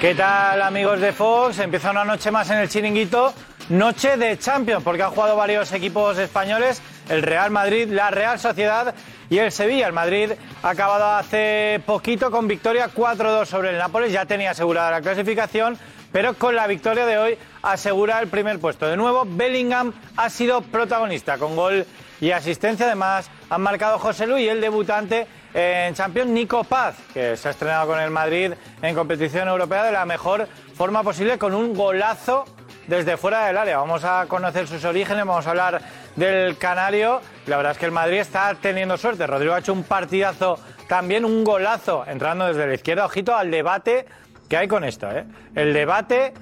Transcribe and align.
¿Qué 0.00 0.14
tal 0.14 0.60
amigos 0.60 1.00
de 1.00 1.10
Fox? 1.10 1.58
Empieza 1.58 1.90
una 1.90 2.04
noche 2.04 2.30
más 2.30 2.50
en 2.50 2.58
el 2.58 2.68
chiringuito, 2.68 3.32
noche 3.70 4.18
de 4.18 4.38
Champions, 4.38 4.84
porque 4.84 5.02
han 5.02 5.10
jugado 5.10 5.36
varios 5.36 5.72
equipos 5.72 6.18
españoles, 6.18 6.82
el 7.08 7.22
Real 7.22 7.50
Madrid, 7.50 7.88
la 7.88 8.10
Real 8.10 8.38
Sociedad 8.38 8.94
y 9.30 9.38
el 9.38 9.50
Sevilla. 9.50 9.86
El 9.86 9.94
Madrid 9.94 10.32
ha 10.62 10.68
acabado 10.68 11.06
hace 11.06 11.80
poquito 11.86 12.30
con 12.30 12.46
victoria 12.46 12.90
4-2 12.94 13.46
sobre 13.46 13.70
el 13.70 13.78
Nápoles, 13.78 14.12
ya 14.12 14.26
tenía 14.26 14.50
asegurada 14.50 14.90
la 14.90 15.00
clasificación, 15.00 15.78
pero 16.12 16.34
con 16.34 16.54
la 16.54 16.66
victoria 16.66 17.06
de 17.06 17.16
hoy 17.16 17.38
asegura 17.62 18.20
el 18.20 18.28
primer 18.28 18.58
puesto. 18.60 18.86
De 18.86 18.98
nuevo, 18.98 19.24
Bellingham 19.26 19.94
ha 20.18 20.28
sido 20.28 20.60
protagonista 20.60 21.38
con 21.38 21.56
gol 21.56 21.86
y 22.20 22.32
asistencia. 22.32 22.84
Además, 22.84 23.30
han 23.48 23.62
marcado 23.62 23.98
José 23.98 24.26
Luis 24.26 24.44
y 24.44 24.48
el 24.48 24.60
debutante 24.60 25.26
en 25.58 25.94
Champions, 25.94 26.30
Nico 26.30 26.64
Paz, 26.64 26.96
que 27.14 27.34
se 27.34 27.48
ha 27.48 27.50
estrenado 27.50 27.86
con 27.86 27.98
el 27.98 28.10
Madrid 28.10 28.52
en 28.82 28.94
competición 28.94 29.48
europea 29.48 29.84
de 29.84 29.92
la 29.92 30.04
mejor 30.04 30.46
forma 30.74 31.02
posible 31.02 31.38
con 31.38 31.54
un 31.54 31.72
golazo 31.72 32.44
desde 32.86 33.16
fuera 33.16 33.46
del 33.46 33.56
área. 33.56 33.78
Vamos 33.78 34.04
a 34.04 34.26
conocer 34.28 34.68
sus 34.68 34.84
orígenes, 34.84 35.24
vamos 35.24 35.46
a 35.46 35.50
hablar 35.50 35.80
del 36.14 36.58
Canario. 36.58 37.22
La 37.46 37.56
verdad 37.56 37.72
es 37.72 37.78
que 37.78 37.86
el 37.86 37.92
Madrid 37.92 38.18
está 38.18 38.54
teniendo 38.60 38.98
suerte. 38.98 39.26
Rodrigo 39.26 39.54
ha 39.54 39.60
hecho 39.60 39.72
un 39.72 39.84
partidazo, 39.84 40.58
también 40.88 41.24
un 41.24 41.42
golazo, 41.42 42.04
entrando 42.06 42.46
desde 42.46 42.66
la 42.66 42.74
izquierda. 42.74 43.06
Ojito 43.06 43.34
al 43.34 43.50
debate 43.50 44.04
que 44.50 44.58
hay 44.58 44.68
con 44.68 44.84
esto. 44.84 45.10
¿eh? 45.10 45.24
El 45.54 45.72
debate, 45.72 46.34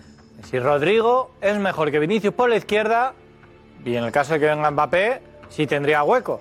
si 0.42 0.58
Rodrigo 0.58 1.36
es 1.40 1.56
mejor 1.56 1.92
que 1.92 2.00
Vinicius 2.00 2.34
por 2.34 2.50
la 2.50 2.56
izquierda, 2.56 3.14
y 3.84 3.94
en 3.94 4.02
el 4.02 4.10
caso 4.10 4.34
de 4.34 4.40
que 4.40 4.46
venga 4.46 4.72
Mbappé, 4.72 5.22
si 5.50 5.68
tendría 5.68 6.02
hueco. 6.02 6.40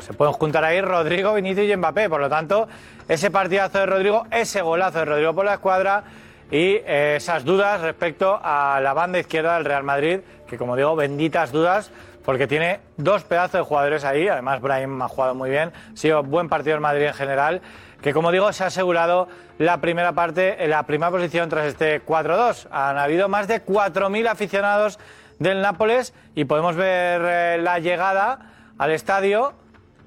Se 0.00 0.12
pueden 0.12 0.34
juntar 0.34 0.62
ahí 0.62 0.82
Rodrigo, 0.82 1.32
Vinicius 1.32 1.66
y 1.66 1.74
Mbappé. 1.74 2.10
Por 2.10 2.20
lo 2.20 2.28
tanto, 2.28 2.68
ese 3.08 3.30
partidazo 3.30 3.78
de 3.78 3.86
Rodrigo, 3.86 4.26
ese 4.30 4.60
golazo 4.60 4.98
de 4.98 5.06
Rodrigo 5.06 5.34
por 5.34 5.46
la 5.46 5.54
escuadra 5.54 6.04
y 6.50 6.82
eh, 6.84 7.14
esas 7.16 7.46
dudas 7.46 7.80
respecto 7.80 8.38
a 8.42 8.78
la 8.82 8.92
banda 8.92 9.18
izquierda 9.18 9.54
del 9.54 9.64
Real 9.64 9.82
Madrid, 9.82 10.20
que 10.46 10.58
como 10.58 10.76
digo, 10.76 10.94
benditas 10.96 11.50
dudas, 11.50 11.90
porque 12.26 12.46
tiene 12.46 12.80
dos 12.98 13.24
pedazos 13.24 13.52
de 13.52 13.60
jugadores 13.62 14.04
ahí. 14.04 14.28
Además, 14.28 14.60
Brahim 14.60 15.00
ha 15.00 15.08
jugado 15.08 15.34
muy 15.34 15.48
bien. 15.48 15.72
Ha 15.94 15.96
sido 15.96 16.22
buen 16.22 16.50
partido 16.50 16.74
el 16.74 16.82
Madrid 16.82 17.06
en 17.06 17.14
general. 17.14 17.62
Que 18.02 18.12
como 18.12 18.32
digo, 18.32 18.52
se 18.52 18.64
ha 18.64 18.66
asegurado 18.66 19.28
la 19.56 19.80
primera 19.80 20.12
parte, 20.12 20.58
la 20.68 20.82
primera 20.82 21.10
posición 21.10 21.48
tras 21.48 21.64
este 21.64 22.04
4-2. 22.04 22.66
Han 22.70 22.98
habido 22.98 23.30
más 23.30 23.48
de 23.48 23.64
4.000 23.64 24.28
aficionados 24.28 24.98
del 25.38 25.62
Nápoles 25.62 26.12
y 26.34 26.44
podemos 26.44 26.76
ver 26.76 27.22
eh, 27.24 27.58
la 27.62 27.78
llegada 27.78 28.50
al 28.76 28.90
estadio 28.90 29.54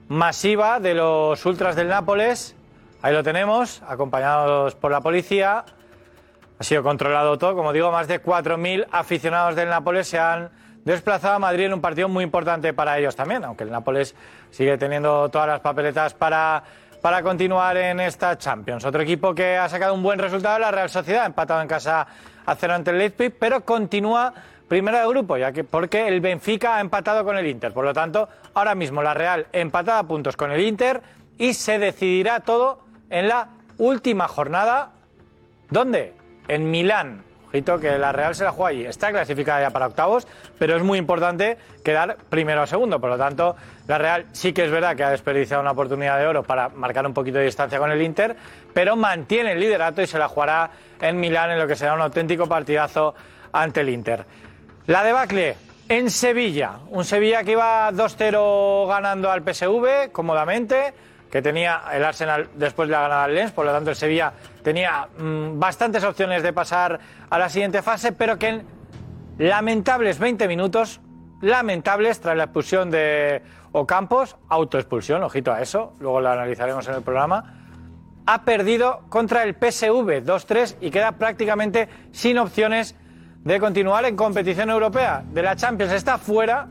masiva 0.08 0.80
de 0.80 0.94
los 0.94 1.46
ultras 1.46 1.76
del 1.76 1.88
Nápoles. 1.88 2.56
Ahí 3.02 3.14
lo 3.14 3.24
tenemos, 3.24 3.82
acompañados 3.88 4.76
por 4.76 4.92
la 4.92 5.02
policía. 5.02 5.66
Ha 6.60 6.64
sido 6.64 6.84
controlado 6.84 7.38
todo. 7.38 7.56
Como 7.56 7.74
digo, 7.74 7.92
más 7.92 8.08
de 8.08 8.22
4.000 8.22 8.88
aficionados 8.92 9.56
del 9.56 9.70
Nápoles 9.70 10.08
se 10.08 10.20
han 10.20 10.50
desplazado 10.86 11.36
a 11.36 11.40
Madrid 11.40 11.66
en 11.66 11.74
un 11.74 11.82
partido 11.82 12.10
muy 12.10 12.24
importante 12.24 12.74
para 12.74 12.98
ellos 12.98 13.16
también, 13.16 13.44
aunque 13.44 13.64
el 13.64 13.72
Nápoles 13.72 14.16
sigue 14.52 14.78
teniendo 14.78 15.30
todas 15.30 15.48
las 15.48 15.60
papeletas 15.62 16.14
para, 16.14 16.64
para 17.02 17.24
continuar 17.24 17.78
en 17.78 18.00
esta 18.00 18.38
Champions. 18.38 18.84
Otro 18.86 19.02
equipo 19.02 19.34
que 19.34 19.58
ha 19.58 19.70
sacado 19.70 19.94
un 19.94 20.04
buen 20.04 20.20
resultado 20.20 20.56
es 20.56 20.62
la 20.62 20.72
Real 20.72 20.90
Sociedad, 20.90 21.26
empatado 21.26 21.62
en 21.62 21.68
casa 21.68 22.06
a 22.46 22.56
cero 22.56 22.74
ante 22.74 22.92
el 22.92 22.98
Leipzig, 22.98 23.34
pero 23.40 23.62
continúa 23.62 24.34
primera 24.74 25.02
de 25.02 25.08
grupo, 25.08 25.38
ya 25.38 25.52
que 25.52 25.64
porque 25.64 26.08
el 26.08 26.20
Benfica 26.20 26.78
ha 26.78 26.82
empatado 26.82 27.24
con 27.24 27.38
el 27.38 27.46
Inter. 27.46 27.72
Por 27.74 27.86
lo 27.86 27.94
tanto, 27.94 28.28
ahora 28.56 28.74
mismo 28.74 29.04
la 29.04 29.14
Real 29.14 29.46
empatada 29.54 30.00
a 30.00 30.08
puntos 30.08 30.36
con 30.36 30.52
el 30.52 30.62
Inter 30.62 31.04
y 31.38 31.54
se 31.54 31.78
decidirá 31.78 32.40
todo 32.40 32.80
en 33.12 33.28
la 33.28 33.50
última 33.78 34.28
jornada. 34.28 34.94
¿Dónde? 35.70 36.16
En 36.48 36.72
Milán. 36.72 37.24
Ojito 37.50 37.80
que 37.80 38.00
la 38.00 38.12
Real 38.14 38.34
se 38.34 38.46
la 38.46 38.52
juega 38.52 38.70
allí. 38.72 38.84
Está 38.84 39.12
clasificada 39.12 39.62
ya 39.62 39.70
para 39.70 39.86
octavos, 39.86 40.28
pero 40.58 40.76
es 40.76 40.82
muy 40.82 40.98
importante 40.98 41.60
quedar 41.86 42.18
primero 42.32 42.64
o 42.64 42.66
segundo. 42.66 43.00
Por 43.00 43.12
lo 43.12 43.18
tanto, 43.20 43.56
la 43.86 44.00
Real 44.00 44.26
sí 44.32 44.54
que 44.54 44.66
es 44.66 44.72
verdad 44.72 44.96
que 44.96 45.04
ha 45.04 45.12
desperdiciado 45.12 45.62
una 45.62 45.74
oportunidad 45.74 46.18
de 46.18 46.26
oro 46.26 46.42
para 46.42 46.70
marcar 46.70 47.06
un 47.06 47.14
poquito 47.14 47.38
de 47.38 47.46
distancia 47.46 47.78
con 47.78 47.92
el 47.92 48.02
Inter, 48.02 48.36
pero 48.74 48.96
mantiene 48.96 49.52
el 49.52 49.60
liderato 49.60 50.02
y 50.02 50.08
se 50.08 50.18
la 50.18 50.28
jugará 50.28 50.72
en 51.00 51.20
Milán 51.20 51.52
en 51.52 51.60
lo 51.60 51.68
que 51.68 51.76
será 51.76 51.94
un 51.94 52.02
auténtico 52.02 52.48
partidazo 52.48 53.14
ante 53.52 53.82
el 53.82 53.90
Inter. 53.90 54.26
La 54.86 55.02
debacle 55.02 55.56
en 55.88 56.10
Sevilla. 56.10 56.80
Un 56.90 57.06
Sevilla 57.06 57.46
que 57.46 57.54
iba 57.54 57.90
2-0 57.94 58.86
ganando 58.90 59.32
al 59.32 59.42
PSV 59.42 60.12
cómodamente, 60.12 60.94
que 61.32 61.42
tenía 61.42 61.84
el 61.94 62.04
Arsenal 62.04 62.50
después 62.56 62.90
de 62.90 62.92
la 62.92 63.04
ganada 63.04 63.24
al 63.24 63.34
Lens, 63.34 63.54
por 63.54 63.66
lo 63.66 63.72
tanto 63.72 63.92
el 63.92 63.96
Sevilla 63.96 64.34
tenía 64.62 65.08
mm, 65.18 65.58
bastantes 65.58 66.04
opciones 66.04 66.44
de 66.44 66.52
pasar 66.52 67.00
a 67.30 67.40
la 67.40 67.48
siguiente 67.48 67.82
fase, 67.82 68.12
pero 68.12 68.38
que 68.38 68.50
en 68.50 68.66
lamentables 69.38 70.20
20 70.20 70.50
minutos, 70.50 71.00
lamentables 71.40 72.20
tras 72.20 72.36
la 72.36 72.44
expulsión 72.44 72.92
de 72.92 73.42
Ocampos, 73.72 74.36
autoexpulsión, 74.50 75.24
ojito 75.24 75.54
a 75.54 75.62
eso, 75.62 75.94
luego 76.02 76.20
lo 76.20 76.30
analizaremos 76.30 76.86
en 76.90 76.96
el 76.96 77.04
programa, 77.04 77.64
ha 78.26 78.44
perdido 78.44 79.04
contra 79.08 79.44
el 79.44 79.54
PSV 79.54 80.26
2-3 80.26 80.76
y 80.82 80.92
queda 80.92 81.14
prácticamente 81.14 81.88
sin 82.12 82.38
opciones 82.38 82.98
de 83.44 83.60
continuar 83.60 84.06
en 84.06 84.16
competición 84.16 84.70
europea. 84.70 85.24
De 85.32 85.42
la 85.42 85.56
Champions 85.56 85.94
está 85.94 86.18
fuera, 86.18 86.68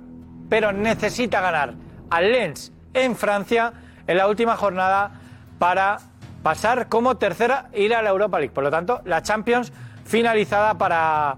pero 0.49 0.73
necesita 0.73 1.41
ganar 1.41 1.75
al 2.11 2.33
Lens 2.33 2.73
en 2.95 3.17
Francia 3.17 3.73
en 4.07 4.17
la 4.17 4.27
última 4.29 4.57
jornada 4.57 5.13
para 5.59 5.99
pasar 6.43 6.89
como 6.89 7.17
tercera 7.17 7.69
e 7.73 7.83
ir 7.83 7.95
a 7.95 8.03
la 8.03 8.11
Europa 8.11 8.39
League. 8.39 8.53
Por 8.53 8.65
lo 8.65 8.71
tanto, 8.71 9.01
la 9.05 9.23
Champions 9.23 9.73
finalizada 10.05 10.75
para, 10.77 11.37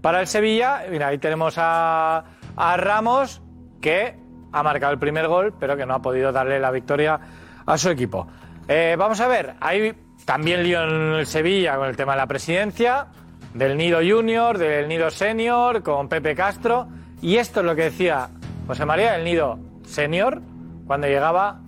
para 0.00 0.20
el 0.20 0.26
Sevilla. 0.26 0.84
Mira, 0.90 1.08
ahí 1.08 1.18
tenemos 1.18 1.56
a, 1.58 2.24
a 2.56 2.76
Ramos 2.76 3.42
que 3.80 4.16
ha 4.52 4.62
marcado 4.62 4.92
el 4.92 4.98
primer 4.98 5.26
gol, 5.26 5.54
pero 5.58 5.76
que 5.76 5.84
no 5.84 5.94
ha 5.94 6.02
podido 6.02 6.30
darle 6.30 6.60
la 6.60 6.70
victoria 6.70 7.18
a 7.66 7.76
su 7.76 7.90
equipo. 7.90 8.26
Eh, 8.68 8.94
vamos 8.96 9.20
a 9.20 9.28
ver, 9.28 9.54
hay 9.60 9.94
también 10.24 10.62
lío 10.62 10.82
en 10.84 11.14
el 11.14 11.26
Sevilla 11.26 11.76
con 11.76 11.88
el 11.88 11.96
tema 11.96 12.12
de 12.12 12.18
la 12.18 12.26
presidencia 12.26 13.08
del 13.54 13.76
Nido 13.76 14.00
Junior, 14.06 14.58
del 14.58 14.88
Nido 14.88 15.10
Senior, 15.10 15.82
con 15.82 16.08
Pepe 16.08 16.34
Castro. 16.34 16.88
Y 17.22 17.36
esto 17.36 17.60
es 17.60 17.66
lo 17.66 17.74
que 17.74 17.84
decía 17.84 18.28
José 18.66 18.84
María 18.84 19.12
del 19.12 19.24
Nido 19.24 19.58
Senior 19.86 20.42
cuando 20.86 21.06
llegaba 21.06 21.60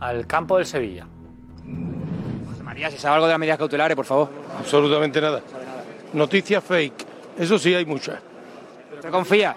al 0.00 0.26
campo 0.26 0.56
del 0.56 0.66
Sevilla. 0.66 1.06
José 2.50 2.62
María, 2.62 2.90
si 2.90 2.98
sabe 2.98 3.14
algo 3.16 3.26
de 3.26 3.32
las 3.32 3.38
medidas 3.38 3.58
cautelares, 3.58 3.94
por 3.94 4.06
favor. 4.06 4.30
Absolutamente 4.58 5.20
nada. 5.20 5.40
Noticias 6.12 6.64
fake. 6.64 7.06
Eso 7.38 7.58
sí 7.58 7.74
hay 7.74 7.84
muchas. 7.84 8.18
¿Usted 8.96 9.10
confía? 9.10 9.54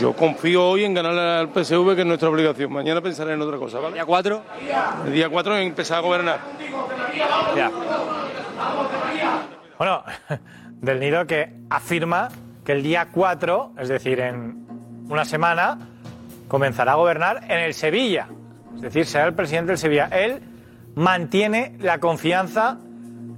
Yo 0.00 0.14
confío 0.14 0.70
hoy 0.70 0.84
en 0.84 0.94
ganar 0.94 1.18
al 1.18 1.48
PSV, 1.48 1.94
que 1.94 2.00
es 2.00 2.06
nuestra 2.06 2.30
obligación. 2.30 2.72
Mañana 2.72 3.02
pensaré 3.02 3.34
en 3.34 3.42
otra 3.42 3.58
cosa, 3.58 3.78
¿vale? 3.78 3.94
¿Día 3.94 4.06
4? 4.06 4.42
El 5.06 5.12
día 5.12 5.28
4 5.28 5.58
empezar 5.58 5.98
a 5.98 6.00
gobernar. 6.00 6.40
Ya. 7.54 7.70
Bueno, 9.82 10.04
del 10.80 11.00
Nido 11.00 11.26
que 11.26 11.54
afirma 11.68 12.28
que 12.64 12.70
el 12.70 12.84
día 12.84 13.08
4, 13.10 13.72
es 13.80 13.88
decir, 13.88 14.20
en 14.20 14.64
una 15.08 15.24
semana, 15.24 15.76
comenzará 16.46 16.92
a 16.92 16.94
gobernar 16.94 17.42
en 17.48 17.58
el 17.58 17.74
Sevilla. 17.74 18.28
Es 18.76 18.82
decir, 18.82 19.06
será 19.06 19.24
el 19.24 19.34
presidente 19.34 19.72
del 19.72 19.78
Sevilla. 19.78 20.08
Él 20.12 20.40
mantiene 20.94 21.76
la 21.80 21.98
confianza 21.98 22.78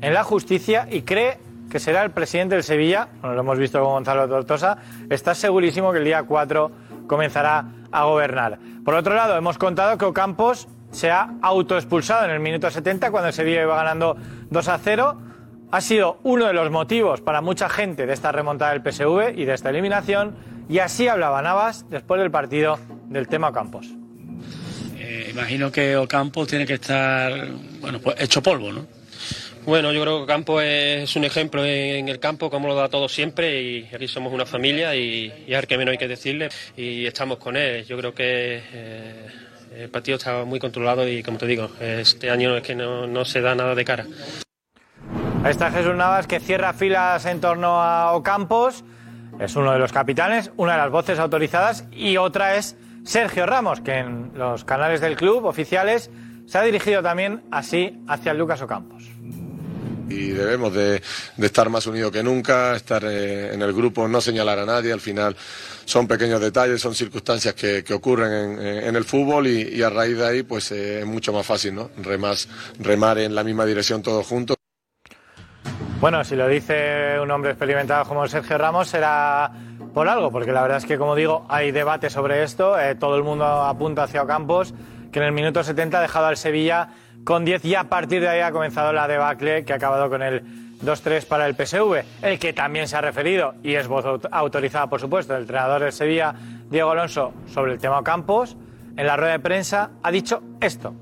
en 0.03 0.13
la 0.13 0.23
justicia 0.23 0.87
y 0.91 1.01
cree 1.01 1.39
que 1.71 1.81
será 1.81 2.03
el 2.03 2.11
presidente 2.11 2.57
del 2.57 2.63
Sevilla. 2.63 3.09
Bueno, 3.23 3.37
lo 3.37 3.41
hemos 3.41 3.59
visto 3.59 3.81
con 3.81 3.93
Gonzalo 3.93 4.29
Tortosa. 4.29 4.77
Está 5.09 5.35
segurísimo 5.35 5.93
que 5.93 5.99
el 6.01 6.05
día 6.05 6.25
4 6.25 6.71
comenzará 7.07 7.65
a 7.91 8.05
gobernar. 8.05 8.59
Por 8.85 8.93
otro 8.93 9.15
lado, 9.15 9.35
hemos 9.35 9.57
contado 9.57 9.97
que 9.97 10.05
Ocampos 10.05 10.69
se 10.91 11.11
ha 11.11 11.37
autoexpulsado 11.41 12.27
en 12.27 12.33
el 12.33 12.41
minuto 12.41 12.71
70 12.71 13.11
cuando 13.11 13.29
el 13.29 13.33
Sevilla 13.33 13.63
iba 13.63 13.77
ganando 13.77 14.15
2 14.51 14.69
a 14.69 14.77
0 14.77 15.17
ha 15.75 15.81
sido 15.81 16.21
uno 16.23 16.47
de 16.47 16.53
los 16.53 16.71
motivos 16.71 17.21
para 17.21 17.41
mucha 17.41 17.69
gente 17.69 18.07
de 18.07 18.13
esta 18.13 18.31
remontada 18.31 18.75
del 18.75 18.81
PSV 18.81 19.37
y 19.37 19.45
de 19.45 19.55
esta 19.55 19.71
eliminación, 19.71 20.37
y 20.69 20.79
así 20.79 21.09
hablaba 21.09 21.43
Navas 21.43 21.91
después 21.91 22.21
del 22.21 22.31
partido 22.31 22.79
del 23.09 23.27
tema 23.27 23.53
Campos. 23.53 23.89
Eh, 24.97 25.31
imagino 25.33 25.73
que 25.73 25.97
Ocampos 25.97 26.47
tiene 26.47 26.65
que 26.65 26.75
estar, 26.75 27.49
bueno, 27.81 27.99
pues 27.99 28.15
hecho 28.21 28.41
polvo, 28.41 28.71
¿no? 28.71 28.87
Bueno, 29.67 29.93
yo 29.93 30.03
creo 30.03 30.21
que 30.21 30.27
Campo 30.27 30.61
es 30.61 31.17
un 31.17 31.25
ejemplo 31.25 31.65
en 31.65 32.09
el 32.09 32.21
campo, 32.21 32.51
como 32.51 32.69
lo 32.69 32.77
da 32.77 32.89
todo 32.89 33.09
siempre, 33.09 33.61
y 33.61 33.89
aquí 33.93 34.07
somos 34.07 34.33
una 34.33 34.47
familia 34.47 34.95
y, 34.95 35.33
y 35.45 35.55
al 35.55 35.67
que 35.67 35.77
menos 35.77 35.91
hay 35.91 35.99
que 35.99 36.07
decirle, 36.07 36.51
y 36.77 37.05
estamos 37.05 37.39
con 37.39 37.57
él. 37.57 37.85
Yo 37.85 37.99
creo 37.99 38.15
que 38.15 38.63
eh, 38.73 39.27
el 39.77 39.89
partido 39.89 40.19
está 40.19 40.45
muy 40.45 40.61
controlado 40.61 41.09
y, 41.09 41.25
como 41.25 41.37
te 41.37 41.49
digo, 41.49 41.69
este 41.81 42.31
año 42.31 42.59
es 42.59 42.63
que 42.63 42.77
no, 42.77 43.09
no 43.09 43.25
se 43.25 43.41
da 43.41 43.57
nada 43.57 43.75
de 43.75 43.85
cara. 43.85 44.07
Ahí 45.45 45.51
está 45.51 45.71
Jesús 45.71 45.95
Navas 45.95 46.27
que 46.27 46.41
cierra 46.41 46.73
filas 46.73 47.27
en 47.27 47.39
torno 47.39 47.83
a 47.83 48.13
Ocampos. 48.13 48.83
Es 49.39 49.55
uno 49.57 49.73
de 49.73 49.79
los 49.79 49.93
capitanes, 49.93 50.51
una 50.57 50.73
de 50.73 50.79
las 50.79 50.91
voces 50.91 51.19
autorizadas 51.19 51.85
y 51.93 52.17
otra 52.17 52.57
es 52.57 52.77
Sergio 53.05 53.45
Ramos, 53.45 53.83
que 53.83 53.99
en 53.99 54.31
los 54.37 54.65
canales 54.65 55.03
del 55.03 55.17
club 55.17 55.45
oficiales 55.45 56.11
se 56.47 56.57
ha 56.57 56.63
dirigido 56.63 57.03
también 57.03 57.43
así 57.51 58.01
hacia 58.09 58.33
Lucas 58.33 58.63
Ocampos. 58.63 59.05
y 60.09 60.29
debemos 60.29 60.73
de, 60.73 61.03
estar 61.37 61.69
más 61.69 61.87
unidos 61.87 62.11
que 62.11 62.23
nunca, 62.23 62.75
estar 62.75 63.05
eh, 63.05 63.53
en 63.53 63.61
el 63.61 63.75
grupo, 63.75 64.09
no 64.09 64.23
señalar 64.23 64.61
a 64.61 64.65
nadie, 64.65 64.95
al 64.95 65.01
final 65.03 65.37
son 65.85 66.09
pequeños 66.09 66.41
detalles, 66.41 66.81
son 66.81 66.95
circunstancias 66.95 67.53
que, 67.53 67.85
ocurren 67.93 68.59
en, 68.59 68.97
el 68.97 69.05
fútbol 69.05 69.47
y, 69.47 69.83
a 69.83 69.91
raíz 69.91 70.17
de 70.17 70.27
ahí 70.27 70.43
pues 70.43 70.73
eh, 70.73 71.01
es 71.01 71.07
mucho 71.07 71.35
más 71.35 71.45
fácil, 71.45 71.75
¿no? 71.75 71.91
Remar 72.79 73.19
en 73.19 73.35
la 73.35 73.45
misma 73.45 73.67
dirección 73.67 74.01
todos 74.01 74.27
juntos. 74.27 74.54
Bueno, 76.05 76.23
si 76.23 76.37
lo 76.37 76.47
dice 76.49 77.19
un 77.19 77.31
hombre 77.31 77.53
experimentado 77.53 78.05
como 78.05 78.29
Sergio 78.29 78.59
Ramos 78.59 78.89
será 78.89 79.51
por 79.95 80.07
algo, 80.07 80.31
porque 80.31 80.53
la 80.53 80.61
verdad 80.61 80.77
es 80.77 80.85
que, 80.85 80.99
como 80.99 81.15
digo, 81.15 81.47
hay 81.49 81.71
debate 81.71 82.11
sobre 82.11 82.43
esto. 82.43 82.79
eh, 82.79 82.95
todo 82.95 83.17
el 83.17 83.23
mundo 83.23 83.47
apunta 83.47 84.03
hacia 84.03 84.23
Ocampos, 84.23 84.75
que 85.11 85.19
en 85.21 85.25
el 85.25 85.33
minuto 85.33 85.65
70 85.65 85.97
ha 85.97 86.03
dejado 86.03 86.27
al 86.27 86.37
Sevilla 86.37 86.91
con 87.25 87.47
10 87.47 87.65
y 87.65 87.75
a 87.75 87.85
partir 87.85 88.21
de 88.21 88.29
ahí 88.29 88.41
ha 88.43 88.53
comenzado 88.53 88.93
la 88.93 89.09
debacle 89.09 89.65
que 89.65 89.73
ha 89.73 89.77
acabado 89.77 90.11
con 90.11 90.23
el 90.23 90.43
2-3 90.85 91.25
para 91.27 91.47
el 91.47 91.55
PSV, 91.55 92.05
el 92.21 92.39
que 92.39 92.53
también 92.53 92.87
se 92.87 92.99
ha 92.99 93.01
referido, 93.01 93.55
y 93.63 93.75
es 93.77 93.89
voz 93.89 94.05
aut- 94.05 94.29
autorizada, 94.31 94.89
por 94.89 95.01
supuesto, 95.01 95.35
el 95.35 95.41
entrenador 95.45 95.81
del 95.81 95.93
Sevilla, 95.93 96.35
Diego 96.69 96.91
Alonso, 96.91 97.33
sobre 97.47 97.73
el 97.73 97.79
tema 97.79 97.99
Ocampos. 98.01 98.59
En 98.99 99.07
la 99.07 99.17
rueda 99.17 99.33
de 99.33 99.41
prensa 99.41 99.93
ha 100.03 100.11
dicho 100.11 100.43
esto. 100.61 100.95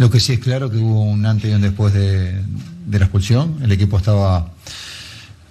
Lo 0.00 0.10
que 0.10 0.18
sí 0.18 0.32
es 0.32 0.40
claro 0.40 0.70
que 0.70 0.78
hubo 0.78 1.02
un 1.02 1.26
antes 1.26 1.50
y 1.50 1.52
un 1.52 1.60
después 1.60 1.92
de, 1.92 2.42
de 2.86 2.98
la 2.98 3.04
expulsión. 3.04 3.58
El 3.62 3.70
equipo 3.70 3.98
estaba 3.98 4.50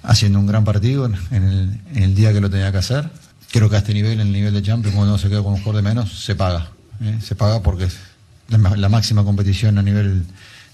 haciendo 0.01 0.39
un 0.39 0.47
gran 0.47 0.63
partido 0.63 1.05
en, 1.05 1.13
el, 1.29 1.79
en 1.93 2.01
el 2.01 2.15
día 2.15 2.33
que 2.33 2.41
lo 2.41 2.49
tenía 2.49 2.71
que 2.71 2.79
hacer. 2.79 3.11
Creo 3.51 3.69
que 3.69 3.75
a 3.75 3.77
este 3.77 3.93
nivel, 3.93 4.13
en 4.13 4.21
el 4.21 4.33
nivel 4.33 4.51
de 4.51 4.63
Champions, 4.63 4.95
cuando 4.95 5.13
uno 5.13 5.21
se 5.21 5.29
queda 5.29 5.43
con 5.43 5.53
un 5.53 5.59
jugador 5.59 5.83
de 5.83 5.87
menos, 5.87 6.23
se 6.23 6.33
paga. 6.33 6.71
¿eh? 6.99 7.19
Se 7.23 7.35
paga 7.35 7.61
porque 7.61 7.83
es 7.83 7.97
la, 8.47 8.57
la 8.75 8.89
máxima 8.89 9.23
competición 9.23 9.77
a 9.77 9.83
nivel 9.83 10.25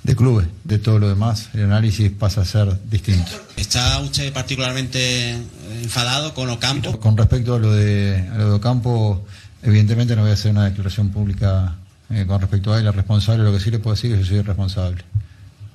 de 0.04 0.16
clubes. 0.16 0.48
De 0.64 0.80
todo 0.80 0.98
lo 0.98 1.10
demás, 1.10 1.50
el 1.54 1.66
análisis 1.66 2.10
pasa 2.12 2.44
a 2.44 2.46
ser 2.46 2.80
distinto. 2.90 3.30
¿Está 3.58 4.00
usted 4.00 4.32
particularmente 4.32 5.32
eh, 5.32 5.38
enfadado 5.84 6.34
con 6.34 6.50
Ocampo? 6.50 6.98
Con 7.02 7.18
respecto 7.18 7.56
a 7.56 7.60
lo 7.60 7.74
de, 7.74 8.26
a 8.32 8.38
lo 8.38 8.50
de 8.52 8.56
Ocampo, 8.56 9.26
evidentemente 9.64 10.16
no 10.16 10.22
voy 10.22 10.32
a 10.32 10.36
hacer 10.36 10.52
una 10.52 10.64
declaración 10.64 11.10
pública 11.10 11.76
eh, 12.12 12.26
con 12.28 12.40
respecto 12.42 12.74
a 12.74 12.80
él, 12.80 12.88
el 12.88 12.94
responsable, 12.94 13.44
lo 13.44 13.52
que 13.52 13.60
sí 13.60 13.72
le 13.72 13.80
puedo 13.80 13.96
decir 13.96 14.12
es 14.12 14.18
que 14.20 14.24
yo 14.24 14.30
soy 14.30 14.42
responsable. 14.42 15.04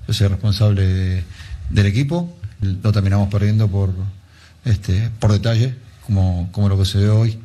Yo 0.06 0.14
soy 0.14 0.28
responsable 0.28 0.86
de- 0.86 1.24
del 1.70 1.86
equipo, 1.86 2.32
lo 2.60 2.92
terminamos 2.92 3.28
perdiendo 3.28 3.68
por, 3.68 3.90
este, 4.64 5.10
por 5.20 5.32
detalle, 5.32 5.74
como, 6.06 6.48
como 6.52 6.68
lo 6.68 6.76
que 6.78 6.84
se 6.84 6.98
ve 6.98 7.08
hoy. 7.08 7.40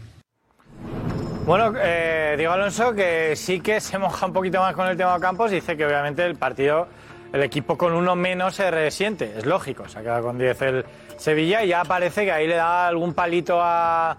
Bueno, 1.46 1.74
eh, 1.80 2.34
Diego 2.38 2.54
Alonso, 2.54 2.94
que 2.96 3.36
sí 3.36 3.60
que 3.60 3.80
se 3.80 3.98
moja 4.00 4.26
un 4.26 4.34
poquito 4.34 4.60
más 4.60 4.74
con 4.74 4.88
el 4.88 4.98
tema 4.98 5.14
de 5.14 5.20
Campos, 5.20 5.52
dice 5.52 5.78
que 5.78 5.86
obviamente 5.86 6.26
el 6.26 6.36
partido, 6.36 6.88
el 7.34 7.44
equipo 7.44 7.78
con 7.78 7.94
uno 7.94 8.16
menos 8.16 8.56
se 8.56 8.72
resiente, 8.72 9.32
es 9.38 9.46
lógico, 9.46 9.88
se 9.88 10.00
ha 10.00 10.02
quedado 10.02 10.24
con 10.24 10.40
10 10.40 10.62
el 10.64 10.86
Sevilla 11.18 11.64
y 11.64 11.68
ya 11.70 11.84
parece 11.86 12.26
que 12.26 12.32
ahí 12.32 12.48
le 12.48 12.56
da 12.56 12.88
algún 12.88 13.14
palito 13.14 13.60
a, 13.62 14.18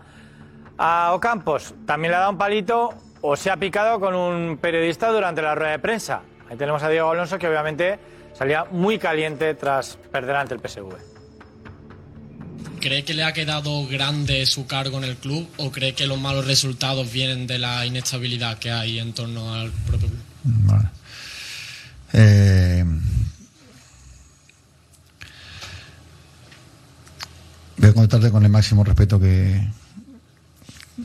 a 0.78 1.12
Ocampos. 1.14 1.74
También 1.84 2.12
le 2.12 2.16
ha 2.16 2.20
dado 2.20 2.32
un 2.32 2.38
palito 2.38 2.94
o 3.28 3.34
se 3.34 3.50
ha 3.50 3.56
picado 3.56 3.98
con 3.98 4.14
un 4.14 4.56
periodista 4.56 5.10
durante 5.10 5.42
la 5.42 5.56
rueda 5.56 5.72
de 5.72 5.78
prensa. 5.80 6.22
Ahí 6.48 6.56
tenemos 6.56 6.80
a 6.84 6.88
Diego 6.88 7.10
Alonso 7.10 7.38
que 7.38 7.48
obviamente 7.48 7.98
salía 8.38 8.64
muy 8.70 9.00
caliente 9.00 9.52
tras 9.54 9.98
perder 10.12 10.36
ante 10.36 10.54
el 10.54 10.60
PSV. 10.60 10.94
¿Cree 12.80 13.04
que 13.04 13.14
le 13.14 13.24
ha 13.24 13.32
quedado 13.32 13.84
grande 13.88 14.46
su 14.46 14.68
cargo 14.68 14.98
en 14.98 15.04
el 15.04 15.16
club 15.16 15.48
o 15.56 15.72
cree 15.72 15.92
que 15.92 16.06
los 16.06 16.20
malos 16.20 16.46
resultados 16.46 17.12
vienen 17.12 17.48
de 17.48 17.58
la 17.58 17.84
inestabilidad 17.84 18.58
que 18.58 18.70
hay 18.70 19.00
en 19.00 19.12
torno 19.12 19.54
al 19.54 19.72
propio 19.72 20.06
club? 20.06 20.22
Vale. 20.44 20.88
Eh, 22.12 22.84
voy 27.76 27.90
a 27.90 27.92
contestarte 27.92 28.30
con 28.30 28.44
el 28.44 28.50
máximo 28.50 28.84
respeto 28.84 29.18
que, 29.18 29.66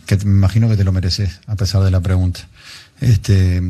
que 0.05 0.17
me 0.17 0.31
imagino 0.31 0.69
que 0.69 0.77
te 0.77 0.83
lo 0.83 0.91
mereces, 0.91 1.39
a 1.47 1.55
pesar 1.55 1.83
de 1.83 1.91
la 1.91 2.01
pregunta. 2.01 2.41
Este, 2.99 3.61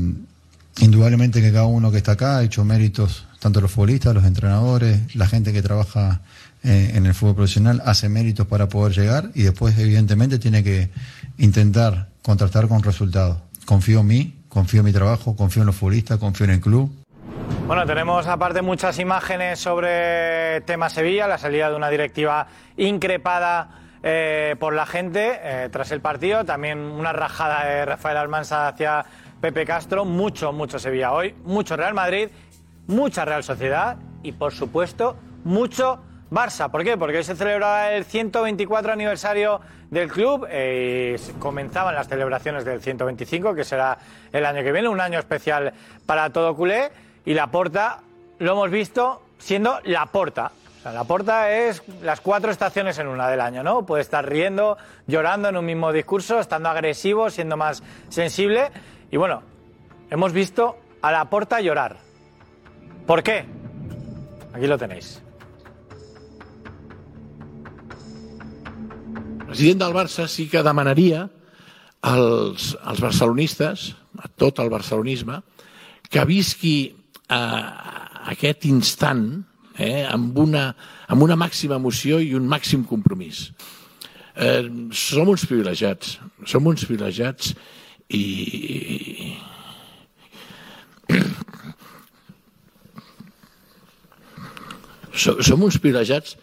indudablemente 0.79 1.41
que 1.41 1.51
cada 1.51 1.65
uno 1.65 1.91
que 1.91 1.97
está 1.97 2.13
acá 2.13 2.37
ha 2.37 2.43
hecho 2.43 2.65
méritos, 2.65 3.27
tanto 3.39 3.61
los 3.61 3.71
futbolistas, 3.71 4.13
los 4.13 4.25
entrenadores, 4.25 5.15
la 5.15 5.27
gente 5.27 5.53
que 5.53 5.61
trabaja 5.61 6.21
eh, 6.63 6.91
en 6.95 7.05
el 7.05 7.13
fútbol 7.13 7.35
profesional, 7.35 7.81
hace 7.85 8.09
méritos 8.09 8.47
para 8.47 8.69
poder 8.69 8.93
llegar 8.93 9.31
y 9.33 9.43
después, 9.43 9.77
evidentemente, 9.77 10.39
tiene 10.39 10.63
que 10.63 10.89
intentar 11.37 12.09
contrastar 12.21 12.67
con 12.67 12.83
resultados. 12.83 13.37
Confío 13.65 14.01
en 14.01 14.07
mí, 14.07 14.35
confío 14.47 14.81
en 14.81 14.85
mi 14.85 14.91
trabajo, 14.91 15.35
confío 15.35 15.63
en 15.63 15.67
los 15.67 15.75
futbolistas, 15.75 16.19
confío 16.19 16.45
en 16.45 16.51
el 16.51 16.61
club. 16.61 16.91
Bueno, 17.67 17.85
tenemos 17.85 18.27
aparte 18.27 18.61
muchas 18.61 18.99
imágenes 18.99 19.59
sobre 19.59 20.61
tema 20.61 20.89
Sevilla, 20.89 21.27
la 21.27 21.37
salida 21.37 21.69
de 21.69 21.75
una 21.75 21.89
directiva 21.89 22.47
increpada 22.75 23.69
eh, 24.03 24.55
por 24.59 24.73
la 24.73 24.85
gente 24.85 25.39
eh, 25.41 25.69
tras 25.71 25.91
el 25.91 26.01
partido, 26.01 26.43
también 26.45 26.79
una 26.79 27.13
rajada 27.13 27.65
de 27.65 27.85
Rafael 27.85 28.17
Almansa 28.17 28.67
hacia 28.67 29.05
Pepe 29.39 29.65
Castro, 29.65 30.05
mucho, 30.05 30.51
mucho 30.51 30.79
Sevilla 30.79 31.13
hoy, 31.13 31.35
mucho 31.43 31.75
Real 31.75 31.93
Madrid, 31.93 32.29
mucha 32.87 33.25
Real 33.25 33.43
Sociedad 33.43 33.97
y 34.23 34.31
por 34.31 34.53
supuesto 34.53 35.17
mucho 35.43 35.99
Barça. 36.31 36.71
¿Por 36.71 36.83
qué? 36.83 36.97
Porque 36.97 37.17
hoy 37.17 37.23
se 37.23 37.35
celebraba 37.35 37.91
el 37.91 38.05
124 38.05 38.93
aniversario 38.93 39.59
del 39.89 40.09
club 40.09 40.47
eh, 40.49 41.19
y 41.19 41.31
comenzaban 41.33 41.93
las 41.93 42.07
celebraciones 42.07 42.63
del 42.63 42.81
125, 42.81 43.53
que 43.53 43.65
será 43.65 43.97
el 44.31 44.45
año 44.45 44.63
que 44.63 44.71
viene, 44.71 44.87
un 44.87 45.01
año 45.01 45.19
especial 45.19 45.73
para 46.05 46.29
todo 46.29 46.55
culé. 46.55 46.91
Y 47.25 47.33
la 47.33 47.47
porta 47.47 47.99
lo 48.39 48.53
hemos 48.53 48.71
visto 48.71 49.21
siendo 49.37 49.79
la 49.83 50.05
porta. 50.05 50.53
O 50.81 50.83
sea, 50.83 50.93
la 50.93 51.03
porta 51.03 51.51
es 51.51 51.83
las 52.01 52.21
cuatro 52.21 52.49
estaciones 52.49 52.97
en 52.97 53.07
una 53.07 53.29
del 53.29 53.39
año, 53.39 53.61
¿no? 53.61 53.85
Puede 53.85 54.01
estar 54.01 54.27
riendo, 54.27 54.77
llorando 55.05 55.49
en 55.49 55.57
un 55.57 55.63
mismo 55.63 55.93
discurso, 55.93 56.39
estando 56.39 56.69
agresivo, 56.69 57.29
siendo 57.29 57.55
más 57.55 57.83
sensible. 58.09 58.71
Y 59.11 59.17
bueno, 59.17 59.43
hemos 60.09 60.33
visto 60.33 60.77
a 61.03 61.11
la 61.11 61.29
porta 61.29 61.61
llorar. 61.61 61.97
¿Por 63.05 63.21
qué? 63.21 63.45
Aquí 64.55 64.65
lo 64.65 64.75
tenéis. 64.79 65.21
President 69.45 69.83
Barça 69.93 70.27
sí 70.27 70.49
que 70.49 70.63
demanaria 70.63 71.29
als, 72.01 72.75
als 72.81 73.01
barcelonistes, 73.03 73.93
a 74.17 74.29
tot 74.33 74.57
el 74.63 74.73
barcelonisme, 74.73 75.43
que 76.09 76.25
visqui 76.25 76.95
eh, 77.29 77.37
aquest 78.33 78.65
eh, 79.81 80.05
amb, 80.07 80.37
una, 80.37 80.67
amb 81.11 81.25
una 81.25 81.37
màxima 81.39 81.77
emoció 81.81 82.19
i 82.21 82.33
un 82.37 82.45
màxim 82.49 82.83
compromís. 82.87 83.47
Eh, 84.35 84.63
som 84.95 85.27
uns 85.33 85.43
privilegiats, 85.49 86.19
som 86.47 86.67
uns 86.71 86.85
privilegiats 86.87 87.53
i... 88.15 89.33
So- 95.13 95.41
Som 95.43 95.63
uns 95.63 95.77
privilegiats 95.81 96.37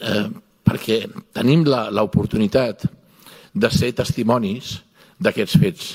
eh, 0.00 0.28
perquè 0.66 1.06
tenim 1.34 1.64
l'oportunitat 1.66 2.86
de 3.56 3.70
ser 3.72 3.92
testimonis 3.98 4.76
d'aquests 5.22 5.58
fets. 5.62 5.86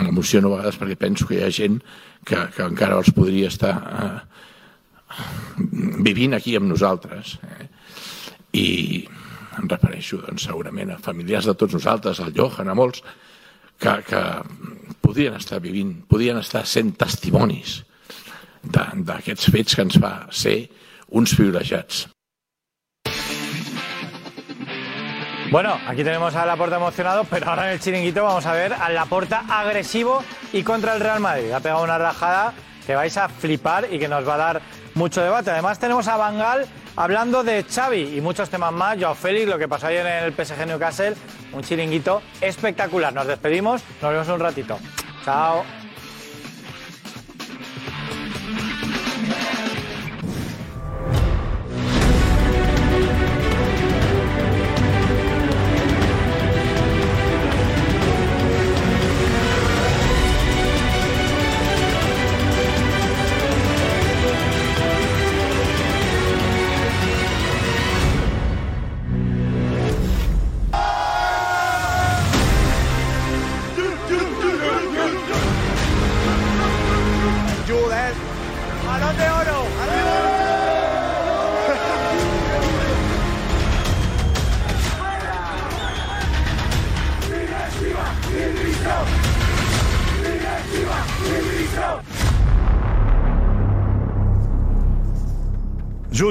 M'emociono 0.00 0.50
a 0.50 0.56
vegades 0.58 0.78
perquè 0.80 0.96
penso 0.98 1.26
que 1.28 1.38
hi 1.38 1.44
ha 1.46 1.50
gent 1.54 1.78
que, 2.26 2.36
que 2.56 2.64
encara 2.66 2.98
els 2.98 3.12
podria 3.14 3.48
estar 3.52 3.74
eh, 3.74 4.18
vivint 6.06 6.34
aquí 6.36 6.56
amb 6.58 6.70
nosaltres. 6.70 7.36
Eh? 7.42 7.68
I 8.54 8.68
em 9.58 9.68
refereixo 9.70 10.20
doncs, 10.22 10.46
segurament 10.48 10.94
a 10.94 11.00
familiars 11.02 11.48
de 11.50 11.54
tots 11.58 11.76
nosaltres, 11.78 12.20
al 12.20 12.34
Johan, 12.36 12.70
a 12.70 12.78
molts, 12.78 13.04
que, 13.78 13.94
que 14.06 14.22
podrien 15.02 15.36
estar 15.38 15.60
vivint, 15.62 15.96
podrien 16.10 16.38
estar 16.40 16.64
sent 16.66 16.94
testimonis 16.98 17.82
d'aquests 18.64 19.50
fets 19.52 19.76
que 19.76 19.84
ens 19.84 20.00
fa 20.00 20.12
ser 20.32 20.58
uns 21.12 21.34
privilegiats. 21.36 22.06
Bueno, 25.50 25.78
aquí 25.86 26.02
tenemos 26.02 26.34
a 26.34 26.46
Laporta 26.46 26.76
emocionado, 26.76 27.24
pero 27.24 27.48
ahora 27.48 27.66
en 27.68 27.74
el 27.74 27.80
chiringuito 27.80 28.24
vamos 28.24 28.44
a 28.46 28.52
ver 28.54 28.72
al 28.72 28.94
Laporta 28.94 29.44
agresivo 29.48 30.24
y 30.52 30.62
contra 30.62 30.94
el 30.94 31.00
Real 31.00 31.20
Madrid. 31.20 31.52
Ha 31.52 31.60
pegado 31.60 31.84
una 31.84 31.98
rajada 31.98 32.54
que 32.86 32.96
vais 32.96 33.16
a 33.16 33.28
flipar 33.28 33.86
y 33.92 33.98
que 33.98 34.08
nos 34.08 34.26
va 34.26 34.34
a 34.34 34.38
dar 34.38 34.62
mucho 34.94 35.22
debate. 35.22 35.50
Además 35.50 35.78
tenemos 35.78 36.08
a 36.08 36.16
Bangal 36.16 36.66
hablando 36.96 37.44
de 37.44 37.64
Xavi 37.64 38.16
y 38.16 38.20
muchos 38.20 38.50
temas 38.50 38.72
más. 38.72 38.98
Joao 38.98 39.14
Félix, 39.14 39.48
lo 39.48 39.58
que 39.58 39.68
pasó 39.68 39.88
ayer 39.88 40.06
en 40.06 40.24
el 40.24 40.32
PSG 40.32 40.66
Newcastle, 40.66 41.14
un 41.52 41.62
chiringuito 41.62 42.22
espectacular. 42.40 43.12
Nos 43.12 43.26
despedimos, 43.26 43.82
nos 44.00 44.12
vemos 44.12 44.28
un 44.28 44.40
ratito. 44.40 44.78
Chao. 45.24 45.83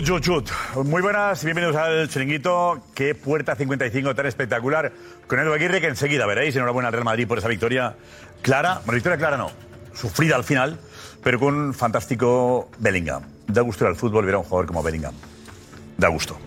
Jut. 0.05 0.49
Muy 0.83 1.01
buenas 1.01 1.45
bienvenidos 1.45 1.77
al 1.77 2.09
Chiringuito. 2.09 2.83
Qué 2.93 3.15
puerta 3.15 3.55
55 3.55 4.13
tan 4.13 4.25
espectacular. 4.25 4.91
Con 5.27 5.39
Edu 5.39 5.53
Aguirre, 5.53 5.79
que 5.79 5.87
enseguida 5.87 6.25
veréis. 6.25 6.53
Enhorabuena 6.55 6.87
al 6.87 6.93
Real 6.93 7.05
Madrid 7.05 7.25
por 7.25 7.37
esa 7.37 7.47
victoria 7.47 7.95
clara. 8.41 8.81
Bueno, 8.85 8.95
victoria 8.95 9.17
clara 9.17 9.37
no. 9.37 9.51
Sufrida 9.93 10.35
al 10.35 10.43
final, 10.43 10.77
pero 11.23 11.39
con 11.39 11.55
un 11.55 11.73
fantástico 11.73 12.69
Bellingham. 12.79 13.23
Da 13.47 13.61
gusto 13.61 13.85
ir 13.85 13.89
al 13.91 13.95
fútbol 13.95 14.25
ver 14.25 14.35
a 14.35 14.39
un 14.39 14.43
jugador 14.43 14.65
como 14.65 14.83
Bellingham. 14.83 15.13
Da 15.97 16.09
gusto. 16.09 16.37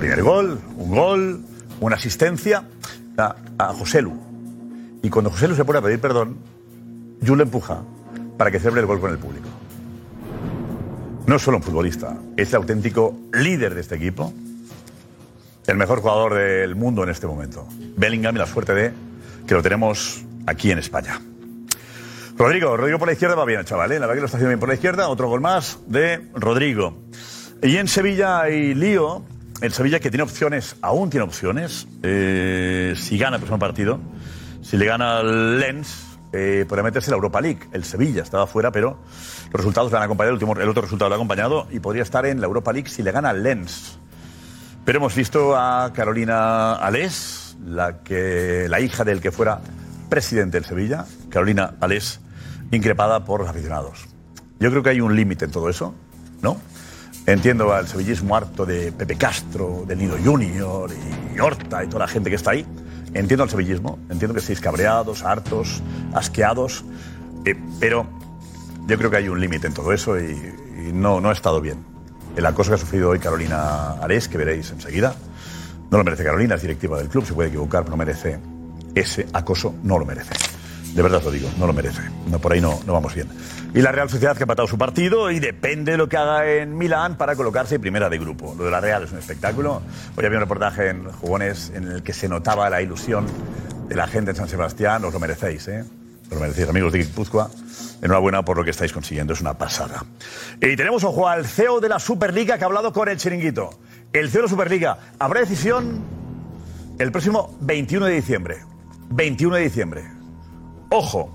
Primer 0.00 0.22
gol, 0.22 0.60
un 0.76 0.90
gol, 0.90 1.40
una 1.78 1.94
asistencia 1.94 2.64
a, 3.16 3.36
a 3.58 3.66
Joselu. 3.72 4.12
Y 5.02 5.10
cuando 5.10 5.30
Joselu 5.30 5.54
se 5.54 5.64
pone 5.64 5.78
a 5.78 5.82
pedir 5.82 6.00
perdón, 6.00 6.38
Jul 7.24 7.38
le 7.38 7.44
empuja 7.44 7.82
para 8.36 8.50
que 8.50 8.58
celebre 8.58 8.80
el 8.80 8.86
gol 8.86 9.00
con 9.00 9.12
el 9.12 9.18
público. 9.18 9.49
No 11.26 11.36
es 11.36 11.42
solo 11.42 11.58
un 11.58 11.62
futbolista, 11.62 12.16
es 12.36 12.48
el 12.50 12.56
auténtico 12.56 13.16
líder 13.32 13.74
de 13.74 13.82
este 13.82 13.94
equipo, 13.94 14.32
el 15.66 15.76
mejor 15.76 16.00
jugador 16.00 16.34
del 16.34 16.74
mundo 16.74 17.04
en 17.04 17.10
este 17.10 17.26
momento. 17.26 17.66
Bellingham 17.96 18.34
y 18.34 18.38
la 18.38 18.46
suerte 18.46 18.74
de 18.74 18.92
que 19.46 19.54
lo 19.54 19.62
tenemos 19.62 20.24
aquí 20.46 20.70
en 20.70 20.78
España. 20.78 21.20
Rodrigo, 22.36 22.76
Rodrigo 22.76 22.98
por 22.98 23.06
la 23.06 23.12
izquierda 23.12 23.34
va 23.34 23.44
bien, 23.44 23.64
chaval, 23.64 23.92
¿eh? 23.92 24.00
la 24.00 24.06
verdad 24.06 24.14
que 24.14 24.20
lo 24.20 24.26
está 24.26 24.38
haciendo 24.38 24.48
bien 24.48 24.60
por 24.60 24.68
la 24.68 24.74
izquierda. 24.74 25.08
Otro 25.08 25.28
gol 25.28 25.40
más 25.40 25.78
de 25.86 26.26
Rodrigo. 26.34 26.96
Y 27.62 27.76
en 27.76 27.86
Sevilla 27.86 28.40
hay 28.40 28.74
lío. 28.74 29.22
El 29.60 29.72
Sevilla 29.72 30.00
que 30.00 30.10
tiene 30.10 30.22
opciones, 30.22 30.76
aún 30.80 31.10
tiene 31.10 31.24
opciones. 31.24 31.86
eh, 32.02 32.94
si 32.96 33.18
gana 33.18 33.36
el 33.36 33.42
próximo 33.42 33.58
partido, 33.58 34.00
si 34.62 34.78
le 34.78 34.86
gana 34.86 35.18
al 35.18 35.60
Lens, 35.60 36.09
eh, 36.32 36.64
podría 36.68 36.84
meterse 36.84 37.10
la 37.10 37.16
Europa 37.16 37.40
League. 37.40 37.60
El 37.72 37.84
Sevilla 37.84 38.22
estaba 38.22 38.46
fuera, 38.46 38.70
pero 38.70 38.98
los 39.44 39.54
resultados 39.54 39.90
le 39.90 39.98
han 39.98 40.04
acompañado. 40.04 40.36
El, 40.36 40.68
otro 40.68 40.82
resultado 40.82 41.08
lo 41.08 41.14
ha 41.14 41.18
acompañado 41.18 41.66
y 41.70 41.80
podría 41.80 42.02
estar 42.02 42.26
en 42.26 42.40
la 42.40 42.46
Europa 42.46 42.72
League 42.72 42.88
si 42.88 43.02
le 43.02 43.12
gana 43.12 43.32
Lens. 43.32 43.98
Pero 44.84 44.98
hemos 44.98 45.14
visto 45.14 45.56
a 45.56 45.92
Carolina 45.92 46.74
Alés, 46.74 47.56
la, 47.64 47.98
la 48.08 48.80
hija 48.80 49.04
del 49.04 49.20
que 49.20 49.30
fuera 49.30 49.60
presidente 50.08 50.58
del 50.58 50.64
Sevilla, 50.64 51.04
Carolina 51.28 51.74
Alés, 51.80 52.20
increpada 52.70 53.24
por 53.24 53.40
los 53.40 53.48
aficionados. 53.48 54.06
Yo 54.58 54.70
creo 54.70 54.82
que 54.82 54.90
hay 54.90 55.00
un 55.00 55.16
límite 55.16 55.46
en 55.46 55.50
todo 55.50 55.68
eso, 55.68 55.94
¿no? 56.42 56.58
Entiendo 57.26 57.72
al 57.72 57.86
sevillismo 57.86 58.34
harto 58.36 58.66
de 58.66 58.92
Pepe 58.92 59.16
Castro, 59.16 59.84
del 59.86 59.98
Nido 59.98 60.16
Junior 60.22 60.90
y 61.34 61.38
Horta 61.38 61.84
y 61.84 61.86
toda 61.86 62.00
la 62.00 62.08
gente 62.08 62.30
que 62.30 62.36
está 62.36 62.52
ahí. 62.52 62.66
Entiendo 63.14 63.44
el 63.44 63.50
sevillismo, 63.50 63.98
entiendo 64.08 64.34
que 64.34 64.40
estéis 64.40 64.60
cabreados, 64.60 65.24
hartos, 65.24 65.82
asqueados, 66.14 66.84
eh, 67.44 67.56
pero 67.80 68.06
yo 68.86 68.96
creo 68.98 69.10
que 69.10 69.16
hay 69.16 69.28
un 69.28 69.40
límite 69.40 69.66
en 69.66 69.74
todo 69.74 69.92
eso 69.92 70.18
y, 70.18 70.30
y 70.86 70.92
no, 70.92 71.20
no 71.20 71.28
ha 71.28 71.32
estado 71.32 71.60
bien. 71.60 71.84
El 72.36 72.46
acoso 72.46 72.70
que 72.70 72.74
ha 72.76 72.78
sufrido 72.78 73.10
hoy 73.10 73.18
Carolina 73.18 73.92
Ares, 74.00 74.28
que 74.28 74.38
veréis 74.38 74.70
enseguida, 74.70 75.14
no 75.90 75.98
lo 75.98 76.04
merece 76.04 76.22
Carolina, 76.22 76.54
es 76.54 76.62
directiva 76.62 76.98
del 76.98 77.08
club, 77.08 77.24
se 77.26 77.34
puede 77.34 77.48
equivocar, 77.48 77.82
pero 77.82 77.92
no 77.92 77.96
merece 77.96 78.38
ese 78.94 79.26
acoso, 79.32 79.74
no 79.82 79.98
lo 79.98 80.06
merece. 80.06 80.49
De 80.94 81.02
verdad 81.02 81.22
lo 81.22 81.30
digo, 81.30 81.48
no 81.58 81.66
lo 81.66 81.72
merece. 81.72 82.02
No, 82.26 82.38
por 82.40 82.52
ahí 82.52 82.60
no, 82.60 82.80
no 82.84 82.92
vamos 82.92 83.14
bien. 83.14 83.28
Y 83.74 83.80
la 83.80 83.92
Real 83.92 84.10
Sociedad 84.10 84.36
que 84.36 84.42
ha 84.42 84.44
empatado 84.44 84.66
su 84.66 84.76
partido 84.76 85.30
y 85.30 85.38
depende 85.38 85.92
de 85.92 85.98
lo 85.98 86.08
que 86.08 86.16
haga 86.16 86.50
en 86.50 86.76
Milán 86.76 87.16
para 87.16 87.36
colocarse 87.36 87.78
primera 87.78 88.10
de 88.10 88.18
grupo. 88.18 88.54
Lo 88.58 88.64
de 88.64 88.70
la 88.70 88.80
Real 88.80 89.04
es 89.04 89.12
un 89.12 89.18
espectáculo. 89.18 89.82
Hoy 90.16 90.24
había 90.24 90.38
un 90.38 90.42
reportaje 90.42 90.88
en 90.88 91.04
Jugones 91.04 91.70
en 91.74 91.86
el 91.86 92.02
que 92.02 92.12
se 92.12 92.28
notaba 92.28 92.68
la 92.68 92.82
ilusión 92.82 93.26
de 93.88 93.94
la 93.94 94.08
gente 94.08 94.32
en 94.32 94.36
San 94.36 94.48
Sebastián. 94.48 95.04
Os 95.04 95.12
lo 95.12 95.20
merecéis, 95.20 95.68
¿eh? 95.68 95.84
Os 96.24 96.34
lo 96.34 96.40
merecéis, 96.40 96.68
amigos 96.68 96.92
de 96.92 96.98
Guipúzcoa. 96.98 97.50
Enhorabuena 98.02 98.44
por 98.44 98.56
lo 98.56 98.64
que 98.64 98.70
estáis 98.70 98.92
consiguiendo, 98.92 99.32
es 99.32 99.40
una 99.40 99.54
pasada. 99.54 100.04
Y 100.60 100.74
tenemos, 100.74 101.04
ojo, 101.04 101.28
al 101.28 101.46
CEO 101.46 101.80
de 101.80 101.88
la 101.88 102.00
Superliga 102.00 102.58
que 102.58 102.64
ha 102.64 102.66
hablado 102.66 102.92
con 102.92 103.08
el 103.08 103.16
chiringuito. 103.16 103.70
El 104.12 104.28
CEO 104.28 104.40
de 104.40 104.46
la 104.46 104.50
Superliga. 104.50 104.98
Habrá 105.20 105.40
decisión 105.40 106.02
el 106.98 107.12
próximo 107.12 107.56
21 107.60 108.06
de 108.06 108.12
diciembre. 108.12 108.58
21 109.10 109.56
de 109.56 109.62
diciembre. 109.62 110.19
Ojo. 110.90 111.32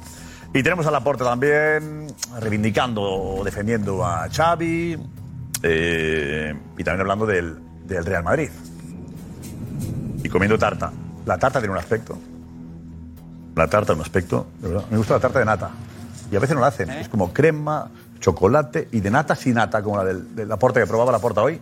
Y 0.53 0.63
tenemos 0.63 0.85
a 0.85 0.91
Laporte 0.91 1.23
también 1.23 2.07
reivindicando, 2.39 3.41
defendiendo 3.43 4.05
a 4.05 4.29
Xavi 4.29 4.97
eh, 5.63 6.53
y 6.77 6.83
también 6.83 7.01
hablando 7.01 7.25
del, 7.25 7.57
del 7.85 8.05
Real 8.05 8.23
Madrid. 8.23 8.49
Y 10.23 10.29
comiendo 10.29 10.57
tarta. 10.57 10.91
La 11.25 11.37
tarta 11.37 11.59
tiene 11.59 11.73
un 11.73 11.79
aspecto. 11.79 12.17
La 13.55 13.67
tarta 13.67 13.93
un 13.93 14.01
aspecto. 14.01 14.47
de 14.59 14.69
verdad. 14.69 14.85
Me 14.89 14.97
gusta 14.97 15.15
la 15.15 15.19
tarta 15.19 15.39
de 15.39 15.45
nata. 15.45 15.71
Y 16.31 16.35
a 16.35 16.39
veces 16.39 16.55
no 16.55 16.61
la 16.61 16.67
hacen. 16.67 16.89
Es 16.89 17.09
como 17.09 17.33
crema, 17.33 17.89
chocolate 18.19 18.87
y 18.91 19.01
de 19.01 19.11
nata 19.11 19.35
sin 19.35 19.55
nata, 19.55 19.83
como 19.83 19.97
la 19.97 20.03
del, 20.05 20.35
del 20.35 20.47
Laporte 20.49 20.79
que 20.79 20.87
probaba 20.87 21.11
la 21.11 21.19
porta 21.19 21.41
hoy. 21.41 21.61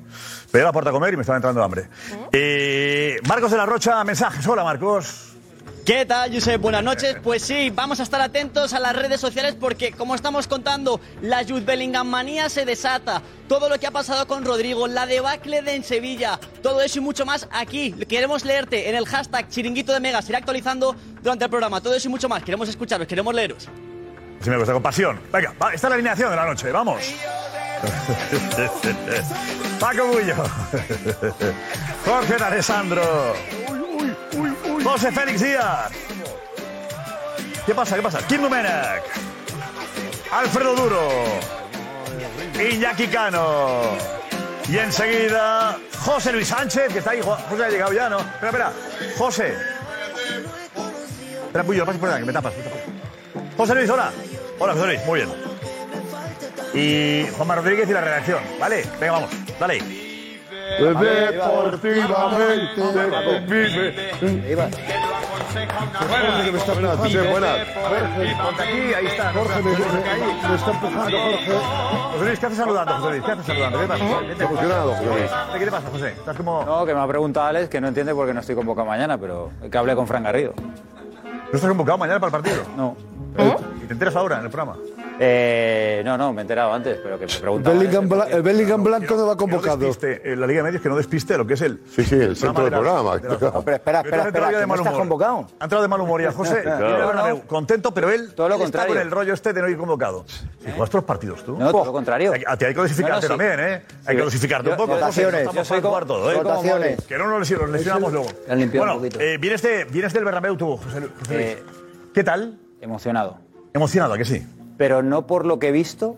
Pero 0.52 0.66
la 0.66 0.72
porta 0.72 0.90
a 0.90 0.94
comer 0.94 1.14
y 1.14 1.18
me 1.18 1.22
estaba 1.22 1.38
entrando 1.38 1.64
hambre. 1.64 1.88
Eh, 2.32 3.18
Marcos 3.28 3.52
de 3.52 3.58
la 3.58 3.66
Rocha, 3.66 4.04
mensajes. 4.04 4.46
Hola, 4.48 4.64
Marcos. 4.64 5.33
¿Qué 5.86 6.06
tal, 6.06 6.34
Josep? 6.34 6.62
Buenas 6.62 6.82
noches. 6.82 7.18
Pues 7.22 7.44
sí, 7.44 7.70
vamos 7.70 8.00
a 8.00 8.04
estar 8.04 8.22
atentos 8.22 8.74
a 8.74 8.80
las 8.80 8.96
redes 8.96 9.20
sociales 9.20 9.58
porque, 9.60 9.92
como 9.92 10.16
estamos 10.16 10.48
contando, 10.48 11.02
la 11.22 11.44
Jude 11.44 11.60
Bellingham 11.66 12.08
manía 12.08 12.48
se 12.48 12.64
desata. 12.64 13.22
Todo 13.50 13.68
lo 13.68 13.78
que 13.78 13.88
ha 13.88 13.92
pasado 13.92 14.26
con 14.26 14.46
Rodrigo, 14.46 14.88
la 14.88 15.06
debacle 15.06 15.62
de 15.62 15.76
en 15.76 15.84
Sevilla, 15.84 16.40
todo 16.62 16.82
eso 16.82 17.00
y 17.00 17.02
mucho 17.02 17.26
más 17.26 17.50
aquí. 17.52 17.92
Queremos 18.08 18.46
leerte 18.46 18.88
en 18.88 18.96
el 18.96 19.06
hashtag 19.06 19.50
chiringuito 19.50 19.92
de 19.92 20.00
Mega. 20.00 20.22
Se 20.22 20.32
irá 20.32 20.38
actualizando 20.38 20.96
durante 21.22 21.44
el 21.44 21.50
programa. 21.50 21.82
Todo 21.82 21.96
eso 21.96 22.08
y 22.08 22.12
mucho 22.12 22.30
más. 22.30 22.44
Queremos 22.44 22.70
escucharos, 22.70 23.06
queremos 23.06 23.36
leeros. 23.36 23.68
Si 24.42 24.50
me 24.50 24.56
gusta 24.58 24.72
con 24.72 24.84
pasión. 24.84 25.20
Venga, 25.34 25.54
va, 25.62 25.74
esta 25.74 25.88
es 25.88 25.90
la 25.90 25.96
alineación 25.96 26.30
de 26.30 26.36
la 26.38 26.46
noche. 26.46 26.72
Vamos. 26.72 27.02
Paco 29.82 30.08
Bullo. 30.08 30.36
Jorge 32.06 32.38
de 32.38 32.44
Alessandro. 32.44 33.34
José 34.84 35.12
Félix 35.12 35.42
Díaz. 35.42 35.92
¿Qué 37.66 37.74
pasa? 37.74 37.96
¿Qué 37.96 38.02
pasa? 38.02 38.20
Kim 38.28 38.42
Domenech. 38.42 39.04
Alfredo 40.32 40.76
Duro. 40.76 41.10
Iñaki 42.72 43.08
Cano. 43.08 43.82
Y 44.70 44.78
enseguida, 44.78 45.78
José 46.06 46.32
Luis 46.32 46.48
Sánchez, 46.48 46.92
que 46.92 47.00
está 47.00 47.12
ahí. 47.12 47.22
Jo- 47.22 47.38
José 47.50 47.66
ha 47.66 47.70
llegado 47.70 47.94
ya, 47.94 48.10
¿no? 48.10 48.20
Espera, 48.20 48.48
espera. 48.50 48.74
José. 49.18 49.56
Espera, 51.46 51.64
Bullo, 51.64 51.86
pasa 51.86 52.00
por 52.00 52.10
aquí, 52.10 52.20
que 52.22 52.26
me 52.26 52.34
tapas. 52.34 52.54
José 53.58 53.76
Luis, 53.76 53.90
hola. 53.90 54.12
Hola, 54.60 54.74
José 54.74 54.86
Luis, 54.88 55.06
muy 55.06 55.20
bien. 55.22 55.34
Y 56.74 57.28
Juanma 57.36 57.56
Rodríguez 57.56 57.88
y 57.90 57.94
la 57.94 58.02
redacción, 58.02 58.42
¿vale? 58.60 58.84
Venga, 59.00 59.14
vamos, 59.14 59.30
dale. 59.60 60.03
Deportivamente 60.80 63.42
vive. 63.48 64.10
Jorge 65.54 66.46
que 66.46 66.52
me 66.52 66.58
está 66.58 66.74
empujando. 66.74 67.04
Aquí, 68.60 68.94
ahí 68.94 69.06
está. 69.06 69.34
Jorge 69.34 69.62
me, 69.62 69.72
me- 69.72 70.50
me 70.50 70.56
está 70.56 70.72
empujando, 70.72 71.18
Jorge. 71.18 71.52
José 72.14 72.26
Luis, 72.26 72.40
¿qué 72.40 72.46
haces 72.46 72.58
saludando, 72.58 72.94
José 72.96 73.10
Luis? 73.10 73.24
¿Qué 73.24 73.32
haces 73.32 73.46
saludando? 73.46 73.80
¿Qué 73.80 73.86
te 73.86 73.94
pasa? 73.94 74.06
Emocionado, 74.44 74.94
José 74.94 75.06
Luis. 75.06 75.32
¿Qué 75.60 75.66
te 75.66 75.72
pasa, 75.72 75.90
José? 75.92 76.08
Estás 76.10 76.38
como... 76.38 76.64
No, 76.66 76.86
que 76.86 76.94
me 76.94 77.00
ha 77.02 77.08
preguntado 77.08 77.46
Alex 77.48 77.70
que 77.70 77.82
no 77.82 77.88
entiende 77.88 78.14
por 78.16 78.28
qué 78.28 78.34
no 78.34 78.40
estoy 78.40 78.56
convocado 78.56 78.88
mañana, 78.88 79.18
pero 79.18 79.52
que 79.72 79.78
hablé 79.78 79.96
con 79.96 80.08
Fran 80.08 80.24
Garrido. 80.24 80.54
¿No 80.58 81.54
estás 81.54 81.70
convocado 81.70 81.98
mañana 81.98 82.20
para 82.20 82.38
el 82.38 82.44
partido? 82.44 82.64
No. 82.76 82.96
¿Y 83.84 83.86
te 83.86 83.94
enteras 83.94 84.16
ahora 84.16 84.40
en 84.40 84.46
el 84.46 84.50
programa? 84.50 84.78
Eh, 85.26 86.02
no, 86.04 86.18
no, 86.18 86.34
me 86.34 86.42
he 86.42 86.44
enterado 86.44 86.74
antes, 86.74 87.00
pero 87.02 87.18
que 87.18 87.26
me 87.26 87.34
preguntaba. 87.40 87.78
Bellingham, 87.78 88.10
Bla- 88.10 88.28
el 88.30 88.42
Bellingham 88.42 88.84
Blanco 88.84 89.16
no 89.16 89.26
va 89.26 89.38
convocado. 89.38 89.78
Que 89.80 89.86
no 89.86 89.88
despiste, 89.94 90.34
en 90.34 90.42
la 90.42 90.48
Liga 90.48 90.60
de 90.60 90.64
Medios 90.64 90.82
que 90.84 90.90
no 90.90 90.98
despiste 90.98 91.38
lo 91.38 91.48
que 91.48 91.54
es 91.54 91.62
el. 91.62 91.80
Sí, 91.96 92.04
sí, 92.04 92.16
el 92.16 92.36
centro 92.36 92.64
del 92.66 92.72
de 92.72 92.78
la- 92.78 92.82
programa. 92.84 93.18
de 93.18 93.30
la- 93.30 93.38
Pero 93.38 93.58
espera, 93.58 93.76
espera, 93.78 94.00
espera, 94.02 94.24
ha 94.24 94.28
entrado 94.28 94.52
ya 94.52 94.58
de 94.58 94.64
¿que 94.64 94.68
no 94.68 94.68
mal 94.68 94.78
estás 94.80 94.94
humor. 94.94 95.02
convocado? 95.02 95.48
Ha 95.60 95.64
entrado 95.64 95.82
de 95.82 95.88
mal 95.88 96.02
humor 96.02 96.22
y 96.22 96.26
a 96.26 96.32
José. 96.34 96.62
Claro. 96.64 97.14
No, 97.14 97.30
no. 97.30 97.42
Contento, 97.48 97.94
pero 97.94 98.10
él, 98.12 98.34
Todo 98.36 98.50
lo 98.50 98.56
él 98.56 98.62
está 98.64 98.80
contrario. 98.80 98.96
con 98.96 99.02
el 99.02 99.12
rollo 99.12 99.34
este 99.34 99.54
de 99.54 99.62
no 99.62 99.70
ir 99.70 99.78
convocado. 99.78 100.26
Y 100.62 100.64
juegas 100.72 100.90
todos 100.90 100.94
los 100.96 101.04
partidos 101.06 101.44
tú. 101.46 101.58
No, 101.58 101.72
todo 101.72 101.86
lo 101.86 101.94
contrario. 101.94 102.34
A 102.46 102.58
ti 102.58 102.66
hay 102.66 102.74
que 102.74 102.82
dosificarte 102.82 103.28
No, 103.30 103.36
no, 103.38 103.44
sí. 103.44 103.48
también, 103.50 103.60
¿eh? 103.74 103.82
Hay 104.06 104.16
que 104.18 104.22
dosificarte 104.24 104.70
un 104.72 104.76
poco. 104.76 104.94
votaciones. 104.94 105.48
Yo 105.54 105.64
soy 105.64 105.82
jugar 105.82 106.06
todo, 106.06 106.30
¿eh? 106.32 106.98
Que 107.08 107.18
no 107.18 107.28
nos 107.28 107.50
nos 107.50 107.70
lesionamos 107.70 108.12
luego. 108.12 108.28
Bueno, 108.74 109.02
eh, 109.20 109.38
vienes, 109.40 109.62
de, 109.62 109.86
vienes 109.86 110.12
del 110.14 110.26
Bernabéu 110.26 110.58
tú, 110.58 110.76
José, 110.78 111.00
Lu- 111.00 111.10
José 111.20 111.34
Luis. 111.34 111.46
Eh, 111.48 111.64
¿Qué 112.14 112.24
tal? 112.24 112.58
Emocionado. 112.82 113.38
Emocionado, 113.74 114.14
¿a 114.14 114.18
que 114.18 114.26
sí? 114.26 114.46
Pero 114.78 115.04
no 115.04 115.28
por 115.28 115.46
lo 115.46 115.60
que 115.60 115.70
he 115.70 115.72
visto, 115.72 116.18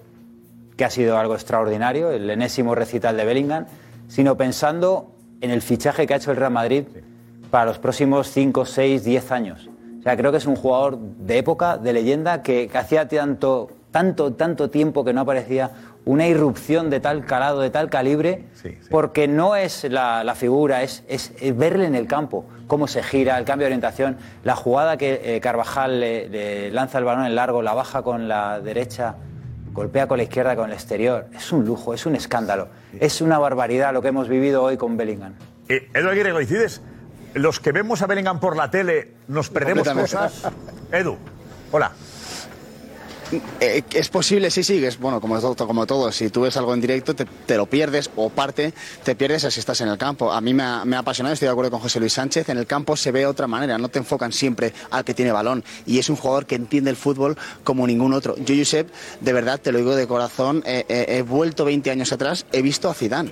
que 0.78 0.86
ha 0.86 0.90
sido 0.90 1.18
algo 1.18 1.36
extraordinario, 1.36 2.12
el 2.12 2.30
enésimo 2.30 2.76
recital 2.76 3.18
de 3.18 3.26
Bellingham, 3.26 3.66
sino 4.08 4.38
pensando 4.38 5.12
en 5.42 5.52
el 5.52 5.62
fichaje 5.62 6.08
que 6.08 6.14
ha 6.14 6.18
hecho 6.18 6.32
el 6.32 6.38
Real 6.38 6.52
Madrid 6.52 6.84
para 7.52 7.66
los 7.66 7.80
próximos 7.80 8.30
5, 8.30 8.66
6, 8.66 9.04
10 9.04 9.32
años. 9.32 9.70
O 10.00 10.04
sea, 10.04 10.18
creo 10.18 10.32
que 10.32 10.38
es 10.38 10.46
un 10.46 10.56
jugador 10.56 10.98
de 11.00 11.38
época, 11.38 11.78
de 11.78 11.94
leyenda, 11.94 12.42
que, 12.42 12.68
que 12.68 12.78
hacía 12.78 13.08
tanto, 13.08 13.70
tanto, 13.92 14.34
tanto 14.34 14.70
tiempo 14.70 15.04
que 15.04 15.14
no 15.14 15.22
aparecía 15.22 15.72
una 16.06 16.28
irrupción 16.28 16.90
de 16.92 17.00
tal 17.00 17.26
calado, 17.26 17.62
de 17.62 17.70
tal 17.72 17.90
calibre, 17.90 18.46
porque 18.90 19.28
no 19.28 19.56
es 19.56 19.84
la, 19.86 20.24
la 20.24 20.36
figura, 20.36 20.84
es, 20.84 21.04
es- 21.08 21.32
es 21.40 21.58
verle 21.58 21.86
en 21.88 21.96
el 21.96 22.06
campo, 22.08 22.46
cómo 22.68 22.88
se 22.88 23.02
gira, 23.04 23.38
el 23.40 23.46
cambio 23.46 23.66
de 23.66 23.70
orientación, 23.70 24.18
la 24.44 24.56
jugada 24.56 24.98
que 24.98 25.22
eh, 25.36 25.42
Carvajal 25.42 26.00
le, 26.00 26.30
le 26.30 26.72
lanza 26.72 27.00
el 27.00 27.06
balón 27.06 27.26
en 27.26 27.36
largo, 27.36 27.62
la 27.64 27.74
baja 27.74 28.04
con 28.04 28.28
la 28.28 28.60
derecha, 28.62 29.16
golpea 29.74 30.08
con 30.08 30.18
la 30.18 30.24
izquierda 30.24 30.56
con 30.56 30.68
el 30.70 30.74
exterior. 30.74 31.26
Es 31.36 31.52
un 31.52 31.66
lujo, 31.66 31.94
es 31.94 32.06
un 32.06 32.16
escándalo, 32.16 32.68
es 33.00 33.20
una 33.22 33.40
barbaridad 33.40 33.92
lo 33.92 34.02
que 34.02 34.10
hemos 34.10 34.30
vivido 34.30 34.62
hoy 34.64 34.78
con 34.78 34.96
Bellingham. 34.98 35.34
Eh, 35.68 35.90
Edu 35.94 36.10
Aguirre, 36.10 36.32
coincides. 36.34 36.82
Los 37.34 37.60
que 37.60 37.72
vemos 37.72 38.02
a 38.02 38.08
Bellingham 38.08 38.40
por 38.40 38.56
la 38.56 38.70
tele, 38.70 39.12
nos 39.28 39.50
perdemos 39.50 39.90
cosas. 39.90 40.44
Edu, 40.92 41.18
hola. 41.72 41.92
Eh, 43.60 43.84
es 43.94 44.10
posible, 44.10 44.52
sí, 44.52 44.64
sí, 44.64 44.84
es 44.86 45.00
bueno, 45.00 45.20
como 45.20 45.40
todo, 45.40 45.68
como 45.68 45.86
todo. 45.86 46.12
Si 46.12 46.30
tú 46.30 46.42
ves 46.42 46.58
algo 46.58 46.74
en 46.74 46.82
directo, 46.82 47.16
te, 47.16 47.58
lo 47.58 47.66
pierdes 47.66 48.10
o 48.16 48.30
parte, 48.30 48.74
te 49.04 49.16
pierdes 49.16 49.44
si 49.54 49.60
estás 49.60 49.82
en 49.82 49.90
el 49.90 49.98
campo. 49.98 50.32
A 50.32 50.42
mí 50.42 50.54
me 50.54 50.64
ha, 50.64 50.86
me 50.86 50.96
apasionado, 50.96 51.34
estoy 51.34 51.48
de 51.48 51.52
acuerdo 51.52 51.72
con 51.72 51.80
José 51.80 52.00
Luis 52.00 52.14
Sánchez. 52.14 52.50
En 52.50 52.58
el 52.58 52.68
campo 52.68 52.96
se 52.96 53.12
ve 53.12 53.26
otra 53.26 53.48
manera, 53.48 53.78
no 53.78 53.90
te 53.90 54.00
enfocan 54.00 54.32
siempre 54.32 54.74
al 54.92 55.04
que 55.04 55.14
tiene 55.14 55.32
balón. 55.32 55.64
Y 55.86 56.00
es 56.00 56.10
un 56.10 56.16
jugador 56.16 56.46
que 56.46 56.56
entiende 56.56 56.90
el 56.90 56.96
fútbol 56.96 57.38
como 57.64 57.88
ningún 57.88 58.14
otro. 58.14 58.36
Yo, 58.38 58.56
Josep, 58.56 58.90
de 59.22 59.34
verdad, 59.34 59.60
te 59.60 59.72
lo 59.72 59.80
digo 59.80 59.96
de 59.96 60.08
corazón, 60.08 60.64
eh, 60.66 60.86
eh, 60.88 61.06
he 61.10 61.22
vuelto 61.22 61.66
20 61.66 61.90
años 61.92 62.12
atrás, 62.12 62.46
he 62.52 62.62
visto 62.62 62.90
a 62.90 62.94
Zidane. 62.94 63.32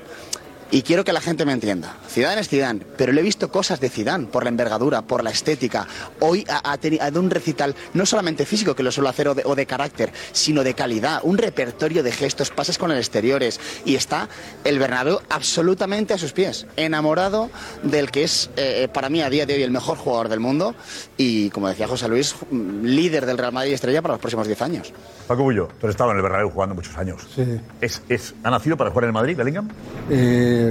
Y 0.76 0.82
quiero 0.82 1.04
que 1.04 1.14
la 1.14 1.22
gente 1.22 1.46
me 1.46 1.54
entienda. 1.54 1.98
Zidane 2.10 2.42
es 2.42 2.50
Zidane, 2.50 2.84
pero 2.98 3.14
le 3.14 3.22
he 3.22 3.24
visto 3.24 3.52
cosas 3.52 3.80
de 3.80 3.90
Zidane 3.90 4.26
por 4.26 4.42
la 4.44 4.50
envergadura, 4.50 5.04
por 5.04 5.24
la 5.24 5.30
estética. 5.30 5.88
Hoy 6.20 6.44
ha, 6.50 6.72
ha 6.72 6.80
teni- 6.80 7.00
ha 7.00 7.06
dado 7.12 7.20
un 7.20 7.30
recital 7.30 7.76
no 7.94 8.08
solamente 8.08 8.44
físico, 8.44 8.74
que 8.74 8.82
lo 8.82 8.92
suelo 8.92 9.08
hacer, 9.10 9.28
o 9.28 9.36
de, 9.36 9.44
o 9.46 9.54
de 9.54 9.68
carácter, 9.68 10.12
sino 10.32 10.64
de 10.64 10.74
calidad. 10.74 11.20
Un 11.22 11.38
repertorio 11.38 12.02
de 12.02 12.12
gestos, 12.12 12.50
pases 12.50 12.80
con 12.80 12.90
el 12.92 12.98
exteriores. 12.98 13.60
Y 13.86 13.94
está 13.94 14.28
el 14.64 14.80
Bernabéu 14.80 15.20
absolutamente 15.30 16.16
a 16.16 16.18
sus 16.18 16.34
pies. 16.34 16.66
Enamorado 16.76 17.52
del 17.84 18.10
que 18.10 18.24
es, 18.24 18.50
eh, 18.56 18.88
para 18.92 19.10
mí, 19.10 19.22
a 19.22 19.30
día 19.30 19.46
de 19.46 19.54
hoy, 19.54 19.62
el 19.62 19.70
mejor 19.70 19.98
jugador 20.00 20.28
del 20.28 20.40
mundo. 20.40 20.74
Y, 21.18 21.52
como 21.52 21.68
decía 21.70 21.88
José 21.88 22.08
Luis, 22.08 22.36
mm, 22.50 22.84
líder 22.84 23.28
del 23.28 23.38
Real 23.38 23.52
Madrid 23.54 23.70
y 23.70 23.74
estrella 23.76 24.02
para 24.02 24.16
los 24.16 24.22
próximos 24.22 24.48
10 24.48 24.60
años. 24.64 24.92
Paco 25.28 25.44
Bullo, 25.44 25.70
tú 25.80 25.86
has 25.86 25.92
estado 25.92 26.10
en 26.12 26.18
el 26.18 26.24
Bernabéu 26.24 26.50
jugando 26.50 26.74
muchos 26.74 26.98
años. 26.98 27.22
Sí. 27.36 27.46
¿Es, 27.80 28.02
es, 28.10 28.34
¿Ha 28.44 28.50
nacido 28.50 28.76
para 28.76 28.90
jugar 28.90 29.04
en 29.06 29.10
el 29.10 29.14
Madrid, 29.14 29.38
Bellingham? 29.38 29.70
Eh, 30.10 30.63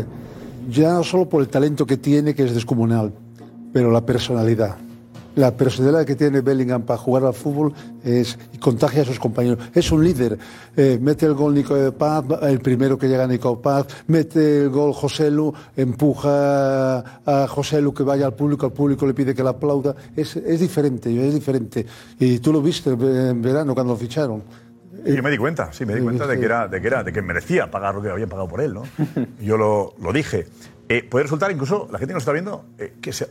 ya 0.71 0.95
no 0.95 1.05
solo 1.05 1.29
por 1.29 1.43
el 1.43 1.49
talento 1.49 1.87
que 1.87 1.97
tiene, 1.97 2.35
que 2.35 2.45
es 2.45 2.55
descomunal, 2.55 3.13
pero 3.73 3.91
la 3.91 4.05
personalidad. 4.05 4.77
La 5.35 5.57
personalidad 5.57 6.05
que 6.05 6.15
tiene 6.15 6.43
Bellingham 6.43 6.83
para 6.83 6.99
jugar 6.99 7.25
al 7.25 7.33
fútbol 7.33 7.73
es 8.05 8.39
y 8.53 8.59
contagia 8.59 9.01
a 9.01 9.05
sus 9.07 9.19
compañeros. 9.19 9.59
Es 9.73 9.91
un 9.91 10.05
líder. 10.05 10.39
Eh, 10.77 10.99
mete 11.01 11.25
el 11.25 11.33
gol 11.33 11.55
Nico 11.55 11.75
Paz, 11.93 12.25
el 12.43 12.61
primero 12.61 12.99
que 12.99 13.09
llega 13.09 13.27
Nico 13.27 13.59
Paz, 13.59 13.87
mete 14.09 14.65
el 14.65 14.69
gol 14.69 14.93
José 14.93 15.31
Lu, 15.31 15.51
empuja 15.75 16.99
a 17.25 17.47
José 17.49 17.81
Lu 17.81 17.95
que 17.95 18.03
vaya 18.03 18.27
al 18.27 18.35
público, 18.35 18.67
al 18.67 18.73
público 18.73 19.07
le 19.07 19.15
pide 19.15 19.35
que 19.35 19.43
le 19.43 19.49
aplauda. 19.49 19.97
Es, 20.15 20.37
es 20.37 20.61
diferente, 20.61 21.09
es 21.27 21.33
diferente. 21.33 21.87
Y 22.21 22.39
tú 22.41 22.53
lo 22.53 22.61
viste 22.61 22.91
en 22.91 23.41
verano 23.41 23.75
cuando 23.75 23.95
lo 23.95 23.99
ficharon. 23.99 24.43
Y 25.05 25.15
yo 25.17 25.23
me 25.23 25.31
di 25.31 25.39
cuenta, 25.39 25.73
sí, 25.73 25.85
me 25.85 25.95
di 25.95 26.01
cuenta 26.01 26.27
de 26.27 26.39
que 26.39 26.45
era, 26.45 26.69
de 26.69 26.81
que 26.81 26.87
era, 26.87 27.03
de 27.03 27.13
que 27.13 27.23
merecía 27.23 27.71
pagar 27.71 27.95
lo 27.95 28.03
que 28.03 28.11
habían 28.11 28.29
pagado 28.29 28.49
por 28.49 28.61
él, 28.61 28.73
¿no? 28.75 28.83
Yo 29.41 29.57
lo, 29.57 29.95
lo 30.01 30.13
dije. 30.13 30.47
Eh, 30.89 31.03
puede 31.09 31.25
resultar 31.25 31.51
incluso, 31.51 31.89
la 31.91 31.99
gente 31.99 32.11
que 32.13 32.15
nos 32.15 32.23
está 32.23 32.33
viendo, 32.33 32.65
eh, 32.79 32.95
que 33.01 33.13
sea 33.13 33.27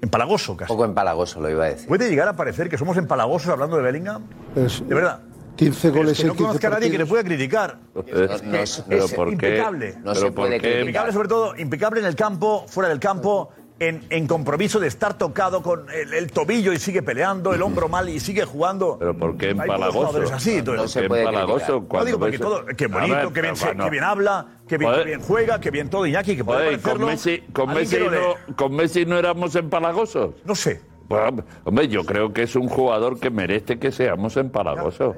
empalagoso 0.00 0.56
casi. 0.56 0.68
poco 0.68 0.84
empalagoso, 0.84 1.40
lo 1.40 1.48
iba 1.50 1.64
a 1.64 1.68
decir. 1.68 1.86
¿Puede 1.88 2.08
llegar 2.08 2.26
a 2.28 2.32
parecer 2.34 2.68
que 2.68 2.76
somos 2.78 2.96
empalagosos 2.96 3.48
hablando 3.50 3.76
de 3.76 3.82
Bellingham? 3.82 4.22
Es- 4.56 4.86
De 4.88 4.94
verdad. 4.94 5.20
15 5.54 5.90
Pero 5.90 5.94
goles 6.02 6.12
es 6.12 6.18
que 6.18 6.26
no 6.28 6.32
15 6.32 6.44
conozca 6.46 6.66
a 6.68 6.70
nadie 6.70 6.90
que 6.90 6.96
le 6.98 7.04
pueda 7.06 7.22
criticar. 7.22 7.78
No, 7.94 8.02
no, 8.02 8.56
Es 8.56 8.82
pero 8.88 9.06
¿por 9.08 9.26
qué? 9.28 9.32
impecable. 9.34 9.94
No 10.02 10.14
se 10.14 10.32
puede 10.32 10.58
criticar. 10.58 10.80
Impecable 10.80 11.12
sobre 11.12 11.28
todo, 11.28 11.56
impecable 11.58 12.00
en 12.00 12.06
el 12.06 12.16
campo, 12.16 12.64
fuera 12.66 12.88
del 12.88 12.98
campo, 12.98 13.50
en, 13.88 14.00
en 14.10 14.26
compromiso 14.28 14.78
de 14.78 14.86
estar 14.86 15.18
tocado 15.18 15.62
con 15.62 15.90
el, 15.90 16.14
el 16.14 16.30
tobillo 16.30 16.72
y 16.72 16.78
sigue 16.78 17.02
peleando, 17.02 17.52
el 17.52 17.62
hombro 17.62 17.88
mal 17.88 18.08
y 18.08 18.20
sigue 18.20 18.44
jugando. 18.44 18.96
Pero 18.98 19.16
¿por 19.16 19.36
qué 19.36 19.50
empalagoso? 19.50 20.34
así. 20.34 20.58
entonces- 20.58 21.02
¿Por 21.08 21.16
qué 21.16 21.22
empalagoso 21.22 21.72
No 21.80 21.88
cuando 21.88 22.06
digo 22.06 22.18
porque 22.20 22.38
todo, 22.38 22.64
qué 22.76 22.84
A 22.84 22.88
bonito, 22.88 23.14
ver, 23.16 23.28
qué 23.32 23.40
bien, 23.42 23.56
se- 23.56 23.76
qué 23.76 23.90
bien 23.90 24.04
habla, 24.04 24.46
qué 24.68 24.78
bien, 24.78 25.20
juega, 25.20 25.60
qué 25.60 25.70
bien 25.70 25.90
todo, 25.90 26.06
Iñaki, 26.06 26.36
que 26.36 26.44
puede 26.44 26.76
Joder, 26.76 26.80
con. 26.80 27.04
Messi, 27.06 27.40
con, 27.52 27.74
Messi 27.74 27.96
que 27.96 28.10
no, 28.10 28.54
con 28.56 28.74
Messi 28.76 29.04
no 29.04 29.18
éramos 29.18 29.54
empalagosos. 29.56 30.34
No 30.44 30.54
sé. 30.54 30.80
Bueno, 31.08 31.44
hombre, 31.64 31.88
yo 31.88 32.04
creo 32.04 32.32
que 32.32 32.42
es 32.44 32.56
un 32.56 32.68
jugador 32.68 33.18
que 33.20 33.30
merece 33.30 33.78
que 33.78 33.92
seamos 33.92 34.36
empalagosos. 34.36 35.16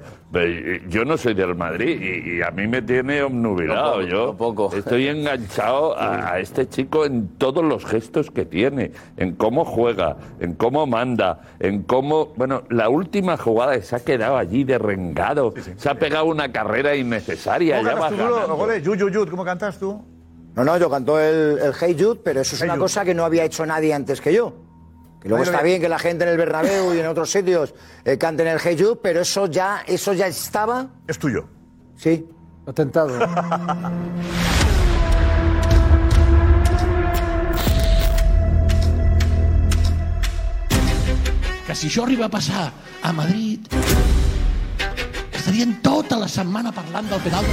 Yo 0.89 1.05
no 1.05 1.17
soy 1.17 1.35
del 1.35 1.55
Madrid 1.55 2.01
y, 2.01 2.39
y 2.39 2.43
a 2.43 2.51
mí 2.51 2.67
me 2.67 2.83
tiene 2.83 3.23
obnubilado. 3.23 4.03
yo 4.03 4.37
estoy 4.77 5.07
enganchado 5.09 5.97
a, 5.97 6.33
a 6.33 6.41
este 6.41 6.69
chico 6.69 7.05
en 7.05 7.29
todos 7.39 7.65
los 7.65 7.85
gestos 7.85 8.31
que 8.31 8.45
tiene, 8.45 8.93
en 9.17 9.35
cómo 9.37 9.65
juega, 9.65 10.17
en 10.41 10.55
cómo 10.55 10.87
manda, 10.87 11.41
en 11.61 11.83
cómo... 11.85 12.27
Bueno, 12.37 12.65
la 12.71 12.89
última 12.89 13.37
jugada 13.37 13.81
se 13.81 13.95
ha 13.97 14.01
quedado 14.05 14.37
allí 14.37 14.65
derrengado, 14.65 15.55
se 15.77 15.89
ha 15.89 15.95
pegado 15.95 16.25
una 16.25 16.51
carrera 16.51 16.97
innecesaria. 16.97 17.77
¿Cómo 17.79 17.89
ya 17.89 17.95
cantas 17.95 18.11
tú, 18.19 18.35
ganando. 18.35 18.57
Gole? 18.57 18.83
Yu, 18.83 18.95
yu, 18.97 19.09
yu, 19.11 19.27
¿Cómo 19.31 19.45
cantas 19.45 19.79
tú? 19.79 20.03
No, 20.57 20.65
no, 20.65 20.77
yo 20.79 20.89
cantó 20.89 21.21
el, 21.21 21.59
el 21.59 21.73
Hey 21.79 21.97
Jude, 21.99 22.21
pero 22.25 22.41
eso 22.41 22.55
es 22.57 22.63
Hey 22.63 22.67
una 22.67 22.75
Jude. 22.75 22.85
cosa 22.85 23.05
que 23.05 23.15
no 23.15 23.25
había 23.25 23.45
hecho 23.45 23.65
nadie 23.67 23.93
antes 23.95 24.21
que 24.21 24.33
yo. 24.33 24.53
Que 25.25 25.31
luego 25.31 25.45
está 25.45 25.63
bien 25.63 25.81
que 25.81 25.89
la 25.89 25.99
gente 25.99 26.25
en 26.25 26.31
el 26.33 26.37
Bernabéu 26.37 26.95
y 26.95 26.99
en 26.99 27.07
otros 27.07 27.31
sitios 27.31 27.73
eh, 28.05 28.19
canten 28.19 28.47
el 28.47 28.61
Hey 28.63 28.77
Jude, 28.79 29.01
pero 29.03 29.23
eso 29.23 29.47
ya, 29.47 29.83
eso 29.87 30.13
ya 30.13 30.27
estaba. 30.27 30.89
Es 31.09 31.19
tuyo. 31.19 31.49
Sí. 31.97 32.29
Atentado. 32.67 33.19
que 41.67 41.75
si 41.75 41.89
això 41.89 42.05
arriba 42.05 42.27
a 42.27 42.31
passar 42.31 42.69
a 43.03 43.13
Madrid 43.17 43.65
estarien 45.33 45.81
tota 45.83 46.21
la 46.21 46.29
setmana 46.29 46.71
parlant 46.77 47.09
del 47.09 47.25
penal 47.25 47.49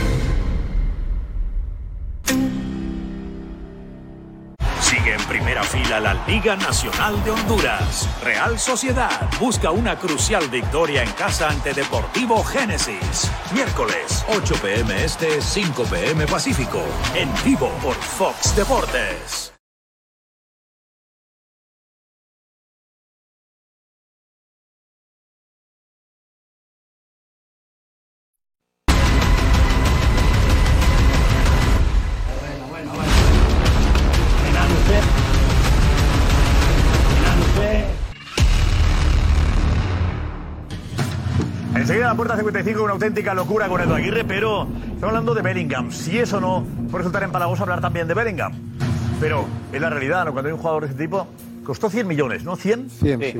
Sigue 4.82 5.14
en 5.14 5.24
primera 5.26 5.64
fila 5.64 6.00
la 6.00 6.14
Liga 6.28 6.56
Nacional 6.56 7.24
de 7.24 7.32
Honduras. 7.32 8.10
Real 8.24 8.60
Sociedad 8.60 9.30
busca 9.40 9.72
una 9.72 9.98
crucial 9.98 10.48
victoria 10.50 11.04
en 11.04 11.12
casa 11.12 11.50
ante 11.50 11.74
Deportivo 11.74 12.44
Génesis. 12.44 13.32
Miércoles, 13.54 14.26
8 14.28 14.56
pm 14.62 15.06
este, 15.06 15.42
5 15.42 15.84
pm 15.84 16.26
Pacífico. 16.26 16.82
En 17.16 17.30
vivo 17.44 17.70
por 17.82 17.96
Fox 17.96 18.56
Deportes. 18.56 19.51
La 42.12 42.18
puerta 42.18 42.36
55, 42.36 42.84
una 42.84 42.92
auténtica 42.92 43.34
locura 43.34 43.70
con 43.70 43.80
Edu 43.80 43.94
Aguirre, 43.94 44.26
pero 44.26 44.64
estamos 44.64 45.04
hablando 45.04 45.34
de 45.34 45.42
Bellingham. 45.42 45.92
Si 45.94 46.20
eso 46.20 46.42
no 46.42 46.66
puede 46.90 47.04
resultar 47.04 47.24
empalagoso 47.24 47.64
hablar 47.64 47.80
también 47.80 48.06
de 48.06 48.14
Bellingham. 48.14 48.52
Pero 49.22 49.46
es 49.72 49.80
la 49.80 49.90
realidad, 49.90 50.26
¿no? 50.26 50.34
Cuando 50.34 50.50
hay 50.50 50.54
un 50.54 50.60
jugador 50.60 50.84
de 50.84 50.90
este 50.90 51.04
tipo, 51.04 51.26
costó 51.64 51.90
100 51.90 52.06
millones, 52.06 52.44
¿no? 52.44 52.58
¿100? 52.58 52.90
100, 52.90 53.22
sí. 53.22 53.40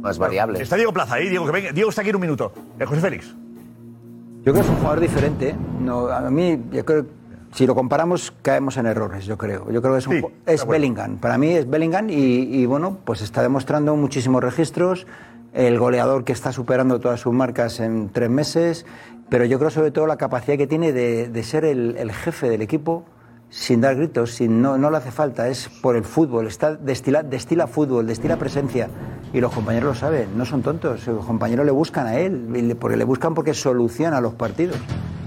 No 0.00 0.08
es 0.08 0.16
variable. 0.16 0.62
Está 0.62 0.76
Diego 0.76 0.94
Plaza 0.94 1.16
ahí, 1.16 1.28
Diego, 1.28 1.44
que 1.44 1.52
venga. 1.52 1.72
Diego 1.72 1.90
está 1.90 2.00
aquí 2.00 2.08
en 2.08 2.16
un 2.16 2.22
minuto. 2.22 2.50
Eh, 2.80 2.86
José 2.86 3.02
Félix. 3.02 3.26
Yo 3.26 4.44
creo 4.44 4.54
que 4.54 4.60
es 4.60 4.68
un 4.70 4.76
jugador 4.76 5.00
diferente. 5.00 5.54
No, 5.82 6.08
a 6.08 6.30
mí, 6.30 6.58
yo 6.72 6.82
creo 6.86 7.04
si 7.52 7.66
lo 7.66 7.74
comparamos, 7.74 8.32
caemos 8.40 8.78
en 8.78 8.86
errores, 8.86 9.26
yo 9.26 9.36
creo. 9.36 9.70
Yo 9.70 9.82
creo 9.82 9.92
que 9.92 9.98
es, 9.98 10.06
un 10.06 10.14
Sí, 10.14 10.24
es. 10.46 10.66
Bellingham. 10.66 11.18
Para 11.18 11.36
mí 11.36 11.50
es 11.50 11.68
Bellingham 11.68 12.08
y, 12.08 12.14
y, 12.14 12.64
bueno, 12.64 12.98
pues 13.04 13.20
está 13.20 13.42
demostrando 13.42 13.94
muchísimos 13.96 14.42
registros. 14.42 15.06
El 15.52 15.78
goleador 15.78 16.24
que 16.24 16.32
está 16.32 16.52
superando 16.52 17.00
todas 17.00 17.20
sus 17.20 17.32
marcas 17.32 17.80
en 17.80 18.10
tres 18.10 18.30
meses. 18.30 18.86
Pero 19.28 19.44
yo 19.44 19.58
creo 19.58 19.70
sobre 19.70 19.90
todo 19.90 20.06
la 20.06 20.16
capacidad 20.16 20.56
que 20.56 20.66
tiene 20.66 20.92
de, 20.92 21.28
de 21.28 21.42
ser 21.42 21.64
el, 21.64 21.96
el 21.98 22.12
jefe 22.12 22.48
del 22.48 22.62
equipo 22.62 23.04
sin 23.50 23.80
dar 23.80 23.96
gritos, 23.96 24.32
sin, 24.32 24.60
no, 24.60 24.76
no 24.76 24.90
le 24.90 24.98
hace 24.98 25.10
falta, 25.10 25.48
es 25.48 25.68
por 25.68 25.96
el 25.96 26.04
fútbol, 26.04 26.46
está 26.46 26.76
destila, 26.76 27.22
destila 27.22 27.66
fútbol, 27.66 28.06
destila 28.06 28.36
presencia. 28.36 28.88
Y 29.32 29.40
los 29.40 29.52
compañeros 29.52 29.88
lo 29.88 29.94
saben, 29.94 30.36
no 30.36 30.44
son 30.44 30.62
tontos, 30.62 31.06
los 31.06 31.24
compañeros 31.24 31.64
le 31.64 31.72
buscan 31.72 32.06
a 32.06 32.16
él, 32.16 32.76
porque 32.78 32.96
le 32.96 33.04
buscan 33.04 33.34
porque 33.34 33.54
soluciona 33.54 34.20
los 34.20 34.34
partidos. 34.34 34.76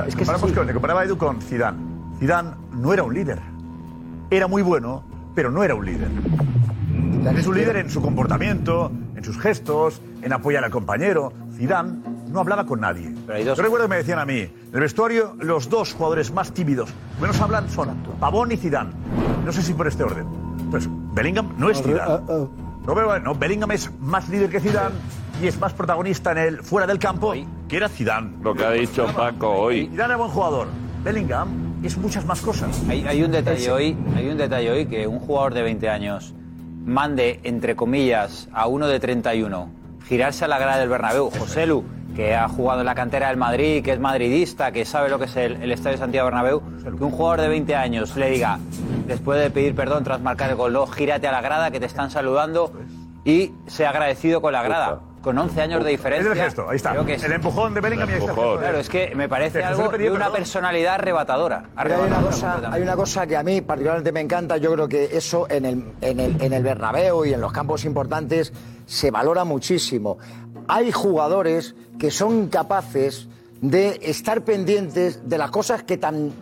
Es 0.07 0.15
que 0.15 0.23
Comparamos 0.23 0.51
con, 0.51 0.67
le 0.67 0.73
comparaba 0.73 1.03
Edu 1.03 1.17
con 1.17 1.41
Zidane. 1.41 1.77
Zidane 2.19 2.51
no 2.73 2.93
era 2.93 3.03
un 3.03 3.13
líder. 3.13 3.39
Era 4.29 4.47
muy 4.47 4.61
bueno, 4.61 5.03
pero 5.35 5.51
no 5.51 5.63
era 5.63 5.75
un 5.75 5.85
líder. 5.85 6.09
Es 7.35 7.47
un 7.47 7.55
líder 7.55 7.77
en 7.77 7.89
su 7.89 8.01
comportamiento, 8.01 8.91
en 9.21 9.25
sus 9.25 9.37
gestos, 9.39 10.01
en 10.23 10.33
apoyar 10.33 10.63
al 10.63 10.71
compañero. 10.71 11.31
Zidane 11.55 11.99
no 12.29 12.39
hablaba 12.39 12.65
con 12.65 12.81
nadie. 12.81 13.13
Yo 13.45 13.53
recuerdo 13.53 13.85
que 13.85 13.89
me 13.89 13.97
decían 13.97 14.17
a 14.17 14.25
mí, 14.25 14.39
en 14.39 14.73
el 14.73 14.79
vestuario, 14.79 15.35
los 15.39 15.69
dos 15.69 15.93
jugadores 15.93 16.31
más 16.33 16.51
tímidos, 16.51 16.89
menos 17.21 17.39
hablan, 17.39 17.69
son 17.69 17.95
Pavón 18.19 18.51
y 18.51 18.57
Zidane. 18.57 18.91
No 19.45 19.51
sé 19.51 19.61
si 19.61 19.73
por 19.73 19.87
este 19.87 20.03
orden. 20.03 20.25
Pues 20.71 20.87
Bellingham 21.13 21.53
no 21.57 21.69
es 21.69 21.83
Zidane. 21.83 22.23
No, 22.27 22.95
pero 22.95 23.19
no, 23.19 23.35
Bellingham 23.35 23.69
es 23.71 23.91
más 23.99 24.27
líder 24.27 24.49
que 24.49 24.59
Zidane 24.59 24.95
y 25.39 25.45
es 25.45 25.59
más 25.59 25.73
protagonista 25.73 26.31
en 26.31 26.37
el 26.39 26.63
fuera 26.63 26.87
del 26.87 26.97
campo 26.97 27.33
que 27.67 27.77
era 27.77 27.89
Zidane. 27.89 28.37
Lo 28.41 28.55
que 28.55 28.65
ha 28.65 28.71
dicho 28.71 29.05
Paco 29.15 29.49
hoy. 29.49 29.87
Zidane 29.91 30.13
es 30.13 30.17
buen 30.17 30.31
jugador. 30.31 30.67
Bellingham 31.03 31.75
es 31.83 31.95
muchas 31.95 32.25
más 32.25 32.41
cosas. 32.41 32.81
Hay, 32.89 33.05
hay 33.05 33.21
un 33.21 33.31
detalle 33.31 33.71
hoy, 33.71 33.97
hay 34.15 34.29
un 34.29 34.37
detalle 34.37 34.71
hoy 34.71 34.85
que 34.87 35.05
un 35.05 35.19
jugador 35.19 35.53
de 35.53 35.61
20 35.61 35.89
años 35.89 36.33
mande 36.85 37.39
entre 37.43 37.75
comillas 37.75 38.47
a 38.53 38.67
uno 38.67 38.87
de 38.87 38.99
31 38.99 39.81
girarse 40.11 40.43
a 40.43 40.47
la 40.49 40.59
grada 40.59 40.79
del 40.79 40.89
Bernabéu, 40.89 41.29
José 41.29 41.65
Lu, 41.65 41.85
que 42.15 42.35
ha 42.35 42.49
jugado 42.49 42.81
en 42.81 42.85
la 42.85 42.95
cantera 42.95 43.29
del 43.29 43.37
Madrid, 43.37 43.81
que 43.81 43.93
es 43.93 43.99
madridista, 43.99 44.71
que 44.73 44.83
sabe 44.83 45.09
lo 45.09 45.17
que 45.19 45.25
es 45.25 45.35
el, 45.37 45.71
Estadio 45.71 45.97
Santiago 45.97 46.25
Bernabéu, 46.25 46.61
que 46.83 47.03
un 47.03 47.11
jugador 47.11 47.41
de 47.41 47.47
20 47.47 47.75
años 47.75 48.17
le 48.17 48.29
diga, 48.29 48.59
después 49.07 49.39
de 49.39 49.49
pedir 49.49 49.73
perdón 49.73 50.03
tras 50.03 50.19
marcar 50.19 50.49
el 50.49 50.57
gol, 50.57 50.77
gírate 50.93 51.27
a 51.27 51.31
la 51.31 51.39
grada 51.39 51.71
que 51.71 51.79
te 51.79 51.85
están 51.85 52.11
saludando 52.11 52.73
y 53.23 53.53
sea 53.67 53.91
agradecido 53.91 54.41
con 54.41 54.51
la 54.51 54.63
grada. 54.63 54.99
Con 55.21 55.37
11 55.37 55.61
años 55.61 55.83
de 55.83 55.91
diferencia. 55.91 56.31
Es 56.31 56.37
el 56.37 56.43
gesto, 56.43 56.69
ahí 56.69 56.77
está. 56.77 56.91
creo 56.91 57.05
que 57.05 57.13
El 57.13 57.31
empujón 57.31 57.73
de 57.73 57.81
Bellingham 57.81 58.09
y 58.09 58.13
está. 58.13 58.33
Claro, 58.33 58.79
es 58.79 58.89
que 58.89 59.13
me 59.15 59.29
parece 59.29 59.63
algo 59.63 59.89
de 59.89 60.09
una 60.09 60.19
perdón. 60.25 60.33
personalidad 60.33 60.95
arrebatadora. 60.95 61.63
Una, 61.75 62.21
cosa, 62.21 62.61
hay 62.71 62.81
una 62.81 62.95
cosa 62.95 63.27
que 63.27 63.37
a 63.37 63.43
mí 63.43 63.61
particularmente 63.61 64.11
me 64.11 64.21
encanta, 64.21 64.57
yo 64.57 64.73
creo 64.73 64.87
que 64.87 65.15
eso 65.15 65.47
en 65.49 65.65
el, 65.65 65.83
en, 66.01 66.19
el, 66.19 66.41
en 66.41 66.53
el 66.53 66.63
Bernabéu 66.63 67.25
y 67.25 67.33
en 67.33 67.41
los 67.41 67.51
campos 67.51 67.85
importantes 67.85 68.51
se 68.85 69.11
valora 69.11 69.43
muchísimo. 69.43 70.17
Hay 70.67 70.91
jugadores 70.91 71.75
que 71.99 72.09
son 72.09 72.47
capaces 72.47 73.27
de 73.61 73.99
estar 74.01 74.41
pendientes 74.41 75.29
de 75.29 75.37
las 75.37 75.51
cosas 75.51 75.83
que, 75.83 75.97
tan, 75.97 76.33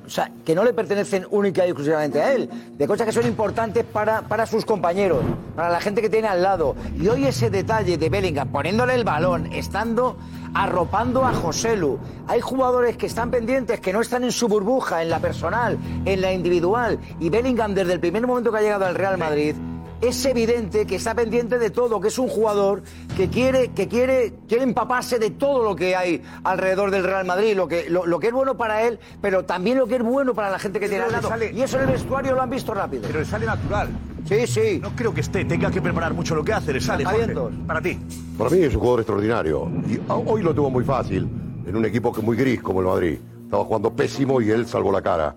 que 0.46 0.56
no 0.56 0.64
le 0.64 0.74
pertenecen 0.74 1.28
única 1.30 1.66
y 1.66 1.70
exclusivamente 1.70 2.22
a 2.22 2.34
él, 2.34 2.50
de 2.78 2.88
cosas 2.88 3.06
que 3.06 3.12
son 3.12 3.28
importantes 3.28 3.84
para, 3.84 4.22
para 4.22 4.46
sus 4.46 4.66
compañeros, 4.66 5.22
para 5.54 5.70
la 5.70 5.82
gente 5.82 6.02
que 6.02 6.10
tiene 6.10 6.30
al 6.30 6.42
lado. 6.42 6.78
Y 6.98 7.10
hoy 7.10 7.26
ese 7.26 7.50
detalle 7.50 7.98
de 7.98 8.10
Bellingham 8.10 8.48
poniéndole 8.48 8.96
el 8.96 9.04
balón, 9.04 9.52
estando 9.52 10.18
arropando 10.54 11.26
a 11.26 11.34
Joselu. 11.34 12.00
Hay 12.28 12.40
jugadores 12.40 12.96
que 12.96 13.08
están 13.08 13.32
pendientes, 13.32 13.82
que 13.82 13.92
no 13.92 14.00
están 14.00 14.24
en 14.24 14.32
su 14.32 14.48
burbuja, 14.48 15.02
en 15.02 15.10
la 15.10 15.20
personal, 15.20 15.78
en 16.06 16.22
la 16.22 16.32
individual. 16.32 17.00
Y 17.20 17.30
Bellingham, 17.30 17.74
desde 17.74 17.94
el 17.94 18.00
primer 18.00 18.26
momento 18.26 18.50
que 18.52 18.60
ha 18.60 18.62
llegado 18.62 18.86
al 18.86 18.96
Real 18.96 19.18
Madrid, 19.18 19.56
es 20.02 20.26
evidente 20.26 20.86
que 20.86 20.96
está 20.96 21.14
pendiente 21.14 21.60
de 21.60 21.70
todo, 21.70 22.00
que 22.00 22.08
es 22.08 22.18
un 22.20 22.28
jugador 22.30 22.84
que 23.18 23.28
quiere, 23.30 23.70
que 23.70 23.88
quiere, 23.88 24.34
quiere 24.48 24.64
empaparse 24.64 25.20
de 25.20 25.32
todo 25.32 25.64
lo 25.64 25.76
que 25.76 25.96
hay 25.96 26.22
alrededor 26.44 26.90
del 26.92 27.04
Real 27.04 27.26
Madrid, 27.26 27.56
lo 27.56 27.68
que, 27.68 27.90
lo, 27.90 28.06
lo 28.06 28.20
que 28.20 28.28
es 28.28 28.34
bueno 28.34 28.56
para 28.58 28.84
él, 28.84 29.00
pero 29.22 29.44
también 29.46 29.78
lo 29.78 29.88
que 29.88 29.96
es 29.98 30.04
bueno 30.04 30.34
para 30.34 30.50
la 30.50 30.60
gente 30.60 30.80
que 30.80 30.88
tiene 30.88 31.04
al 31.04 31.10
Pero 31.10 31.22
lado. 31.24 31.36
le 31.38 31.46
sale- 31.48 31.58
Y 31.60 31.62
eso 31.64 31.78
en 31.78 31.84
el 31.84 31.92
vestuario 31.94 32.34
lo 32.36 32.42
han 32.42 32.50
visto 32.50 32.74
rápido. 32.74 33.04
Pero 33.08 33.20
le 33.20 33.26
sale 33.26 33.46
natural. 33.46 33.90
Sí, 34.26 34.48
sí. 34.48 34.80
No 34.82 34.92
creo 34.96 35.14
que 35.14 35.22
esté, 35.22 35.44
tenga 35.46 35.72
que 35.72 35.82
preparar 35.82 36.14
mucho 36.14 36.36
lo 36.36 36.44
que 36.44 36.54
hace, 36.54 36.72
le 36.74 36.80
sale. 36.82 37.04
Jorge. 37.04 37.34
Para 37.68 37.82
ti. 37.82 37.98
Para 38.38 38.50
mí 38.52 38.60
es 38.60 38.74
un 38.74 38.80
jugador 38.80 39.00
extraordinario. 39.02 39.70
Y 39.90 40.00
a- 40.10 40.16
hoy 40.16 40.42
lo 40.44 40.54
tuvo 40.54 40.70
muy 40.70 40.84
fácil, 40.84 41.28
en 41.66 41.76
un 41.76 41.86
equipo 41.86 42.12
que 42.14 42.20
es 42.22 42.26
muy 42.26 42.38
gris 42.38 42.62
como 42.62 42.80
el 42.82 42.86
Madrid. 42.88 43.18
Estaba 43.44 43.66
jugando 43.66 43.92
pésimo 43.94 44.40
y 44.42 44.52
él 44.52 44.68
salvó 44.68 44.92
la 44.92 45.02
cara. 45.02 45.36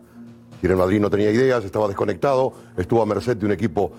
Y 0.62 0.66
el 0.66 0.77
Madrid 0.77 1.01
no 1.01 1.11
tenía 1.11 1.31
ideas, 1.31 1.64
estaba 1.64 1.88
desconectado, 1.88 2.53
estuvo 2.77 3.03
a 3.03 3.07
merced 3.07 3.37
de 3.37 3.46
un 3.46 3.53
equipo 3.53 3.92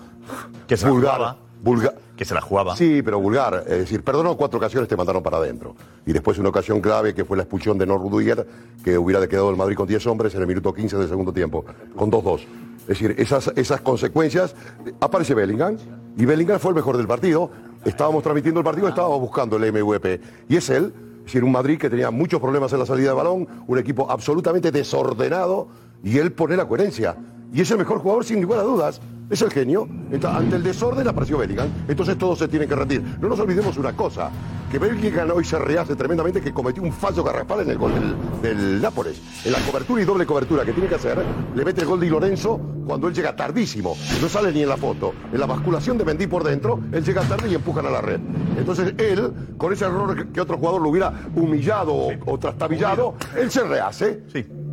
que 0.66 0.76
se 0.76 0.86
la 0.86 0.92
vulgar. 0.92 1.16
jugaba. 1.16 1.36
vulgar. 1.62 1.94
Que 2.16 2.24
se 2.24 2.32
la 2.32 2.40
jugaba. 2.40 2.76
Sí, 2.76 3.02
pero 3.02 3.20
vulgar. 3.20 3.64
Es 3.66 3.78
decir, 3.80 4.02
perdonó 4.02 4.36
cuatro 4.36 4.58
ocasiones, 4.58 4.88
te 4.88 4.96
mandaron 4.96 5.22
para 5.22 5.38
adentro. 5.38 5.74
Y 6.06 6.12
después 6.12 6.38
una 6.38 6.48
ocasión 6.48 6.80
clave 6.80 7.12
que 7.12 7.24
fue 7.24 7.36
la 7.36 7.42
expulsión 7.42 7.76
de 7.76 7.86
Norrudiger, 7.86 8.46
que 8.82 8.96
hubiera 8.96 9.26
quedado 9.26 9.50
el 9.50 9.56
Madrid 9.56 9.76
con 9.76 9.86
10 9.86 10.06
hombres 10.06 10.34
en 10.34 10.40
el 10.40 10.46
minuto 10.46 10.72
15 10.72 10.96
del 10.96 11.08
segundo 11.08 11.32
tiempo, 11.32 11.64
con 11.96 12.10
2-2. 12.10 12.40
Es 12.82 12.86
decir, 12.86 13.14
esas, 13.18 13.52
esas 13.56 13.80
consecuencias. 13.80 14.54
Aparece 15.00 15.34
Bellingham, 15.34 15.76
y 16.16 16.24
Bellingham 16.24 16.58
fue 16.60 16.70
el 16.70 16.76
mejor 16.76 16.96
del 16.96 17.06
partido. 17.06 17.50
Estábamos 17.84 18.22
transmitiendo 18.22 18.60
el 18.60 18.64
partido, 18.64 18.88
estábamos 18.88 19.20
buscando 19.20 19.56
el 19.56 19.72
MVP. 19.72 20.20
Y 20.48 20.56
es 20.56 20.70
él, 20.70 20.92
es 21.18 21.24
decir, 21.24 21.42
un 21.42 21.52
Madrid 21.52 21.78
que 21.78 21.90
tenía 21.90 22.10
muchos 22.10 22.40
problemas 22.40 22.72
en 22.74 22.78
la 22.78 22.86
salida 22.86 23.08
de 23.08 23.14
balón, 23.14 23.48
un 23.66 23.78
equipo 23.78 24.10
absolutamente 24.10 24.70
desordenado, 24.70 25.68
y 26.02 26.18
él 26.18 26.32
pone 26.32 26.56
la 26.56 26.66
coherencia. 26.66 27.16
Y 27.52 27.60
es 27.60 27.70
el 27.70 27.78
mejor 27.78 27.98
jugador 27.98 28.24
sin 28.24 28.42
lugar 28.42 28.60
a 28.60 28.62
dudas. 28.64 29.00
Es 29.30 29.40
el 29.40 29.50
genio. 29.50 29.88
Entonces, 30.10 30.38
ante 30.40 30.56
el 30.56 30.62
desorden 30.62 31.08
apareció 31.08 31.38
Bellingham. 31.38 31.68
Entonces 31.88 32.18
todos 32.18 32.38
se 32.38 32.46
tienen 32.48 32.68
que 32.68 32.74
rendir. 32.74 33.02
No 33.20 33.28
nos 33.28 33.38
olvidemos 33.40 33.76
una 33.78 33.94
cosa. 33.94 34.30
Que 34.70 34.78
Bellingham 34.78 35.30
hoy 35.34 35.44
se 35.44 35.58
rehace 35.58 35.94
tremendamente 35.96 36.40
que 36.42 36.52
cometió 36.52 36.82
un 36.82 36.92
falso 36.92 37.22
garrafal 37.24 37.60
en 37.60 37.70
el 37.70 37.78
gol 37.78 37.92
del, 37.94 38.16
del 38.42 38.82
Nápoles. 38.82 39.22
En 39.44 39.52
la 39.52 39.60
cobertura 39.60 40.02
y 40.02 40.04
doble 40.04 40.26
cobertura 40.26 40.64
que 40.64 40.72
tiene 40.72 40.88
que 40.88 40.96
hacer, 40.96 41.24
le 41.54 41.64
mete 41.64 41.80
el 41.82 41.86
gol 41.86 42.00
de 42.00 42.10
Lorenzo 42.10 42.60
cuando 42.86 43.08
él 43.08 43.14
llega 43.14 43.34
tardísimo. 43.34 43.96
No 44.20 44.28
sale 44.28 44.52
ni 44.52 44.62
en 44.62 44.68
la 44.68 44.76
foto. 44.76 45.12
En 45.32 45.40
la 45.40 45.46
basculación 45.46 45.96
de 45.96 46.04
Mendy 46.04 46.26
por 46.26 46.44
dentro, 46.44 46.80
él 46.92 47.02
llega 47.04 47.22
tarde 47.22 47.48
y 47.48 47.54
empujan 47.54 47.86
a 47.86 47.90
la 47.90 48.00
red. 48.02 48.20
Entonces 48.58 48.94
él, 48.98 49.32
con 49.56 49.72
ese 49.72 49.84
error 49.86 50.26
que- 50.32 50.40
otro 50.40 50.58
jugador 50.58 50.82
lo 50.82 50.90
hubiera 50.90 51.12
humillado 51.34 51.94
o, 51.94 52.10
o 52.26 52.38
trastabillado, 52.38 53.14
él 53.38 53.50
se 53.50 53.62
rehace. 53.64 54.22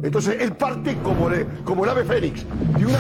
Entonces 0.03 0.37
él 0.39 0.53
parte 0.53 0.97
como, 1.03 1.29
le- 1.29 1.45
como 1.63 1.83
el 1.83 1.89
ave 1.91 2.03
fénix. 2.03 2.45
Y 2.79 2.83
una, 2.83 2.99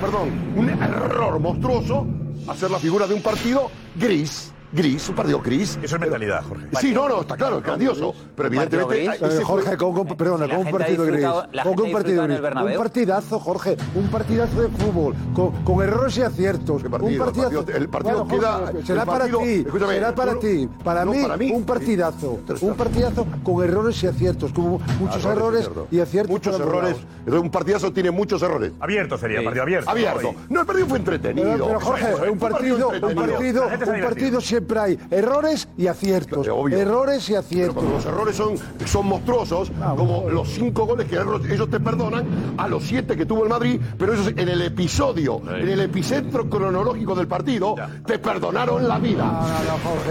perdón, 0.00 0.30
un 0.56 0.68
error 0.70 1.38
monstruoso 1.40 2.06
hacer 2.48 2.70
la 2.70 2.78
figura 2.78 3.06
de 3.06 3.14
un 3.14 3.22
partido 3.22 3.70
gris. 3.96 4.52
Gris, 4.74 5.08
un 5.08 5.14
partido 5.14 5.40
gris. 5.40 5.78
Eso 5.82 5.94
es 5.96 6.00
mentalidad, 6.00 6.42
Jorge. 6.48 6.66
Sí, 6.80 6.92
no, 6.92 7.08
no, 7.08 7.20
está 7.20 7.36
claro, 7.36 7.58
es 7.58 7.64
grandioso. 7.64 8.12
Pero 8.34 8.48
evidentemente. 8.48 9.08
Jorge, 9.44 9.76
con, 9.76 10.06
perdona, 10.16 10.48
con 10.48 10.58
un 10.66 10.70
partido 10.72 11.04
gris. 11.04 11.24
Con 11.62 11.80
un 11.80 11.92
partido 11.92 12.22
gris. 12.24 12.40
Un 12.40 12.74
partidazo, 12.76 13.38
Jorge. 13.38 13.76
Un 13.94 14.08
partidazo 14.08 14.62
de 14.62 14.68
fútbol. 14.68 15.14
Con, 15.32 15.52
con 15.62 15.82
errores 15.82 16.16
y 16.18 16.22
aciertos. 16.22 16.82
un 16.82 16.90
partido? 16.90 17.24
partidazo. 17.24 17.50
El 17.50 17.54
partido- 17.60 17.76
el 17.76 17.88
partido 17.88 18.18
Jorge, 18.24 18.36
queda- 18.36 18.72
Será 18.84 19.04
para 19.06 19.26
ti. 19.26 19.64
será 19.88 20.14
para 20.14 20.38
ti. 20.40 20.68
Para, 20.82 21.04
no, 21.04 21.12
mí, 21.12 21.22
para 21.22 21.36
mí, 21.36 21.50
un 21.52 21.64
partidazo. 21.64 22.40
Un 22.60 22.74
partidazo 22.74 23.26
con 23.44 23.64
errores 23.64 24.02
y 24.02 24.06
aciertos. 24.08 24.52
Con 24.52 24.80
muchos 24.98 25.24
errores 25.24 25.70
y 25.92 26.00
aciertos. 26.00 26.30
Muchos 26.32 26.58
errores. 26.58 26.96
un 27.26 27.50
partidazo 27.50 27.92
tiene 27.92 28.10
muchos 28.10 28.42
errores. 28.42 28.72
Abierto 28.80 29.16
sería, 29.18 29.42
partido 29.44 29.62
abierto. 29.62 29.88
Abierto. 29.90 30.34
No, 30.48 30.60
el 30.62 30.66
partido 30.66 30.86
fue 30.88 30.98
entretenido. 30.98 31.52
Pero, 31.52 31.66
pero, 31.66 31.80
Jorge, 31.80 32.30
un 32.30 32.38
partido, 32.38 32.88
un 32.88 33.14
partido, 33.14 33.66
un 33.68 34.00
partido 34.00 34.40
siempre 34.40 34.63
hay 34.76 34.98
errores 35.10 35.68
y 35.76 35.86
aciertos. 35.86 36.46
Errores 36.46 37.28
y 37.28 37.34
aciertos. 37.34 37.84
los 37.84 38.04
errores 38.04 38.36
son, 38.36 38.54
son 38.86 39.06
monstruosos, 39.06 39.70
como 39.96 40.28
los 40.28 40.48
cinco 40.48 40.86
goles 40.86 41.06
que 41.08 41.16
ellos 41.16 41.40
ellos 41.48 41.70
te 41.70 41.80
perdonan, 41.80 42.54
a 42.56 42.68
los 42.68 42.84
siete 42.84 43.16
que 43.16 43.26
tuvo 43.26 43.44
el 43.44 43.48
Madrid, 43.48 43.80
pero 43.98 44.14
esos 44.14 44.28
en 44.28 44.48
el 44.48 44.62
episodio, 44.62 45.40
en 45.48 45.68
el 45.68 45.80
epicentro 45.80 46.48
cronológico 46.48 47.14
del 47.14 47.28
partido, 47.28 47.74
te 48.06 48.18
perdonaron 48.18 48.86
la 48.86 48.98
vida. 48.98 49.24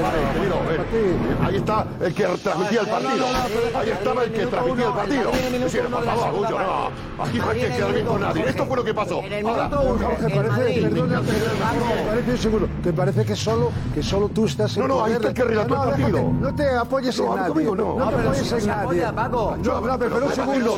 Vale, 0.01 1.47
ahí 1.47 1.55
está 1.57 1.87
el 2.01 2.13
que 2.13 2.23
transmitía 2.23 2.81
el 2.81 2.87
partido. 2.87 3.25
Ahí 3.75 3.89
estaba 3.89 4.23
el 4.23 4.31
que 4.31 4.45
transmitía 4.45 4.87
el 4.87 4.93
partido. 4.93 5.31
Es 5.31 5.61
decir, 5.61 5.81
por 5.81 6.03
favor, 6.03 6.33
Lucho, 6.33 6.59
no. 6.59 7.23
Aquí 7.23 7.37
no 7.37 7.49
hay 7.49 7.59
que 7.59 7.67
quedar 7.67 7.93
bien 7.93 8.05
con 8.05 8.21
nadie. 8.21 8.49
Esto 8.49 8.65
fue 8.65 8.77
lo 8.77 8.83
que 8.83 8.93
pasó. 8.93 9.21
Ahora, 9.45 9.69
Jorge, 9.69 10.35
parece, 10.35 10.81
perdona, 10.81 11.21
parece 12.07 12.37
seguro, 12.37 12.67
que 12.83 12.93
parece 12.93 13.25
que 13.25 13.35
solo, 13.35 13.71
que 13.93 14.03
solo 14.03 14.29
tú 14.29 14.42
No, 14.43 14.83
en 14.83 14.87
no, 14.87 15.03
ahí 15.03 15.13
está 15.13 15.27
el 15.29 15.33
que 15.33 15.43
relató 15.43 15.75
No, 15.75 15.83
el 15.83 15.89
partido. 15.89 16.07
déjate, 16.17 16.33
No 16.41 16.55
te 16.55 16.69
apoyes 16.75 17.17
No, 17.19 17.23
en 17.23 17.29
a 17.29 17.33
mí 17.33 17.39
nadie. 17.39 17.53
conmigo 17.53 17.75
no. 17.75 17.83
No, 17.83 17.99
No, 17.99 18.05
te 18.11 18.15
pero 18.17 18.29
apoyes 18.29 18.51
en 18.51 18.67
nadie. 18.67 19.03
Paco. 19.13 19.57
No, 19.63 19.81
no, 19.81 19.99
pero, 19.99 20.25
un 20.25 20.31
segundo. 20.33 20.77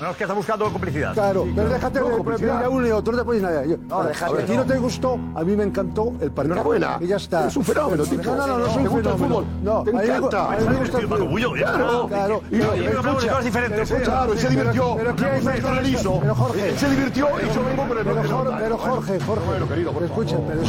No, 0.00 0.10
es 0.10 0.16
que 0.16 0.24
está 0.24 0.34
buscando 0.34 0.64
complicidad. 0.70 1.14
Claro, 1.14 1.46
pero 1.54 1.68
déjate 1.68 2.00
de 2.00 2.10
complicidad. 2.10 2.64
a 2.64 2.68
uno 2.68 2.86
y 2.86 2.90
otro, 2.90 3.12
no 3.12 3.18
te 3.18 3.22
apoyes 3.22 3.42
en 3.42 3.50
nadie. 3.54 3.68
Yo- 3.70 3.76
No, 3.88 4.02
déjate, 4.04 4.42
a 4.42 4.46
ti 4.46 4.52
no. 4.52 4.58
no 4.58 4.64
te 4.72 4.78
gustó, 4.78 5.18
a 5.34 5.42
mí 5.44 5.56
me 5.56 5.64
encantó 5.64 6.12
el 6.20 6.30
partido. 6.30 6.54
Enhorabuena. 6.54 6.98
Y 7.00 7.06
ya 7.06 7.16
está. 7.16 7.42
Eres 7.42 7.56
un 7.56 7.64
fenómeno, 7.64 8.02
No, 8.04 8.10
tipo. 8.10 8.22
No, 8.24 8.36
no, 8.36 8.58
no, 8.58 8.64
Te 8.66 8.78
un 8.80 8.86
fenómeno. 8.96 9.16
fútbol. 9.18 9.44
No, 9.62 9.82
Te 9.82 9.90
encanta. 9.90 10.52
a 10.52 10.56
mí 10.56 10.68
me 10.68 10.76
gusta 10.76 10.98
el 10.98 11.08
fútbol. 11.08 11.52
Claro, 11.58 12.06
claro. 12.08 12.40
Y- 12.50 12.56
y- 12.56 12.58
y- 12.58 12.94
cosas 13.14 13.44
diferentes. 13.44 13.92
Claro, 13.92 14.32
él 14.32 14.38
se 14.38 14.48
divirtió. 14.48 14.96
Pero 14.96 15.14
Yo 15.16 16.34
Jorge. 16.34 16.76
Se 16.78 16.90
divirtió 16.90 17.26
y 17.40 17.54
yo 17.54 17.64
vengo 17.64 17.88
con 17.88 17.98
el 17.98 18.04
Pero, 18.04 18.78
Jorge, 18.78 19.20
Jorge. 19.20 19.44
Bueno, 19.46 19.68
querido, 19.68 19.92
por 19.92 20.02
escucha, 20.02 20.36
pero 20.46 20.62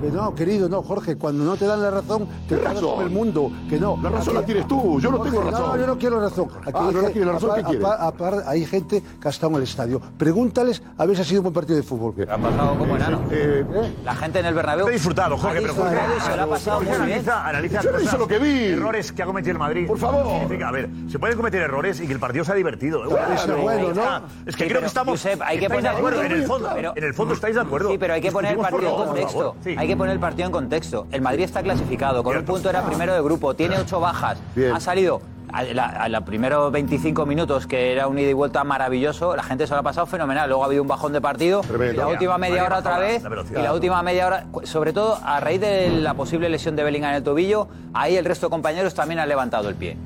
pero 0.00 0.12
no, 0.14 0.34
querido, 0.34 0.68
no, 0.68 0.82
Jorge, 0.82 1.16
cuando 1.16 1.44
no 1.44 1.56
te 1.56 1.63
dan 1.66 1.82
la 1.82 1.90
razón, 1.90 2.26
te 2.48 2.56
¿Qué 2.56 2.62
cagas 2.62 2.82
razón? 2.82 3.02
el 3.02 3.10
mundo. 3.10 3.50
Que 3.68 3.78
no. 3.78 3.98
La 4.02 4.10
razón 4.10 4.28
Aquí- 4.28 4.40
la 4.40 4.46
tienes 4.46 4.68
tú, 4.68 5.00
yo 5.00 5.10
no 5.10 5.20
tengo 5.20 5.42
razón. 5.42 5.62
No, 5.68 5.76
yo 5.76 5.86
no 5.86 5.98
quiero 5.98 6.20
razón. 6.20 6.48
Aquí 6.62 6.70
Ah, 6.74 6.90
no 6.92 7.02
la 7.02 7.08
hay- 7.08 7.14
la 7.14 7.32
razón, 7.32 8.42
hay 8.46 8.64
gente 8.66 9.02
que 9.20 9.28
ha 9.28 9.30
estado 9.30 9.50
en 9.52 9.56
el 9.58 9.62
estadio. 9.64 10.00
Pregúntales 10.18 10.82
a 10.98 11.06
ver 11.06 11.16
si 11.16 11.22
ha 11.22 11.24
sido 11.24 11.40
un 11.40 11.44
buen 11.44 11.54
partido 11.54 11.76
de 11.76 11.82
fútbol. 11.82 12.14
Ha 12.28 12.36
pasado 12.38 12.78
como 12.78 12.96
enano. 12.96 13.20
Eh, 13.30 13.64
La 14.04 14.14
gente 14.14 14.40
en 14.40 14.46
el 14.46 14.54
Bernabéu 14.54 14.88
He 14.88 14.92
disfrutado, 14.92 15.36
Jorge, 15.36 15.58
ha 15.58 15.60
pero 15.60 15.72
disfrutado 15.72 15.96
Jorge, 15.96 16.16
y 16.16 16.20
se 16.20 16.36
lo 16.36 16.42
ha 16.42 16.46
pasado 16.46 16.76
Jorge 16.78 16.90
muy 16.90 16.98
bien. 17.06 17.12
analiza, 17.18 17.48
analiza 17.48 17.80
Yo 17.82 17.90
cosas, 17.90 18.04
hice 18.06 18.18
lo 18.18 18.28
que 18.28 18.38
vi. 18.38 18.64
errores 18.66 19.12
que 19.12 19.22
ha 19.22 19.26
cometido 19.26 19.52
el 19.52 19.58
Madrid. 19.58 19.86
Por 19.86 19.98
favor. 19.98 20.26
Significa, 20.40 20.68
a 20.68 20.72
ver, 20.72 20.88
se 21.08 21.18
pueden 21.18 21.36
cometer 21.36 21.62
errores 21.62 22.00
y 22.00 22.06
que 22.06 22.12
el 22.12 22.18
partido 22.20 22.44
sea 22.44 22.54
divertido. 22.54 23.04
¿eh? 23.04 23.08
Claro, 23.08 23.58
bueno, 23.62 23.92
¿no? 23.94 24.02
Es 24.46 24.56
que 24.56 24.64
Sí, 24.64 24.68
creo 24.70 24.80
que 24.80 24.86
estamos. 24.86 25.20
Josep, 25.20 25.40
hay 25.42 25.58
que 25.58 25.68
de 25.68 25.74
poner- 25.74 25.92
acuerdo. 25.92 26.22
En 26.22 26.32
el 26.32 26.44
fondo, 26.44 26.70
pero- 26.74 26.92
en 26.96 27.04
el 27.04 27.14
fondo 27.14 27.34
estáis 27.34 27.54
de 27.54 27.60
acuerdo. 27.62 27.90
Sí, 27.90 27.98
pero 27.98 28.14
hay 28.14 28.20
que 28.20 28.32
poner 28.32 28.52
el 28.52 28.58
partido 28.58 28.90
en 28.90 29.06
contexto. 29.06 29.56
Hay 29.76 29.86
que 29.86 29.96
poner 29.96 30.12
el 30.14 30.20
partido 30.20 30.46
en 30.46 30.52
contexto. 30.52 31.06
El 31.10 31.22
Madrid 31.22 31.43
está 31.44 31.62
clasificado, 31.62 32.22
con 32.22 32.36
un 32.36 32.44
punto 32.44 32.70
era 32.70 32.84
primero 32.84 33.14
de 33.14 33.22
grupo, 33.22 33.54
tiene 33.54 33.78
ocho 33.78 34.00
bajas, 34.00 34.38
ha 34.72 34.80
salido. 34.80 35.20
A 35.52 36.08
los 36.08 36.22
primeros 36.22 36.72
25 36.72 37.26
minutos, 37.26 37.68
que 37.68 37.92
era 37.92 38.08
un 38.08 38.18
ida 38.18 38.28
y 38.28 38.32
vuelta 38.32 38.64
maravilloso, 38.64 39.36
la 39.36 39.44
gente 39.44 39.68
se 39.68 39.72
lo 39.72 39.80
ha 39.80 39.82
pasado 39.84 40.04
fenomenal. 40.04 40.48
Luego 40.48 40.64
ha 40.64 40.66
habido 40.66 40.82
un 40.82 40.88
bajón 40.88 41.12
de 41.12 41.20
partido. 41.20 41.60
Tremendo. 41.60 41.94
Y 41.94 41.96
la 41.96 42.08
última 42.08 42.38
media 42.38 42.54
María 42.54 42.66
hora 42.66 42.78
otra 42.78 42.98
vez. 42.98 43.22
la. 43.22 43.60
Y 43.60 43.62
la 43.62 43.72
última 43.72 44.02
media 44.02 44.26
hora, 44.26 44.46
sobre 44.64 44.92
todo 44.92 45.16
a 45.22 45.38
raíz 45.38 45.60
de 45.60 45.90
la 45.90 46.14
posible 46.14 46.48
lesión 46.48 46.74
de 46.74 46.82
Bellingham 46.82 47.10
en 47.10 47.16
el 47.18 47.22
tobillo, 47.22 47.68
ahí 47.92 48.16
el 48.16 48.24
resto 48.24 48.46
de 48.46 48.50
compañeros 48.50 48.94
también 48.94 49.20
han 49.20 49.28
levantado 49.28 49.68
el 49.68 49.76
pie. 49.76 49.96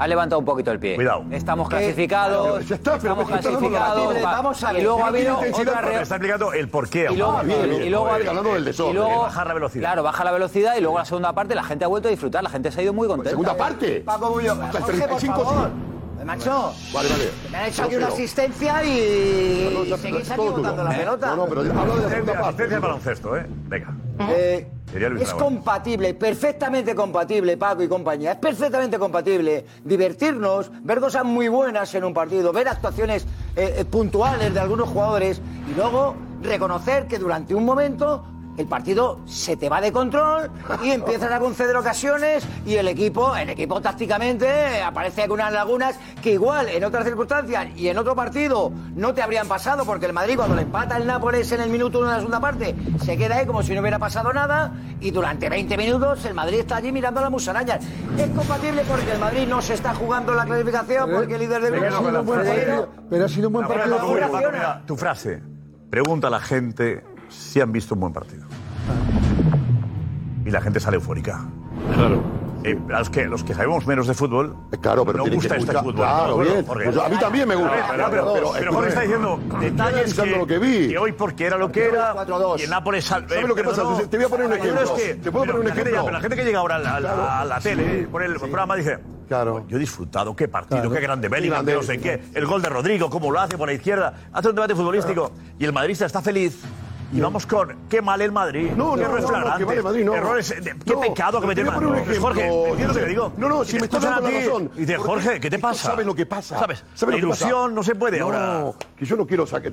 Han 0.00 0.08
levantado 0.08 0.38
un 0.38 0.46
poquito 0.46 0.70
el 0.70 0.78
pie. 0.80 0.94
Cuidado. 0.94 1.24
Estamos 1.30 1.68
clasificados. 1.68 2.66
ya 2.66 2.74
está, 2.76 2.98
pero 2.98 3.12
estamos 3.20 3.28
dando 3.28 3.50
la 3.50 3.58
clasificados. 3.58 4.22
Vamos 4.22 4.64
a 4.64 4.70
y 4.70 4.74
ver, 4.74 4.82
luego 4.82 4.96
que 4.96 5.02
ha 5.02 5.10
no 5.10 5.16
habido 5.16 5.38
otra 5.38 5.82
Me 5.82 5.88
re- 5.88 6.02
está 6.02 6.14
explicando 6.16 6.52
el 6.54 6.68
porqué. 6.70 7.06
y 7.12 7.16
luego, 7.16 7.36
Ah, 7.38 7.42
bien, 7.42 7.68
bien. 7.68 7.82
y 7.82 7.90
luego 7.90 8.06
ha 8.06 8.14
habido- 8.14 8.30
hablando 8.30 8.54
del 8.54 8.64
desorden. 8.64 8.92
y 8.92 8.96
luego- 8.96 9.20
Bajar 9.22 9.46
la 9.46 9.54
velocidad. 9.54 9.82
Claro, 9.82 10.02
baja 10.02 10.24
la 10.24 10.32
velocidad 10.32 10.76
y 10.76 10.80
luego 10.80 10.98
la 10.98 11.04
segunda 11.04 11.32
parte 11.34 11.54
la 11.54 11.64
gente 11.64 11.84
ha 11.84 11.88
vuelto 11.88 12.08
a 12.08 12.10
disfrutar, 12.10 12.42
la 12.42 12.48
gente 12.48 12.72
se 12.72 12.80
ha 12.80 12.82
ido 12.84 12.94
muy 12.94 13.08
contenta. 13.08 13.30
Segunda 13.30 13.54
parte. 13.56 14.00
Paco 14.00 14.30
Bullo, 14.30 14.56
Jorge, 14.56 14.78
por 14.78 14.86
35 14.86 15.44
favor. 15.44 15.68
sí. 15.68 16.24
Macho, 16.24 16.74
Vale, 16.92 17.08
vale. 17.08 17.30
me 17.50 17.56
han 17.58 17.64
hecho 17.66 17.80
No, 17.82 17.86
aquí 17.88 17.96
una 17.96 18.06
asistencia 18.08 18.84
y, 18.84 19.70
No, 19.74 19.84
y 19.84 19.88
ya- 19.88 19.96
seguís 19.96 20.30
aquí 20.30 20.40
botando 20.40 20.84
la 20.84 20.90
pelota. 20.90 21.26
No, 21.28 21.36
no, 21.36 21.46
pero 21.46 21.60
habla 21.60 21.72
de 21.72 21.74
la 21.74 21.80
segunda 21.80 22.06
Asistencia, 22.06 22.32
parte. 22.34 22.46
asistencia 22.48 22.76
al 22.76 22.82
baloncesto, 22.82 23.36
¿eh? 23.38 23.46
Venga. 23.68 23.94
Eh, 24.28 24.68
es 24.94 25.34
compatible, 25.34 26.14
perfectamente 26.14 26.94
compatible, 26.94 27.56
Paco 27.56 27.82
y 27.82 27.88
compañía. 27.88 28.32
Es 28.32 28.38
perfectamente 28.38 28.98
compatible 28.98 29.64
divertirnos, 29.84 30.70
ver 30.82 31.00
cosas 31.00 31.24
muy 31.24 31.48
buenas 31.48 31.94
en 31.94 32.04
un 32.04 32.14
partido, 32.14 32.52
ver 32.52 32.68
actuaciones 32.68 33.24
eh, 33.56 33.76
eh, 33.78 33.84
puntuales 33.84 34.52
de 34.52 34.60
algunos 34.60 34.88
jugadores 34.88 35.40
y 35.70 35.74
luego 35.74 36.16
reconocer 36.42 37.06
que 37.06 37.18
durante 37.18 37.54
un 37.54 37.64
momento 37.64 38.24
el 38.60 38.66
partido 38.66 39.20
se 39.26 39.56
te 39.56 39.68
va 39.68 39.80
de 39.80 39.90
control 39.90 40.50
y 40.82 40.90
empiezan 40.90 41.32
a 41.32 41.40
conceder 41.40 41.76
ocasiones 41.76 42.46
y 42.66 42.76
el 42.76 42.88
equipo, 42.88 43.34
el 43.36 43.50
equipo 43.50 43.80
tácticamente 43.80 44.46
eh, 44.46 44.82
aparece 44.82 45.22
con 45.22 45.40
unas 45.40 45.52
lagunas 45.52 45.96
que 46.22 46.32
igual 46.32 46.68
en 46.68 46.84
otras 46.84 47.04
circunstancias 47.04 47.68
y 47.76 47.88
en 47.88 47.98
otro 47.98 48.14
partido 48.14 48.70
no 48.94 49.14
te 49.14 49.22
habrían 49.22 49.48
pasado 49.48 49.84
porque 49.84 50.06
el 50.06 50.12
Madrid 50.12 50.36
cuando 50.36 50.54
le 50.54 50.62
empata 50.62 50.96
el 50.96 51.06
Nápoles 51.06 51.50
en 51.52 51.62
el 51.62 51.70
minuto 51.70 51.98
uno 51.98 52.08
de 52.08 52.12
la 52.12 52.18
segunda 52.18 52.40
parte 52.40 52.74
se 53.02 53.16
queda 53.16 53.36
ahí 53.36 53.46
como 53.46 53.62
si 53.62 53.74
no 53.74 53.80
hubiera 53.80 53.98
pasado 53.98 54.32
nada 54.32 54.72
y 55.00 55.10
durante 55.10 55.48
20 55.48 55.76
minutos 55.76 56.24
el 56.26 56.34
Madrid 56.34 56.60
está 56.60 56.76
allí 56.76 56.92
mirando 56.92 57.20
las 57.20 57.30
musarañas. 57.30 57.80
Es 58.18 58.28
compatible 58.30 58.82
porque 58.86 59.12
el 59.12 59.18
Madrid 59.18 59.46
no 59.48 59.62
se 59.62 59.74
está 59.74 59.94
jugando 59.94 60.34
la 60.34 60.44
clasificación 60.44 61.10
porque 61.10 61.34
el 61.34 61.40
líder 61.40 61.62
del 61.62 61.72
Pero 61.72 61.86
ha 61.86 61.90
grupo 61.90 62.08
sido 62.08 62.20
un 62.20 62.26
buen 62.26 62.46
partido. 62.46 62.88
Pero 63.08 63.24
ha 63.24 63.28
sido 63.28 63.48
un 63.48 63.52
buen 63.54 63.66
partido. 63.66 63.98
de 63.98 64.86
tu 64.86 64.96
frase. 64.96 65.42
Pregunta 65.90 66.28
a 66.28 66.30
la 66.30 66.40
gente 66.40 67.02
si 67.30 67.60
han 67.60 67.72
visto 67.72 67.94
un 67.94 68.00
buen 68.00 68.12
partido. 68.12 68.44
Y 70.44 70.50
la 70.50 70.60
gente 70.60 70.80
sale 70.80 70.96
eufórica. 70.96 71.40
Claro. 71.94 72.22
Eh, 72.62 72.78
a 72.92 72.98
los, 72.98 73.08
que, 73.08 73.24
los 73.24 73.42
que 73.42 73.54
sabemos 73.54 73.86
menos 73.86 74.06
de 74.06 74.12
fútbol, 74.12 74.54
Claro, 74.82 75.06
pero 75.06 75.24
no 75.24 75.32
gusta 75.34 75.56
este 75.56 75.72
fútbol. 75.78 75.94
Claro, 75.94 76.36
¿no? 76.36 76.42
Bien. 76.44 76.66
Jorge. 76.66 76.84
Pues 76.90 76.96
a 76.98 77.08
mí 77.08 77.16
también 77.18 77.48
me 77.48 77.54
gusta. 77.54 77.70
Pero, 77.72 77.86
pero, 77.88 77.96
Claro, 77.96 78.10
pero, 78.10 78.32
pero, 78.34 78.52
pero 78.58 78.72
Jorge 78.74 78.88
está 78.90 79.00
diciendo 79.00 79.40
detalles 79.60 80.14
que, 80.14 80.26
lo 80.36 80.46
que 80.46 80.58
vi. 80.58 80.88
que 80.88 80.98
hoy 80.98 81.12
porque 81.12 81.46
era 81.46 81.56
lo 81.56 81.72
que 81.72 81.86
era 81.86 82.14
y 82.58 82.62
el 82.62 82.70
Nápoles 82.70 83.04
¿Sabes 83.06 83.48
lo 83.48 83.54
que 83.54 83.64
pasa? 83.64 83.76
perdonó. 83.76 84.00
Te 84.08 84.16
voy 84.18 84.26
a 84.26 84.28
poner 84.28 84.46
un 84.46 84.52
ejemplo. 84.52 84.82
es 84.82 84.90
que- 84.90 85.14
¿Te 85.14 85.32
puedo 85.32 85.44
pero 85.46 85.54
poner 85.54 85.56
un 85.60 85.64
la 85.68 85.74
gente- 85.74 85.80
ejemplo? 85.90 86.04
pero 86.04 86.12
la 86.12 86.20
gente 86.20 86.36
que 86.36 86.44
llega 86.44 86.58
ahora 86.58 86.76
a 86.76 86.78
la, 86.80 87.00
la- 87.00 87.40
a 87.40 87.44
la 87.46 87.60
tele, 87.60 88.08
por 88.10 88.22
el 88.22 88.34
programa, 88.34 88.76
dice... 88.76 88.98
Claro. 89.26 89.64
Yo 89.68 89.76
he 89.76 89.80
disfrutado, 89.80 90.34
qué 90.36 90.48
partido, 90.48 90.80
Claro. 90.82 90.94
qué 90.96 91.00
grande 91.00 91.28
Bellingham, 91.28 91.64
no 91.64 91.82
sé 91.82 91.98
qué. 91.98 92.20
El 92.34 92.44
gol 92.46 92.60
de 92.60 92.68
Rodrigo, 92.68 93.08
cómo 93.08 93.30
lo 93.30 93.40
hace 93.40 93.56
por 93.56 93.68
la 93.68 93.74
izquierda. 93.74 94.12
Hace 94.32 94.48
un 94.48 94.54
debate 94.56 94.74
futbolístico. 94.74 95.30
Y 95.58 95.64
el 95.64 95.72
madridista 95.72 96.04
está 96.04 96.20
feliz. 96.20 96.58
Y 97.12 97.20
vamos 97.20 97.44
con 97.44 97.74
qué 97.88 98.00
mal 98.00 98.20
el 98.20 98.30
Madrid. 98.30 98.70
No, 98.76 98.94
qué 98.94 99.02
no, 99.02 99.08
no, 99.08 99.20
no, 99.20 99.56
que 99.58 99.66
mal 99.66 99.76
el 99.76 99.82
Madrid, 99.82 100.04
no. 100.04 100.14
Errores, 100.14 100.48
de- 100.48 100.76
qué 100.84 100.92
No, 100.94 101.00
pecado 101.00 101.40
que 101.40 101.46
un 101.46 101.54
Pues, 102.04 102.18
Jorge, 102.18 102.46
entiendo 102.68 102.94
que 102.94 103.06
digo. 103.06 103.32
No, 103.36 103.48
no, 103.48 103.64
si 103.64 103.76
me 103.78 103.84
estás 103.84 104.02
dando 104.02 104.30
la 104.30 104.38
razón. 104.38 104.70
Y 104.76 104.80
dice, 104.80 104.96
Jorge, 104.96 105.40
¿qué 105.40 105.50
te 105.50 105.58
pasa? 105.58 105.90
¿Sabes 105.90 106.06
lo 106.06 106.14
que 106.14 106.26
pasa? 106.26 106.58
¿Sabes? 106.58 106.84
¿Sabes 106.94 107.16
La 107.16 107.20
lo 107.20 107.26
que 107.26 107.30
pasa? 107.30 107.44
ilusión 107.48 107.74
no 107.74 107.82
se 107.82 107.94
puede 107.96 108.18
no, 108.20 108.26
ahora. 108.26 108.72
que 108.96 109.04
yo 109.04 109.16
no 109.16 109.26
quiero 109.26 109.42
hacer 109.42 109.72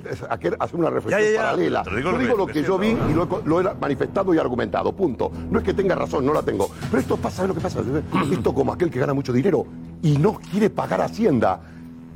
una 0.72 0.90
reflexión 0.90 1.20
Ya, 1.20 1.26
ya, 1.26 1.32
ya. 1.32 1.40
paralela. 1.42 1.82
Te 1.84 1.90
lo 1.90 1.96
digo 1.96 2.10
yo 2.12 2.18
digo 2.18 2.36
lo 2.36 2.46
que 2.46 2.62
yo 2.62 2.78
vi 2.78 2.88
y 2.88 3.14
lo 3.14 3.22
he, 3.24 3.48
lo 3.48 3.60
he 3.60 3.74
manifestado 3.74 4.34
y 4.34 4.38
argumentado, 4.38 4.92
punto. 4.92 5.30
No 5.50 5.58
es 5.60 5.64
que 5.64 5.74
tenga 5.74 5.94
razón, 5.94 6.26
no 6.26 6.32
la 6.32 6.42
tengo. 6.42 6.68
Pero 6.90 7.00
esto 7.00 7.16
pasa, 7.16 7.36
¿sabes 7.36 7.48
lo 7.50 7.54
que 7.54 7.60
pasa? 7.60 7.80
Esto 8.32 8.52
como 8.52 8.72
aquel 8.72 8.90
que 8.90 8.98
gana 8.98 9.14
mucho 9.14 9.32
dinero 9.32 9.64
y 10.02 10.18
no 10.18 10.34
quiere 10.50 10.70
pagar 10.70 11.02
Hacienda. 11.02 11.60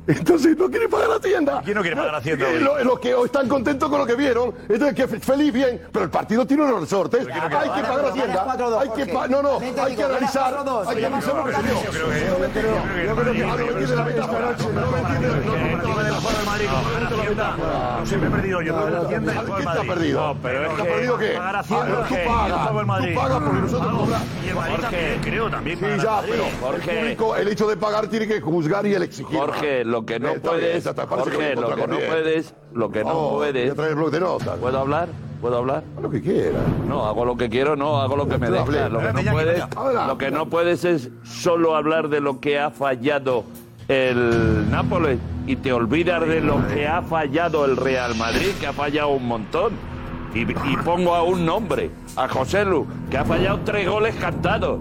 Entonces 0.07 0.57
no 0.57 0.69
quiere 0.69 0.89
pagar 0.89 1.11
Hacienda. 1.11 1.61
¿Quién 1.63 1.75
no 1.75 1.81
quiere 1.81 1.95
pagar 1.95 2.15
Hacienda 2.15 2.49
Eh, 2.49 2.55
hoy? 2.57 2.63
lo- 2.63 2.83
Los 2.83 2.99
que 2.99 3.15
están 3.25 3.47
contentos 3.47 3.89
con 3.89 3.99
lo 3.99 4.05
que 4.05 4.15
vieron. 4.15 4.53
Entonces, 4.67 4.93
que 4.95 5.07
fe- 5.07 5.19
feliz, 5.19 5.53
bien. 5.53 5.81
Pero 5.91 6.05
el 6.05 6.11
partido 6.11 6.45
tiene 6.45 6.63
unos 6.63 6.81
resortes. 6.81 7.21
Hay 7.21 7.33
que 7.69 7.81
pagar 7.83 8.05
Hacienda. 8.05 8.45
Hay 8.79 8.89
que 8.89 9.05
pa- 9.13 9.27
No, 9.27 9.41
no. 9.41 9.59
Hay 9.59 9.95
que 9.95 10.03
analizar. 10.03 10.53
Hay 10.87 10.97
que 10.97 11.05
analizar 11.05 11.35
lo 11.35 11.43
que 11.45 11.51
vio. 11.51 11.83
Yo 11.83 11.91
creo 11.91 12.09
que... 12.09 12.19
Yo 13.07 13.15
creo 13.15 13.33
que... 13.33 13.39
Yo 13.39 13.45
creo 13.55 13.73
que... 13.73 13.83
No 14.73 14.91
me 14.91 14.99
entiende 14.99 15.27
la. 15.27 15.35
No 15.35 15.51
me 15.53 15.73
entiende 15.73 16.03
la 17.35 17.57
No 17.99 18.05
siempre 18.05 18.29
he 18.29 18.31
perdido 18.31 18.61
yo. 18.61 18.73
Creo 18.75 18.85
que 18.85 18.91
la 18.91 18.99
Hacienda. 19.01 19.33
No, 19.33 20.37
pero 20.41 20.63
es 20.65 20.71
¿Está 20.71 20.83
que 20.83 20.89
perdido 20.89 21.17
qué? 21.17 21.29
Pagar 21.33 21.55
Ah, 21.55 21.59
Hacienda, 21.59 21.85
no, 21.87 21.95
tú 22.01 22.13
que 22.15 22.21
pagas. 22.25 22.67
todo 22.69 22.79
el 22.79 22.85
Madrid. 22.85 23.13
Tú 23.13 23.19
pagas 23.21 23.39
porque 23.43 23.59
nosotros 23.61 23.85
Vamos. 23.85 24.01
cobramos. 24.03 24.27
Y 24.43 24.49
el 24.49 24.55
Madrid 24.55 24.75
también, 24.81 25.19
creo, 25.21 25.49
también. 25.49 25.77
Sí, 25.77 25.83
pagar 25.83 25.99
ya, 26.03 26.21
pero 26.27 26.43
Madrid. 26.61 26.99
público, 26.99 27.35
el 27.35 27.47
hecho 27.47 27.67
de 27.67 27.77
pagar 27.77 28.07
tiene 28.07 28.27
que 28.27 28.41
juzgar 28.41 28.85
y 28.85 28.93
el 28.93 29.03
exigir. 29.03 29.37
Jorge, 29.37 29.85
lo 29.93 30.05
que 30.07 30.19
no 30.19 30.29
bien, 30.29 30.41
puedes, 30.41 30.83
Jorge, 30.85 31.55
lo 31.55 31.75
que 31.75 31.87
no 31.87 31.97
puedes, 31.99 32.55
lo 32.73 32.91
que 32.91 33.03
no 33.03 33.13
voy 33.13 33.51
puedes. 33.51 33.75
¿Puedo 33.75 34.79
hablar? 34.79 35.07
¿Puedo 35.39 35.57
hablar? 35.57 35.83
Lo 36.01 36.09
que 36.09 36.19
quiera. 36.19 36.59
No, 36.87 37.05
hago 37.05 37.25
lo 37.25 37.37
que 37.37 37.47
quiero, 37.47 37.75
no, 37.75 38.01
hago 38.01 38.15
lo 38.15 38.27
que 38.27 38.39
me 38.39 38.49
deja. 38.49 38.89
Lo 38.89 38.99
que 38.99 39.13
no 39.13 39.31
puedes, 39.31 39.63
lo 40.07 40.17
que 40.17 40.31
no 40.31 40.49
puedes 40.49 40.83
es 40.83 41.09
solo 41.23 41.75
hablar 41.75 42.09
de 42.09 42.21
lo 42.21 42.39
que 42.39 42.57
ha 42.57 42.71
fallado 42.71 43.43
el 43.87 44.71
Nápoles 44.71 45.19
y 45.45 45.57
te 45.57 45.71
olvidas 45.71 46.27
de 46.27 46.41
lo 46.41 46.67
que 46.69 46.87
ha 46.87 47.03
fallado 47.03 47.65
el 47.65 47.77
Real 47.77 48.15
Madrid, 48.15 48.49
que 48.59 48.65
ha 48.65 48.73
fallado 48.73 49.09
un 49.09 49.27
montón. 49.27 49.73
Y, 50.33 50.41
y 50.41 50.77
pongo 50.83 51.13
a 51.13 51.21
un 51.21 51.45
nombre, 51.45 51.91
a 52.15 52.27
José 52.27 52.65
Lu, 52.65 52.87
que 53.11 53.19
ha 53.19 53.25
fallado 53.25 53.59
tres 53.63 53.87
goles 53.87 54.15
cantados. 54.15 54.79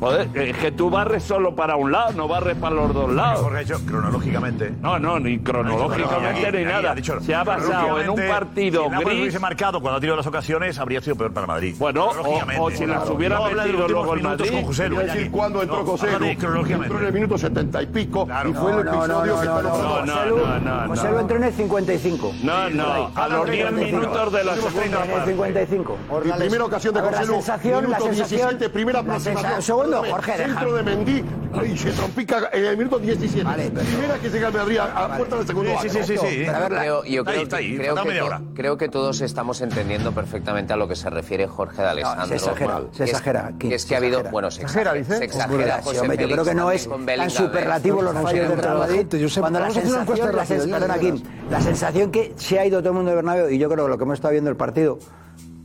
Joder, 0.00 0.28
es 0.34 0.56
que 0.58 0.72
tú 0.72 0.90
barres 0.90 1.22
solo 1.22 1.54
para 1.54 1.76
un 1.76 1.90
lado, 1.90 2.12
no 2.12 2.28
barres 2.28 2.56
para 2.56 2.74
los 2.74 2.92
dos 2.92 3.10
lados. 3.12 3.40
Jorge 3.40 3.58
ha 3.58 3.62
hecho 3.62 3.80
cronológicamente. 3.86 4.72
No, 4.82 4.98
no, 4.98 5.18
ni 5.18 5.38
cronológicamente 5.38 6.52
ni 6.52 6.64
nada. 6.64 6.94
Se 7.22 7.34
ha 7.34 7.42
basado 7.44 8.00
en 8.00 8.10
un 8.10 8.20
partido 8.28 8.88
Si 8.88 8.94
el 8.94 9.04
gris. 9.04 9.20
hubiese 9.20 9.38
marcado 9.38 9.80
cuando 9.80 9.96
ha 9.96 10.00
tenido 10.00 10.16
las 10.16 10.26
ocasiones, 10.26 10.78
habría 10.78 11.00
sido 11.00 11.16
peor 11.16 11.32
para 11.32 11.46
Madrid. 11.46 11.74
Bueno, 11.78 12.06
o- 12.06 12.62
o 12.64 12.70
si 12.70 12.84
las 12.86 13.08
hubiera 13.08 13.36
No 13.38 13.48
de 13.48 13.54
los 13.54 13.64
metido 13.66 13.88
luego 13.88 14.14
el 14.14 14.22
Madrid. 14.22 14.50
con 14.52 14.64
José 14.64 14.88
Lu, 14.88 14.96
Quiero 14.96 15.12
decir 15.12 15.30
cuándo 15.30 15.62
entró 15.62 15.78
No, 15.78 15.84
José 15.86 16.06
Lu. 16.18 16.38
cronológicamente. 16.38 16.86
Entró 16.86 16.98
en 17.00 17.06
el 17.06 17.12
minuto 17.12 17.38
setenta 17.38 17.82
y 17.82 17.86
pico 17.86 18.28
y 18.48 18.52
fue 18.52 18.72
el 18.72 18.84
No, 18.84 18.92
no, 18.92 19.02
episodio 19.02 19.34
no, 19.34 19.40
que 19.40 19.46
no, 19.46 19.56
está 19.58 19.62
no, 19.62 20.04
no, 20.04 20.04
no, 20.06 20.58
no, 20.82 20.88
José 20.88 21.04
no. 21.04 21.10
Lu 21.12 21.18
entró 21.20 21.36
en 21.38 21.44
el 21.44 21.52
55. 21.54 22.32
No, 22.42 22.70
no, 22.70 23.10
a 23.14 23.28
los 23.28 23.50
10 23.50 23.72
minutos 23.72 24.32
de 24.32 24.44
la 24.44 24.54
segunda 24.56 24.84
En 25.04 25.10
el 25.10 25.16
parte. 25.16 25.30
55. 25.32 25.96
Y 26.24 26.32
primera 26.38 26.64
ocasión 26.64 26.94
de 26.94 27.00
José 27.00 27.12
la 27.14 27.22
Lu, 27.24 27.32
minuto 27.32 28.04
sensación, 28.04 28.10
17, 28.14 28.68
primera 28.68 29.00
aproximación. 29.00 29.85
Perdóname, 29.86 30.10
Jorge, 30.12 30.36
Centro 30.36 30.74
de 30.74 30.82
Mendy 30.82 31.24
y 31.72 31.76
se 31.78 31.90
trompica 31.92 32.50
en 32.52 32.64
el 32.64 32.76
minuto 32.76 32.98
17. 32.98 33.44
Primera 33.70 34.18
que 34.20 34.28
llega 34.28 34.48
el 34.48 34.54
Madrid 34.54 34.78
a, 34.78 35.04
a 35.04 35.16
puerta 35.16 35.36
del 35.36 35.46
segundo 35.46 35.70
Sí, 35.80 35.88
sí, 35.88 35.98
sí, 36.02 36.04
sí, 36.04 36.18
sí. 36.18 36.42
Pero 36.44 36.56
a 36.56 36.60
ver, 36.60 36.78
creo, 36.78 37.04
yo 37.04 37.20
Está 37.22 37.30
ahí, 37.30 37.36
creo, 37.36 37.42
está 37.44 37.56
ahí, 37.56 37.76
creo 37.76 37.94
que 38.04 38.22
hora. 38.22 38.42
creo 38.54 38.76
que 38.76 38.88
todos 38.88 39.20
estamos 39.20 39.60
entendiendo 39.60 40.12
perfectamente 40.12 40.72
a 40.72 40.76
lo 40.76 40.86
que 40.88 40.96
se 40.96 41.08
refiere 41.10 41.46
Jorge 41.46 41.82
de 41.82 41.88
Alessandro. 41.88 42.26
se 42.26 42.34
exagera, 42.34 42.80
se 42.92 43.04
exagera, 43.04 43.52
que 43.58 43.74
es 43.74 43.84
que 43.84 43.88
se 43.88 43.94
ha 43.94 43.98
habido, 43.98 44.22
bueno, 44.24 44.50
se 44.50 44.62
Exagera, 44.62 44.92
dice. 44.92 45.18
se 45.18 45.24
exagera, 45.24 45.80
José 45.82 46.00
hombre, 46.00 46.16
yo 46.16 46.22
Félix 46.22 46.32
creo 46.34 46.44
que 46.44 46.54
no 46.54 46.70
es 46.70 46.88
tan 46.88 47.20
¿eh? 47.20 47.30
superlativo 47.30 48.02
los 48.02 48.12
fallos 48.14 48.32
ver, 48.32 48.48
del 48.48 48.58
Real 48.58 48.74
la 48.74 48.86
Madrid. 48.86 49.06
Cuando 49.38 49.60
la 49.60 49.70
sensación, 49.70 50.70
la. 50.88 50.98
Kim, 50.98 51.22
la 51.50 51.60
sensación 51.60 52.10
que 52.10 52.34
se 52.36 52.58
ha 52.58 52.66
ido 52.66 52.80
todo 52.80 52.90
el 52.90 52.94
mundo 52.96 53.10
del 53.10 53.16
Bernabéu, 53.16 53.50
y 53.50 53.58
yo 53.58 53.68
creo 53.70 53.84
que 53.84 53.90
lo 53.90 53.98
que 53.98 54.04
hemos 54.04 54.14
estado 54.14 54.32
viendo 54.32 54.50
el 54.50 54.56
partido, 54.56 54.98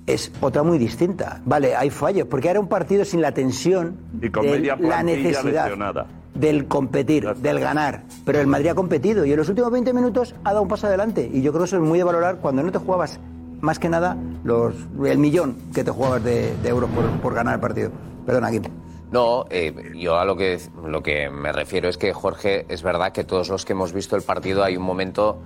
es 0.08 0.32
otra 0.42 0.64
muy 0.64 0.78
distinta. 0.78 1.42
Vale, 1.46 1.76
hay 1.76 1.90
fallos, 1.90 2.28
porque 2.28 2.50
era 2.50 2.60
un 2.60 2.68
partido 2.68 3.06
sin 3.06 3.22
la 3.22 3.32
tensión 3.34 3.98
Y 4.22 4.30
con 4.30 4.44
de 4.46 4.52
media 4.52 4.76
la 4.80 5.04
necesidad 5.04 5.66
lesionada. 5.66 6.08
del 6.34 6.68
competir, 6.68 7.28
del 7.36 7.60
ganar. 7.60 8.04
Pero 8.26 8.40
el 8.40 8.48
Madrid 8.48 8.70
ha 8.70 8.76
competido 8.76 9.26
y 9.26 9.32
en 9.32 9.38
los 9.38 9.50
últimos 9.50 9.72
20 9.72 9.94
minutos 9.94 10.36
ha 10.44 10.50
dado 10.52 10.64
un 10.64 10.68
paso 10.68 10.88
adelante. 10.88 11.30
Y 11.32 11.42
yo 11.42 11.52
creo 11.52 11.64
que 11.64 11.68
eso 11.68 11.78
es 11.78 11.84
muy 11.84 11.98
de 12.00 12.04
valorar 12.04 12.38
cuando 12.38 12.64
no 12.64 12.72
te 12.72 12.80
jugabas 12.80 13.20
más 13.62 13.78
que 13.78 13.90
nada 13.90 14.18
los, 14.44 14.74
el 15.06 15.18
millón 15.20 15.56
que 15.74 15.84
te 15.84 15.92
jugabas 15.92 16.24
de, 16.24 16.56
de 16.58 16.70
euros 16.70 16.90
por, 16.90 17.06
por 17.22 17.34
ganar 17.34 17.56
el 17.56 17.60
partido. 17.62 17.92
Perdona, 18.26 18.50
Kim. 18.52 18.64
No, 19.12 19.46
eh, 19.50 19.92
yo 19.96 20.18
a 20.18 20.26
lo 20.26 20.38
que, 20.38 20.58
lo 20.88 21.04
que 21.04 21.30
me 21.30 21.52
refiero 21.52 21.90
es 21.90 21.98
que, 21.98 22.14
Jorge, 22.14 22.66
es 22.70 22.82
verdad 22.82 23.12
que 23.12 23.24
todos 23.26 23.50
los 23.50 23.66
que 23.66 23.74
hemos 23.74 23.92
visto 23.94 24.16
el 24.16 24.22
partido 24.24 24.64
hay 24.64 24.78
un 24.78 24.84
momento 24.84 25.38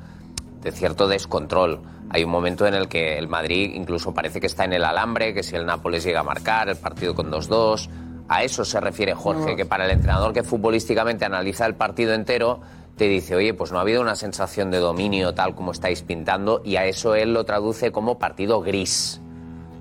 de 0.65 0.71
cierto 0.71 1.08
descontrol. 1.08 1.80
Hay 2.10 2.23
un 2.23 2.32
momento 2.32 2.65
en 2.65 2.73
el 2.73 2.88
que 2.88 3.19
el 3.19 3.28
Madrid 3.28 3.71
incluso 3.75 4.13
parece 4.15 4.41
que 4.41 4.47
está 4.47 4.65
en 4.65 4.73
el 4.73 4.84
alambre, 4.84 5.32
que 5.34 5.43
si 5.43 5.56
el 5.56 5.63
Nápoles 5.65 6.04
llega 6.04 6.21
a 6.21 6.23
marcar, 6.23 6.69
el 6.69 6.75
partido 6.75 7.13
con 7.13 7.32
2-2. 7.32 7.88
A 8.28 8.43
eso 8.43 8.65
se 8.65 8.80
refiere 8.80 9.13
Jorge, 9.13 9.56
que 9.56 9.65
para 9.67 9.86
el 9.86 9.91
entrenador 9.91 10.34
que 10.34 10.41
futbolísticamente 10.41 11.23
analiza 11.23 11.67
el 11.67 11.75
partido 11.75 12.13
entero, 12.13 12.62
te 12.97 13.08
dice, 13.08 13.36
oye, 13.36 13.54
pues 13.54 13.71
no 13.71 13.78
ha 13.78 13.82
habido 13.82 14.01
una 14.01 14.15
sensación 14.15 14.71
de 14.71 14.80
dominio 14.80 15.36
tal 15.36 15.54
como 15.54 15.71
estáis 15.71 16.01
pintando, 16.01 16.63
y 16.65 16.78
a 16.78 16.86
eso 16.86 17.13
él 17.13 17.32
lo 17.36 17.43
traduce 17.43 17.91
como 17.91 18.17
partido 18.17 18.62
gris. 18.62 19.21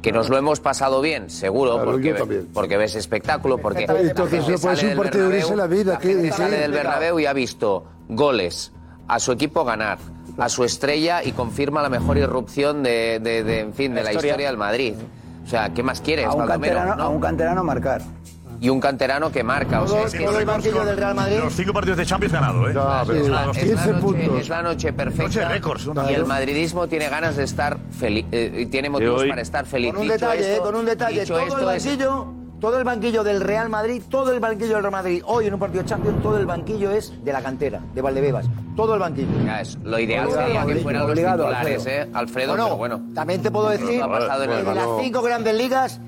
Que 0.03 0.12
nos 0.12 0.29
lo 0.29 0.37
hemos 0.37 0.61
pasado 0.61 1.01
bien, 1.01 1.31
seguro, 1.31 1.77
Claro, 1.77 1.92
porque, 1.92 2.44
porque 2.53 2.77
ves 2.77 2.94
espectáculo, 2.94 3.57
porque 3.57 3.87
Perfectamente. 3.87 4.20
la 4.20 4.29
gente 4.29 4.37
Entonces, 4.37 4.40
no 4.40 4.61
puede 4.62 4.77
sale 4.77 4.77
ser 4.77 4.85
un 4.85 4.90
del 4.90 5.03
partido 5.11 5.29
gris 5.31 5.44
Bernabéu- 5.44 5.51
en 5.53 5.57
la 5.57 5.66
vida, 5.66 6.33
sale 6.37 6.57
del 6.59 6.73
Bernabéu 6.73 7.20
y 7.20 7.25
ha 7.27 7.33
visto 7.33 7.87
goles, 8.11 8.70
a 9.09 9.18
su 9.18 9.33
equipo 9.33 9.64
ganar, 9.64 9.97
a 10.38 10.49
su 10.49 10.64
estrella 10.64 11.23
y 11.23 11.33
confirma 11.33 11.83
la 11.83 11.88
mejor 11.88 12.16
irrupción 12.18 12.83
de, 12.83 13.20
de- 13.23 13.44
de, 13.44 13.61
en 13.61 13.73
fin, 13.75 13.94
de 13.94 14.03
la 14.03 14.11
historia. 14.11 14.31
historia 14.31 14.47
del 14.49 14.57
Madrid. 14.57 14.94
O 15.44 15.49
sea, 15.49 15.73
¿qué 15.75 15.83
más 15.83 16.01
quieres, 16.01 16.27
A 16.27 16.33
un, 16.33 16.47
canterano, 16.47 16.97
¿no? 16.97 17.03
a 17.05 17.09
un 17.09 17.20
canterano 17.20 17.62
marcar. 17.64 18.03
Y 18.61 18.68
un 18.70 18.81
canterano 18.81 19.31
que 19.31 19.42
marca. 19.44 19.83
O 19.83 19.88
sea, 19.88 20.05
es 20.05 20.12
que 20.14 20.25
el 20.25 20.44
banquillo 20.47 20.85
del 20.85 20.97
Real 20.97 21.14
Madrid. 21.14 21.38
Los 21.42 21.53
cinco 21.55 21.73
partidos 21.75 21.99
de 21.99 22.07
Champions 22.07 22.33
ganado, 22.33 22.66
¿eh? 22.66 22.70
es, 22.70 22.75
la, 22.77 23.05
Los 23.05 23.16
es 23.16 23.29
la 23.29 23.44
15 23.53 23.75
noche, 23.92 24.01
puntos. 24.01 24.40
es 24.40 24.49
la 24.49 24.62
noche 24.62 24.92
perfecta. 24.92 25.23
Noche 25.25 25.40
de 25.40 25.49
récords, 25.49 25.87
¿no? 25.88 26.11
y 26.11 26.14
el 26.14 26.25
madridismo 26.25 26.87
tiene 26.88 27.09
ganas 27.11 27.37
de 27.37 27.44
estar 27.44 27.77
feliz, 27.99 28.25
eh, 28.33 28.66
tiene 28.70 28.88
motivos 28.90 29.23
hoy- 29.23 29.29
para 29.29 29.42
estar 29.42 29.66
feliz. 29.66 29.90
Con 29.92 29.97
un 30.03 30.03
Dicho 30.05 30.14
detalle, 30.14 30.40
esto- 30.53 30.62
eh, 30.62 30.66
con 30.66 30.75
un 30.77 30.85
detalle. 30.87 31.20
dicho 31.20 31.35
Todo 31.35 31.42
el 31.42 31.49
esto 31.49 31.70
es- 31.73 31.85
banquillo, 31.87 32.27
todo 32.64 32.79
el 32.79 32.85
banquillo 32.85 33.22
del 33.22 33.42
Real 33.42 33.68
Madrid, 33.68 34.03
todo 34.09 34.33
el 34.33 34.40
banquillo 34.40 34.77
del 34.77 34.85
Real 34.85 34.92
Madrid, 34.92 35.22
hoy 35.27 35.46
en 35.48 35.53
un 35.53 35.61
partido 35.61 35.83
de 35.83 35.88
Champions, 35.90 36.22
todo 36.22 36.38
el 36.38 36.46
banquillo 36.46 36.92
es 36.92 37.12
de 37.22 37.31
la 37.31 37.42
cantera, 37.42 37.83
de 37.94 38.00
Valdebebas. 38.00 38.46
Todo 38.74 38.94
el 38.94 39.00
banquillo. 39.00 39.29
Ya 39.44 39.61
es, 39.61 39.77
lo 39.85 39.98
ideal 39.98 40.24
Obligado, 40.24 40.46
sería 40.46 40.61
que 40.61 40.64
obligado, 40.64 40.83
fueran 40.83 41.03
los 41.03 41.14
titulares, 41.14 41.77
Alfredo. 41.77 42.05
¿eh? 42.05 42.11
Alfredo, 42.14 42.48
Bueno, 42.53 42.64
pero 42.64 42.77
bueno. 42.79 43.03
También 43.14 43.42
te 43.42 43.50
puedo 43.50 43.68
decir 43.68 44.03
ha 44.03 44.09
pasado 44.09 44.44
en 44.44 44.50
el 44.50 44.64
de 44.64 44.74
las 44.74 44.88
cinco 44.98 45.20
grandes 45.20 45.55
ligas, 45.55 46.00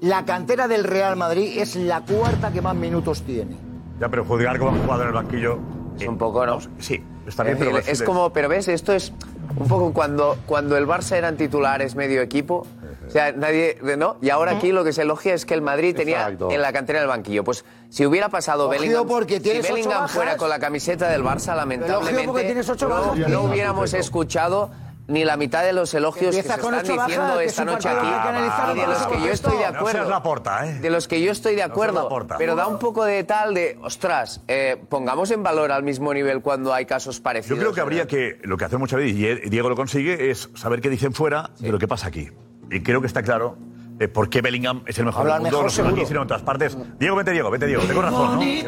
la 0.00 0.24
cantera 0.24 0.66
del 0.66 0.82
Real 0.82 1.14
Madrid 1.14 1.56
es 1.56 1.76
la 1.76 2.00
cuarta 2.00 2.50
que 2.50 2.60
más 2.60 2.74
minutos 2.74 3.22
tiene. 3.22 3.56
Ya, 4.00 4.08
pero 4.08 4.24
juzgar 4.24 4.58
como 4.58 4.72
un 4.72 4.80
jugador 4.80 5.02
en 5.02 5.08
el 5.10 5.14
banquillo. 5.14 5.58
Es 5.96 6.08
un 6.08 6.18
poco, 6.18 6.44
¿no? 6.44 6.58
Sí, 6.80 7.00
está 7.28 7.44
bien, 7.44 7.56
Es, 7.56 7.62
pero. 7.62 7.76
decir, 7.76 7.92
es 7.92 8.02
como, 8.02 8.32
pero 8.32 8.48
ves, 8.48 8.66
esto 8.66 8.92
es 8.92 9.12
un 9.56 9.68
poco 9.68 9.92
cuando, 9.92 10.38
cuando 10.46 10.76
el 10.76 10.88
Barça 10.88 11.12
eran 11.12 11.36
titulares 11.36 11.94
medio 11.94 12.20
equipo. 12.20 12.66
O 13.10 13.12
sea, 13.12 13.32
nadie, 13.32 13.76
¿no? 13.98 14.16
Y 14.22 14.30
ahora 14.30 14.52
aquí 14.52 14.70
lo 14.72 14.84
que 14.84 14.92
se 14.92 15.02
elogia 15.02 15.34
es 15.34 15.44
que 15.44 15.54
el 15.54 15.62
Madrid 15.62 15.96
tenía 15.96 16.22
Exacto. 16.22 16.50
en 16.50 16.62
la 16.62 16.72
cantera 16.72 17.00
del 17.00 17.08
banquillo. 17.08 17.42
Pues 17.44 17.64
si 17.88 18.06
hubiera 18.06 18.28
pasado 18.28 18.68
Bellingham, 18.68 19.06
porque 19.06 19.34
si 19.38 19.40
tienes 19.40 19.64
ocho 19.64 19.74
Bellingham 19.74 20.00
bajas. 20.02 20.12
fuera 20.12 20.36
con 20.36 20.48
la 20.48 20.58
camiseta 20.60 21.08
del 21.08 21.22
Barça, 21.24 21.54
lamentablemente 21.56 22.24
porque 22.28 22.44
tienes 22.44 22.68
ocho 22.68 22.88
no, 22.88 22.94
bajas. 22.94 23.28
no 23.28 23.42
hubiéramos 23.42 23.92
escuchado 23.94 24.70
ni 25.08 25.24
la 25.24 25.36
mitad 25.36 25.64
de 25.64 25.72
los 25.72 25.92
elogios 25.92 26.36
que 26.36 26.42
se 26.44 26.48
con 26.60 26.72
están 26.72 26.84
ocho 26.84 26.94
bajas, 26.96 27.08
diciendo 27.08 27.38
que 27.38 27.44
esta 27.46 27.62
un 27.62 27.66
noche 27.66 27.88
partido 27.88 28.00
aquí. 28.00 28.08
que 28.10 28.14
hay 28.14 28.22
que 28.22 28.28
analizarlo 28.28 28.76
Y 28.76 28.80
de 28.80 28.86
los 28.86 29.06
que 29.08 29.20
yo 29.26 29.32
estoy 29.32 29.56
de 29.56 29.62
No 29.64 29.66
acuerdo. 29.78 29.90
seas 29.98 30.08
la 30.08 30.22
porta, 30.22 30.66
¿eh? 30.68 30.74
De 30.78 30.90
los 30.90 31.08
que 31.08 31.20
yo 31.20 31.32
estoy 31.32 31.56
de 31.56 31.62
acuerdo, 31.64 32.02
Laporta. 32.04 32.38
pero 32.38 32.54
da 32.54 32.68
un 32.68 32.78
poco 32.78 33.04
de 33.04 33.24
tal 33.24 33.52
de, 33.54 33.76
ostras, 33.82 34.40
eh, 34.46 34.80
pongamos 34.88 35.32
en 35.32 35.42
valor 35.42 35.72
al 35.72 35.82
mismo 35.82 36.14
nivel 36.14 36.42
cuando 36.42 36.72
hay 36.72 36.86
casos 36.86 37.16
Yo 37.16 37.22
parecidos. 37.24 37.58
creo 37.58 37.72
que 37.72 37.80
habría 37.80 38.06
que, 38.06 38.38
lo 38.44 38.56
que 38.56 38.66
hace 38.66 38.76
muchas 38.76 39.00
veces, 39.00 39.16
y 39.44 39.50
Diego 39.50 39.68
lo 39.68 39.74
consigue, 39.74 40.30
es 40.30 40.48
saber 40.54 40.80
qué 40.80 40.88
dicen 40.88 41.12
fuera 41.12 41.50
de 41.58 41.72
lo 41.72 41.78
que 41.80 41.88
pasa 41.88 42.06
aquí. 42.06 42.28
Y 42.70 42.80
creo 42.80 43.00
que 43.00 43.06
está 43.06 43.22
claro 43.22 43.56
eh, 43.98 44.08
por 44.08 44.30
qué 44.30 44.40
Bellingham 44.40 44.82
es 44.86 44.98
el 44.98 45.04
mejor 45.04 45.22
Hablar 45.22 45.42
del 45.42 45.42
mundo, 45.44 45.56
mejor, 45.58 45.64
no 45.64 45.70
solo 45.70 45.88
aquí, 45.90 46.06
sino 46.06 46.20
en 46.20 46.24
otras 46.24 46.42
partes. 46.42 46.76
Diego, 46.98 47.16
vete 47.16 47.32
Diego, 47.32 47.50
vete 47.50 47.66
Diego, 47.66 47.82
tengo 47.82 48.02
razón, 48.02 48.34
¿no? 48.36 48.40
¿Qué 48.40 48.62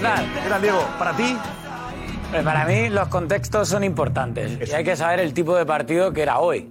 tal? 0.00 0.26
¿Qué 0.42 0.48
tal, 0.48 0.62
Diego? 0.62 0.80
¿Para 0.98 1.12
ti? 1.12 1.36
Pues 2.30 2.42
para 2.42 2.66
mí 2.66 2.90
los 2.90 3.08
contextos 3.08 3.68
son 3.68 3.84
importantes 3.84 4.68
y 4.68 4.74
hay 4.74 4.84
que 4.84 4.96
saber 4.96 5.20
el 5.20 5.32
tipo 5.32 5.56
de 5.56 5.64
partido 5.64 6.12
que 6.12 6.22
era 6.22 6.40
hoy. 6.40 6.68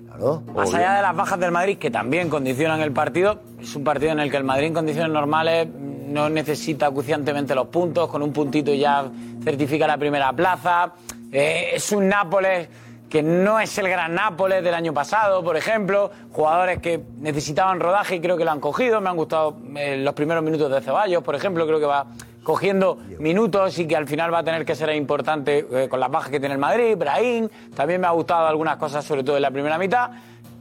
Más 0.55 0.73
allá 0.73 0.93
de 0.95 1.01
las 1.01 1.15
bajas 1.15 1.39
del 1.39 1.51
Madrid, 1.51 1.77
que 1.77 1.89
también 1.89 2.29
condicionan 2.29 2.81
el 2.81 2.91
partido, 2.91 3.41
es 3.59 3.75
un 3.75 3.83
partido 3.83 4.11
en 4.11 4.19
el 4.19 4.29
que 4.29 4.37
el 4.37 4.43
Madrid 4.43 4.67
en 4.67 4.73
condiciones 4.73 5.11
normales 5.11 5.67
no 5.67 6.29
necesita 6.29 6.87
acuciantemente 6.87 7.55
los 7.55 7.67
puntos, 7.67 8.07
con 8.09 8.21
un 8.21 8.33
puntito 8.33 8.73
ya 8.73 9.09
certifica 9.43 9.87
la 9.87 9.97
primera 9.97 10.31
plaza. 10.31 10.93
Eh, 11.31 11.71
es 11.73 11.91
un 11.91 12.07
Nápoles 12.07 12.69
que 13.09 13.23
no 13.23 13.59
es 13.59 13.77
el 13.77 13.87
gran 13.89 14.15
Nápoles 14.15 14.63
del 14.63 14.73
año 14.73 14.93
pasado, 14.93 15.43
por 15.43 15.55
ejemplo. 15.55 16.11
Jugadores 16.31 16.79
que 16.79 17.01
necesitaban 17.19 17.79
rodaje 17.79 18.15
y 18.15 18.19
creo 18.19 18.37
que 18.37 18.45
lo 18.45 18.51
han 18.51 18.59
cogido. 18.59 18.99
Me 18.99 19.09
han 19.09 19.15
gustado 19.15 19.57
eh, 19.75 19.97
los 19.97 20.13
primeros 20.13 20.43
minutos 20.43 20.69
de 20.71 20.81
Ceballos, 20.81 21.23
por 21.23 21.35
ejemplo. 21.35 21.65
Creo 21.65 21.79
que 21.79 21.85
va 21.85 22.07
cogiendo 22.43 22.97
minutos 23.19 23.77
y 23.79 23.87
que 23.87 23.95
al 23.95 24.07
final 24.07 24.33
va 24.33 24.39
a 24.39 24.43
tener 24.43 24.65
que 24.65 24.75
ser 24.75 24.93
importante 24.95 25.67
eh, 25.71 25.89
con 25.89 25.99
las 25.99 26.09
bajas 26.09 26.31
que 26.31 26.39
tiene 26.39 26.53
el 26.53 26.59
Madrid. 26.59 26.95
Brahim, 26.97 27.49
también 27.75 28.01
me 28.01 28.07
ha 28.07 28.11
gustado 28.11 28.47
algunas 28.47 28.77
cosas, 28.77 29.05
sobre 29.05 29.23
todo 29.23 29.35
en 29.37 29.41
la 29.41 29.51
primera 29.51 29.77
mitad. 29.77 30.11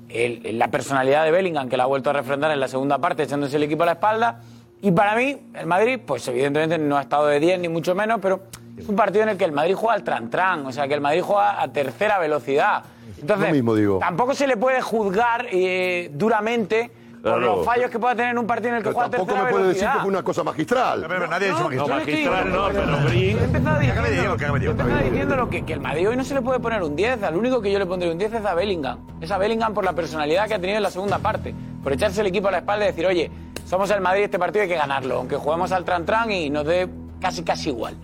La 0.08 0.68
personalidad 0.68 1.24
de 1.24 1.32
Bellingham, 1.32 1.68
que 1.68 1.76
la 1.76 1.82
ha 1.82 1.86
vuelto 1.86 2.10
a 2.10 2.12
refrendar 2.12 2.50
en 2.52 2.60
la 2.60 2.68
segunda 2.68 2.98
parte, 2.98 3.24
echándose 3.24 3.56
el 3.56 3.64
equipo 3.64 3.82
a 3.82 3.86
la 3.86 3.92
espalda. 3.92 4.40
Y 4.82 4.92
para 4.92 5.16
mí, 5.16 5.36
el 5.54 5.66
Madrid, 5.66 5.98
pues 6.04 6.26
evidentemente 6.28 6.78
no 6.78 6.96
ha 6.96 7.02
estado 7.02 7.26
de 7.26 7.40
10 7.40 7.60
ni 7.60 7.68
mucho 7.68 7.94
menos, 7.94 8.20
pero 8.20 8.42
es 8.76 8.88
un 8.88 8.96
partido 8.96 9.22
en 9.22 9.30
el 9.30 9.36
que 9.36 9.44
el 9.44 9.52
Madrid 9.52 9.74
juega 9.74 9.94
al 9.94 10.04
tran-tran, 10.04 10.66
o 10.66 10.72
sea, 10.72 10.86
que 10.88 10.94
el 10.94 11.00
Madrid 11.00 11.22
juega 11.22 11.60
a 11.62 11.68
tercera 11.68 12.18
velocidad. 12.18 12.84
Entonces, 13.20 13.48
Lo 13.48 13.54
mismo 13.54 13.74
digo. 13.74 13.98
tampoco 13.98 14.34
se 14.34 14.46
le 14.46 14.56
puede 14.56 14.82
juzgar 14.82 15.46
eh, 15.50 16.10
duramente 16.12 16.90
por 17.22 17.32
Claro. 17.38 17.56
los 17.56 17.64
fallos 17.66 17.90
que 17.90 17.98
pueda 17.98 18.14
tener 18.14 18.30
en 18.32 18.38
un 18.38 18.46
partido 18.46 18.68
en 18.70 18.74
el 18.76 18.82
que 18.82 18.90
Pero 18.90 18.94
juega 18.94 19.06
a 19.06 19.10
tampoco 19.10 19.26
tercera 19.32 19.44
me 19.46 19.50
puede 19.50 19.64
decir 19.68 19.80
velocidad. 19.82 19.92
que 19.94 20.00
fue 20.00 20.08
una 20.10 20.22
cosa 20.22 20.44
magistral. 20.44 21.04
Pero 21.08 21.26
nadie 21.26 21.48
ha 21.48 21.50
dicho 21.52 21.62
No, 21.64 21.72
yo 21.72 21.86
magistral. 21.88 22.50
no 22.52 22.62
Magistral 22.62 22.86
no, 22.86 22.92
pero 22.96 23.08
Green. 23.08 23.38
He 23.38 23.44
empezado 23.44 23.78
diciendo, 23.80 24.02
Diego. 24.10 24.36
he 24.36 24.70
empezado 24.70 25.04
diciendo 25.10 25.36
lo 25.36 25.50
que, 25.50 25.64
que 25.64 25.72
el 25.72 25.80
Madrid 25.80 26.08
hoy 26.08 26.16
no 26.16 26.24
se 26.24 26.34
le 26.34 26.42
puede 26.42 26.60
poner 26.60 26.82
un 26.84 26.94
10. 26.94 27.22
Al 27.24 27.36
único 27.36 27.60
que 27.62 27.72
yo 27.72 27.78
le 27.80 27.86
pondré 27.86 28.10
un 28.12 28.18
10 28.18 28.32
es 28.34 28.44
a 28.44 28.54
Bellingham. 28.54 28.98
Es 29.20 29.30
a 29.32 29.38
Bellingham 29.38 29.74
por 29.74 29.84
la 29.84 29.92
personalidad 29.94 30.46
que 30.46 30.54
ha 30.54 30.58
tenido 30.60 30.76
en 30.76 30.82
la 30.84 30.90
segunda 30.90 31.18
parte. 31.18 31.52
Por 31.82 31.92
echarse 31.92 32.20
el 32.20 32.28
equipo 32.28 32.46
a 32.48 32.52
la 32.52 32.58
espalda 32.58 32.84
y 32.84 32.88
decir, 32.88 33.06
oye, 33.06 33.30
somos 33.64 33.90
el 33.90 34.00
Madrid, 34.00 34.22
este 34.24 34.38
partido 34.38 34.62
hay 34.62 34.68
que 34.68 34.76
ganarlo. 34.76 35.16
Aunque 35.16 35.34
juguemos 35.36 35.72
al 35.72 35.84
tran-tran 35.84 36.30
y 36.30 36.48
nos 36.50 36.64
dé 36.64 36.88
casi 37.20 37.42
casi 37.42 37.70
igual. 37.70 37.96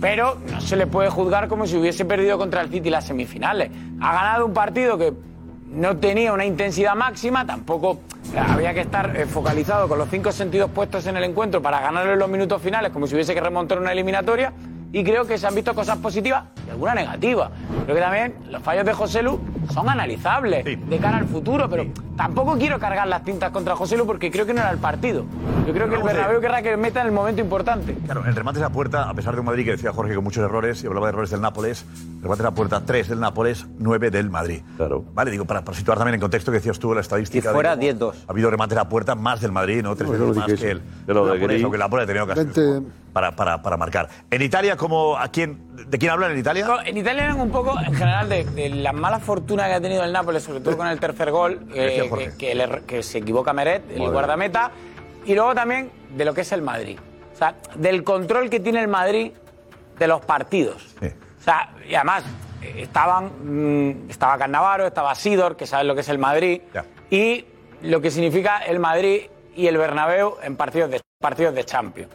Pero 0.00 0.38
no 0.50 0.60
se 0.60 0.76
le 0.76 0.86
puede 0.86 1.08
juzgar 1.10 1.48
como 1.48 1.66
si 1.66 1.76
hubiese 1.76 2.04
perdido 2.04 2.38
contra 2.38 2.60
el 2.60 2.70
City 2.70 2.90
las 2.90 3.06
semifinales. 3.06 3.70
Ha 4.00 4.12
ganado 4.12 4.46
un 4.46 4.52
partido 4.52 4.98
que 4.98 5.12
no 5.72 5.96
tenía 5.96 6.32
una 6.32 6.44
intensidad 6.44 6.94
máxima, 6.94 7.46
tampoco 7.46 8.00
eh, 8.34 8.38
había 8.38 8.72
que 8.74 8.80
estar 8.80 9.16
eh, 9.16 9.26
focalizado 9.26 9.88
con 9.88 9.98
los 9.98 10.08
cinco 10.08 10.32
sentidos 10.32 10.70
puestos 10.70 11.06
en 11.06 11.16
el 11.16 11.24
encuentro 11.24 11.60
para 11.60 11.80
ganarlo 11.80 12.12
en 12.12 12.18
los 12.18 12.28
minutos 12.28 12.62
finales, 12.62 12.92
como 12.92 13.06
si 13.06 13.14
hubiese 13.14 13.34
que 13.34 13.40
remontar 13.40 13.78
una 13.78 13.92
eliminatoria. 13.92 14.52
Y 14.96 15.04
creo 15.04 15.26
que 15.26 15.36
se 15.36 15.46
han 15.46 15.54
visto 15.54 15.74
cosas 15.74 15.98
positivas 15.98 16.44
y 16.66 16.70
alguna 16.70 16.94
negativa. 16.94 17.50
Creo 17.84 17.94
que 17.94 18.00
también 18.00 18.34
los 18.48 18.62
fallos 18.62 18.86
de 18.86 18.94
José 18.94 19.22
Lu 19.22 19.38
son 19.70 19.90
analizables 19.90 20.64
de 20.64 20.96
cara 20.98 21.18
al 21.18 21.26
futuro, 21.26 21.68
pero 21.68 21.84
tampoco 22.16 22.56
quiero 22.56 22.78
cargar 22.78 23.06
las 23.06 23.22
tintas 23.22 23.50
contra 23.50 23.76
José 23.76 23.98
Lu 23.98 24.06
porque 24.06 24.30
creo 24.30 24.46
que 24.46 24.54
no 24.54 24.62
era 24.62 24.70
el 24.70 24.78
partido. 24.78 25.26
Yo 25.66 25.74
creo 25.74 25.90
que 25.90 25.96
el. 25.96 26.02
Bernabéu 26.02 26.40
querrá 26.40 26.62
que 26.62 26.78
meta 26.78 27.02
en 27.02 27.08
el 27.08 27.12
momento 27.12 27.42
importante. 27.42 27.94
Claro, 28.06 28.24
el 28.24 28.34
remate 28.34 28.58
de 28.58 28.62
la 28.64 28.70
puerta, 28.70 29.10
a 29.10 29.12
pesar 29.12 29.34
de 29.34 29.40
un 29.40 29.46
Madrid 29.46 29.66
que 29.66 29.72
decía 29.72 29.92
Jorge 29.92 30.14
con 30.14 30.24
muchos 30.24 30.42
errores, 30.42 30.82
y 30.82 30.86
hablaba 30.86 31.08
de 31.08 31.10
errores 31.10 31.28
del 31.28 31.42
Nápoles, 31.42 31.84
el 32.16 32.22
remate 32.22 32.38
de 32.42 32.48
la 32.48 32.54
puerta 32.54 32.82
3 32.86 33.08
del 33.10 33.20
Nápoles, 33.20 33.66
9 33.78 34.10
del 34.10 34.30
Madrid. 34.30 34.62
Claro. 34.78 35.04
Vale, 35.12 35.30
digo, 35.30 35.44
para, 35.44 35.62
para 35.62 35.76
situar 35.76 35.98
también 35.98 36.14
en 36.14 36.20
contexto 36.22 36.50
que 36.50 36.56
decías 36.56 36.78
tú 36.78 36.94
la 36.94 37.02
estadística. 37.02 37.50
Y 37.50 37.52
fuera 37.52 37.76
de 37.76 37.94
cómo 37.98 38.12
10-2. 38.12 38.16
Ha 38.28 38.32
habido 38.32 38.50
remate 38.50 38.70
de 38.74 38.80
la 38.80 38.88
puerta 38.88 39.14
más 39.14 39.42
del 39.42 39.52
Madrid, 39.52 39.82
¿no? 39.82 39.94
Tres 39.94 40.08
No, 40.08 40.18
veces 40.28 40.36
más 40.36 40.46
que 40.46 40.70
el 40.70 40.82
De 41.06 41.12
lo 41.12 41.26
aunque 41.28 41.54
el 41.54 41.78
Nápoles 41.78 42.04
ha 42.04 42.06
tenido 42.06 42.24
ocasión 42.24 42.46
Vente. 42.54 42.90
Para, 43.16 43.32
para, 43.34 43.62
para 43.62 43.78
marcar. 43.78 44.10
En 44.30 44.42
Italia, 44.42 44.76
¿cómo, 44.76 45.16
a 45.16 45.28
quién, 45.28 45.58
¿de 45.88 45.96
quién 45.96 46.10
hablan 46.12 46.32
en 46.32 46.38
Italia? 46.38 46.66
No, 46.66 46.82
En 46.82 46.98
Italia 46.98 47.24
eran 47.24 47.40
un 47.40 47.50
poco, 47.50 47.74
en 47.80 47.94
general, 47.94 48.28
de, 48.28 48.44
de 48.44 48.68
la 48.68 48.92
mala 48.92 49.18
fortuna 49.20 49.66
que 49.68 49.72
ha 49.72 49.80
tenido 49.80 50.04
el 50.04 50.12
Nápoles, 50.12 50.42
sobre 50.42 50.60
todo 50.60 50.76
con 50.76 50.86
el 50.86 51.00
tercer 51.00 51.30
gol, 51.30 51.66
eh, 51.74 52.10
que, 52.14 52.32
que 52.36 52.54
le- 52.54 52.82
que 52.82 53.02
se 53.02 53.16
equivoca 53.18 53.54
Meret, 53.54 53.90
el 53.90 54.10
guardameta. 54.10 54.70
y 55.24 55.34
luego 55.34 55.54
también 55.54 55.90
de 56.14 56.26
lo 56.26 56.34
que 56.34 56.42
es 56.42 56.52
el 56.52 56.60
Madrid. 56.60 56.98
O 57.32 57.38
sea, 57.38 57.54
del 57.74 58.04
control 58.04 58.50
que 58.50 58.60
tiene 58.60 58.80
el 58.82 58.88
Madrid 58.88 59.32
de 59.98 60.06
los 60.06 60.20
partidos. 60.20 60.94
O 61.00 61.42
sea, 61.42 61.70
y 61.88 61.94
además 61.94 62.22
estaban, 62.76 63.30
mm, 63.44 64.10
estaba 64.10 64.36
Cannavaro, 64.36 64.86
estaba 64.86 65.14
Sidor, 65.14 65.56
que 65.56 65.66
saben 65.66 65.86
lo 65.88 65.94
que 65.94 66.02
es 66.02 66.08
el 66.10 66.18
Madrid, 66.18 66.60
y 67.08 67.46
lo 67.80 68.02
que 68.02 68.10
significa 68.10 68.58
el 68.58 68.78
Madrid 68.78 69.22
y 69.54 69.68
el 69.68 69.78
Bernabéu 69.78 70.36
en 70.42 70.54
partidos 70.56 70.90
de, 70.90 71.00
partidos 71.18 71.54
de 71.54 71.64
Champions. 71.64 72.10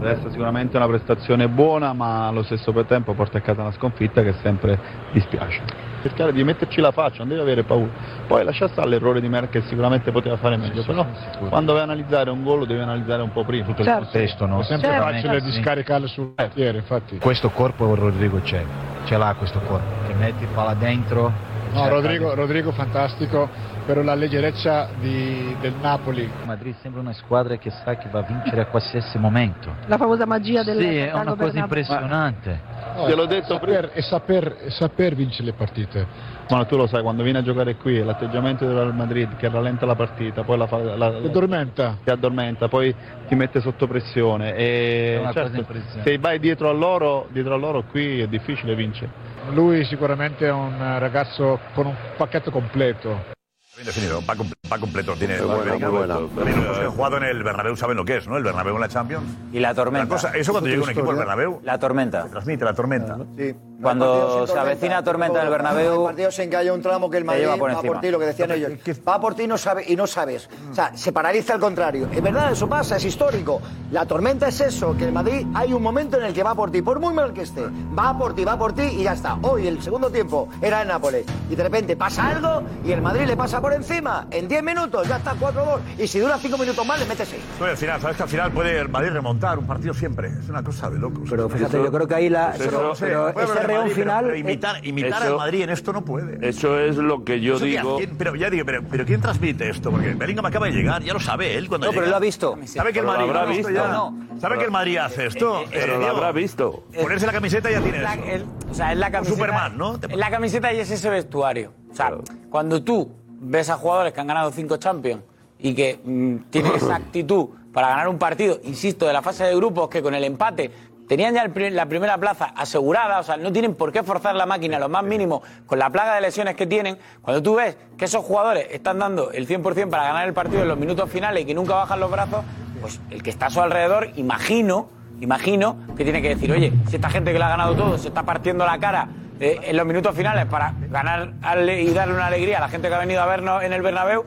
Adesso 0.00 0.30
sicuramente 0.30 0.72
è 0.72 0.76
una 0.76 0.86
prestazione 0.88 1.46
buona, 1.46 1.92
ma 1.92 2.26
allo 2.28 2.42
stesso 2.42 2.72
tempo 2.86 3.12
porta 3.12 3.36
a 3.36 3.40
casa 3.42 3.60
una 3.60 3.72
sconfitta 3.72 4.22
che 4.22 4.32
sempre 4.40 4.78
dispiace. 5.12 5.60
Cercare 6.00 6.32
di 6.32 6.42
metterci 6.42 6.80
la 6.80 6.90
faccia, 6.90 7.18
non 7.18 7.28
devi 7.28 7.40
avere 7.42 7.64
paura. 7.64 7.90
Poi 8.26 8.42
lascia 8.42 8.66
stare 8.68 8.88
l'errore 8.88 9.20
di 9.20 9.28
Merkel, 9.28 9.62
sicuramente 9.64 10.10
poteva 10.10 10.38
fare 10.38 10.56
meglio, 10.56 10.82
però 10.84 11.06
quando 11.50 11.72
vai 11.74 11.82
a 11.82 11.84
analizzare 11.84 12.30
un 12.30 12.42
gol 12.42 12.60
lo 12.60 12.64
devi 12.64 12.80
analizzare 12.80 13.20
un 13.20 13.30
po' 13.30 13.44
prima. 13.44 13.66
Tutto 13.66 13.82
il 13.82 13.90
contesto, 13.92 14.46
no? 14.46 14.60
È 14.60 14.64
sempre 14.64 14.88
Certo. 14.88 15.04
facile 15.04 15.40
Sì. 15.40 15.44
di 15.50 15.62
scaricare 15.62 16.06
sul 16.06 16.32
portiere, 16.34 16.78
infatti. 16.78 17.18
Questo 17.18 17.50
corpo 17.50 17.94
Rodrigo 17.94 18.40
c'è, 18.40 18.64
ce 19.04 19.18
l'ha 19.18 19.34
questo 19.36 19.58
corpo, 19.60 20.06
che 20.06 20.14
metti 20.14 20.46
palla 20.54 20.72
dentro. 20.72 21.30
No, 21.72 21.88
Rodrigo, 21.88 22.30
di- 22.30 22.34
Rodrigo 22.36 22.72
fantastico, 22.72 23.48
però 23.90 24.02
la 24.02 24.14
leggerezza 24.14 24.86
di- 25.00 25.56
del 25.60 25.74
Napoli. 25.80 26.30
Madrid 26.44 26.76
sembra 26.80 27.00
una 27.00 27.12
squadra 27.12 27.56
che 27.56 27.70
sa 27.70 27.96
che 27.96 28.08
va 28.08 28.20
a 28.20 28.22
vincere 28.22 28.60
a 28.60 28.66
qualsiasi 28.66 29.18
momento. 29.18 29.74
La 29.86 29.96
famosa 29.96 30.26
magia 30.26 30.62
del 30.62 30.78
Sì, 30.78 30.96
è 30.98 31.12
una 31.12 31.34
cosa 31.34 31.58
impressionante. 31.58 32.60
No, 32.94 33.06
Te 33.06 33.14
l'ho 33.16 33.26
detto 33.26 33.54
saper, 33.54 33.90
e 33.92 34.00
saper, 34.02 34.56
saper 34.68 35.16
vincere 35.16 35.46
le 35.46 35.52
partite. 35.54 36.06
Ma 36.50 36.64
tu 36.66 36.76
lo 36.76 36.86
sai, 36.86 37.02
quando 37.02 37.24
vieni 37.24 37.38
a 37.38 37.42
giocare 37.42 37.74
qui, 37.74 38.00
l'atteggiamento 38.04 38.64
del 38.64 38.76
Real 38.76 38.94
Madrid 38.94 39.34
che 39.36 39.48
rallenta 39.48 39.86
la 39.86 39.96
partita, 39.96 40.44
poi 40.44 40.56
la 40.56 40.68
fa. 40.68 40.78
La, 40.78 41.10
ti 41.10 41.26
addormenta. 41.26 41.96
Ti 42.04 42.10
addormenta, 42.10 42.68
poi 42.68 42.94
ti 43.26 43.34
mette 43.34 43.60
sotto 43.60 43.88
pressione. 43.88 44.54
E 44.54 45.14
È 45.16 45.18
una 45.18 45.32
certo, 45.32 45.48
cosa 45.48 45.58
impressionante. 45.58 46.10
se 46.12 46.18
vai 46.18 46.38
dietro 46.38 46.68
a 46.68 46.72
loro, 46.72 47.26
dietro 47.30 47.54
a 47.54 47.58
loro 47.58 47.82
qui 47.82 48.20
è 48.20 48.28
difficile 48.28 48.76
vincere. 48.76 49.10
Lui 49.50 49.84
sicuramente 49.84 50.46
è 50.46 50.52
un 50.52 50.76
ragazzo 51.00 51.58
con 51.74 51.86
un 51.86 51.94
pacchetto 52.16 52.52
completo. 52.52 53.38
Bien 53.76 53.86
definido, 53.86 54.20
va, 54.28 54.34
comple- 54.34 54.54
va 54.70 54.78
completo. 54.78 55.14
Tiene 55.14 55.38
Muy 55.40 55.46
buena, 55.56 55.72
muy 55.88 55.98
buena. 55.98 56.18
Los 56.20 56.78
que 56.78 56.84
han 56.84 56.90
jugado 56.90 57.16
en 57.18 57.22
el 57.24 57.42
Bernabéu 57.42 57.76
saben 57.76 57.96
lo 57.96 58.04
que 58.04 58.16
es, 58.16 58.26
¿no? 58.28 58.36
El 58.36 58.42
Bernabéu 58.44 58.74
en 58.74 58.80
la 58.80 58.88
Champions. 58.88 59.24
Y 59.52 59.60
la 59.60 59.74
tormenta. 59.74 60.04
La 60.04 60.08
cosa- 60.08 60.36
eso 60.36 60.52
cuando 60.52 60.68
llega 60.68 60.82
un 60.82 60.90
equipo 60.90 61.10
al 61.10 61.16
Bernabéu. 61.16 61.60
La 61.62 61.78
tormenta. 61.78 62.26
transmite 62.28 62.64
la 62.64 62.74
tormenta. 62.74 63.16
Sí. 63.38 63.54
Cuando 63.82 64.46
se 64.46 64.58
avecina 64.58 65.02
tormenta 65.02 65.38
en 65.40 65.44
el 65.46 65.50
Bernabéu, 65.50 66.00
Hay 66.00 66.04
partidos 66.06 66.38
en 66.38 66.50
que 66.50 66.56
haya 66.56 66.72
un 66.72 66.82
tramo 66.82 67.08
que 67.10 67.18
el 67.18 67.24
Madrid 67.24 67.46
va 67.48 67.80
por 67.82 68.00
ti, 68.00 68.10
lo 68.10 68.18
que 68.18 68.26
decían 68.26 68.50
ellos. 68.50 68.72
Va 69.08 69.20
por 69.20 69.34
ti 69.34 69.46
no 69.46 69.56
sabe, 69.58 69.84
y 69.86 69.96
no 69.96 70.06
sabes. 70.06 70.48
O 70.70 70.74
sea, 70.74 70.96
se 70.96 71.12
paraliza 71.12 71.54
al 71.54 71.60
contrario. 71.60 72.08
Es 72.12 72.22
verdad, 72.22 72.52
eso 72.52 72.68
pasa, 72.68 72.96
es 72.96 73.04
histórico. 73.04 73.60
La 73.90 74.06
tormenta 74.06 74.48
es 74.48 74.60
eso, 74.60 74.96
que 74.96 75.04
el 75.04 75.12
Madrid 75.12 75.46
hay 75.54 75.72
un 75.72 75.82
momento 75.82 76.16
en 76.18 76.24
el 76.24 76.32
que 76.32 76.42
va 76.42 76.54
por 76.54 76.70
ti, 76.70 76.82
por 76.82 77.00
muy 77.00 77.14
mal 77.14 77.32
que 77.32 77.42
esté. 77.42 77.64
Va 77.98 78.16
por 78.16 78.34
ti, 78.34 78.44
va 78.44 78.58
por 78.58 78.72
ti 78.72 78.82
y 78.82 79.02
ya 79.04 79.12
está. 79.12 79.36
Hoy, 79.42 79.66
el 79.66 79.82
segundo 79.82 80.10
tiempo, 80.10 80.48
era 80.60 80.82
el 80.82 80.88
Nápoles. 80.88 81.24
Y 81.48 81.54
de 81.54 81.62
repente 81.62 81.96
pasa 81.96 82.28
algo 82.28 82.62
y 82.84 82.92
el 82.92 83.00
Madrid 83.02 83.26
le 83.26 83.36
pasa 83.36 83.60
por 83.60 83.72
encima. 83.72 84.26
En 84.30 84.46
10 84.48 84.62
minutos 84.62 85.08
ya 85.08 85.16
está 85.16 85.34
4-2. 85.34 85.80
Y 85.98 86.06
si 86.06 86.18
dura 86.18 86.36
5 86.38 86.58
minutos 86.58 86.86
más, 86.86 86.98
le 86.98 87.06
mete 87.06 87.24
6. 87.24 87.42
No, 87.58 87.66
y 87.66 87.70
al 87.70 87.76
final, 87.76 88.00
sabes 88.00 88.16
que 88.16 88.22
al 88.24 88.28
final 88.28 88.52
puede 88.52 88.78
el 88.78 88.88
Madrid 88.88 89.10
remontar 89.10 89.58
un 89.58 89.66
partido 89.66 89.94
siempre. 89.94 90.28
Es 90.28 90.48
una 90.48 90.62
cosa 90.62 90.90
de 90.90 90.98
locos. 90.98 91.22
Pero 91.28 91.48
fíjate, 91.48 91.82
yo 91.82 91.90
creo 91.90 92.06
que 92.06 92.14
ahí 92.14 92.28
la- 92.28 92.54
Pero, 92.56 92.70
pero- 92.70 92.88
no 92.88 92.94
sé, 92.94 93.06
pero 93.06 93.26
no 93.28 93.32
puede 93.32 93.46
ese 93.46 93.54
pero- 93.70 93.94
final- 93.94 94.24
pero 94.26 94.36
imitar 94.36 94.86
imitar 94.86 95.22
Eso- 95.22 95.32
al 95.32 95.36
Madrid 95.36 95.62
en 95.62 95.70
esto 95.70 95.92
no 95.92 96.04
puede. 96.04 96.46
Eso 96.48 96.78
es 96.78 96.96
lo 96.96 97.24
que 97.24 97.40
yo 97.40 97.56
Eso 97.56 97.64
digo. 97.64 97.96
¿quién- 97.98 98.16
pero 98.16 98.34
ya 98.36 98.50
digo, 98.50 98.64
pero, 98.64 98.82
pero 98.90 99.04
¿quién 99.06 99.20
transmite 99.20 99.68
esto? 99.70 99.90
Porque 99.90 100.14
Bellingham 100.14 100.46
acaba 100.46 100.66
de 100.66 100.72
llegar, 100.72 101.02
ya 101.02 101.12
lo 101.12 101.20
sabe 101.20 101.56
él 101.56 101.68
cuando 101.68 101.86
No, 101.86 101.90
pero 101.92 102.02
llega. 102.02 102.10
lo 102.10 102.16
ha 102.16 102.20
visto. 102.20 102.58
¿Sabe 102.66 102.92
que 102.92 102.98
el 103.00 103.04
Pero 103.06 103.12
lo 103.12 103.12
Madrid 103.26 103.30
habrá 103.36 103.44
visto 103.52 103.70
ya? 103.70 103.88
No. 103.88 104.18
¿Sabe 104.40 104.58
que 104.58 104.64
el 104.64 104.70
Madrid 104.70 104.96
hace 104.98 105.26
esto? 105.26 105.64
Pero 105.70 105.98
lo 105.98 106.06
habrá 106.08 106.32
visto. 106.32 106.84
Ponerse 107.00 107.26
la 107.26 107.32
camiseta 107.32 107.70
ya 107.70 107.80
tiene 107.80 107.98
Es 107.98 108.02
la- 108.04 108.14
eso. 108.14 108.24
el- 108.24 108.44
o 108.70 108.74
sea, 108.74 108.92
es 108.92 108.98
la 108.98 109.10
camiseta. 109.10 109.36
Superman, 109.36 109.78
¿no? 109.78 109.96
Es 109.96 110.16
la 110.16 110.30
camiseta 110.30 110.72
y 110.72 110.80
es 110.80 110.90
ese 110.90 111.10
vestuario. 111.10 111.72
O 111.90 111.94
sea, 111.94 112.12
cuando 112.50 112.82
tú 112.82 113.10
ves 113.42 113.70
a 113.70 113.76
jugadores 113.76 114.12
que 114.12 114.20
han 114.20 114.26
ganado 114.26 114.50
cinco 114.52 114.76
Champions 114.76 115.22
y 115.58 115.74
que 115.74 115.98
mm, 116.04 116.36
tienen 116.50 116.74
esa 116.74 116.96
actitud 116.96 117.48
para 117.72 117.88
ganar 117.88 118.08
un 118.08 118.18
partido, 118.18 118.58
insisto, 118.64 119.06
de 119.06 119.12
la 119.12 119.22
fase 119.22 119.44
de 119.44 119.54
grupos, 119.54 119.88
que 119.88 120.02
con 120.02 120.14
el 120.14 120.24
empate 120.24 120.70
tenían 121.10 121.34
ya 121.34 121.44
la 121.70 121.86
primera 121.86 122.18
plaza 122.18 122.52
asegurada, 122.54 123.18
o 123.18 123.24
sea, 123.24 123.36
no 123.36 123.50
tienen 123.50 123.74
por 123.74 123.90
qué 123.90 124.04
forzar 124.04 124.36
la 124.36 124.46
máquina 124.46 124.78
lo 124.78 124.88
más 124.88 125.02
mínimo 125.02 125.42
con 125.66 125.80
la 125.80 125.90
plaga 125.90 126.14
de 126.14 126.20
lesiones 126.20 126.54
que 126.54 126.68
tienen. 126.68 126.98
Cuando 127.20 127.42
tú 127.42 127.56
ves 127.56 127.76
que 127.98 128.04
esos 128.04 128.24
jugadores 128.24 128.68
están 128.70 129.00
dando 129.00 129.32
el 129.32 129.48
100% 129.48 129.90
para 129.90 130.04
ganar 130.04 130.28
el 130.28 130.34
partido 130.34 130.62
en 130.62 130.68
los 130.68 130.78
minutos 130.78 131.10
finales 131.10 131.42
y 131.42 131.46
que 131.46 131.52
nunca 131.52 131.74
bajan 131.74 131.98
los 131.98 132.12
brazos, 132.12 132.44
pues 132.80 133.00
el 133.10 133.24
que 133.24 133.30
está 133.30 133.46
a 133.46 133.50
su 133.50 133.60
alrededor, 133.60 134.10
imagino, 134.14 134.88
imagino 135.20 135.78
que 135.96 136.04
tiene 136.04 136.22
que 136.22 136.28
decir, 136.28 136.52
oye, 136.52 136.72
si 136.88 136.94
esta 136.94 137.10
gente 137.10 137.32
que 137.32 137.40
lo 137.40 137.44
ha 137.44 137.48
ganado 137.48 137.74
todo 137.74 137.98
se 137.98 138.06
está 138.06 138.22
partiendo 138.22 138.64
la 138.64 138.78
cara 138.78 139.08
eh, 139.40 139.58
en 139.64 139.76
los 139.76 139.86
minutos 139.86 140.14
finales 140.14 140.46
para 140.46 140.76
ganar 140.90 141.32
y 141.76 141.90
darle 141.90 142.14
una 142.14 142.26
alegría 142.26 142.58
a 142.58 142.60
la 142.60 142.68
gente 142.68 142.86
que 142.86 142.94
ha 142.94 143.00
venido 143.00 143.20
a 143.20 143.26
vernos 143.26 143.64
en 143.64 143.72
el 143.72 143.82
Bernabéu, 143.82 144.26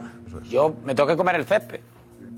yo 0.49 0.75
me 0.83 0.95
tengo 0.95 1.07
que 1.07 1.15
comer 1.15 1.35
el 1.35 1.45
césped. 1.45 1.79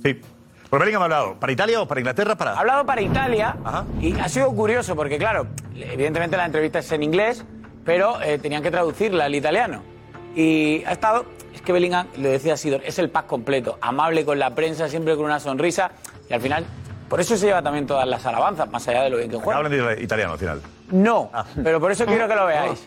Sí. 0.03 0.21
Por 0.69 0.79
Bellingham 0.79 1.01
ha 1.01 1.05
hablado. 1.05 1.35
¿Para 1.39 1.51
Italia 1.53 1.81
o 1.81 1.87
para 1.87 1.99
Inglaterra? 2.01 2.35
Para... 2.35 2.51
Ha 2.53 2.59
hablado 2.59 2.85
para 2.85 3.01
Italia 3.01 3.55
y 4.01 4.17
ha 4.19 4.27
sido 4.29 4.51
curioso 4.53 4.95
porque, 4.95 5.17
claro, 5.17 5.47
evidentemente 5.75 6.35
la 6.37 6.45
entrevista 6.45 6.79
es 6.79 6.91
en 6.91 7.03
inglés, 7.03 7.45
pero 7.85 8.21
eh, 8.21 8.37
tenían 8.39 8.63
que 8.63 8.71
traducirla 8.71 9.25
al 9.25 9.35
italiano. 9.35 9.81
Y 10.35 10.83
ha 10.85 10.91
estado, 10.91 11.25
es 11.53 11.61
que 11.61 11.71
Bellingham, 11.71 12.07
lo 12.17 12.29
decía 12.29 12.57
Sidor, 12.57 12.81
es 12.83 12.99
el 12.99 13.09
pack 13.09 13.27
completo, 13.27 13.77
amable 13.79 14.25
con 14.25 14.37
la 14.39 14.53
prensa, 14.53 14.89
siempre 14.89 15.15
con 15.15 15.25
una 15.25 15.39
sonrisa 15.39 15.91
y 16.29 16.33
al 16.33 16.41
final, 16.41 16.65
por 17.07 17.21
eso 17.21 17.37
se 17.37 17.45
lleva 17.45 17.61
también 17.61 17.85
todas 17.87 18.05
las 18.07 18.25
alabanzas, 18.25 18.69
más 18.69 18.85
allá 18.87 19.03
de 19.03 19.11
lo 19.11 19.17
bien 19.17 19.29
que 19.29 19.37
juega. 19.37 19.57
Hablan 19.59 19.71
de 19.95 20.03
italiano 20.03 20.33
al 20.33 20.39
final. 20.39 20.61
No, 20.91 21.31
pero 21.63 21.79
por 21.79 21.91
eso 21.91 22.05
quiero 22.05 22.27
que 22.27 22.35
lo 22.35 22.45
veáis. 22.47 22.85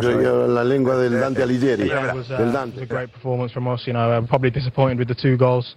Yo- 0.00 0.20
yo- 0.22 0.46
la 0.48 0.64
lengua 0.64 0.96
del 0.96 1.20
Dante 1.20 1.42
Alighieri, 1.42 1.84
Yeah, 1.86 2.08
it 2.10 2.14
was, 2.16 2.30
uh, 2.30 2.34
del 2.38 2.48
it 2.48 2.52
Dante. 2.54 2.80
was 2.80 2.90
a 2.90 2.94
great 2.94 3.10
performance 3.12 3.52
from 3.52 3.68
us. 3.68 3.84
You 3.86 3.92
know, 3.92 4.10
I'm 4.10 4.26
probably 4.26 4.50
disappointed 4.50 4.98
with 4.98 5.08
the 5.08 5.14
two 5.14 5.36
goals. 5.36 5.76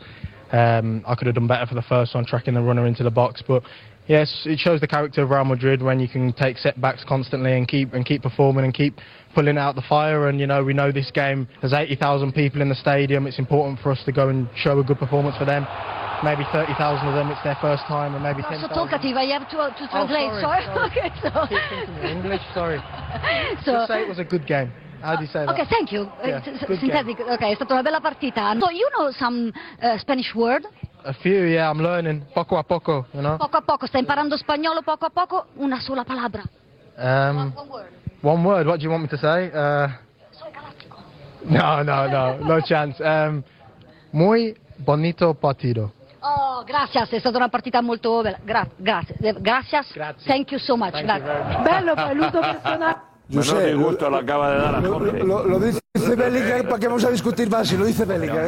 Um, 0.52 1.04
I 1.08 1.16
could 1.16 1.28
have 1.28 1.36
done 1.36 1.48
better 1.48 1.66
for 1.66 1.76
the 1.76 1.82
first 1.82 2.16
one, 2.16 2.26
tracking 2.26 2.54
the 2.54 2.62
runner 2.62 2.86
into 2.86 3.04
the 3.04 3.12
box. 3.12 3.42
But 3.46 3.64
yes, 4.08 4.44
it 4.46 4.60
shows 4.60 4.80
the 4.82 4.88
character 4.88 5.24
of 5.24 5.30
Real 5.30 5.44
Madrid 5.46 5.82
when 5.82 6.00
you 6.00 6.08
can 6.08 6.34
take 6.34 6.58
setbacks 6.58 7.04
constantly 7.08 7.54
and 7.58 7.68
keep 7.68 7.94
and 7.94 8.06
keep 8.06 8.22
performing 8.22 8.64
and 8.66 8.74
keep 8.74 9.00
pulling 9.34 9.58
out 9.58 9.76
the 9.76 9.82
fire. 9.88 10.30
And 10.30 10.40
you 10.40 10.48
know, 10.48 10.64
we 10.64 10.74
know 10.74 10.92
this 10.92 11.12
game. 11.12 11.48
There's 11.62 11.74
80,000 11.74 12.32
people 12.34 12.62
in 12.62 12.70
the 12.70 12.76
stadium. 12.76 13.28
It's 13.28 13.40
important 13.40 13.80
for 13.80 13.92
us 13.92 14.04
to 14.06 14.12
go 14.12 14.30
and 14.30 14.48
show 14.56 14.80
a 14.80 14.84
good 14.84 15.00
performance 15.00 15.36
for 15.38 15.46
them. 15.46 15.66
Maybe 16.24 16.44
30,000 16.54 17.08
of 17.10 17.14
them, 17.14 17.30
it's 17.30 17.44
their 17.44 17.58
first 17.62 17.84
time, 17.88 18.16
and 18.16 18.24
maybe 18.24 18.42
So 18.44 18.50
10,000. 18.50 18.70
talkative, 18.74 19.18
I 19.18 19.26
have 19.36 19.50
to, 19.50 19.58
to 19.78 19.88
translate. 19.92 20.32
sorry, 20.42 20.64
sorry. 20.64 20.64
sorry. 20.72 20.90
Okay, 20.90 21.12
so. 21.22 22.08
English, 22.08 22.42
sorry. 22.54 22.80
So- 23.66 23.74
Just 23.74 23.88
say 23.90 24.02
it 24.02 24.08
was 24.08 24.18
a 24.18 24.24
good 24.24 24.48
game. 24.48 24.72
How 25.06 25.16
do 25.16 25.22
you 25.22 25.28
say 25.28 25.46
that? 25.46 25.50
Okay, 25.50 25.66
thank 25.70 25.92
you. 25.92 26.10
Yeah, 26.24 26.42
good 26.66 26.80
synthetic. 26.80 27.20
Okay, 27.20 27.52
è 27.52 27.56
stata 27.56 27.74
una 27.74 27.84
bella 27.84 28.00
partita. 28.00 28.56
So 28.58 28.72
you 28.72 28.90
know 28.98 29.12
some 29.12 29.52
uh, 29.80 29.98
Spanish 30.00 30.34
word? 30.34 30.68
A 31.04 31.14
few, 31.14 31.46
yeah, 31.46 31.70
I'm 31.70 31.80
learning. 31.80 32.24
Poco 32.34 32.58
a 32.58 32.64
poco, 32.64 33.06
you 33.14 33.22
know? 33.22 33.38
Poco 33.38 33.58
a 33.58 33.62
poco, 33.62 33.86
stai 33.86 34.02
imparando 34.02 34.36
spagnolo 34.36 34.82
poco 34.82 35.06
a 35.06 35.12
poco, 35.12 35.46
una 35.58 35.80
sola 35.80 36.04
palabra. 36.04 36.44
Um, 36.98 37.54
one 38.22 38.44
word, 38.44 38.66
what 38.66 38.80
do 38.80 38.84
you 38.84 38.90
want 38.90 39.04
me 39.04 39.08
to 39.10 39.18
say? 39.18 39.52
Uh, 39.54 39.90
no, 41.44 41.84
no, 41.84 42.08
no, 42.08 42.38
no 42.40 42.60
chance. 42.66 43.00
Um, 43.00 43.44
muy 44.12 44.58
bonito 44.78 45.36
partido. 45.36 45.92
Oh, 46.22 46.64
gracias, 46.64 47.12
è 47.12 47.20
stata 47.20 47.38
una 47.38 47.50
partita 47.50 47.84
molto 47.84 48.24
bella. 48.24 48.40
Gra- 48.42 48.68
grazie, 48.76 49.16
gracias. 49.40 49.94
Thank 50.26 50.50
you 50.50 50.60
so 50.60 50.76
much. 50.76 50.94
Thank 50.94 51.14
you 51.14 51.22
Grazie. 51.22 51.62
Bello 51.62 51.94
poi 52.02 52.16
l'uso 52.16 52.40
personale. 52.40 53.14
Menos 53.30 53.64
disgusto 53.66 54.10
lo 54.10 54.18
acaba 54.18 54.52
de 54.52 54.58
dar 54.60 54.76
a 54.76 54.82
Jorge. 54.82 55.24
Lo, 55.24 55.44
lo 55.46 55.60
dice 55.60 55.80
Bellingham, 56.16 56.64
¿para 56.66 56.78
qué 56.80 56.88
vamos 56.88 57.04
a 57.06 57.10
discutir 57.10 57.50
más? 57.50 57.68
Si 57.68 57.76
lo 57.78 57.86
dice 57.86 58.06
Bellingham. 58.06 58.46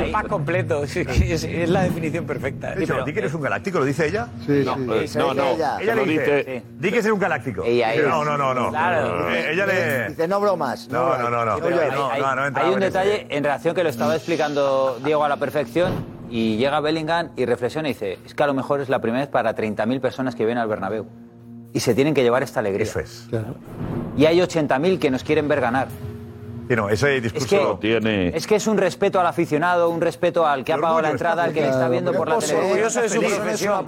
El 0.00 0.12
pack 0.12 0.28
completo, 0.28 0.86
sí, 0.86 1.00
es, 1.08 1.42
es 1.44 1.68
la 1.68 1.82
definición 1.82 2.24
perfecta. 2.24 2.74
Dice, 2.74 2.94
di 3.04 3.12
que 3.12 3.18
eres 3.18 3.34
un 3.34 3.40
galáctico, 3.40 3.80
¿lo 3.80 3.84
dice 3.84 4.06
ella? 4.06 4.28
Sí, 4.46 4.62
no, 4.64 4.74
sí. 5.06 5.18
no, 5.18 5.34
no. 5.34 5.44
Ella. 5.50 5.78
Ella 5.80 5.94
Lo 5.96 6.04
le 6.06 6.12
dice, 6.12 6.36
dice. 6.36 6.62
di 6.78 6.90
que 6.90 6.98
eres 6.98 7.10
un 7.10 7.18
galáctico. 7.18 7.64
Ella 7.64 7.94
es. 7.94 8.06
No, 8.06 8.24
no, 8.24 8.36
no, 8.38 8.54
no. 8.54 8.70
Claro. 8.70 9.30
Eh, 9.30 9.52
Ella 9.52 9.66
le... 9.66 10.08
Dice, 10.10 10.28
no 10.28 10.40
bromas. 10.40 10.88
No, 10.88 11.18
no, 11.18 11.30
no, 11.30 11.44
no. 11.44 11.52
Hay, 11.54 11.60
No, 11.60 12.10
hay- 12.10 12.20
no, 12.20 12.50
no 12.50 12.72
un 12.72 12.80
detalle 12.80 13.26
en 13.30 13.42
relación 13.42 13.74
que 13.74 13.82
lo 13.82 13.88
estaba 13.88 14.14
explicando 14.14 14.98
Diego 15.04 15.24
a 15.24 15.28
la 15.28 15.36
perfección 15.38 15.92
y 16.30 16.56
llega 16.56 16.80
Bellingham 16.80 17.30
y 17.36 17.44
reflexiona 17.46 17.88
y 17.88 17.92
dice, 17.94 18.18
es 18.24 18.34
que 18.34 18.42
a 18.42 18.46
lo 18.46 18.54
mejor 18.54 18.80
es 18.80 18.88
la 18.88 19.00
primera 19.00 19.22
vez 19.24 19.28
para 19.30 19.54
30.000 19.56 20.00
personas 20.00 20.34
que 20.34 20.44
vienen 20.44 20.62
al 20.62 20.68
Bernabéu 20.68 21.06
y 21.74 21.80
se 21.80 21.94
tienen 21.94 22.14
que 22.14 22.22
llevar 22.22 22.42
esta 22.42 22.60
alegría. 22.60 22.84
Eso 22.84 23.00
es. 23.00 23.28
Y 24.16 24.24
hay 24.24 24.38
80.000 24.38 24.98
que 24.98 25.10
nos 25.10 25.24
quieren 25.24 25.48
ver 25.48 25.60
ganar. 25.60 25.88
Sí, 26.68 26.76
no, 26.76 26.88
ese 26.88 27.16
Es 27.18 27.22
discurso 27.24 27.78
que, 27.78 28.32
es 28.34 28.46
que 28.46 28.54
es 28.54 28.66
un 28.66 28.78
respeto 28.78 29.20
al 29.20 29.26
aficionado, 29.26 29.90
un 29.90 30.00
respeto 30.00 30.46
al 30.46 30.64
que 30.64 30.72
ha 30.72 30.78
pagado 30.78 31.02
la 31.02 31.10
entrada, 31.10 31.44
al 31.44 31.52
que 31.52 31.60
le 31.60 31.68
está 31.68 31.90
viendo 31.90 32.12
por 32.14 32.26
la 32.26 32.38
televisión. 32.38 32.64
orgulloso 32.70 33.02
de 33.02 33.08
su 33.10 33.20
profesión. 33.20 33.84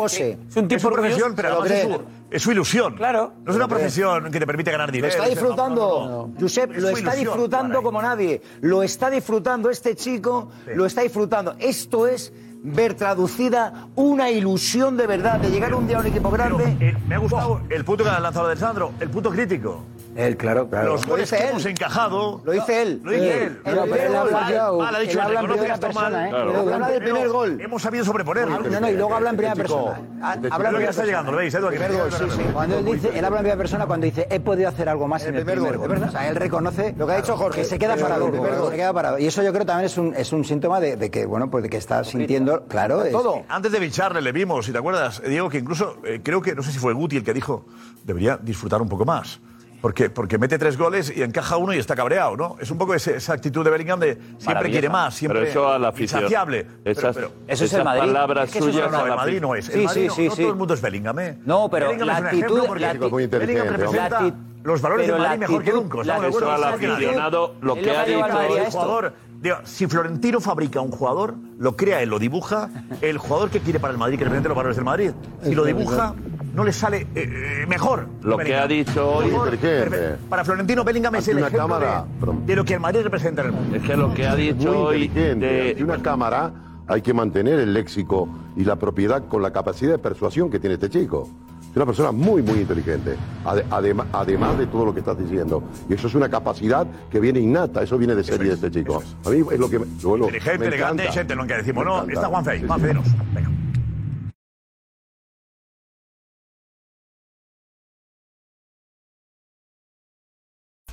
Es 0.51 0.57
un 0.57 0.68
tipo 0.68 0.76
Es 0.76 0.82
su 0.82 0.91
profesión, 0.91 1.34
pero 1.34 1.49
además 1.49 1.70
es 1.70 1.82
su, 1.82 2.03
es 2.30 2.43
su 2.43 2.53
ilusión. 2.53 2.97
Claro. 2.97 3.32
No 3.45 3.51
es 3.53 3.57
una 3.57 3.68
profesión 3.68 4.30
que 4.30 4.41
te 4.41 4.47
permite 4.47 4.72
ganar 4.72 4.89
Lo 4.89 4.93
dinero. 4.93 5.14
está 5.14 5.26
disfrutando, 5.26 6.30
Josep, 6.39 6.72
Es 6.72 6.82
lo 6.82 6.89
está 6.89 7.01
ilusión 7.01 7.24
disfrutando 7.24 7.82
como 7.82 8.03
nadie. 8.03 8.43
Lo 8.61 8.82
está 8.82 9.09
disfrutando 9.09 9.70
este 9.70 9.95
chico, 9.95 10.51
lo 10.74 10.84
está 10.84 11.01
disfrutando. 11.01 11.55
Esto 11.59 12.07
es 12.07 12.30
ver 12.66 12.94
traducida 12.94 13.88
una 13.94 14.30
ilusión 14.30 14.96
de 14.96 15.06
verdad 15.06 15.38
de 15.38 15.50
llegar 15.50 15.74
un 15.74 15.86
día 15.86 15.98
a 15.98 16.00
un 16.00 16.06
equipo 16.06 16.30
grande. 16.30 16.76
Eh, 16.80 16.96
me 17.06 17.14
ha 17.14 17.18
gustado 17.18 17.60
el 17.70 17.84
punto 17.84 18.02
que 18.02 18.10
ha 18.10 18.18
lanzado 18.18 18.48
de 18.48 18.56
Sandro, 18.56 18.92
el 18.98 19.08
punto 19.08 19.30
crítico. 19.30 19.84
Él, 20.16 20.36
claro, 20.36 20.68
claro. 20.68 20.92
Los 20.92 21.06
goles 21.06 21.30
que 21.30 21.36
hemos 21.48 21.64
encajado. 21.66 22.40
Lo 22.44 22.52
dice 22.52 22.82
él. 22.82 23.00
Lo 23.04 23.10
dice 23.12 23.44
Él. 23.46 23.60
él. 23.64 23.76
Él, 23.78 23.78
pero 23.90 24.02
él 24.02 24.16
habla 24.16 24.32
Mal, 24.40 24.52
ya- 24.52 24.72
mal, 24.72 24.94
ha 24.94 24.98
dicho, 25.00 25.12
él 25.12 25.20
habla 25.36 25.40
en 25.40 25.80
persona, 25.80 25.92
mal. 26.10 26.14
¿eh? 26.14 26.28
Pero 26.30 26.74
habla 26.74 26.88
del 26.88 27.02
primer 27.02 27.28
gol. 27.28 27.60
Hemos 27.60 27.82
sabido 27.82 28.04
sobreponerlo. 28.04 28.58
No, 28.60 28.80
no, 28.80 28.88
y 28.90 28.94
luego 28.94 29.14
habla 29.14 29.30
en 29.30 29.36
primera 29.36 29.54
persona. 29.54 29.92
De 29.92 30.00
Habla 30.22 30.38
lo 30.48 30.48
que 30.50 30.58
primera 30.68 30.90
está 30.90 31.04
llegando, 31.04 31.32
¿lo 31.32 31.38
veis, 31.38 31.54
Edu? 31.54 31.66
Aquí. 31.68 31.76
Primer 31.78 32.00
gol, 32.00 32.12
sí, 32.12 32.24
sí. 32.30 32.42
Cuando 32.52 32.78
él 32.78 32.84
dice, 32.84 33.08
él 33.14 33.24
habla 33.24 33.38
en 33.38 33.42
primera 33.44 33.56
persona 33.58 33.86
cuando 33.86 34.04
dice 34.06 34.26
he 34.30 34.40
podido 34.40 34.68
hacer 34.68 34.88
algo 34.88 35.06
más 35.06 35.24
en 35.24 35.34
el 35.36 35.44
primer, 35.44 35.76
gol. 35.78 35.90
O 36.02 36.10
sea, 36.10 36.28
él 36.28 36.36
reconoce 36.36 36.94
Lo 36.96 37.06
que 37.06 37.12
ha 37.12 37.16
dicho 37.16 37.36
Jorge. 37.36 37.60
que 37.60 37.64
se 37.66 37.78
queda 37.78 37.96
parado. 37.96 38.30
se 38.70 38.76
queda 38.76 38.92
parado. 38.92 39.18
Y 39.18 39.26
eso 39.26 39.42
yo 39.42 39.52
creo 39.52 39.66
también 39.66 39.86
es 39.86 39.98
un, 39.98 40.14
es 40.14 40.32
un 40.32 40.44
síntoma 40.44 40.80
de, 40.80 40.96
de 40.96 41.10
que, 41.10 41.26
bueno, 41.26 41.50
pues 41.50 41.62
de 41.62 41.70
que 41.70 41.76
está 41.76 42.02
sintiendo, 42.04 42.64
claro, 42.66 43.04
es- 43.04 43.14
Antes 43.48 43.72
de 43.72 43.78
ficharle 43.80 44.20
le 44.22 44.32
vimos, 44.32 44.66
si 44.66 44.72
te 44.72 44.78
acuerdas, 44.78 45.22
Diego, 45.26 45.48
que 45.48 45.58
incluso 45.58 45.96
eh, 46.04 46.20
creo 46.22 46.40
que, 46.42 46.54
no 46.54 46.62
sé 46.62 46.72
si 46.72 46.78
fue 46.78 46.92
Guti 46.92 47.16
el 47.16 47.24
que 47.24 47.34
dijo, 47.34 47.66
debería 48.04 48.38
disfrutar 48.40 48.80
un 48.82 48.88
poco 48.88 49.04
más. 49.04 49.40
Porque, 49.87 50.11
porque 50.11 50.37
mete 50.37 50.59
tres 50.59 50.76
goles 50.76 51.12
y 51.16 51.22
encaja 51.22 51.59
uno 51.59 51.72
y 51.72 51.78
está 51.78 51.95
cabreado, 51.95 52.37
¿no? 52.37 52.57
Es 52.59 52.72
un 52.72 52.76
poco 52.76 52.93
ese- 52.93 53.18
esa 53.18 53.34
actitud 53.34 53.62
de 53.64 53.70
Bellingham 53.70 54.01
de 54.01 54.18
siempre 54.37 54.68
quiere 54.68 54.89
más, 54.89 55.14
siempre 55.14 55.39
Pero 55.43 55.51
eso 55.53 55.68
a 55.72 55.78
la 55.78 55.89
afición. 55.91 56.22
insaciable. 56.22 56.66
Esas- 56.84 57.14
Pero- 57.14 57.30
Eso 57.47 57.64
es 57.66 57.72
el 57.72 57.84
Madrid. 57.84 58.01
palabras 58.01 58.47
Es 58.47 58.51
que 58.53 58.59
eso 58.59 58.68
es- 58.68 58.74
suyas 58.74 58.91
no, 58.91 59.07
el 59.07 59.14
Madrid 59.14 59.41
no 59.41 59.55
es. 59.55 59.68
El 59.68 59.74
Sí, 59.82 59.84
Madrid 59.87 60.01
sí, 60.03 60.07
no, 60.09 60.14
sí, 60.16 60.24
no 60.28 60.34
sí. 60.34 60.43
todo 60.43 60.51
el 60.51 60.57
mundo 60.59 60.74
es 60.74 60.80
Bellingham, 60.80 61.18
¿eh? 61.20 61.39
No, 61.47 61.68
pero 61.70 61.87
Bellingham 61.87 62.07
la 62.09 62.12
es 62.14 62.18
un 62.18 62.26
actitud- 62.26 62.43
ejemplo 62.47 62.64
porque 62.66 62.80
la 62.82 62.91
actitud- 62.91 63.11
muy 63.12 63.22
inteligente, 63.22 63.61
Bellingham 63.62 63.80
representa 63.80 64.20
La 64.22 64.34
los 64.64 64.80
valores 64.82 65.05
pero 65.07 65.14
del 65.14 65.22
la 65.22 65.28
Madrid 65.28 65.41
mejor 65.43 65.62
que 65.62 65.70
actitud- 65.70 65.82
nunca. 65.82 65.97
la 65.99 66.03
¿estamos 66.03 66.20
de 66.20 66.26
actitud-? 66.26 66.43
Eso 66.43 66.51
al 66.51 66.64
aficionado 66.74 67.55
lo 67.61 67.74
que 67.76 67.91
ha 67.97 68.05
dicho 68.05 68.41
el 68.41 69.12
digo, 69.41 69.57
si 69.62 69.87
Florentino 69.87 70.41
fabrica 70.41 70.80
un 70.80 70.91
jugador, 70.91 71.34
lo 71.59 71.76
crea 71.76 72.03
él, 72.03 72.09
lo 72.09 72.18
dibuja, 72.18 72.70
el 73.03 73.18
jugador 73.18 73.51
que 73.51 73.61
quiere 73.61 73.78
para 73.78 73.93
el 73.93 73.99
Madrid, 73.99 74.18
que 74.18 74.24
representa 74.24 74.49
los 74.49 74.57
valores 74.57 74.74
del 74.76 74.84
Madrid, 74.84 75.12
si 75.45 75.55
lo 75.55 75.62
dibuja, 75.64 76.14
no 76.57 76.64
le 76.64 76.72
sale 76.72 77.02
eh, 77.14 77.62
eh, 77.62 77.66
mejor. 77.68 78.09
Lo 78.22 78.38
que 78.38 78.57
ha 78.57 78.66
dicho 78.66 79.09
hoy- 79.16 79.26
Mejor, 79.26 79.52
Inteligente. 79.54 79.90
perfecto. 79.90 80.26
Para 80.28 80.44
Florentino, 80.44 80.82
Bellingham 80.84 81.14
es 81.16 81.18
Ante 81.20 81.30
el 81.32 81.36
una 81.36 81.46
ejemplo 81.48 81.68
cámara, 81.68 82.04
de, 82.20 82.46
de 82.46 82.57
lo 82.57 82.64
que 82.64 82.74
el 82.74 82.80
Madrid 82.80 83.00
representa 83.02 83.42
en 83.42 83.46
el 83.48 83.52
mundo. 83.52 83.76
Es 83.76 83.82
que 83.82 83.96
lo 83.96 84.12
que 84.14 84.26
ha 84.26 84.34
dicho 84.34 84.68
muy 84.72 84.76
hoy 84.76 85.02
inteligente. 85.04 85.46
de, 85.46 85.70
Ante 85.70 85.84
una 85.84 86.02
cámara 86.02 86.52
hay 86.88 87.02
que 87.02 87.12
mantener 87.12 87.59
el 87.61 87.74
léxico 87.74 88.28
y 88.57 88.64
la 88.64 88.76
propiedad 88.76 89.28
con 89.28 89.42
la 89.42 89.52
capacidad 89.52 89.92
de 89.92 89.98
persuasión 89.98 90.50
que 90.50 90.59
tiene 90.59 90.74
este 90.74 90.88
chico. 90.88 91.28
Es 91.70 91.76
una 91.76 91.84
persona 91.84 92.11
muy, 92.11 92.40
muy 92.42 92.61
inteligente, 92.61 93.16
ade- 93.44 93.64
adema- 93.70 94.07
además 94.11 94.57
de 94.57 94.66
todo 94.66 94.86
lo 94.86 94.94
que 94.94 95.00
estás 95.00 95.18
diciendo. 95.18 95.62
Y 95.90 95.92
eso 95.92 96.07
es 96.07 96.14
una 96.14 96.30
capacidad 96.30 96.86
que 97.11 97.20
viene 97.20 97.38
innata, 97.40 97.82
eso 97.82 97.98
viene 97.98 98.14
de 98.14 98.24
serie 98.24 98.48
de 98.48 98.54
este 98.54 98.70
chico. 98.70 99.02
A 99.26 99.28
mí 99.28 99.42
es 99.52 99.59
lo 99.59 99.68
que 99.68 99.80
me, 99.80 99.84
bueno, 100.02 100.24
Inteligente, 100.24 100.59
me 100.59 100.66
elegante, 100.68 101.02
gente, 101.12 101.34
lo 101.34 101.46
que 101.46 101.54
decimos, 101.57 101.84
Me 101.84 101.90
¿no? 101.90 101.96
encanta. 101.96 102.12
Está 102.14 102.26
Juanfe 102.28 102.50
ahí. 102.52 102.57
Sí, 102.57 102.62
sí. 102.62 102.66
Juanfe, 102.68 102.94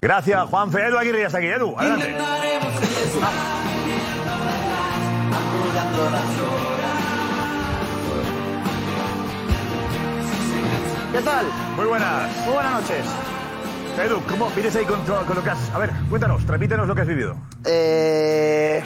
Gracias, 0.04 0.50
Juanfe. 0.50 0.86
Edu 0.86 0.98
Aguirre 0.98 1.22
ya 1.22 1.28
está 1.28 1.38
aquí. 1.38 1.48
Edu, 1.48 1.74
adelante. 1.78 2.14
¿Qué 11.14 11.22
tal? 11.22 11.46
Muy 11.78 11.86
buenas. 11.86 12.46
Muy 12.46 12.54
buenas 12.54 12.74
noches. 12.82 13.06
Edu, 14.06 14.22
¿cómo 14.30 14.50
vienes 14.50 14.76
ahí 14.76 14.84
con, 14.84 15.00
con 15.06 15.36
lo 15.38 15.42
que 15.42 15.50
has... 15.50 15.70
A 15.74 15.80
ver, 15.80 15.92
cuéntanos, 16.10 16.46
transmítenos 16.46 16.86
lo 16.86 16.96
que 16.96 17.02
has 17.02 17.08
vivido. 17.08 17.38
Eh, 17.64 18.84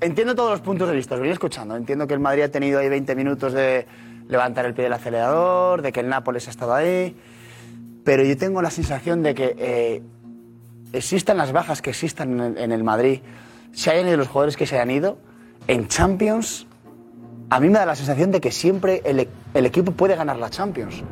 entiendo 0.00 0.34
todos 0.34 0.50
los 0.50 0.60
puntos 0.60 0.88
de 0.88 0.96
vista, 0.96 1.14
os 1.14 1.20
voy 1.20 1.30
escuchando. 1.30 1.76
Entiendo 1.76 2.08
que 2.08 2.14
el 2.14 2.20
Madrid 2.20 2.42
ha 2.42 2.50
tenido 2.50 2.80
ahí 2.80 2.88
20 2.88 3.14
minutos 3.14 3.52
de 3.52 3.86
levantar 4.26 4.66
el 4.66 4.74
pie 4.74 4.82
del 4.84 4.92
acelerador, 4.92 5.82
de 5.82 5.92
que 5.92 6.00
el 6.00 6.08
Nápoles 6.08 6.48
ha 6.48 6.50
estado 6.50 6.74
ahí. 6.74 7.16
Pero 8.04 8.24
yo 8.24 8.36
tengo 8.36 8.60
la 8.60 8.70
sensación 8.70 9.22
de 9.22 9.36
que 9.36 9.54
eh, 9.56 10.02
existan 10.92 11.36
las 11.36 11.52
bajas 11.52 11.82
que 11.82 11.90
existan 11.90 12.56
en 12.56 12.72
el, 12.72 12.84
Madrid, 12.84 13.20
se 13.72 13.90
hayan 13.90 14.08
ido 14.08 14.16
los 14.16 14.28
jugadores 14.28 14.56
que 14.56 14.66
se 14.66 14.76
hayan 14.76 14.90
ido, 14.90 15.18
en 15.66 15.88
Champions, 15.88 16.66
a 17.50 17.60
mí 17.60 17.68
me 17.68 17.78
da 17.78 17.86
la 17.86 17.96
sensación 17.96 18.30
de 18.30 18.40
que 18.40 18.50
siempre 18.50 19.02
el, 19.04 19.66
equipo 19.66 19.92
puede 19.92 20.16
ganar 20.16 20.36
la 20.36 20.50
Champions. 20.50 21.02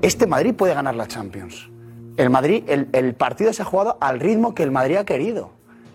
Este 0.00 0.26
Madrid 0.26 0.54
puede 0.54 0.74
ganar 0.74 0.94
la 0.94 1.06
Champions. 1.06 1.70
El 2.16 2.30
Madrid, 2.30 2.64
el, 2.68 3.14
partido 3.14 3.52
se 3.52 3.62
ha 3.62 3.64
jugado 3.64 3.96
al 4.00 4.20
ritmo 4.20 4.54
que 4.54 4.62
el 4.62 4.70
Madrid 4.70 4.96
ha 4.96 5.04
querido. 5.04 5.50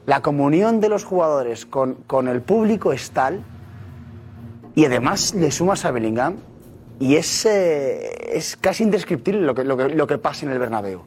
La 0.06 0.22
comunión 0.22 0.80
de 0.80 0.90
los 0.90 1.04
jugadores 1.04 1.66
con, 1.66 1.96
con 2.08 2.28
el 2.28 2.42
público 2.42 2.94
es 2.94 3.12
tal, 3.12 3.44
y 4.76 4.86
además 4.86 5.34
le 5.34 5.52
sumas 5.52 5.84
a 5.86 5.92
Bellingham, 5.92 6.38
y 7.00 7.16
es, 7.16 7.46
eh, 7.46 8.36
es 8.38 8.56
casi 8.56 8.84
indescriptible 8.84 9.42
lo 9.42 9.54
que, 9.54 9.64
lo, 9.64 9.78
que, 9.78 9.90
lo 9.90 10.08
que 10.08 10.18
pasa 10.18 10.46
en 10.46 10.52
el 10.52 10.60
Bernabéu. 10.60 11.02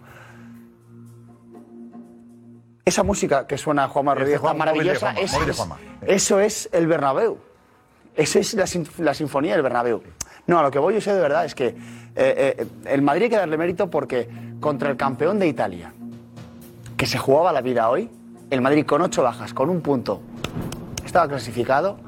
Esa 2.85 3.03
música 3.03 3.47
que 3.47 3.59
suena 3.59 3.85
a 3.85 3.89
Juanma 3.89 4.15
Rodríguez 4.15 4.41
Juan- 4.41 4.57
maravillosa, 4.59 5.13
Juanma, 5.13 5.21
es- 5.21 5.33
móvil 5.33 5.47
de 5.47 5.51
es- 5.53 5.57
Juanma. 5.57 5.79
eso 6.07 6.41
es 6.41 6.69
el 6.73 6.87
Bernabéu. 6.87 7.39
Eso 8.17 8.39
es 8.39 8.55
la 8.99 9.15
sinfonía 9.15 9.53
del 9.53 9.63
Bernabéu. 9.63 10.03
No, 10.47 10.59
a 10.59 10.63
lo 10.63 10.71
que 10.71 10.79
voy 10.79 10.95
yo 10.95 11.01
sé 11.01 11.13
de 11.15 11.21
verdad 11.21 11.45
es 11.45 11.55
que 11.55 11.69
eh, 11.69 11.75
eh, 12.17 12.67
el 12.87 13.03
Madrid 13.03 13.25
hay 13.25 13.31
que 13.31 13.37
darle 13.37 13.57
mérito 13.57 13.89
porque 13.89 14.29
contra 14.59 14.91
el 14.91 14.97
campeón 14.97 15.39
de 15.39 15.47
Italia, 15.47 15.93
que 16.97 17.07
se 17.07 17.19
jugaba 17.19 17.53
la 17.53 17.61
vida 17.61 17.89
hoy, 17.89 18.11
el 18.51 18.61
Madrid 18.61 18.85
con 18.85 19.01
ocho 19.03 19.23
bajas, 19.23 19.55
con 19.55 19.71
un 19.71 19.81
punto, 19.81 20.21
estaba 21.05 21.29
clasificado, 21.29 21.99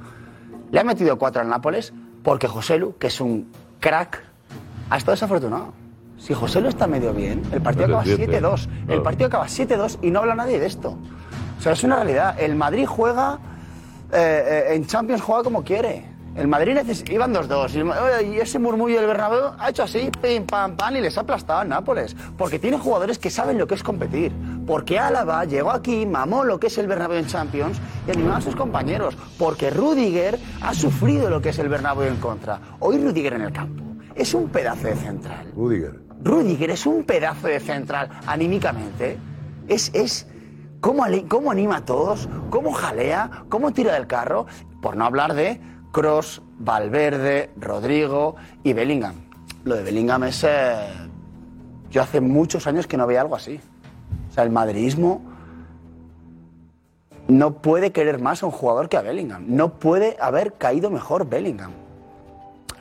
le 0.72 0.80
ha 0.80 0.84
metido 0.84 1.16
cuatro 1.18 1.40
al 1.40 1.48
Nápoles 1.48 1.92
porque 2.24 2.48
Joselu, 2.48 2.96
que 2.98 3.06
es 3.06 3.20
un 3.20 3.52
crack, 3.78 4.22
ha 4.90 4.96
estado 4.96 5.12
desafortunado. 5.12 5.72
Si 6.22 6.34
Joselu 6.34 6.68
está 6.68 6.86
medio 6.86 7.12
bien, 7.12 7.42
el 7.52 7.60
partido 7.60 7.86
acaba 7.86 8.04
Mete 8.04 8.14
siete. 8.14 8.40
7-2. 8.40 8.68
El 8.86 9.02
partido 9.02 9.26
acaba 9.26 9.46
7-2 9.46 9.98
y 10.02 10.12
no 10.12 10.20
habla 10.20 10.36
nadie 10.36 10.60
de 10.60 10.66
esto. 10.66 10.96
O 11.58 11.60
sea, 11.60 11.72
es 11.72 11.82
una 11.82 11.96
realidad. 11.96 12.36
El 12.38 12.54
Madrid 12.54 12.86
juega 12.86 13.40
eh, 14.12 14.68
eh, 14.70 14.74
en 14.74 14.86
Champions 14.86 15.20
juega 15.20 15.42
como 15.42 15.64
quiere. 15.64 16.12
El 16.36 16.46
Madrid 16.46 16.78
iban 17.10 17.34
2-2 17.34 18.22
y, 18.22 18.36
y 18.36 18.38
ese 18.38 18.60
murmullo 18.60 18.98
del 18.98 19.06
Bernabéu 19.08 19.50
ha 19.58 19.68
hecho 19.68 19.82
así, 19.82 20.10
pim, 20.22 20.46
pam, 20.46 20.76
pam, 20.76 20.96
y 20.96 21.00
les 21.00 21.18
ha 21.18 21.22
aplastado 21.22 21.58
a 21.58 21.64
Nápoles. 21.64 22.14
Porque 22.38 22.60
tiene 22.60 22.78
jugadores 22.78 23.18
que 23.18 23.28
saben 23.28 23.58
lo 23.58 23.66
que 23.66 23.74
es 23.74 23.82
competir. 23.82 24.30
Porque 24.64 25.00
Álava 25.00 25.44
llegó 25.44 25.72
aquí, 25.72 26.06
mamó 26.06 26.44
lo 26.44 26.60
que 26.60 26.68
es 26.68 26.78
el 26.78 26.86
Bernabéu 26.86 27.18
en 27.18 27.26
Champions 27.26 27.80
y 28.06 28.12
animó 28.12 28.34
a 28.34 28.40
sus 28.40 28.54
compañeros. 28.54 29.18
Porque 29.36 29.70
Rudiger 29.70 30.38
ha 30.60 30.72
sufrido 30.72 31.28
lo 31.28 31.42
que 31.42 31.48
es 31.48 31.58
el 31.58 31.68
Bernabéu 31.68 32.06
en 32.06 32.16
contra. 32.18 32.60
Hoy 32.78 33.02
Rudiger 33.02 33.32
en 33.32 33.42
el 33.42 33.52
campo 33.52 33.82
es 34.14 34.34
un 34.34 34.48
pedazo 34.48 34.86
de 34.86 34.94
central. 34.96 35.50
Rudiger. 35.54 36.00
Rudiger 36.22 36.70
es 36.70 36.86
un 36.86 37.04
pedazo 37.04 37.48
de 37.48 37.60
central 37.60 38.08
anímicamente. 38.26 39.18
Es, 39.68 39.90
es 39.94 40.26
cómo, 40.80 41.04
cómo 41.28 41.50
anima 41.50 41.78
a 41.78 41.84
todos, 41.84 42.28
cómo 42.50 42.72
jalea, 42.72 43.44
cómo 43.48 43.72
tira 43.72 43.94
del 43.94 44.06
carro. 44.06 44.46
Por 44.80 44.96
no 44.96 45.04
hablar 45.04 45.34
de 45.34 45.60
Cross, 45.92 46.42
Valverde, 46.58 47.50
Rodrigo 47.56 48.36
y 48.62 48.72
Bellingham. 48.72 49.14
Lo 49.64 49.76
de 49.76 49.82
Bellingham 49.82 50.24
es. 50.24 50.44
eh, 50.44 50.88
yo 51.90 52.02
hace 52.02 52.20
muchos 52.20 52.66
años 52.66 52.86
que 52.86 52.96
no 52.96 53.06
veía 53.06 53.20
algo 53.20 53.36
así. 53.36 53.60
O 54.30 54.32
sea, 54.32 54.44
el 54.44 54.50
madridismo 54.50 55.20
no 57.28 57.60
puede 57.60 57.92
querer 57.92 58.20
más 58.20 58.42
a 58.42 58.46
un 58.46 58.52
jugador 58.52 58.88
que 58.88 58.96
a 58.96 59.02
Bellingham. 59.02 59.44
No 59.46 59.74
puede 59.74 60.16
haber 60.20 60.54
caído 60.54 60.90
mejor 60.90 61.28
Bellingham. 61.28 61.72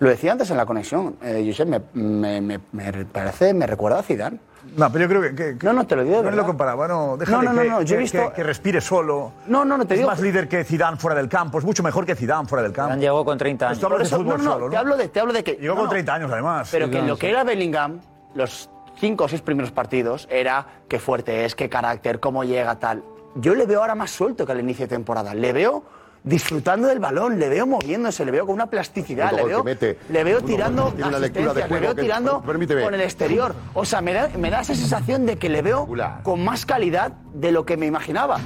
Lo 0.02 0.10
decía 0.10 0.32
antes 0.32 0.50
en 0.50 0.58
la 0.58 0.66
conexión, 0.66 1.16
eh, 1.22 1.44
Josep, 1.46 1.68
me, 1.70 1.80
me- 1.94 2.42
me- 2.42 2.60
me 2.72 3.06
parece, 3.06 3.54
me 3.54 3.68
recuerda 3.68 4.00
a 4.00 4.02
Zidane. 4.02 4.40
No, 4.76 4.92
pero 4.92 5.06
yo 5.06 5.10
creo 5.10 5.22
que... 5.22 5.58
que- 5.60 5.66
No, 5.66 5.74
no, 5.74 5.86
te 5.86 5.96
lo 5.96 6.04
digo 6.04 6.16
No 6.18 6.24
verdad. 6.24 6.38
lo 6.40 6.46
comparaba, 6.48 6.88
no, 6.88 7.18
déjale 7.18 7.38
No, 7.38 7.44
no, 7.44 7.54
no, 7.54 7.62
que, 7.62 7.70
no, 7.70 7.82
yo 7.84 7.94
he 7.94 7.98
que- 7.98 8.02
visto- 8.02 8.30
que- 8.30 8.34
que 8.38 8.44
respire 8.44 8.82
solo. 8.82 9.32
No, 9.46 9.64
no, 9.64 9.78
no, 9.78 9.86
te 9.86 9.94
es 9.94 10.00
digo- 10.00 10.10
más 10.10 10.20
líder 10.20 10.48
que 10.48 10.64
Zidane 10.64 10.98
fuera 10.98 11.16
del 11.16 11.30
campo, 11.30 11.60
es 11.60 11.66
mucho 11.66 11.84
mejor 11.84 12.08
que 12.08 12.16
Zidane 12.16 12.48
fuera 12.48 12.64
del 12.64 12.72
campo. 12.74 12.96
llegó 12.96 13.24
con 13.24 13.38
30 13.38 13.68
Pues 13.68 13.80
tú 13.80 13.86
hablas 13.86 14.02
eso- 14.08 14.18
de 14.18 14.24
fútbol 14.24 14.38
no, 14.40 14.44
no, 14.44 14.52
solo, 14.54 14.66
¿no? 14.66 14.72
Te 14.72 14.78
hablo 14.78 14.98
de, 14.98 15.08
te 15.08 15.20
hablo 15.20 15.34
de 15.34 15.44
que. 15.44 15.52
Llegó 15.54 15.76
no, 15.76 15.82
con 15.82 15.86
no. 15.86 15.90
30 15.92 16.14
años, 16.16 16.32
además. 16.32 16.68
Pero 16.72 16.88
que 16.88 16.94
Zidane, 16.94 17.08
lo 17.08 17.18
que 17.18 17.30
era 17.30 17.44
Bellingham, 17.44 18.00
los 18.34 18.72
cinco 19.00 19.26
o 19.26 19.28
seis 19.28 19.44
primeros 19.44 19.72
partidos, 19.72 20.28
era 20.32 20.66
qué 20.88 20.98
fuerte 20.98 21.46
es, 21.46 21.54
qué 21.54 21.70
carácter, 21.70 22.20
cómo 22.20 22.44
llega, 22.44 22.74
tal. 22.80 23.04
Yo 23.36 23.54
le 23.54 23.68
veo 23.68 23.82
ahora 23.82 23.94
más 23.94 24.10
suelto 24.10 24.48
que 24.48 24.52
al 24.52 24.60
inicio 24.62 24.86
de 24.86 24.90
temporada. 24.96 25.36
Le 25.36 25.54
veo 25.54 25.84
disfrutando 26.24 26.88
del 26.88 27.00
balón, 27.00 27.40
le 27.40 27.50
veo 27.50 27.66
moviéndose, 27.66 28.24
le 28.26 28.32
veo 28.32 28.46
con 28.46 28.54
una 28.56 28.68
plasticidad, 28.68 29.32
le 29.34 29.44
veo, 29.44 29.64
mete. 29.64 29.98
le 30.10 30.24
veo 30.24 30.42
tirando 30.42 30.90
tiene 30.94 31.08
una 31.10 31.20
lectura 31.20 31.46
de 31.46 31.50
asistencias, 31.64 31.72
le 31.72 31.80
veo 31.88 31.96
que- 31.96 32.02
tirando 32.04 32.42
permíteme. 32.42 32.84
con 32.84 32.94
el 32.94 33.02
exterior. 33.02 33.56
O 33.74 33.86
sea, 33.86 34.02
me 34.02 34.14
da, 34.14 34.30
me 34.38 34.50
da 34.52 34.62
esa 34.62 34.76
sensación 34.76 35.26
de 35.26 35.38
que 35.38 35.50
le 35.50 35.62
veo 35.62 35.88
con 36.24 36.44
más 36.44 36.66
calidad 36.66 37.14
de 37.34 37.52
lo 37.52 37.66
que 37.66 37.76
me 37.78 37.88
imaginaba. 37.88 38.40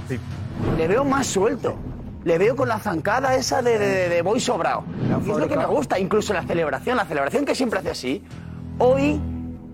Le 0.78 0.88
veo 0.88 1.04
más 1.04 1.28
suelto. 1.28 1.76
Le 2.24 2.38
veo 2.40 2.56
con 2.56 2.68
la 2.70 2.80
zancada 2.80 3.36
esa 3.36 3.62
de, 3.62 3.78
de, 3.78 4.10
de 4.10 4.22
voy 4.24 4.40
sobrado. 4.40 4.84
Y 5.26 5.30
es 5.30 5.38
lo 5.38 5.48
que 5.48 5.58
me 5.58 5.66
gusta, 5.66 6.00
incluso 6.00 6.34
la 6.34 6.42
celebración, 6.44 6.98
la 6.98 7.06
celebración 7.06 7.46
que 7.46 7.54
siempre 7.54 7.80
hace 7.80 7.92
así. 7.92 8.24
Hoy 8.80 9.22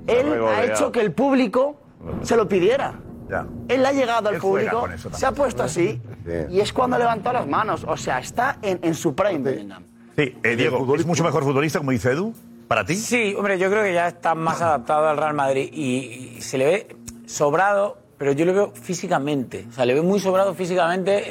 él 0.07 0.33
ha 0.47 0.63
hecho 0.65 0.91
que 0.91 0.99
el 1.01 1.13
público 1.13 1.77
se 2.23 2.35
lo 2.35 2.47
pidiera. 2.49 2.95
Ya. 3.31 3.45
Él 3.69 3.85
ha 3.85 3.93
llegado 3.93 4.27
al 4.27 4.37
público, 4.39 4.87
eso 4.89 5.09
se 5.13 5.25
ha 5.25 5.31
puesto 5.31 5.63
así 5.63 6.01
y 6.49 6.59
es 6.59 6.73
cuando 6.73 6.97
levantó 6.97 7.31
las 7.31 7.47
manos. 7.47 7.85
O 7.87 7.95
sea, 7.95 8.19
está 8.19 8.57
en, 8.61 8.79
en 8.81 8.93
su 8.93 9.15
prime. 9.15 9.39
Bellingham. 9.39 9.83
Sí, 10.17 10.35
eh, 10.43 10.55
Diego, 10.57 10.95
¿es 10.95 11.05
mucho 11.05 11.23
mejor 11.23 11.43
futbolista, 11.43 11.79
como 11.79 11.91
dice 11.91 12.11
Edu? 12.11 12.33
¿Para 12.67 12.83
ti? 12.85 12.95
Sí, 12.95 13.33
hombre, 13.37 13.57
yo 13.57 13.69
creo 13.69 13.83
que 13.83 13.93
ya 13.93 14.09
está 14.09 14.35
más 14.35 14.61
adaptado 14.61 15.07
al 15.07 15.15
Real 15.15 15.33
Madrid 15.33 15.69
y, 15.71 16.35
y 16.37 16.41
se 16.41 16.57
le 16.57 16.65
ve 16.65 16.95
sobrado, 17.25 17.97
pero 18.17 18.33
yo 18.33 18.43
lo 18.45 18.53
veo 18.53 18.71
físicamente. 18.73 19.65
O 19.69 19.71
sea, 19.71 19.85
le 19.85 19.93
veo 19.93 20.03
muy 20.03 20.19
sobrado 20.19 20.53
físicamente 20.53 21.23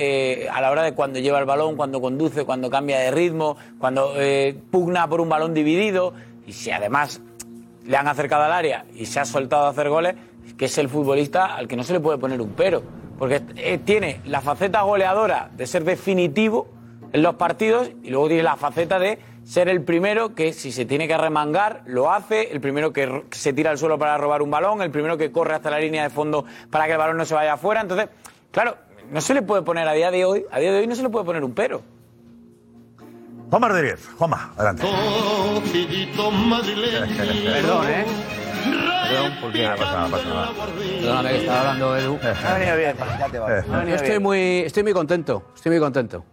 eh, 0.44 0.48
a 0.48 0.60
la 0.62 0.70
hora 0.70 0.82
de 0.82 0.94
cuando 0.94 1.18
lleva 1.18 1.38
el 1.38 1.44
balón, 1.44 1.76
cuando 1.76 2.00
conduce, 2.00 2.44
cuando 2.46 2.70
cambia 2.70 2.98
de 2.98 3.10
ritmo, 3.10 3.56
cuando 3.78 4.14
eh, 4.16 4.58
pugna 4.70 5.06
por 5.06 5.20
un 5.20 5.28
balón 5.28 5.52
dividido. 5.52 6.14
Y 6.46 6.54
si 6.54 6.70
además 6.70 7.20
le 7.84 7.96
han 7.96 8.08
acercado 8.08 8.44
al 8.44 8.52
área 8.52 8.86
y 8.94 9.04
se 9.06 9.20
ha 9.20 9.24
soltado 9.26 9.66
a 9.66 9.70
hacer 9.70 9.88
goles, 9.90 10.14
que 10.60 10.66
es 10.66 10.76
el 10.76 10.90
futbolista 10.90 11.56
al 11.56 11.66
que 11.66 11.74
no 11.74 11.82
se 11.82 11.94
le 11.94 12.00
puede 12.00 12.18
poner 12.18 12.38
un 12.38 12.50
pero. 12.50 12.82
Porque 13.18 13.40
eh, 13.56 13.80
tiene 13.82 14.20
la 14.26 14.42
faceta 14.42 14.82
goleadora 14.82 15.48
de 15.56 15.66
ser 15.66 15.84
definitivo 15.84 16.68
en 17.14 17.22
los 17.22 17.36
partidos 17.36 17.90
y 18.02 18.10
luego 18.10 18.28
tiene 18.28 18.42
la 18.42 18.56
faceta 18.56 18.98
de 18.98 19.18
ser 19.42 19.70
el 19.70 19.82
primero 19.82 20.34
que 20.34 20.52
si 20.52 20.70
se 20.70 20.84
tiene 20.84 21.08
que 21.08 21.16
remangar 21.16 21.80
lo 21.86 22.12
hace, 22.12 22.52
el 22.52 22.60
primero 22.60 22.92
que 22.92 23.24
se 23.30 23.54
tira 23.54 23.70
al 23.70 23.78
suelo 23.78 23.98
para 23.98 24.18
robar 24.18 24.42
un 24.42 24.50
balón, 24.50 24.82
el 24.82 24.90
primero 24.90 25.16
que 25.16 25.32
corre 25.32 25.54
hasta 25.54 25.70
la 25.70 25.78
línea 25.78 26.02
de 26.02 26.10
fondo 26.10 26.44
para 26.68 26.84
que 26.84 26.92
el 26.92 26.98
balón 26.98 27.16
no 27.16 27.24
se 27.24 27.32
vaya 27.32 27.54
afuera. 27.54 27.80
Entonces, 27.80 28.10
claro, 28.50 28.76
no 29.10 29.22
se 29.22 29.32
le 29.32 29.40
puede 29.40 29.62
poner 29.62 29.88
a 29.88 29.94
día 29.94 30.10
de 30.10 30.26
hoy, 30.26 30.44
a 30.50 30.60
día 30.60 30.72
de 30.72 30.80
hoy 30.80 30.86
no 30.86 30.94
se 30.94 31.02
le 31.02 31.08
puede 31.08 31.24
poner 31.24 31.42
un 31.42 31.54
pero. 31.54 31.80
Juanma 33.48 33.66
Rodríguez, 33.66 34.06
Juanma, 34.18 34.52
adelante. 34.58 34.82
Perdón, 37.50 37.88
¿eh? 37.88 38.04
Perdón, 38.64 39.32
porque... 39.40 39.62
No 39.68 39.76
pasa 39.76 39.92
nada, 39.92 40.08
pasa 40.08 40.28
nada. 40.28 40.48
Perdóname 41.00 41.30
que 41.30 41.36
estaba 41.38 41.60
hablando 41.60 41.96
Edu. 41.96 42.18
Ha 42.46 42.54
venido 42.58 42.76
bien. 42.76 42.96
Yo 43.88 43.94
estoy 43.96 44.18
muy, 44.18 44.58
estoy 44.60 44.82
muy 44.82 44.92
contento, 44.92 45.44
estoy 45.54 45.70
muy 45.72 45.80
contento. 45.80 46.24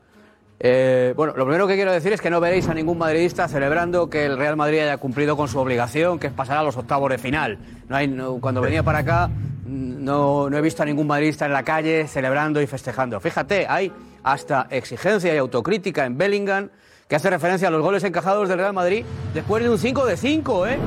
Eh, 0.60 1.14
bueno, 1.16 1.34
lo 1.38 1.46
primero 1.46 1.68
que 1.68 1.76
quiero 1.76 1.92
decir 1.92 2.14
es 2.14 2.22
que 2.22 2.32
no 2.32 2.40
veréis 2.40 2.68
a 2.68 2.74
ningún 2.74 2.98
madridista 2.98 3.48
celebrando 3.48 4.10
que 4.10 4.26
el 4.26 4.38
Real 4.38 4.56
Madrid 4.58 4.80
haya 4.80 4.98
cumplido 4.98 5.38
con 5.38 5.48
su 5.48 5.60
obligación, 5.60 6.18
que 6.18 6.28
es 6.28 6.34
pasar 6.34 6.58
a 6.58 6.64
los 6.64 6.76
octavos 6.78 7.12
de 7.12 7.20
final. 7.20 7.60
No 7.88 7.96
hay, 7.96 8.08
no- 8.08 8.40
cuando 8.42 8.62
venía 8.62 8.82
para 8.82 9.00
acá 9.00 9.30
no, 9.68 10.50
no 10.50 10.58
he 10.58 10.62
visto 10.62 10.82
a 10.82 10.86
ningún 10.88 11.06
madridista 11.06 11.46
en 11.46 11.54
la 11.54 11.62
calle 11.64 12.08
celebrando 12.08 12.60
y 12.62 12.66
festejando. 12.68 13.20
Fíjate, 13.20 13.68
hay 13.70 13.92
hasta 14.24 14.66
exigencia 14.72 15.34
y 15.34 15.38
autocrítica 15.38 16.06
en 16.06 16.18
Bellingham 16.18 16.70
que 17.08 17.16
hace 17.16 17.30
referencia 17.30 17.68
a 17.68 17.72
los 17.72 17.82
goles 17.84 18.04
encajados 18.04 18.50
del 18.50 18.58
Real 18.58 18.74
Madrid 18.74 19.06
después 19.36 19.64
de 19.64 19.70
un 19.70 19.78
5 19.78 20.06
de 20.08 20.18
5, 20.18 20.68
¿eh? 20.68 20.78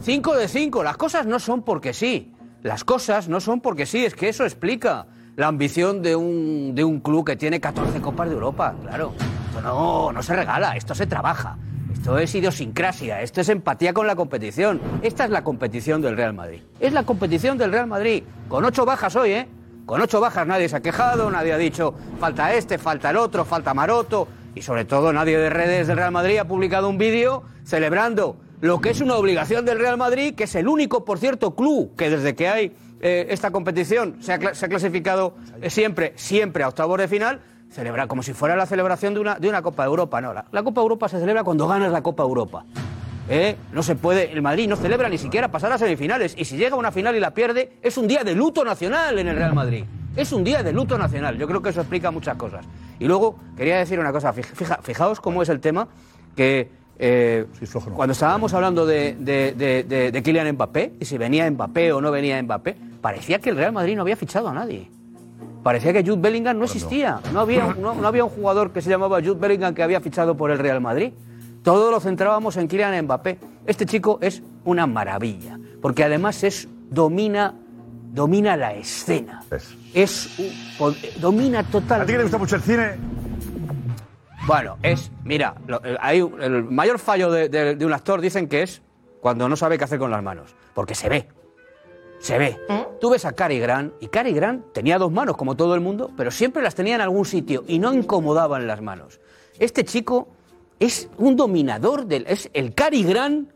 5 0.00 0.36
de 0.36 0.48
5. 0.48 0.82
Las 0.82 0.96
cosas 0.96 1.26
no 1.26 1.38
son 1.38 1.62
porque 1.62 1.92
sí. 1.92 2.32
Las 2.62 2.84
cosas 2.84 3.28
no 3.28 3.40
son 3.40 3.60
porque 3.60 3.86
sí, 3.86 4.04
es 4.04 4.14
que 4.14 4.28
eso 4.28 4.44
explica 4.44 5.06
la 5.36 5.46
ambición 5.46 6.02
de 6.02 6.16
un, 6.16 6.74
de 6.74 6.82
un 6.82 7.00
club 7.00 7.24
que 7.24 7.36
tiene 7.36 7.60
14 7.60 8.00
Copas 8.00 8.28
de 8.28 8.34
Europa, 8.34 8.74
claro. 8.82 9.12
Esto 9.48 9.60
no, 9.60 10.12
no 10.12 10.22
se 10.22 10.34
regala, 10.34 10.76
esto 10.76 10.94
se 10.94 11.06
trabaja. 11.06 11.56
Esto 11.92 12.18
es 12.18 12.34
idiosincrasia, 12.34 13.22
esto 13.22 13.40
es 13.40 13.48
empatía 13.48 13.92
con 13.92 14.06
la 14.06 14.16
competición. 14.16 14.80
Esta 15.02 15.24
es 15.24 15.30
la 15.30 15.44
competición 15.44 16.02
del 16.02 16.16
Real 16.16 16.34
Madrid. 16.34 16.62
Es 16.80 16.92
la 16.92 17.04
competición 17.04 17.58
del 17.58 17.72
Real 17.72 17.86
Madrid. 17.86 18.24
Con 18.48 18.64
ocho 18.64 18.84
bajas 18.84 19.14
hoy, 19.16 19.30
¿eh? 19.32 19.48
Con 19.86 20.00
ocho 20.00 20.20
bajas 20.20 20.46
nadie 20.46 20.68
se 20.68 20.76
ha 20.76 20.80
quejado, 20.80 21.30
nadie 21.30 21.52
ha 21.52 21.58
dicho 21.58 21.94
falta 22.20 22.52
este, 22.52 22.76
falta 22.76 23.10
el 23.10 23.16
otro, 23.16 23.44
falta 23.44 23.72
Maroto. 23.72 24.28
Y 24.54 24.62
sobre 24.62 24.84
todo 24.84 25.12
nadie 25.12 25.38
de 25.38 25.50
redes 25.50 25.86
del 25.86 25.96
Real 25.96 26.12
Madrid 26.12 26.38
ha 26.38 26.44
publicado 26.44 26.88
un 26.88 26.98
vídeo 26.98 27.44
celebrando 27.64 28.36
lo 28.60 28.80
que 28.80 28.90
es 28.90 29.00
una 29.00 29.14
obligación 29.16 29.64
del 29.64 29.78
Real 29.78 29.96
Madrid, 29.96 30.34
que 30.34 30.44
es 30.44 30.54
el 30.54 30.68
único, 30.68 31.04
por 31.04 31.18
cierto, 31.18 31.54
club 31.54 31.94
que 31.96 32.10
desde 32.10 32.34
que 32.34 32.48
hay 32.48 32.72
eh, 33.00 33.26
esta 33.30 33.50
competición 33.50 34.16
se 34.20 34.32
ha, 34.32 34.36
ha 34.36 34.68
clasificado 34.68 35.34
eh, 35.62 35.70
siempre, 35.70 36.12
siempre 36.16 36.64
a 36.64 36.68
octavos 36.68 36.98
de 36.98 37.06
final, 37.08 37.40
celebra 37.70 38.06
como 38.08 38.22
si 38.22 38.32
fuera 38.32 38.56
la 38.56 38.66
celebración 38.66 39.14
de 39.14 39.20
una, 39.20 39.34
de 39.36 39.48
una 39.48 39.62
Copa 39.62 39.84
de 39.84 39.88
Europa. 39.88 40.20
No, 40.20 40.32
la, 40.32 40.62
Copa 40.64 40.80
Europa 40.80 41.08
se 41.08 41.20
celebra 41.20 41.44
cuando 41.44 41.68
ganas 41.68 41.92
la 41.92 42.02
Copa 42.02 42.22
Europa. 42.24 42.64
¿Eh? 43.30 43.56
No 43.72 43.82
se 43.82 43.94
puede, 43.94 44.32
el 44.32 44.40
Madrid 44.40 44.66
no 44.68 44.74
celebra 44.76 45.08
ni 45.10 45.18
siquiera 45.18 45.48
pasar 45.48 45.70
a 45.70 45.76
semifinales 45.78 46.34
y 46.38 46.46
si 46.46 46.56
llega 46.56 46.74
a 46.76 46.78
una 46.78 46.90
final 46.90 47.14
y 47.14 47.20
la 47.20 47.34
pierde, 47.34 47.72
es 47.82 47.98
un 47.98 48.08
día 48.08 48.24
de 48.24 48.34
luto 48.34 48.64
nacional 48.64 49.18
en 49.18 49.28
el 49.28 49.36
Real 49.36 49.52
Madrid. 49.54 49.84
Es 50.16 50.32
un 50.32 50.42
día 50.42 50.62
de 50.62 50.72
luto 50.72 50.96
nacional. 50.96 51.36
Yo 51.36 51.46
creo 51.46 51.60
que 51.60 51.68
eso 51.68 51.80
explica 51.82 52.10
muchas 52.10 52.36
cosas. 52.36 52.64
Y 52.98 53.04
luego 53.04 53.38
quería 53.56 53.76
decir 53.76 54.00
una 54.00 54.12
cosa, 54.12 54.32
fija- 54.32 54.54
fija- 54.54 54.78
fijaos 54.82 55.20
cómo 55.20 55.42
es 55.42 55.50
el 55.50 55.60
tema 55.60 55.88
que 56.34 56.70
eh, 56.98 57.46
cuando 57.94 58.12
estábamos 58.12 58.52
hablando 58.54 58.84
de, 58.86 59.16
de, 59.18 59.52
de, 59.56 59.84
de- 59.84 60.10
de 60.12 60.22
Kylian 60.22 60.52
Mbappé 60.54 60.94
y 61.00 61.04
si 61.04 61.16
venía 61.18 61.48
Mbappé 61.50 61.92
o 61.92 62.00
no 62.00 62.10
venía 62.10 62.42
Mbappé, 62.42 62.76
parecía 63.00 63.38
que 63.38 63.50
el 63.50 63.56
Real 63.56 63.72
Madrid 63.72 63.94
no 63.96 64.02
había 64.02 64.16
fichado 64.16 64.48
a 64.48 64.52
nadie. 64.54 64.90
Parecía 65.62 65.92
que 65.92 66.02
Jude 66.02 66.20
Bellingham 66.20 66.58
no 66.58 66.64
existía. 66.64 67.20
No 67.32 67.40
había, 67.40 67.66
un- 67.66 67.82
no, 67.82 67.94
no 67.94 68.06
había 68.08 68.24
un 68.24 68.30
jugador 68.30 68.72
que 68.72 68.80
se 68.82 68.90
llamaba 68.90 69.18
Jude 69.20 69.34
Bellingham 69.40 69.74
que 69.74 69.82
había 69.82 70.00
fichado 70.00 70.36
por 70.36 70.50
el 70.50 70.58
Real 70.58 70.80
Madrid. 70.80 71.12
Todo 71.62 71.90
lo 71.90 72.00
centrábamos 72.00 72.56
en 72.56 72.68
Kylian 72.68 73.04
Mbappé. 73.04 73.38
Este 73.66 73.84
chico 73.86 74.18
es 74.22 74.42
una 74.64 74.86
maravilla, 74.86 75.58
porque 75.82 76.04
además 76.04 76.42
es 76.44 76.68
domina 76.90 77.54
domina 78.10 78.56
la 78.56 78.72
escena. 78.74 79.42
Es 79.92 80.30
domina 81.20 81.62
totalmente. 81.64 82.02
¿A 82.02 82.06
ti 82.06 82.12
que 82.12 82.16
te 82.18 82.22
gusta 82.22 82.38
mucho 82.38 82.56
el 82.56 82.62
cine? 82.62 82.90
Bueno, 84.48 84.78
es, 84.82 85.10
mira, 85.24 85.54
lo- 85.66 85.82
el, 85.82 85.98
hay 86.00 86.22
un- 86.22 86.42
el 86.42 86.64
mayor 86.64 86.98
fallo 86.98 87.30
de, 87.30 87.48
de- 87.50 87.76
de 87.76 87.84
un 87.86 87.92
actor 87.92 88.20
dicen 88.22 88.48
que 88.48 88.62
es 88.62 88.80
cuando 89.20 89.46
no 89.46 89.56
sabe 89.56 89.76
qué 89.76 89.84
hacer 89.84 89.98
con 89.98 90.10
las 90.10 90.22
manos, 90.22 90.56
porque 90.74 90.94
se 90.94 91.08
ve. 91.10 91.28
Se 92.18 92.38
ve. 92.38 92.56
Tú 92.98 93.10
ves 93.10 93.24
a 93.26 93.32
Cary 93.32 93.60
Grant 93.60 93.92
y 94.00 94.06
Cary 94.08 94.32
Grant 94.32 94.72
tenía 94.72 94.98
dos 94.98 95.12
manos 95.12 95.36
como 95.36 95.54
todo 95.54 95.74
el 95.74 95.80
mundo, 95.82 96.10
pero 96.16 96.30
siempre 96.30 96.62
las 96.62 96.74
tenía 96.74 96.94
en 96.94 97.02
algún 97.02 97.24
sitio 97.26 97.62
y 97.68 97.78
no 97.78 97.92
incomodaban 97.92 98.66
las 98.66 98.80
manos. 98.80 99.20
Este 99.58 99.84
chico 99.84 100.28
es 100.80 101.10
un 101.18 101.36
dominador 101.36 102.06
del 102.06 102.24
es 102.26 102.48
el 102.54 102.74
Cary 102.74 103.04
Grant 103.04 103.50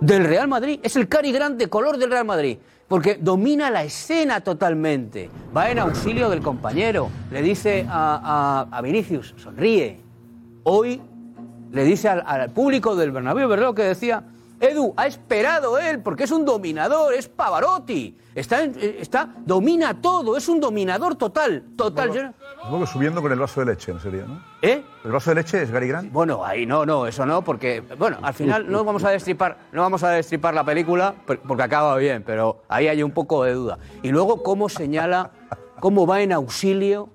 del 0.00 0.24
Real 0.24 0.46
Madrid, 0.46 0.78
es 0.82 0.94
el 0.96 1.08
Cary 1.08 1.32
Grant 1.32 1.56
de 1.58 1.68
color 1.68 1.96
del 1.96 2.10
Real 2.10 2.24
Madrid, 2.26 2.58
porque 2.94 3.18
domina 3.20 3.70
la 3.70 3.82
escena 3.82 4.40
totalmente. 4.40 5.28
Va 5.52 5.68
en 5.68 5.80
auxilio 5.80 6.30
del 6.30 6.40
compañero, 6.40 7.10
le 7.32 7.42
dice 7.42 7.84
a, 7.88 8.80
Vinicius, 8.84 9.34
sonríe. 9.36 9.98
Hoy 10.62 11.02
le 11.72 11.82
dice 11.82 12.08
al, 12.08 12.22
al 12.24 12.50
público 12.50 12.94
del 12.94 13.10
Bernabéu, 13.10 13.48
¿verdad 13.48 13.66
lo 13.66 13.74
que 13.74 13.82
decía? 13.82 14.22
Edu, 14.64 14.94
ha 14.96 15.06
esperado 15.06 15.78
él, 15.78 16.00
porque 16.02 16.24
es 16.24 16.30
un 16.30 16.44
dominador, 16.44 17.14
es 17.14 17.28
Pavarotti. 17.28 18.16
Está, 18.34 18.62
en- 18.64 18.74
eh, 18.80 18.96
está, 19.00 19.34
domina 19.44 20.00
todo, 20.00 20.36
es 20.36 20.48
un 20.48 20.58
dominador 20.60 21.14
total, 21.16 21.64
total. 21.76 22.34
Supongo 22.62 22.80
que 22.80 22.86
subiendo 22.90 23.22
con 23.22 23.30
el 23.30 23.38
vaso 23.38 23.60
de 23.60 23.66
leche, 23.66 23.92
¿no 23.92 24.00
sería, 24.00 24.24
no? 24.24 24.42
¿Eh? 24.62 24.82
¿El 25.04 25.12
vaso 25.12 25.30
de 25.30 25.36
leche 25.36 25.62
es 25.62 25.70
Gary 25.70 25.88
Grant? 25.88 26.10
Bueno, 26.12 26.44
ahí 26.44 26.66
no, 26.66 26.84
no, 26.84 27.06
eso 27.06 27.24
no, 27.26 27.42
porque, 27.44 27.82
bueno, 27.98 28.18
al 28.22 28.34
final 28.34 28.70
no 28.70 28.82
vamos 28.84 29.04
a 29.04 29.10
destripar, 29.10 29.58
no 29.72 29.82
vamos 29.82 30.02
a 30.02 30.10
destripar 30.10 30.54
la 30.54 30.64
película, 30.64 31.14
porque 31.26 31.62
acaba 31.62 31.96
bien, 31.96 32.22
pero 32.24 32.62
ahí 32.68 32.88
hay 32.88 33.02
un 33.02 33.12
poco 33.12 33.44
de 33.44 33.52
duda. 33.52 33.78
Y 34.02 34.08
luego 34.10 34.42
cómo 34.42 34.68
señala, 34.68 35.30
cómo 35.80 36.06
va 36.06 36.22
en 36.22 36.32
auxilio 36.32 37.08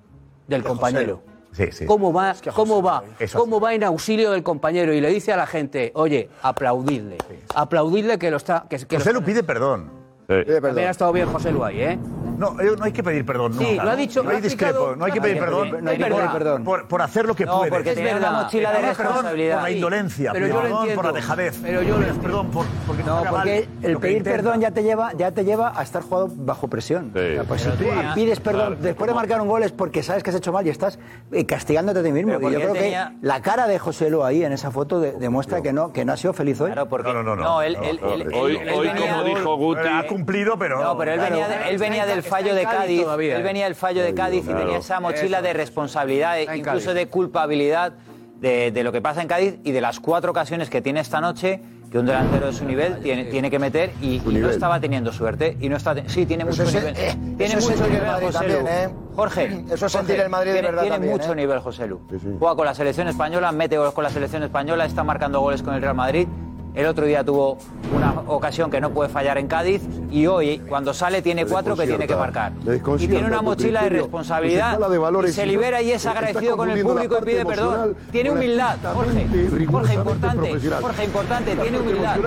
del 0.47 0.63
compañero. 0.63 1.21
Sí, 1.59 1.73
sí. 1.73 1.85
¿Cómo 1.85 2.13
va, 2.13 2.35
cómo 2.55 2.81
va, 2.81 3.03
Eso 3.19 3.37
cómo 3.37 3.59
va 3.59 3.73
en 3.73 3.83
auxilio 3.83 4.31
del 4.31 4.43
compañero? 4.43 4.93
Y 4.93 5.01
le 5.01 5.09
dice 5.09 5.33
a 5.33 5.37
la 5.37 5.45
gente, 5.45 5.91
oye, 5.93 6.29
aplaudidle, 6.41 7.17
aplaudidle 7.53 8.17
que 8.17 8.31
lo 8.31 8.37
está... 8.37 8.65
Que, 8.69 8.77
que 8.77 8.95
José 8.95 9.11
lo 9.11 9.21
pide 9.21 9.43
perdón. 9.43 9.91
También 10.25 10.87
ha 10.87 10.91
estado 10.91 11.11
bien 11.11 11.27
José 11.27 11.51
Lu 11.51 11.65
ahí, 11.65 11.81
¿eh? 11.81 11.99
No, 12.39 12.59
eh, 12.59 12.71
no 12.77 12.85
hay 12.85 12.91
que 12.93 13.03
pedir 13.03 13.25
perdón. 13.25 13.53
Sí, 13.57 13.75
no, 13.77 13.83
lo 13.83 13.91
ha 13.91 13.95
dicho, 13.95 14.23
No 14.23 14.29
lo 14.29 14.35
hay 14.37 14.41
discrepo, 14.41 14.95
no 14.95 15.05
hay 15.05 15.11
que 15.11 15.17
lo 15.17 15.23
pedir 15.23 15.39
perdón. 15.39 15.69
No 15.83 15.91
hay 15.91 15.97
que 15.97 16.05
pedir 16.05 16.29
perdón. 16.31 16.63
Por, 16.63 16.87
por 16.87 17.01
hacer 17.01 17.25
lo 17.25 17.35
que 17.35 17.45
No, 17.45 17.57
puede. 17.59 17.69
porque 17.71 17.93
tenía 17.93 18.15
una 18.15 18.31
mochila 18.31 18.69
de 18.71 18.75
Perdón 18.77 18.95
responsabilidad. 18.97 19.53
Por 19.55 19.63
la 19.63 19.69
Sí. 19.69 19.75
indolencia, 19.75 20.31
Pero 20.31 20.47
yo 20.47 20.53
lo 20.55 20.61
perdón 20.61 20.87
por 20.95 21.05
la 21.05 21.11
dejadez. 21.11 21.59
Pero 21.61 21.81
yo 21.83 21.97
lo 21.99 22.13
perdón 22.15 22.51
por, 22.51 22.65
porque 22.87 23.03
No, 23.03 23.23
porque 23.29 23.67
el 23.81 23.91
lo 23.93 23.99
pedir 23.99 24.23
perdón 24.23 24.61
ya 24.61 24.71
te 24.71 24.83
lleva, 24.83 25.11
ya 25.17 25.31
te 25.31 25.43
lleva 25.43 25.73
a 25.77 25.83
estar 25.83 26.01
jugado 26.01 26.29
bajo 26.31 26.67
presión. 26.69 27.11
O 27.13 27.19
sea, 27.19 27.43
pues 27.43 27.61
si 27.61 27.69
tú 27.71 27.83
sí, 27.83 27.89
pides 28.15 28.39
perdón 28.39 28.67
claro, 28.67 28.81
después 28.81 29.07
de 29.09 29.13
marcar 29.15 29.41
un 29.41 29.47
gol 29.49 29.63
es 29.63 29.71
porque 29.73 30.01
sabes 30.01 30.23
que 30.23 30.29
has 30.29 30.35
hecho 30.37 30.53
mal 30.53 30.65
y 30.65 30.69
estás 30.69 30.97
eh, 31.33 31.45
castigándote 31.45 31.99
a 31.99 32.03
ti 32.03 32.11
mismo. 32.11 32.31
Y 32.39 32.41
yo 32.53 32.59
creo 32.59 32.73
tenía- 32.73 33.09
que 33.19 33.25
la 33.27 33.41
cara 33.41 33.67
de 33.67 33.77
José 33.79 34.09
Lu 34.09 34.23
ahí 34.23 34.43
en 34.43 34.53
esa 34.53 34.71
foto 34.71 34.99
de- 35.01 35.11
demuestra 35.13 35.61
que 35.61 35.73
no, 35.73 35.91
que 35.91 36.05
no 36.05 36.13
ha 36.13 36.17
sido 36.17 36.33
feliz 36.33 36.59
hoy. 36.61 36.71
Claro, 36.71 36.87
porque 36.87 37.11
No, 37.11 37.21
no, 37.21 37.35
no. 37.35 37.43
no, 37.43 37.61
él, 37.61 37.75
él, 37.83 37.99
él- 38.01 38.33
Hoy, 38.33 38.57
venía- 38.57 39.11
como 39.11 39.23
dijo 39.23 39.57
Guti, 39.57 39.81
Ha 39.89 40.07
cumplido, 40.07 40.57
pero. 40.57 40.81
No, 40.81 40.97
pero 40.97 41.11
él 41.13 41.19
venía, 41.19 41.69
él 41.69 41.77
venía 41.77 42.05
del 42.05 42.23
fallo 42.29 42.55
de 42.55 42.63
Cádiz, 42.63 43.03
todavía, 43.03 43.37
él 43.37 43.43
venía 43.43 43.65
del 43.65 43.75
fallo 43.75 44.01
de 44.03 44.13
Cádiz 44.13 44.45
claro. 44.45 44.59
y 44.59 44.63
tenía 44.63 44.77
esa 44.79 44.99
mochila 44.99 45.41
de 45.41 45.53
responsabilidad, 45.53 46.37
incluso 46.55 46.93
de 46.93 47.07
culpabilidad 47.07 47.93
de, 48.39 48.71
de, 48.71 48.83
lo 48.83 48.91
que 48.91 49.01
pasa 49.01 49.21
en 49.21 49.27
Cádiz 49.27 49.59
y 49.63 49.71
de 49.71 49.81
las 49.81 49.99
cuatro 49.99 50.31
ocasiones 50.31 50.69
que 50.69 50.81
tiene 50.81 51.01
esta 51.01 51.19
noche 51.19 51.61
que 51.91 51.97
un 51.97 52.05
delantero 52.05 52.47
de 52.47 52.53
su 52.53 52.65
nivel 52.65 52.99
tiene, 52.99 53.25
tiene 53.25 53.49
que 53.49 53.57
meter 53.57 53.91
y, 54.01 54.15
y, 54.17 54.33
no 54.35 54.49
estaba 54.49 54.79
teniendo 54.79 55.11
suerte 55.11 55.57
y 55.59 55.69
no 55.69 55.77
está 55.77 55.95
sí 56.07 56.25
tiene 56.25 56.45
pues 56.45 56.59
mucho 56.59 56.71
nivel. 56.71 56.95
Eh, 56.97 57.15
tiene 57.37 57.55
mucho 57.55 57.87
nivel 57.87 58.11
José 58.21 58.31
también. 58.31 58.67
¿eh? 58.67 58.89
Jorge 59.15 59.65
eso 59.71 59.85
es 59.87 59.91
sentir 59.91 60.19
el 60.19 60.29
Madrid 60.29 60.53
de 60.53 60.61
verdad 60.61 60.83
tiene, 60.83 60.99
mucho 60.99 61.33
¿eh? 61.33 61.35
nivel 61.35 61.59
José 61.59 61.87
Lu. 61.87 62.01
Sí, 62.09 62.19
sí. 62.19 62.27
juega 62.37 62.55
con 62.55 62.65
la 62.65 62.75
selección 62.75 63.07
española 63.07 63.51
mete 63.51 63.77
goles 63.77 63.93
con 63.93 64.03
la 64.03 64.09
selección 64.11 64.43
española 64.43 64.85
está 64.85 65.03
marcando 65.03 65.41
goles 65.41 65.63
con 65.63 65.73
el 65.73 65.81
Real 65.81 65.95
Madrid. 65.95 66.27
El 66.75 66.85
otro 66.85 67.05
día 67.05 67.23
tuvo 67.23 67.57
una 67.95 68.11
ocasión 68.27 68.69
que 68.69 68.79
no 68.79 68.91
puede 68.91 69.09
fallar 69.09 69.37
en 69.37 69.47
Cádiz 69.47 69.81
y 70.11 70.27
hoy, 70.27 70.59
cuando 70.59 70.93
sale, 70.93 71.21
tiene 71.21 71.45
cuatro 71.45 71.75
que 71.75 71.87
tiene 71.87 72.07
que 72.07 72.15
marcar. 72.15 72.53
Y 72.99 73.07
tiene 73.07 73.27
una 73.27 73.41
mochila 73.41 73.83
de 73.83 73.89
responsabilidad 73.89 74.79
se 75.27 75.45
libera 75.45 75.81
y 75.81 75.91
es 75.91 76.05
agradecido 76.05 76.57
con 76.57 76.69
el 76.69 76.81
público 76.81 77.17
y 77.21 77.25
pide 77.25 77.45
perdón. 77.45 77.95
Tiene 78.11 78.31
humildad, 78.31 78.77
Jorge. 78.93 79.27
Jorge, 79.69 79.93
importante. 79.93 80.59
Jorge, 80.81 81.05
importante. 81.05 81.55
Tiene 81.55 81.79
humildad 81.79 82.17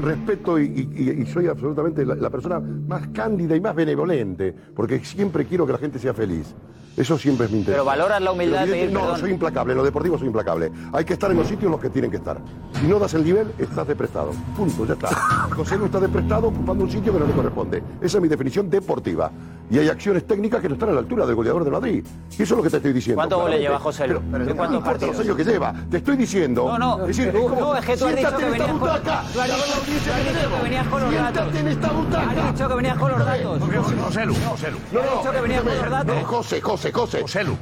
respeto 0.00 0.58
y, 0.58 1.26
soy 1.32 1.46
absolutamente 1.46 2.04
la, 2.04 2.30
persona 2.30 2.60
más 2.60 3.08
cándida 3.08 3.54
y 3.54 3.60
más 3.60 3.74
benevolente, 3.74 4.54
porque 4.74 5.04
siempre 5.04 5.44
quiero 5.44 5.66
que 5.66 5.72
la 5.72 5.78
gente 5.78 5.98
sea 5.98 6.14
feliz. 6.14 6.54
Eso 6.96 7.16
siempre 7.18 7.46
es 7.46 7.52
mi 7.52 7.58
interés. 7.58 7.76
Pero 7.76 7.84
valoras 7.84 8.20
la 8.20 8.32
humildad 8.32 8.66
de 8.66 8.88
No, 8.88 9.16
soy 9.16 9.30
implacable, 9.30 9.72
en 9.72 9.78
lo 9.78 9.84
deportivo 9.84 10.18
soy 10.18 10.26
implacable. 10.26 10.70
Hay 10.92 11.04
que 11.04 11.14
estar 11.14 11.30
en 11.30 11.36
los 11.36 11.46
sitios 11.46 11.64
en 11.64 11.70
los 11.72 11.80
que 11.80 11.90
tienen 11.90 12.10
que 12.10 12.18
estar. 12.18 12.38
Si 12.80 12.86
no 12.86 12.98
das 12.98 13.14
el 13.14 13.24
nivel, 13.24 13.52
estás 13.58 13.86
deprestado. 13.86 14.32
Punto, 14.56 14.86
ya 14.86 14.94
está. 14.94 15.08
José 15.56 15.78
no 15.78 15.86
está 15.86 16.00
deprestado 16.00 16.48
ocupando 16.48 16.84
un 16.84 16.90
sitio 16.90 17.12
que 17.12 17.18
no 17.18 17.26
le 17.26 17.32
corresponde. 17.32 17.82
Esa 18.00 18.18
es 18.18 18.22
mi 18.22 18.28
definición 18.28 18.68
deportiva 18.68 19.30
y 19.70 19.78
hay 19.78 19.88
acciones 19.88 20.26
técnicas 20.26 20.60
que 20.60 20.68
no 20.68 20.74
están 20.74 20.88
a 20.88 20.92
la 20.92 20.98
altura 20.98 21.24
del 21.24 21.36
goleador 21.36 21.64
de 21.64 21.70
Madrid. 21.70 22.04
Y 22.30 22.42
eso 22.42 22.54
es 22.54 22.58
lo 22.58 22.62
que 22.62 22.70
te 22.70 22.76
estoy 22.78 22.92
diciendo. 22.92 23.16
¿Cuántos 23.18 23.40
goles 23.40 23.60
lleva 23.60 23.78
José 23.78 24.08
Luis? 24.08 24.20
Pero, 24.30 24.44
pero 24.44 24.68
no 24.68 24.76
importa 24.76 25.06
los 25.06 25.20
años 25.20 25.36
que 25.36 25.44
lleva. 25.44 25.74
Te 25.90 25.96
estoy 25.98 26.16
diciendo. 26.16 26.66
No, 26.66 26.78
no. 26.78 27.00
Es 27.02 27.16
decir, 27.16 27.32
tú, 27.32 27.38
es 27.38 27.44
como, 27.44 27.60
no, 27.60 27.76
es 27.76 27.86
que 27.86 27.96
tú 27.96 28.06
has 28.06 28.16
dicho 28.16 28.36
que 28.36 28.44
venías 28.44 28.68
con... 28.68 28.80
butaca. 28.80 29.24
Tú 29.32 29.40
has 29.40 29.46
dicho, 29.46 30.56
que 30.56 30.62
venías 30.62 30.86
con 30.88 31.02
los 31.02 31.14
datos. 31.14 31.32
Siéntate 31.32 31.58
en 31.60 31.68
esta 31.68 31.92
butaca. 31.92 32.30
Has 32.30 32.52
dicho 32.52 32.68
que 32.68 32.74
venías 32.74 32.98
con 32.98 33.10
los 33.10 33.18
datos. 33.24 33.60
José 34.04 34.26
Lu, 34.26 34.34
José 34.48 34.70
Lu. 34.72 34.78
No, 34.92 35.02
no, 35.02 35.10
has 35.10 35.18
dicho 35.18 35.32
que 35.32 35.40
venías 35.40 35.62
con 35.62 35.74
los 35.74 35.90
datos. 35.90 36.24
José, 36.24 36.60
José, 36.60 36.92
José. 36.92 37.22
José 37.22 37.44
Lu. 37.44 37.56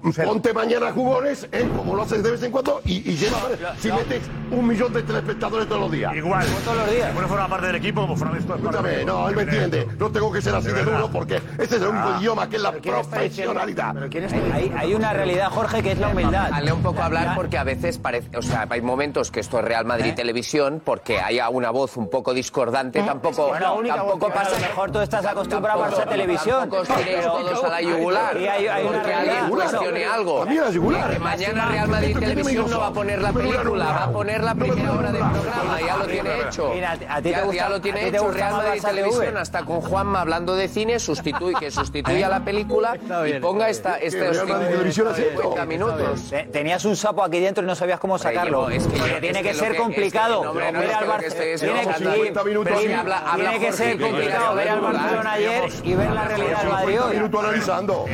Ponte 0.00 0.52
mañana 0.54 0.92
jugones, 0.92 1.46
¿eh? 1.52 1.68
como 1.76 1.94
lo 1.94 2.02
haces 2.02 2.22
de 2.22 2.30
vez 2.30 2.42
en 2.42 2.50
cuando, 2.50 2.80
y, 2.84 3.10
y 3.10 3.16
lleva, 3.16 3.38
ah, 3.44 3.52
eh, 3.52 3.76
si 3.78 3.92
metes 3.92 4.22
un 4.50 4.66
millón 4.66 4.92
de 4.92 5.02
telespectadores 5.02 5.68
todos 5.68 5.82
los 5.82 5.92
días. 5.92 6.14
Igual. 6.14 6.44
Como 6.46 6.58
todos 6.60 6.76
los 6.78 6.90
días. 6.90 7.12
Bueno, 7.12 7.28
fuera 7.28 7.48
parte 7.48 7.66
del 7.66 7.76
equipo, 7.76 8.00
como 8.02 8.16
fuera 8.16 8.36
esto. 8.38 8.54
Escúchame, 8.54 9.04
no, 9.04 9.28
él 9.28 9.36
me 9.36 9.42
entiende. 9.42 9.86
No 9.98 10.10
tengo 10.10 10.32
que 10.32 10.40
ser 10.40 10.54
así 10.54 10.68
de, 10.68 10.82
duro 10.82 11.10
porque 11.12 11.36
ese 11.58 11.76
es 11.76 11.82
el 11.82 11.88
único 11.88 12.08
ah. 12.08 12.18
idioma 12.18 12.48
que 12.48 12.56
es 12.56 12.62
la 12.62 12.72
profesionalidad. 12.72 13.94
Hay, 14.76 14.94
una 14.94 15.12
realidad, 15.12 15.50
Jorge, 15.50 15.82
que 15.82 15.92
es 15.92 15.98
la 15.98 16.08
humildad. 16.08 16.50
Dale 16.50 16.72
un 16.72 16.82
poco 16.82 17.02
a 17.02 17.06
hablar 17.06 17.34
porque 17.34 17.58
a 17.58 17.64
veces 17.64 17.98
parece. 17.98 18.36
O 18.36 18.42
sea, 18.42 18.66
hay 18.68 18.80
momentos 18.80 19.30
que 19.30 19.40
esto 19.40 19.58
es 19.58 19.64
Real 19.64 19.84
Madrid 19.84 20.10
¿Eh? 20.10 20.14
Televisión 20.14 20.82
porque 20.84 21.20
haya 21.20 21.48
una 21.48 21.70
voz 21.70 21.96
un 21.96 22.08
poco 22.08 22.32
discordante. 22.34 23.00
¿Eh? 23.00 23.04
Tampoco, 23.04 23.48
bueno, 23.48 23.66
la 23.66 23.72
única 23.72 23.96
tampoco 23.96 24.26
voz 24.26 24.34
pasa. 24.34 24.56
A 24.56 24.60
lo 24.60 24.66
mejor 24.66 24.90
tú 24.90 25.00
estás 25.00 25.26
acostumbrado 25.26 25.84
a 25.84 25.90
Barça 25.90 26.08
Televisión. 26.08 26.60
Tampoco 26.60 26.82
os 26.82 27.64
a 27.64 27.68
la 27.68 27.82
yugular. 27.82 28.40
Y 28.40 28.46
hay 28.46 28.80
presione 29.90 30.04
algo. 30.04 30.42
A 30.42 30.46
mí 30.46 30.56
la. 30.56 31.18
Mañana 31.18 31.68
Real 31.68 31.88
Madrid 31.88 32.18
Televisión 32.18 32.70
no 32.70 32.78
va 32.78 32.86
a 32.88 32.92
poner 32.92 33.22
la 33.22 33.32
película, 33.32 33.84
va 33.84 34.04
a 34.04 34.12
poner 34.12 34.42
la 34.42 34.54
primera 34.54 34.92
hora 34.92 35.12
del 35.12 35.22
programa, 35.30 35.80
ya 35.80 35.96
lo 35.96 36.06
tiene 36.06 36.40
hecho. 36.40 36.70
Mira, 36.74 36.98
a 37.08 37.22
ti 37.22 37.32
ya 37.52 37.68
lo 37.68 37.80
tiene 37.80 38.08
hecho 38.08 38.30
Real 38.30 38.52
Madrid 38.52 38.82
Televisión, 38.82 39.36
hasta 39.36 39.64
con 39.64 39.80
Juanma 39.80 40.20
hablando 40.20 40.54
de 40.54 40.68
cine, 40.68 40.98
sustituye, 40.98 41.54
que 41.58 41.70
sustituya 41.70 42.28
la 42.28 42.44
película 42.44 42.96
y 43.26 43.40
ponga 43.40 43.68
esta, 43.68 43.98
este 43.98 44.30
minutos. 45.66 46.32
Tenías 46.52 46.84
un 46.84 46.96
sapo 46.96 47.22
aquí 47.22 47.40
dentro 47.40 47.62
y 47.64 47.66
no 47.66 47.74
sabías 47.74 48.00
cómo 48.00 48.18
sacarlo. 48.18 48.68
tiene 49.20 49.42
que 49.42 49.54
ser 49.54 49.76
complicado. 49.76 50.52
Tiene 53.36 53.58
que 53.58 53.72
ser 53.72 53.98
complicado 53.98 54.54
ver 54.54 54.68
al 54.68 54.80
Barcelona 54.80 55.32
ayer 55.32 55.70
y 55.84 55.94
ver 55.94 56.10
la 56.10 56.24
realidad 56.24 56.58
del 56.60 56.70
Madrid. 56.70 56.98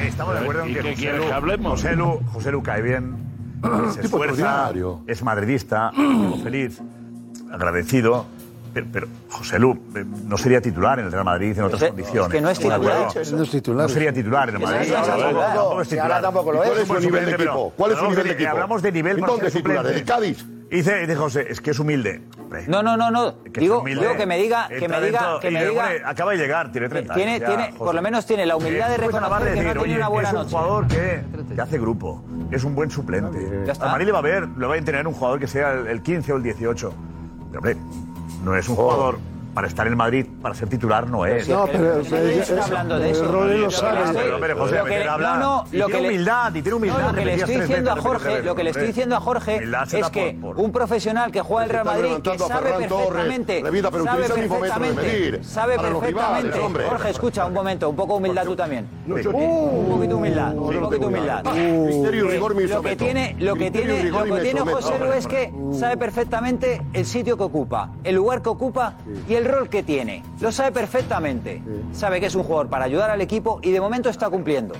Estamos 0.07 0.35
de 0.35 0.41
acuerdo 0.41 0.64
en 0.64 0.97
que 0.97 1.33
hablemos. 1.33 1.66
José 1.67 1.97
Lu, 1.97 2.21
José 2.33 2.53
Lu 2.53 2.62
cae 2.62 2.81
bien, 2.81 3.17
se 3.95 4.03
esfuerza, 4.03 4.73
es 5.07 5.23
madridista, 5.23 5.91
feliz, 6.43 6.81
agradecido. 7.51 8.25
Pero, 8.77 8.87
pero, 8.93 9.09
José 9.31 9.59
Lu 9.59 9.72
eh, 9.95 10.05
no 10.27 10.37
sería 10.37 10.61
titular 10.61 10.99
en 10.99 11.07
el 11.07 11.12
Real 11.12 11.24
Madrid 11.24 11.57
en 11.57 11.64
otras 11.64 11.83
condiciones. 11.83 12.27
Es 12.27 12.35
que 12.35 12.41
no 12.43 12.51
es 12.51 12.59
titular. 12.59 12.81
No, 13.33 13.43
es 13.43 13.51
titular. 13.51 13.83
no 13.85 13.89
sería 13.89 14.12
titular 14.12 14.51
en 14.51 14.57
el 14.57 14.61
Madrid. 14.61 14.93
No, 14.93 15.81
es 15.81 15.89
titular. 15.89 16.12
Ahora 16.12 16.20
tampoco 16.20 16.53
lo 16.53 16.62
es. 16.62 16.68
¿Cuál 16.68 16.99
es 16.99 17.05
su 17.05 17.11
nivel 17.11 17.24
de 17.24 17.33
equipo? 17.33 17.72
¿Cuál 17.74 17.93
es 17.93 17.99
su 17.99 18.11
nivel 18.11 18.24
de 18.24 18.33
equipo? 18.35 18.51
Hablamos 18.51 18.83
de 18.83 18.93
nivel 18.93 19.18
para 19.20 19.33
¿Dónde 19.33 19.51
titular? 19.51 19.87
¿En 19.87 20.05
Cádiz? 20.05 20.45
Dice, 20.68 20.99
dice, 20.99 21.16
José, 21.16 21.47
es 21.49 21.62
que 21.62 21.70
es 21.70 21.79
humilde. 21.79 22.20
No, 22.68 22.83
no, 22.83 22.99
no, 22.99 23.11
no. 23.11 23.43
Que 23.45 23.61
digo, 23.61 23.83
digo, 23.87 24.14
que 24.14 24.27
me 24.27 24.37
diga, 24.37 24.68
que 24.68 24.89
me 24.89 25.01
diga, 25.01 25.41
que 25.41 25.51
me 25.51 25.64
diga. 25.64 25.89
acaba 26.05 26.33
de 26.33 26.37
llegar, 26.37 26.70
tiene 26.70 26.91
30 26.91 27.14
años, 27.14 27.24
tiene, 27.24 27.41
ya, 27.41 27.47
tiene, 27.47 27.79
por 27.79 27.95
lo 27.95 28.03
menos 28.03 28.27
tiene 28.27 28.45
la 28.45 28.57
humildad 28.57 28.91
de 28.91 28.97
reconocer 28.99 29.55
que 29.55 29.55
decir, 29.55 29.74
no 29.74 29.83
tiene 29.85 29.97
una 29.97 30.09
buena 30.09 30.29
es 30.29 30.35
noche. 30.35 30.49
Es 30.49 30.53
un 30.53 30.59
jugador 30.59 30.89
que, 30.89 31.55
que, 31.55 31.61
hace 31.62 31.79
grupo, 31.79 32.22
es 32.51 32.64
un 32.64 32.74
buen 32.74 32.91
suplente. 32.91 33.72
A 33.81 33.89
Marí 33.89 34.05
le 34.05 34.12
va 34.12 34.18
a 34.18 34.22
ver, 34.22 34.49
le 34.49 34.66
va 34.66 34.74
a 34.74 34.81
tener 34.83 35.07
un 35.07 35.14
jugador 35.14 35.41
que 35.41 35.47
sea 35.47 35.72
el, 35.72 35.87
el 35.87 36.03
15 36.03 36.33
o 36.33 36.37
el 36.37 36.43
18. 36.43 36.95
Pero, 37.51 37.59
hombre, 37.59 37.77
no 38.47 38.57
es 38.57 38.68
un 38.68 38.76
jugador 38.76 39.18
para 39.57 39.68
estar 39.68 39.86
en 39.86 39.96
Madrid, 39.96 40.26
para 40.42 40.54
ser 40.54 40.68
titular, 40.68 41.09
no 41.09 41.24
es. 41.24 41.48
No, 41.48 41.66
pero, 41.66 41.96
lo 41.96 43.70
sabe. 43.70 44.12
Pero, 44.38 44.59
José. 44.59 44.80
No, 45.72 45.86
que 45.86 45.96
humildad, 45.96 46.54
y 46.54 46.61
tiene 46.61 46.74
humildad. 46.74 47.07
Lo 47.07 47.14
que 47.14 47.24
le 47.24 47.34
estoy 47.36 47.61
diciendo 47.61 47.90
a 47.90 47.96
Jorge, 47.96 48.42
lo 48.42 48.54
que 48.54 48.68
estoy 48.68 48.86
diciendo 48.88 49.16
a 49.16 49.20
Jorge 49.20 49.62
es 49.92 50.11
que 50.11 50.38
un 50.57 50.70
profesional 50.70 51.32
que 51.32 51.40
juega 51.40 51.64
el 51.64 51.70
Real 51.70 51.84
Madrid, 51.86 52.16
que 52.22 52.38
sabe 52.38 52.70
perfectamente, 52.72 53.62
sabe 53.62 53.80
perfectamente, 54.28 55.42
sabe 55.42 55.78
perfectamente. 55.78 56.59
Jorge, 56.86 57.09
escucha 57.09 57.46
un 57.46 57.54
momento, 57.54 57.88
un 57.88 57.96
poco 57.96 58.16
humildad 58.16 58.44
tú 58.44 58.54
también. 58.54 58.86
Un 59.07 59.14
poquito 59.88 60.18
humildad, 60.18 60.54
un 60.54 60.80
poquito 60.80 61.07
humildad. 61.07 61.44
Lo 61.46 62.82
que 62.82 62.96
tiene, 62.96 63.36
lo 63.38 63.54
que 63.54 63.70
tiene, 63.70 64.02
lo 64.11 64.24
que 64.24 64.40
tiene 64.42 64.61
José 64.61 64.98
Lu 64.98 65.12
es 65.12 65.26
que 65.26 65.50
sabe 65.72 65.96
perfectamente 65.96 66.82
el 66.92 67.07
sitio 67.07 67.38
que 67.38 67.44
ocupa, 67.44 67.92
el 68.04 68.16
lugar 68.16 68.42
que 68.42 68.50
ocupa 68.50 68.96
y 69.26 69.32
el 69.34 69.45
rol 69.47 69.68
que 69.68 69.82
tiene. 69.82 70.22
Lo 70.40 70.53
sabe 70.53 70.72
perfectamente. 70.72 71.62
Sabe 71.92 72.20
que 72.20 72.26
es 72.26 72.34
un 72.34 72.42
jugador 72.42 72.68
para 72.68 72.84
ayudar 72.84 73.11
al 73.11 73.20
equipo 73.20 73.61
y 73.62 73.70
de 73.70 73.80
momento 73.80 74.09
está 74.09 74.28
cumpliendo. 74.30 74.74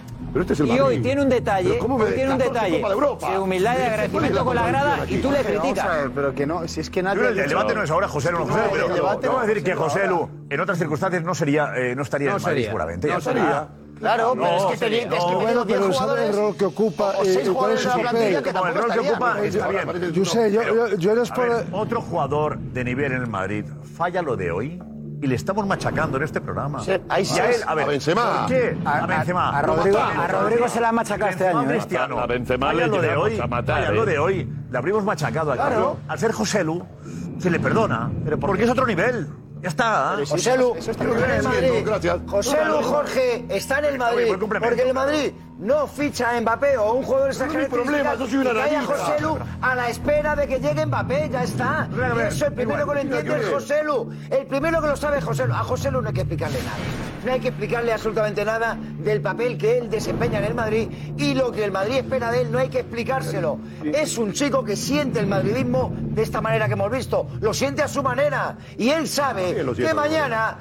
Y 0.67 0.79
hoy 0.81 0.99
tiene 1.01 1.23
un 1.23 1.31
detalle, 1.31 1.79
¿Cómo 1.79 1.97
me... 1.97 2.07
tiene 2.13 2.33
un 2.33 2.39
detalle 2.39 2.79
de, 2.83 3.33
de 3.33 3.39
humildad 3.39 3.77
y 3.79 3.83
agradecimiento 3.83 4.45
con 4.45 4.55
la 4.55 4.67
grada 4.69 5.03
aquí? 5.03 5.15
y 5.15 5.19
tú 5.23 5.31
le 5.31 5.39
criticas. 5.43 5.87
Pero 6.15 6.35
que 6.35 6.47
no, 6.47 6.69
si 6.69 6.81
es 6.81 6.91
que. 6.91 7.01
El, 7.01 7.39
el 7.39 7.49
debate 7.49 7.75
no 7.75 7.83
es 7.83 7.91
ahora, 7.91 8.07
José 8.09 8.33
Lu. 8.33 8.41
No, 8.41 8.47
José, 8.47 8.61
pero, 8.71 8.89
no, 8.89 8.97
no, 8.97 9.33
no, 9.33 9.47
decir 9.47 9.65
que 9.65 9.75
José 9.75 10.07
Lu 10.07 10.29
en 10.51 10.61
otras 10.61 10.79
circunstancias 10.79 11.23
no 11.23 11.35
sería, 11.35 11.73
eh, 11.77 11.95
no 11.97 12.03
estaría 12.03 12.39
seguramente. 12.39 13.09
No. 13.09 13.86
Claro, 13.99 14.35
no, 14.35 14.43
pero 14.43 14.57
es 14.57 14.65
que 14.81 14.89
te, 14.91 14.99
es 15.03 15.09
que 15.09 15.17
no, 15.17 15.41
bueno, 15.41 15.65
pero 15.67 15.93
sabe 15.93 16.27
el 16.29 16.37
rol 16.37 16.57
que 16.57 16.67
ocupa 16.67 17.13
o, 17.17 17.23
o 17.23 17.25
seis 17.25 17.39
eh, 17.39 17.51
y 17.51 17.55
cuál 17.55 17.73
es 17.73 17.81
su 17.81 17.89
papel. 17.89 18.43
Que 18.43 18.51
el 18.51 18.75
rol 18.75 18.93
que 18.93 18.99
ocupa 19.01 19.41
está 19.43 19.69
bien. 19.69 20.13
Yo 20.13 20.25
sé, 20.25 20.53
yo, 20.53 20.63
yo, 20.63 20.97
yo 20.97 21.15
les 21.15 21.31
puedo... 21.31 21.49
Ver, 21.57 21.67
otro 21.73 22.03
jugador 22.03 22.59
de 22.59 22.85
nivel 22.85 23.13
en 23.13 23.23
el 23.23 23.27
Madrid 23.27 23.65
falla 23.97 24.21
lo 24.21 24.37
de 24.37 24.51
hoy 24.51 24.83
y 25.23 25.27
le 25.27 25.35
estamos 25.35 25.67
machacando 25.67 26.19
en 26.19 26.25
este 26.25 26.43
programa. 26.43 26.83
Sí, 26.85 26.93
ahí 27.09 27.25
sí. 27.25 27.41
A, 27.41 27.51
él, 27.51 27.61
a, 27.67 27.75
ver, 27.75 27.85
a 27.85 27.89
Benzema. 27.89 28.41
¿Por 28.41 28.49
qué? 28.49 28.77
A, 28.85 28.99
a 28.99 29.07
Benzema. 29.07 29.49
A, 29.49 29.59
a 29.59 29.63
Rodrigo, 29.63 29.99
Rodrigo, 30.31 30.69
se 30.69 30.81
la 30.81 30.89
ha 30.91 30.93
machacado 30.93 31.31
este 31.31 31.49
año. 31.49 31.63
¿eh? 31.63 31.67
Cristiano. 31.69 32.19
A 32.19 32.27
Benzema 32.27 32.75
le 32.75 32.87
lo 32.87 33.01
de 33.01 33.17
hoy, 33.17 33.41
a 33.41 33.47
matar. 33.47 33.81
Vaya 33.81 33.93
eh. 33.93 33.95
lo 33.95 34.05
de 34.05 34.19
hoy. 34.19 34.53
Le 34.71 34.77
habríamos 34.77 35.05
machacado 35.05 35.53
al 35.53 35.59
claro. 35.59 35.97
Al 36.07 36.19
ser 36.19 36.33
Joselu 36.33 36.85
se 37.39 37.49
le 37.49 37.59
perdona, 37.59 38.11
pero 38.25 38.39
porque 38.39 38.65
es 38.65 38.71
otro 38.71 38.87
nivel. 38.87 39.27
Ya 39.63 39.69
está. 39.69 40.17
¿eh? 40.21 40.25
José 40.27 40.57
Lu, 40.59 40.75
José 42.27 42.57
Lu, 42.67 42.83
Jorge, 42.83 43.47
está 43.49 43.79
en 43.79 43.85
el 43.87 43.99
Madrid. 43.99 44.35
Porque 44.39 44.83
el 44.83 44.95
Madrid 44.95 45.33
no 45.59 45.87
ficha 45.87 46.37
a 46.37 46.41
Mbappé 46.41 46.77
o 46.77 46.93
un 46.93 47.03
jugador 47.03 47.27
de 47.27 47.33
esas 47.33 47.53
no 47.53 47.69
problema, 47.69 48.15
yo 48.15 48.27
soy 48.27 48.45
José 48.85 49.21
Lu 49.21 49.39
a 49.63 49.75
la 49.75 49.89
espera 49.89 50.37
de 50.37 50.47
que 50.47 50.61
llegue 50.61 50.85
Mbappé, 50.87 51.31
ya 51.31 51.45
está. 51.45 51.89
Eso, 52.29 52.47
el 52.47 52.53
primero 52.53 52.87
que 52.87 52.95
lo 52.95 53.01
entiende 53.01 53.41
es 53.41 53.49
José 53.49 53.85
Lu. 53.85 54.11
El 54.31 54.47
primero 54.47 54.81
que 54.81 54.89
lo 54.89 54.97
sabe 54.97 55.19
es 55.19 55.25
José 55.25 55.47
Lu. 55.47 55.55
A 55.55 55.65
José 55.65 55.91
Lu 55.91 56.03
no 56.03 56.09
hay 56.09 56.15
que 56.15 56.21
explicarle 56.21 56.59
nada. 56.59 56.77
No 57.25 57.33
hay 57.33 57.41
que 57.41 57.49
explicarle 57.49 57.93
absolutamente 57.93 58.45
nada 58.45 58.77
del 58.99 59.21
papel 59.21 59.59
que 59.59 59.79
él 59.79 59.91
desempeña 59.91 60.39
en 60.39 60.45
el 60.45 60.55
Madrid 60.55 60.89
y 61.17 61.35
lo 61.35 61.51
que 61.51 61.65
el 61.65 61.73
Madrid 61.73 61.97
espera 61.97 62.31
de 62.31 62.43
él, 62.43 62.53
no 62.53 62.59
hay 62.59 62.69
que 62.69 62.81
explicárselo. 62.81 63.59
Es 63.83 64.19
un 64.19 64.33
chico 64.33 64.63
que 64.63 64.77
siente 64.77 65.19
el 65.21 65.27
madridismo 65.27 65.93
de 65.97 66.23
esta 66.23 66.41
manera 66.41 66.67
que 66.67 66.75
hemos 66.75 66.91
visto. 66.91 67.27
Lo 67.41 67.53
siente 67.53 67.83
a 67.83 67.89
su 67.89 68.03
manera. 68.03 68.59
Y 68.77 68.91
él 68.91 69.09
sabe 69.09 69.65
sí, 69.75 69.83
que 69.83 69.95
mañana 69.95 70.59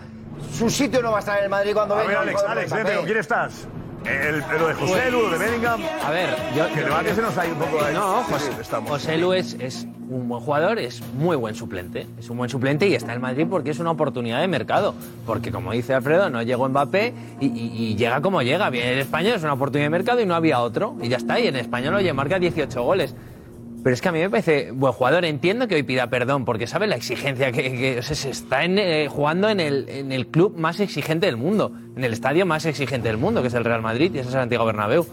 su 0.54 0.70
sitio 0.70 1.02
no 1.02 1.12
va 1.12 1.18
a 1.18 1.20
estar 1.20 1.38
en 1.38 1.43
el 1.43 1.50
Madrid 1.50 1.74
cuando 1.74 1.96
venga. 1.98 2.08
Ver, 2.08 2.18
Alex, 2.18 2.43
Alex, 2.43 2.72
estás? 3.18 3.68
El, 4.06 4.39
lo 4.60 4.68
de 4.68 4.74
José 4.76 5.12
Lu, 5.12 5.30
de 5.30 5.38
Bellingham. 5.38 5.82
A 6.03 6.12
ver, 6.12 6.30
yo. 6.56 6.68
Que 6.74 6.80
el 6.80 6.86
debate 6.86 7.16
se 7.16 7.22
nos 7.22 7.38
ha 7.38 7.45
ido 7.45 7.56
un 7.56 7.62
poco 7.62 7.84
ahí. 7.84 7.93
No, 7.93 8.24
Sí, 8.26 8.32
José, 8.34 8.51
estamos. 8.62 8.89
José 8.89 9.18
Lu 9.18 9.34
es, 9.34 9.53
es 9.60 9.88
un 10.10 10.28
buen 10.30 10.41
jugador, 10.41 10.78
es 10.80 11.01
muy 11.18 11.36
buen 11.36 11.56
suplente. 11.56 12.06
Es 12.20 12.30
un 12.30 12.38
buen 12.38 12.49
suplente 12.49 12.88
y 12.88 12.93
está 12.95 13.14
en 13.14 13.22
Madrid 13.22 13.47
porque 13.49 13.72
es 13.72 13.80
una 13.80 13.91
oportunidad 13.91 14.39
de 14.41 14.47
mercado. 14.47 14.93
Porque, 15.26 15.51
como 15.51 15.72
dice 15.72 15.93
Alfredo, 15.93 16.30
no 16.30 16.41
llegó 16.43 16.68
Mbappé 16.70 17.14
y, 17.39 17.45
y- 17.47 17.72
y 17.91 17.95
llega 17.95 18.22
como 18.22 18.41
llega. 18.41 18.70
Viene 18.70 18.93
el 18.93 18.99
español, 18.99 19.34
es 19.36 19.43
una 19.43 19.53
oportunidad 19.53 19.86
de 19.88 19.89
mercado 19.91 20.22
y 20.22 20.26
no 20.26 20.36
había 20.36 20.60
otro. 20.62 20.95
Y 21.01 21.10
ya 21.10 21.18
está. 21.18 21.39
Y 21.39 21.47
en 21.47 21.56
español, 21.56 21.95
oye, 21.95 22.14
marca 22.14 22.38
18 22.39 22.84
goles. 22.84 23.16
Pero 23.86 23.94
es 23.94 24.02
que 24.02 24.10
a 24.10 24.12
mí 24.12 24.18
me 24.18 24.32
parece 24.32 24.72
buen 24.72 24.94
jugador. 24.94 25.26
Entiendo 25.26 25.68
que 25.68 25.76
hoy 25.76 25.84
pida 25.84 26.08
perdón 26.10 26.44
porque 26.44 26.66
sabe 26.66 26.88
la 26.88 26.96
exigencia 26.96 27.52
que, 27.52 27.62
que- 27.72 28.00
o 28.00 28.02
sea, 28.02 28.16
se 28.16 28.32
está 28.32 28.64
en, 28.64 28.80
eh, 28.80 29.08
jugando 29.08 29.48
en 29.48 29.60
el, 29.60 29.88
en 29.90 30.12
el 30.12 30.26
club 30.26 30.58
más 30.58 30.80
exigente 30.80 31.28
del 31.28 31.38
mundo, 31.38 31.72
en 31.96 32.04
el 32.04 32.12
estadio 32.12 32.48
más 32.48 32.66
exigente 32.66 33.10
del 33.10 33.18
mundo, 33.18 33.44
que 33.44 33.50
es 33.50 33.54
el 33.54 33.64
Real 33.64 33.84
Madrid 33.84 34.10
y 34.16 34.18
ese 34.18 34.30
es 34.30 34.34
el 34.34 34.42
Santiago 34.42 34.66
Bernabéu. 34.66 35.06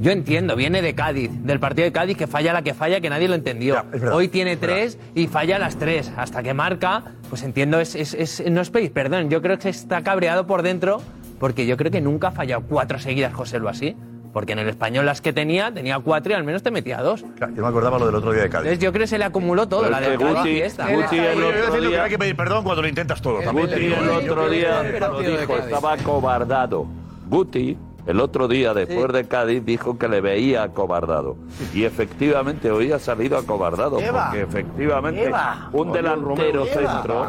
Yo 0.00 0.10
entiendo, 0.10 0.56
viene 0.56 0.82
de 0.82 0.92
Cádiz, 0.96 1.30
del 1.44 1.60
partido 1.60 1.84
de 1.84 1.92
Cádiz 1.92 2.16
que 2.16 2.26
falla 2.26 2.52
la 2.52 2.62
que 2.62 2.74
falla, 2.74 3.00
que 3.00 3.10
nadie 3.10 3.28
lo 3.28 3.36
entendió. 3.36 3.84
Hoy 4.12 4.26
tiene 4.26 4.56
tres 4.56 4.98
y 5.14 5.28
falla 5.28 5.60
las 5.60 5.76
tres. 5.76 6.10
Hasta 6.16 6.42
que 6.42 6.52
marca, 6.52 7.04
pues 7.28 7.44
entiendo, 7.44 7.78
es, 7.78 7.94
es- 7.94 8.14
es- 8.14 8.42
no 8.50 8.60
es 8.60 8.70
pedir 8.70 8.90
perdón. 8.92 9.30
Yo 9.30 9.40
creo 9.40 9.56
que 9.60 9.68
está 9.68 10.02
cabreado 10.02 10.48
por 10.48 10.62
dentro 10.62 11.00
porque 11.38 11.64
yo 11.64 11.76
creo 11.76 11.92
que 11.92 12.00
nunca 12.00 12.28
ha 12.28 12.32
fallado 12.32 12.62
cuatro 12.68 12.98
seguidas 12.98 13.32
José 13.34 13.60
Lu 13.60 13.68
así. 13.68 13.94
Porque 14.32 14.52
en 14.52 14.60
el 14.60 14.68
español 14.68 15.06
las 15.06 15.20
que 15.20 15.32
tenía, 15.32 15.72
tenía 15.74 15.98
cuatro 15.98 16.30
y 16.32 16.36
al 16.36 16.44
menos 16.44 16.62
te 16.62 16.70
metía 16.70 17.02
dos. 17.02 17.24
Yo 17.40 17.62
me 17.62 17.66
acordaba 17.68 17.98
lo 17.98 18.06
del 18.06 18.14
otro 18.14 18.32
día 18.32 18.42
de 18.42 18.48
Cádiz. 18.48 18.66
Entonces 18.68 18.84
yo 18.84 18.92
creo 18.92 19.02
que 19.02 19.08
se 19.08 19.18
le 19.18 19.24
acumuló 19.24 19.66
todo, 19.68 19.80
Pero 19.80 19.90
la 19.92 20.00
de 20.00 20.16
que 20.16 20.24
Cádiz 20.24 20.36
Guti- 20.38 20.52
y 20.56 20.60
esta. 20.62 20.86
Guti 20.86 21.18
el 21.18 21.42
otro 21.42 21.50
diciendo 21.50 21.80
que 21.80 21.88
día- 21.88 22.02
hay 22.04 22.10
que 22.10 22.18
pedir 22.18 22.36
perdón 22.36 22.62
cuando 22.62 22.82
lo 22.82 22.88
intentas 22.88 23.20
todo. 23.20 23.40
también. 23.40 23.66
Guti 23.68 23.86
el 23.92 24.08
otro 24.08 24.48
día 24.48 24.82
lo 24.82 25.20
dijo, 25.20 25.56
estaba 25.56 25.92
acobardado. 25.94 26.86
Guti 27.28 27.76
el 28.10 28.20
otro 28.20 28.48
día, 28.48 28.74
después 28.74 29.12
de 29.12 29.26
Cádiz, 29.26 29.64
dijo 29.64 29.98
que 29.98 30.08
le 30.08 30.20
veía 30.20 30.62
acobardado. 30.64 31.36
Y 31.72 31.84
efectivamente 31.84 32.70
hoy 32.70 32.92
ha 32.92 32.98
salido 32.98 33.38
acobardado. 33.38 33.96
Porque 33.98 34.42
efectivamente 34.42 35.24
Eva. 35.24 35.68
un 35.72 35.92
delantero 35.92 36.66
Eva. 36.66 36.74
centro... 37.02 37.28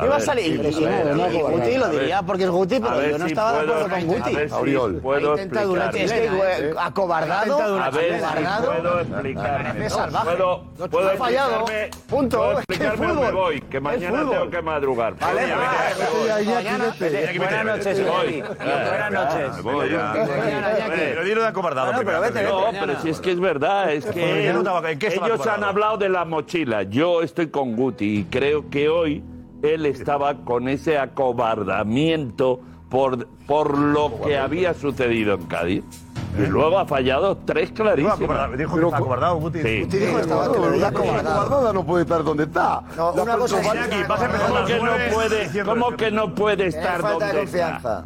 ¿Qué 0.00 0.08
va 0.08 0.16
a 0.16 0.20
salir? 0.20 0.72
sí, 0.72 0.84
Guti 1.42 1.78
lo 1.78 1.88
diría 1.88 2.22
porque 2.22 2.44
es 2.44 2.50
Guti, 2.50 2.80
pero 2.80 3.06
yo 3.06 3.18
no 3.18 3.26
estaba 3.26 3.52
de 3.52 3.58
acuerdo 3.60 3.88
con 3.88 4.06
Guti. 4.06 4.36
Oriol. 4.52 4.94
puedo 4.96 5.28
Ha 5.30 5.42
intentado 5.42 5.72
una 5.72 5.84
explicar. 5.86 6.18
chilena, 6.18 6.50
¿eh? 6.58 6.74
acobardado, 6.78 7.82
A 7.82 7.90
ver 7.90 8.20
puedo 8.20 9.90
salvaje. 9.90 10.36
Puedo, 10.90 11.16
fallado. 11.16 11.64
Punto. 12.08 12.36
Puedo 12.38 12.58
Es 12.58 12.66
que 12.66 12.74
explicarme 12.74 13.08
fútbol. 13.08 13.32
voy, 13.34 13.60
que 13.62 13.76
Es 13.76 13.82
mañana 13.82 14.18
tengo 14.30 14.50
que 14.50 14.62
madrugar. 14.62 15.14
Vale. 15.18 15.42
Buenas 17.38 17.64
noches. 17.64 18.08
Buenas 18.12 19.10
noches. 19.10 19.62
Pero 20.94 21.24
dilo 21.24 21.42
de 21.42 21.48
acobardado. 21.48 21.92
primero, 21.96 22.18
antes 22.18 22.34
de- 22.34 22.42
No, 22.44 22.64
pero 22.80 23.00
si 23.00 23.08
es 23.10 23.20
que 23.20 23.32
es 23.32 23.40
verdad, 23.40 23.92
es 23.92 24.04
que 24.06 24.50
no 24.52 24.58
estaba- 24.58 24.90
¿en 24.90 24.98
qué 24.98 25.06
estaba 25.08 25.26
ellos 25.28 25.46
han 25.46 25.64
hablado 25.64 25.96
de 25.98 26.08
la 26.08 26.24
mochila. 26.24 26.82
Yo 26.84 27.22
estoy 27.22 27.48
con 27.48 27.76
Guti 27.76 28.18
y 28.20 28.24
creo 28.24 28.68
que 28.70 28.88
hoy 28.88 29.22
él 29.62 29.86
estaba 29.86 30.34
con 30.44 30.68
ese 30.68 30.98
acobardamiento 30.98 32.60
por, 32.88 33.26
por 33.46 33.78
lo 33.78 34.20
que 34.22 34.36
había 34.38 34.74
sucedido 34.74 35.34
en 35.34 35.46
Cádiz. 35.46 35.84
Y 36.38 36.46
luego 36.46 36.78
ha 36.78 36.86
fallado 36.86 37.36
tres 37.44 37.72
clarísimas. 37.72 38.18
dijo 38.56 38.74
que 38.76 38.84
está 38.86 38.96
acobardado, 38.96 39.36
Guti. 39.36 39.62
Sí. 39.62 39.80
Guti 39.82 39.98
dijo 39.98 40.14
que 40.16 40.20
estaba- 40.22 40.46
No, 40.48 40.86
acobardada 40.86 41.72
no 41.74 41.84
puede 41.86 42.02
estar 42.04 42.24
donde 42.24 42.44
está. 42.44 42.82
No, 42.96 43.12
una 43.12 43.36
cosa 43.36 43.60
es- 43.60 43.66
¿Cómo 43.66 44.64
que 44.66 44.80
no 44.80 44.92
puede, 45.14 45.64
cómo 45.64 45.90
que 45.96 46.10
no 46.10 46.34
puede 46.34 46.66
estar 46.68 47.00
falta 47.02 47.26
donde 47.26 47.32
de 47.34 47.42
está? 47.44 48.04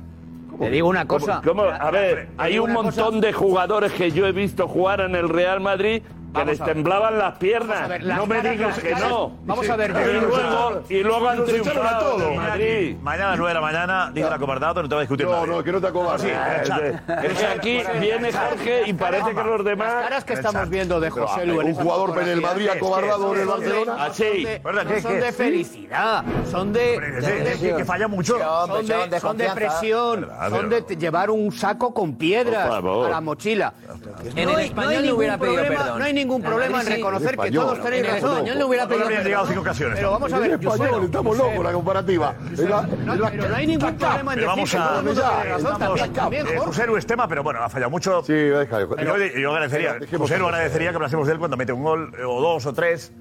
Te 0.58 0.70
digo 0.70 0.88
una 0.88 1.06
cosa. 1.06 1.40
¿Cómo? 1.44 1.62
A 1.62 1.90
ver, 1.90 2.28
hay 2.38 2.58
un 2.58 2.72
montón 2.72 3.20
de 3.20 3.32
jugadores 3.32 3.92
que 3.92 4.10
yo 4.10 4.26
he 4.26 4.32
visto 4.32 4.68
jugar 4.68 5.00
en 5.00 5.14
el 5.14 5.28
Real 5.28 5.60
Madrid 5.60 6.02
que 6.36 6.44
les 6.44 6.58
temblaban 6.62 7.18
las 7.18 7.36
piernas. 7.38 7.88
Ver, 7.88 8.02
las 8.04 8.18
no 8.18 8.26
me 8.26 8.36
caras, 8.36 8.52
digas 8.52 8.78
que 8.78 8.90
caras. 8.90 9.08
no. 9.10 9.32
Vamos 9.44 9.68
a 9.70 9.76
ver, 9.76 9.90
Y 9.90 10.20
luego, 10.20 10.82
y 10.88 11.02
luego 11.02 11.28
han 11.28 11.44
triunfado 11.44 11.98
todos. 12.16 12.22
en 12.32 12.36
Madrid. 12.36 12.96
Mañana 13.02 13.26
a 13.26 13.30
las 13.30 13.38
9 13.38 13.50
de 13.50 13.54
la 13.54 13.60
mañana, 13.60 14.10
dice 14.12 14.26
el 14.26 14.32
acobardado, 14.32 14.82
no 14.82 14.88
te 14.88 14.94
va 14.94 15.00
a 15.00 15.04
discutir 15.04 15.26
No, 15.26 15.32
nadie. 15.32 15.46
no, 15.48 15.64
que 15.64 15.72
no 15.72 15.80
te 15.80 15.86
acobardes. 15.86 16.22
Sí, 16.22 16.28
en 16.28 16.60
el 16.60 16.66
chat. 16.66 17.24
Es 17.24 17.38
que 17.38 17.46
aquí 17.46 17.82
viene 18.00 18.32
Jorge 18.32 18.82
y 18.86 18.92
parece 18.94 19.34
que 19.34 19.42
los 19.42 19.64
demás... 19.64 19.92
Las 19.94 20.02
caras 20.04 20.24
que 20.24 20.32
estamos 20.34 20.68
viendo 20.70 21.00
de 21.00 21.10
José 21.10 21.46
Lu 21.46 21.60
en 21.60 21.66
un 21.68 21.74
jugador 21.74 22.22
en 22.22 22.28
el 22.28 22.40
Madrid 22.40 22.68
acobardado 22.68 23.34
en 23.34 23.40
el. 23.40 23.46
Barcelona. 23.46 24.04
Así. 24.04 24.46
¿Verdad? 24.62 24.84
no 24.84 24.90
¿Qué? 24.90 25.02
son 25.02 25.20
de 25.20 25.32
felicidad, 25.32 26.24
son 26.50 26.72
de, 26.72 27.74
que 27.76 27.84
falla 27.84 28.08
mucho. 28.08 28.36
son 28.38 28.86
de, 29.36 29.48
presión, 29.54 30.28
son 30.50 30.68
de 30.68 30.96
llevar 30.96 31.30
un 31.30 31.52
saco 31.52 31.92
con 31.94 32.14
piedras 32.16 32.70
a 32.70 32.80
la 32.80 33.20
mochila. 33.20 33.72
En 34.34 34.44
No 34.46 34.50
el 34.52 34.56
hay- 34.56 34.64
español 34.66 34.92
no 34.92 34.98
hay 34.98 35.06
le 35.06 35.12
hubiera 35.12 35.38
pedido 35.38 35.62
perdón. 35.62 36.02
No 36.26 36.34
hay 36.34 36.38
ningún 36.38 36.42
problema 36.42 36.66
en 36.66 36.72
Madrid 36.86 36.96
reconocer 36.96 37.28
que 37.28 37.34
español. 37.34 37.64
todos 37.66 37.82
tenéis 37.82 38.00
En 38.02 38.06
el 38.08 38.12
razón. 38.14 38.30
español 38.32 38.58
le 38.58 38.64
hubiera 38.64 38.88
pedido 38.88 39.06
perdón. 39.06 39.24
llegado 39.24 39.46
cinco 39.46 39.60
ocasiones. 39.60 39.96
Pero 39.98 40.10
vamos 40.10 40.32
a 40.32 40.38
ver, 40.38 40.50
español, 40.52 40.88
José, 40.90 41.04
estamos 41.04 41.36
locos 41.38 41.64
la 41.64 41.72
comparativa. 41.72 42.34
No, 42.40 43.14
pero 43.30 43.48
no 43.48 43.54
hay 43.54 43.66
ningún 43.66 43.96
problema 43.96 44.32
en 44.32 44.38
decir 44.38 44.46
vamos 44.46 44.70
que 44.70 44.76
todo 44.76 44.86
a. 44.88 44.98
el 44.98 45.04
mundo 45.04 45.22
tiene 45.22 45.44
razón. 45.52 46.12
También. 46.12 46.46
José 46.58 46.86
Lu 46.86 46.96
es 46.96 47.06
tema, 47.06 47.28
pero 47.28 47.42
bueno, 47.42 47.62
ha 47.62 47.68
fallado 47.68 47.90
mucho. 47.90 48.22
Sí. 48.24 48.32
Yo, 48.34 49.16
yo 49.40 49.50
agradecería, 49.52 49.96
José 50.16 50.34
agradecería 50.36 50.90
que 50.90 50.96
hablásemos 50.96 51.26
de 51.26 51.32
él 51.34 51.38
cuando 51.38 51.56
mete 51.56 51.72
un 51.72 51.82
gol, 51.82 52.12
o 52.26 52.40
dos, 52.40 52.66
o 52.66 52.72
tres, 52.72 53.12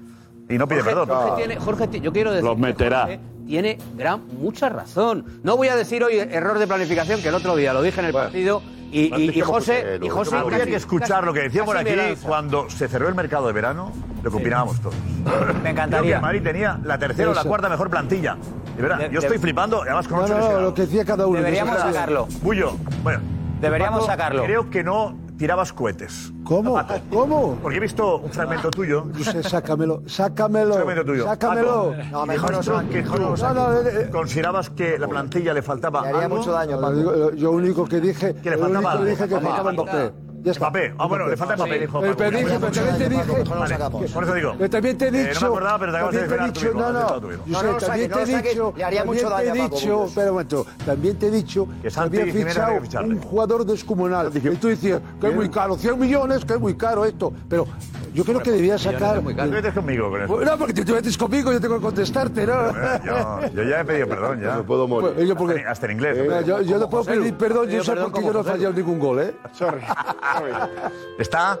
y 0.48 0.58
no 0.58 0.66
pide 0.68 0.80
Jorge, 0.82 0.94
perdón. 0.96 1.08
Jorge 1.08 1.36
tiene, 1.36 1.56
Jorge, 1.60 1.88
ti- 1.88 2.00
yo 2.00 2.12
quiero 2.12 2.30
decir 2.32 2.44
Los 2.44 2.56
que 2.56 2.62
meterá. 2.62 3.00
Jorge 3.02 3.20
tiene 3.46 3.78
gran, 3.96 4.22
mucha 4.38 4.68
razón. 4.68 5.24
No 5.42 5.56
voy 5.56 5.68
a 5.68 5.76
decir 5.76 6.02
hoy 6.04 6.18
error 6.18 6.58
de 6.58 6.66
planificación, 6.66 7.20
que 7.22 7.28
el 7.28 7.34
otro 7.34 7.56
día 7.56 7.72
lo 7.72 7.82
dije 7.82 8.00
en 8.00 8.06
el 8.06 8.12
Bueno. 8.12 8.26
partido, 8.28 8.62
y, 8.92 9.14
y- 9.16 9.30
y 9.38 9.40
José, 9.40 9.98
y 10.00 10.08
José 10.08 10.36
Habría 10.36 10.58
casi- 10.60 10.70
que 10.70 10.76
escuchar 10.76 11.24
lo 11.24 11.32
que 11.32 11.40
decíamos 11.40 11.74
aquí 11.74 11.90
cuando 12.22 12.70
se 12.70 12.86
cerró 12.88 13.08
el 13.08 13.14
mercado 13.14 13.46
de 13.48 13.52
verano, 13.52 13.92
lo 14.22 14.30
que 14.30 14.36
opinábamos 14.36 14.80
todos. 14.80 14.94
Me 15.24 15.30
Creo 15.30 15.62
que 15.62 15.68
encantaría. 15.70 16.20
Madrid 16.20 16.42
tenía 16.42 16.78
la 16.84 16.98
tercera 16.98 17.30
o 17.30 17.34
la 17.34 17.44
cuarta 17.44 17.68
mejor 17.68 17.90
plantilla. 17.90 18.36
De 18.76 18.82
verdad, 18.82 18.98
De- 18.98 19.04
yo 19.06 19.20
de- 19.20 19.26
estoy 19.26 19.38
flipando, 19.38 19.82
además 19.82 20.06
con 20.06 20.20
No, 20.20 20.28
no, 20.28 20.60
lo 20.60 20.74
que 20.74 20.82
decía 20.82 21.04
cada 21.04 21.26
uno. 21.26 21.38
Deberíamos 21.38 21.78
sacarlo. 21.78 22.26
Bullo, 22.42 22.76
bueno. 23.02 23.20
Deberíamos 23.60 24.06
sacarlo. 24.06 24.44
Creo 24.44 24.70
que 24.70 24.84
no 24.84 25.16
tirabas 25.38 25.72
cohetes. 25.72 26.32
¿Cómo? 26.44 26.80
¿Cómo? 27.10 27.58
Porque 27.62 27.76
he 27.78 27.80
visto 27.80 28.18
un 28.18 28.30
fragmento 28.30 28.70
tuyo. 28.70 29.04
No 29.12 29.24
sé, 29.24 29.42
sácamelo, 29.42 30.02
sácamelo. 30.06 30.68
Un 30.70 30.74
fragmento 30.74 31.04
tuyo. 31.04 31.24
Sácamelo. 31.24 31.90
Paco, 31.90 32.08
No, 32.12 32.26
mejor 32.26 32.52
no 32.52 32.62
son- 32.62 32.88
que 32.88 33.02
mejor 33.02 33.16
tú 33.16 33.22
no 33.22 33.30
lo 33.30 33.36
No, 33.36 33.54
no, 33.54 33.80
eh, 33.80 34.02
eh, 34.06 34.10
considerabas 34.10 34.70
que 34.70 34.98
la 34.98 35.08
plantilla 35.08 35.52
le 35.52 35.62
faltaba 35.62 36.02
Le 36.02 36.08
haría 36.08 36.22
algo. 36.24 36.36
mucho 36.36 36.52
daño, 36.52 36.80
Paco. 36.80 37.32
Yo 37.32 37.50
único 37.50 37.84
que 37.84 38.00
dije, 38.00 38.34
Que 38.34 38.50
le 38.50 38.58
faltaba 38.58 38.94
único 38.94 39.04
que 39.04 39.10
dije 39.10 39.28
que 39.28 39.40
faltaba 39.40 39.72
Mbappé. 39.72 40.12
Ya 40.46 40.52
está. 40.52 40.70
Mbappé. 40.70 40.94
Ah, 40.96 41.06
bueno, 41.08 41.26
le 41.26 41.36
falta 41.36 41.56
Mbappé, 41.56 41.78
dijo 41.80 42.00
Pero 42.00 42.16
Paco. 42.16 42.30
te 42.30 42.36
dije, 42.36 42.56
pero 42.60 42.70
también 42.72 42.98
te 42.98 43.08
dije. 43.08 43.24
Mejor 43.24 43.48
no 43.48 43.54
lo 43.56 43.66
sacamos. 43.66 44.10
Por 44.12 44.24
eso 44.24 44.34
digo. 44.34 44.54
Pero 44.56 44.70
también 44.70 44.96
te 44.98 45.04
he 45.06 45.08
Eh, 45.08 45.10
no 45.10 45.18
me 45.18 45.28
dicho. 45.28 45.46
acordaba, 45.46 45.78
pero 45.80 45.90
te 45.92 45.96
acabas 45.98 46.14
de 46.14 46.20
también 46.20 46.28
te 46.28 46.36
he 46.36 46.38
desvelar 46.38 46.52
tú 46.52 46.60
dicho, 46.60 46.74
mismo, 46.74 46.92
no, 46.92 47.72
no. 47.72 47.76
también 47.78 48.10
te 48.10 48.22
he 48.22 48.26
dicho. 48.26 48.74
le 48.76 48.84
haría 48.84 48.98
también 49.00 49.06
mucho 49.06 49.20
te 49.36 49.42
he 49.42 49.46
daño 49.48 49.50
a 49.50 49.64
Paco 49.66 49.76
dicho, 49.76 49.94
Bullos. 49.96 50.08
espera 50.08 50.26
un 50.26 50.32
momento. 50.34 50.66
También 50.86 51.18
te 51.18 51.26
he 51.26 51.30
dicho 51.32 51.68
Que 51.82 51.88
había 51.98 52.24
fichado 52.26 53.06
un 53.06 53.20
jugador 53.22 53.66
descomunal. 53.66 54.30
Y 54.36 54.40
tú 54.56 54.68
decías 54.68 55.00
que 55.20 55.26
es 55.28 55.34
muy 55.34 55.48
caro, 55.50 55.76
100 55.76 55.98
millones, 55.98 56.44
que 56.44 56.54
es 56.54 56.60
muy 56.60 56.76
caro 56.76 57.04
esto. 57.04 57.32
Pero 57.48 57.66
yo 58.14 58.24
creo 58.24 58.40
que 58.40 58.52
debía 58.52 58.78
sacar. 58.78 59.16
Tú 59.20 59.24
metes 59.24 59.74
conmigo 59.74 60.10
con 60.10 60.22
eso. 60.22 60.40
No, 60.44 60.58
porque 60.58 60.74
tú 60.74 60.84
te 60.84 60.92
metes 60.92 61.18
conmigo, 61.18 61.52
yo 61.52 61.60
tengo 61.60 61.74
que 61.74 61.82
contestarte, 61.82 62.46
¿no? 62.46 62.72
Yo, 63.04 63.48
yo 63.52 63.62
ya 63.64 63.80
he 63.80 63.84
pedido 63.84 64.06
perdón, 64.08 64.40
ya. 64.40 64.54
No 64.56 64.62
puedo 64.64 64.86
morir. 64.86 65.10
Pues, 65.14 65.28
yo 65.28 65.34
porque- 65.36 65.54
Hasta 65.54 65.62
en- 65.64 65.68
Hasta 65.72 65.86
en 65.86 65.92
inglés. 65.92 66.18
Eh, 66.18 66.44
yo, 66.46 66.60
yo 66.62 66.78
no 66.78 66.88
puedo 66.88 67.04
pedir 67.04 67.34
perdón, 67.34 67.68
yo 67.68 67.82
sé 67.82 67.94
porque 67.96 68.22
yo 68.22 68.32
no 68.32 68.40
he 68.40 68.44
fallado 68.44 68.72
ningún 68.72 68.98
gol, 69.00 69.20
¿eh? 69.20 69.34
¿Está? 71.18 71.60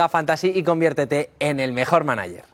Fantasy 0.09 0.51
y 0.55 0.63
conviértete 0.63 1.31
en 1.39 1.59
el 1.59 1.73
mejor 1.73 2.03
manager. 2.03 2.45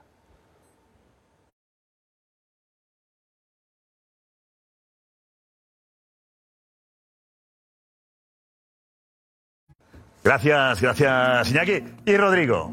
Gracias, 10.24 10.82
gracias, 10.82 11.52
Iñaki. 11.52 11.84
Y 12.06 12.18
Rodrigo. 12.18 12.72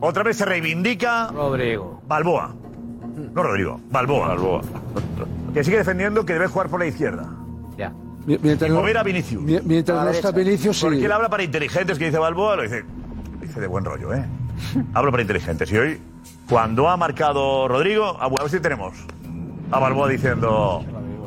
Otra 0.00 0.22
vez 0.24 0.36
se 0.38 0.44
reivindica. 0.44 1.28
Rodrigo. 1.28 2.02
Balboa. 2.06 2.54
No 3.32 3.42
Rodrigo, 3.42 3.80
Balboa. 3.90 4.28
Balboa. 4.28 4.60
Que 5.54 5.62
sigue 5.62 5.78
defendiendo 5.78 6.24
que 6.24 6.32
debe 6.32 6.48
jugar 6.48 6.68
por 6.68 6.80
la 6.80 6.86
izquierda. 6.86 7.28
Ya. 7.76 7.92
Mi- 8.26 8.38
Mientras 8.38 8.68
y 8.68 8.72
no- 8.74 8.80
mover 8.80 8.98
a 8.98 9.02
Vinicius. 9.02 9.42
mi- 9.42 9.60
mientras 9.60 10.04
no 10.04 10.10
está 10.10 10.30
Vinicius, 10.32 10.76
sí. 10.78 10.84
Porque 10.86 11.04
él 11.04 11.12
habla 11.12 11.28
para 11.28 11.42
inteligentes, 11.44 11.98
que 11.98 12.06
dice 12.06 12.18
Balboa, 12.18 12.56
lo 12.56 12.62
dice 12.62 12.84
de 13.60 13.66
buen 13.66 13.84
rollo, 13.84 14.12
¿eh? 14.14 14.24
Hablo 14.94 15.10
para 15.10 15.22
inteligentes. 15.22 15.70
Y 15.72 15.78
hoy, 15.78 16.00
cuando 16.48 16.88
ha 16.88 16.96
marcado 16.96 17.68
Rodrigo, 17.68 18.16
a 18.20 18.28
ver 18.28 18.50
si 18.50 18.60
tenemos 18.60 18.94
a 19.70 19.78
Balboa 19.78 20.08
diciendo... 20.08 20.84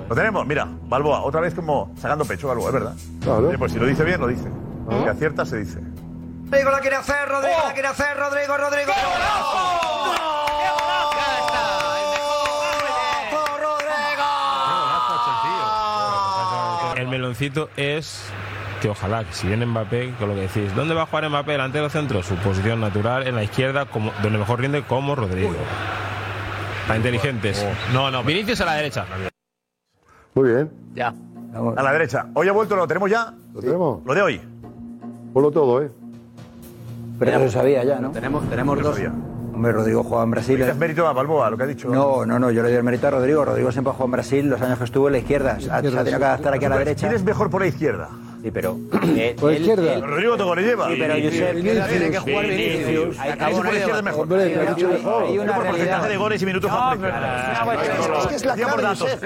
¿Lo 0.10 0.16
tenemos? 0.16 0.46
Mira, 0.46 0.68
Balboa, 0.90 1.22
otra 1.22 1.40
vez 1.40 1.54
como 1.54 1.94
sacando 1.98 2.26
pecho, 2.26 2.50
Balboa, 2.50 2.68
es 2.68 2.74
verdad. 2.74 2.96
Oye, 3.28 3.58
Pues 3.58 3.72
si 3.72 3.80
lo 3.80 3.86
dice 3.86 4.04
bien, 4.04 4.20
lo 4.20 4.28
dice. 4.28 4.50
Si 4.90 5.08
acierta, 5.08 5.46
se 5.46 5.58
dice. 5.58 5.80
Rodrigo 6.50 6.72
la 6.72 6.80
quiere 6.82 6.98
hacer, 6.98 7.30
Rodrigo 7.30 7.58
la 7.66 7.74
quiere 7.74 7.88
hacer, 7.88 8.18
Rodrigo, 8.18 8.58
Rodrigo. 8.58 8.92
El 16.98 17.08
meloncito 17.08 17.70
es 17.78 18.22
que 18.82 18.90
ojalá, 18.90 19.24
que 19.24 19.34
si 19.34 19.48
viene 19.48 19.66
Mbappé, 19.66 20.16
con 20.20 20.30
lo 20.30 20.36
que 20.36 20.42
decís, 20.42 20.76
¿dónde 20.76 20.96
va 20.96 21.04
a 21.04 21.06
jugar 21.06 21.30
Mbappé 21.30 21.52
delantero 21.52 21.88
centro? 21.90 22.24
Su 22.24 22.36
posición 22.36 22.82
natural 22.82 23.28
en 23.28 23.36
la 23.36 23.44
izquierda, 23.44 23.86
como, 23.86 24.12
donde 24.24 24.40
mejor 24.40 24.60
rinde 24.60 24.82
como 24.82 25.16
Rodrigo. 25.16 25.54
Para 26.88 26.98
inteligentes. 26.98 27.66
No, 27.94 28.10
no, 28.10 28.24
Vinicius 28.24 28.60
a 28.62 28.66
la 28.66 28.74
derecha. 28.74 29.06
Muy 30.34 30.50
bien. 30.50 30.72
Ya. 30.96 31.14
A 31.54 31.84
la 31.84 31.92
derecha. 31.94 32.26
¿Hoy 32.34 32.48
ha 32.48 32.52
vuelto? 32.52 32.76
¿Lo 32.76 32.88
tenemos 32.88 33.10
ya? 33.10 33.34
¿Lo 33.54 33.62
tenemos? 33.62 34.04
Lo 34.04 34.16
de 34.16 34.22
hoy. 34.22 34.42
Ponlo 35.32 35.52
todo, 35.52 35.84
¿eh? 35.84 35.92
Pero 37.20 37.38
eso 37.38 37.60
sabía 37.60 37.84
ya, 37.84 38.00
¿no? 38.00 38.10
Tenemos, 38.12 38.50
tenemos 38.50 38.78
Yo 38.80 38.84
dos. 38.84 38.96
sabía. 38.96 39.14
Hombre, 39.54 39.74
Rodrigo 39.74 40.04
juega 40.04 40.24
en 40.24 40.32
Brasil. 40.32 40.62
¿Es 40.62 40.76
mérito 40.76 41.08
a 41.08 41.14
Balboa, 41.14 41.52
lo 41.52 41.58
que 41.58 41.64
ha 41.64 41.68
dicho? 41.68 41.90
No, 41.90 42.26
no, 42.26 42.40
no, 42.40 42.50
yo 42.50 42.64
le 42.64 42.70
doy 42.70 42.78
el 42.78 42.84
mérito 42.84 43.08
a 43.08 43.12
Rodrigo. 43.12 43.46
Rodrigo 43.46 43.72
siempre 43.72 43.94
jugó 43.94 44.06
en 44.06 44.12
Brasil 44.12 44.50
los 44.50 44.60
años 44.62 44.80
que 44.80 44.86
estuvo 44.86 45.08
en 45.08 45.14
la 45.14 45.20
izquierda. 45.20 45.60
Se 45.60 45.70
ha 45.70 45.82
se 45.82 45.88
ha 45.88 46.04
tenido 46.04 46.18
que 46.18 46.26
adaptar 46.26 46.54
aquí 46.56 46.66
a 46.66 46.70
la 46.70 46.78
derecha. 46.80 47.08
¿Quién 47.08 47.16
es 47.16 47.24
mejor 47.24 47.52
por 47.52 47.62
la 47.62 47.68
izquierda? 47.68 48.10
Sí, 48.42 48.50
pero. 48.52 48.78
eh, 49.16 49.36
Por 49.40 49.52
la 49.52 49.56
él- 49.58 49.62
izquierda. 49.62 49.94
él- 49.94 50.02
Rodrigo 50.04 50.56
le 50.56 50.62
lleva. 50.64 50.88
Sí, 50.90 50.96
pero 51.00 51.14
Josep, 51.14 51.62
tiene 51.90 52.12
que 52.12 52.20
jugar 52.20 52.48
Vinicius. 52.48 53.20
Ahí 53.20 53.54
por 53.54 53.66
la 53.66 53.72
izquierda 53.74 53.98
es 53.98 54.04
mejor. 54.04 54.22
Hombre, 54.24 54.50
te 54.50 54.60
ha 54.60 54.74
dicho 54.74 54.88
hay- 54.88 54.94
mejor. 54.94 55.24
hay 55.24 55.38
una 55.40 55.56
por 55.56 55.66
porcentaje 55.68 56.10
de 56.10 56.18
goles 56.18 56.42
y 56.42 56.46
minutos 56.46 56.72
Es 56.72 58.28
que 58.28 58.36
es 58.36 58.46
la 58.46 58.56
clave. 58.56 58.84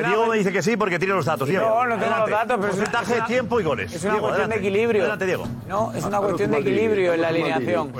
Diego 0.08 0.28
me 0.28 0.38
dice 0.38 0.52
que 0.52 0.62
sí 0.62 0.78
porque 0.78 1.00
tiene 1.00 1.14
los 1.14 1.26
datos. 1.26 1.48
Diego, 1.48 1.66
No, 1.66 1.86
no 1.88 1.98
tengo 1.98 2.18
los 2.20 2.30
datos, 2.30 2.58
pero 2.60 2.68
Porcentaje, 2.74 3.16
una- 3.16 3.26
tiempo 3.26 3.60
y 3.60 3.64
goles. 3.64 3.94
Es 3.94 4.04
una 4.04 4.18
cuestión 4.20 4.50
de 4.50 4.56
equilibrio. 4.58 5.02
Adelante, 5.02 5.26
Diego. 5.26 5.48
No, 5.68 5.94
es 5.94 6.04
una 6.04 6.18
Ah, 6.18 6.22
cuestión 6.22 6.52
de 6.52 6.58
equilibrio 6.60 7.14
en 7.14 7.22
la 7.22 7.28
alineación. 7.30 7.92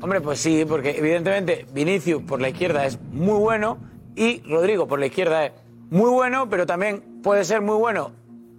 Hombre, 0.00 0.20
pues 0.20 0.38
sí, 0.40 0.64
porque 0.68 0.96
evidentemente 0.98 1.66
Vinicius 1.72 2.22
por 2.22 2.40
la 2.40 2.48
izquierda 2.48 2.86
es 2.86 2.98
muy 3.12 3.38
bueno 3.38 3.78
y 4.16 4.42
Rodrigo 4.48 4.86
por 4.86 4.98
la 4.98 5.06
izquierda 5.06 5.46
es 5.46 5.52
muy 5.90 6.10
bueno, 6.10 6.48
pero 6.48 6.66
también 6.66 7.20
puede 7.22 7.44
ser 7.44 7.60
muy 7.60 7.76
bueno 7.76 8.12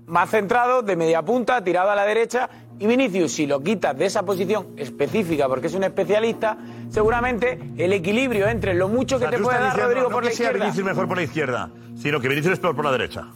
más 0.08 0.30
centrado, 0.30 0.82
de 0.82 0.96
media 0.96 1.22
punta, 1.22 1.64
tirado 1.64 1.90
a 1.92 1.96
la 1.96 2.06
derecha. 2.06 2.50
Y 2.80 2.88
Vinicius, 2.88 3.32
si 3.34 3.46
lo 3.46 3.62
quitas 3.62 3.96
de 3.98 4.06
esa 4.06 4.24
posición 4.24 4.68
específica 4.78 5.48
porque 5.48 5.68
es 5.68 5.74
un 5.76 5.84
especialista, 5.84 6.58
seguramente 6.90 7.60
el 7.78 7.94
equilibrio 7.94 8.48
entre 8.48 8.74
lo 8.74 8.88
mucho 8.90 9.18
O 9.18 9.20
sea, 9.20 9.30
que 9.30 9.38
te 9.38 9.44
puede 9.44 9.60
dar 9.60 9.66
diciendo 9.74 9.88
Rodrigo 9.88 10.10
no 10.10 10.14
por 10.16 10.24
la 10.24 10.30
que 10.32 10.36
sea 10.36 10.46
izquierda. 10.48 10.66
Vinicius 10.66 10.86
mejor 10.88 11.08
por 11.08 11.18
la 11.18 11.24
izquierda, 11.24 11.70
sino 11.96 12.20
que 12.20 12.28
Vinicius 12.28 12.54
es 12.54 12.60
peor 12.60 12.76
por 12.76 12.86
la 12.86 12.92
derecha. 12.92 13.28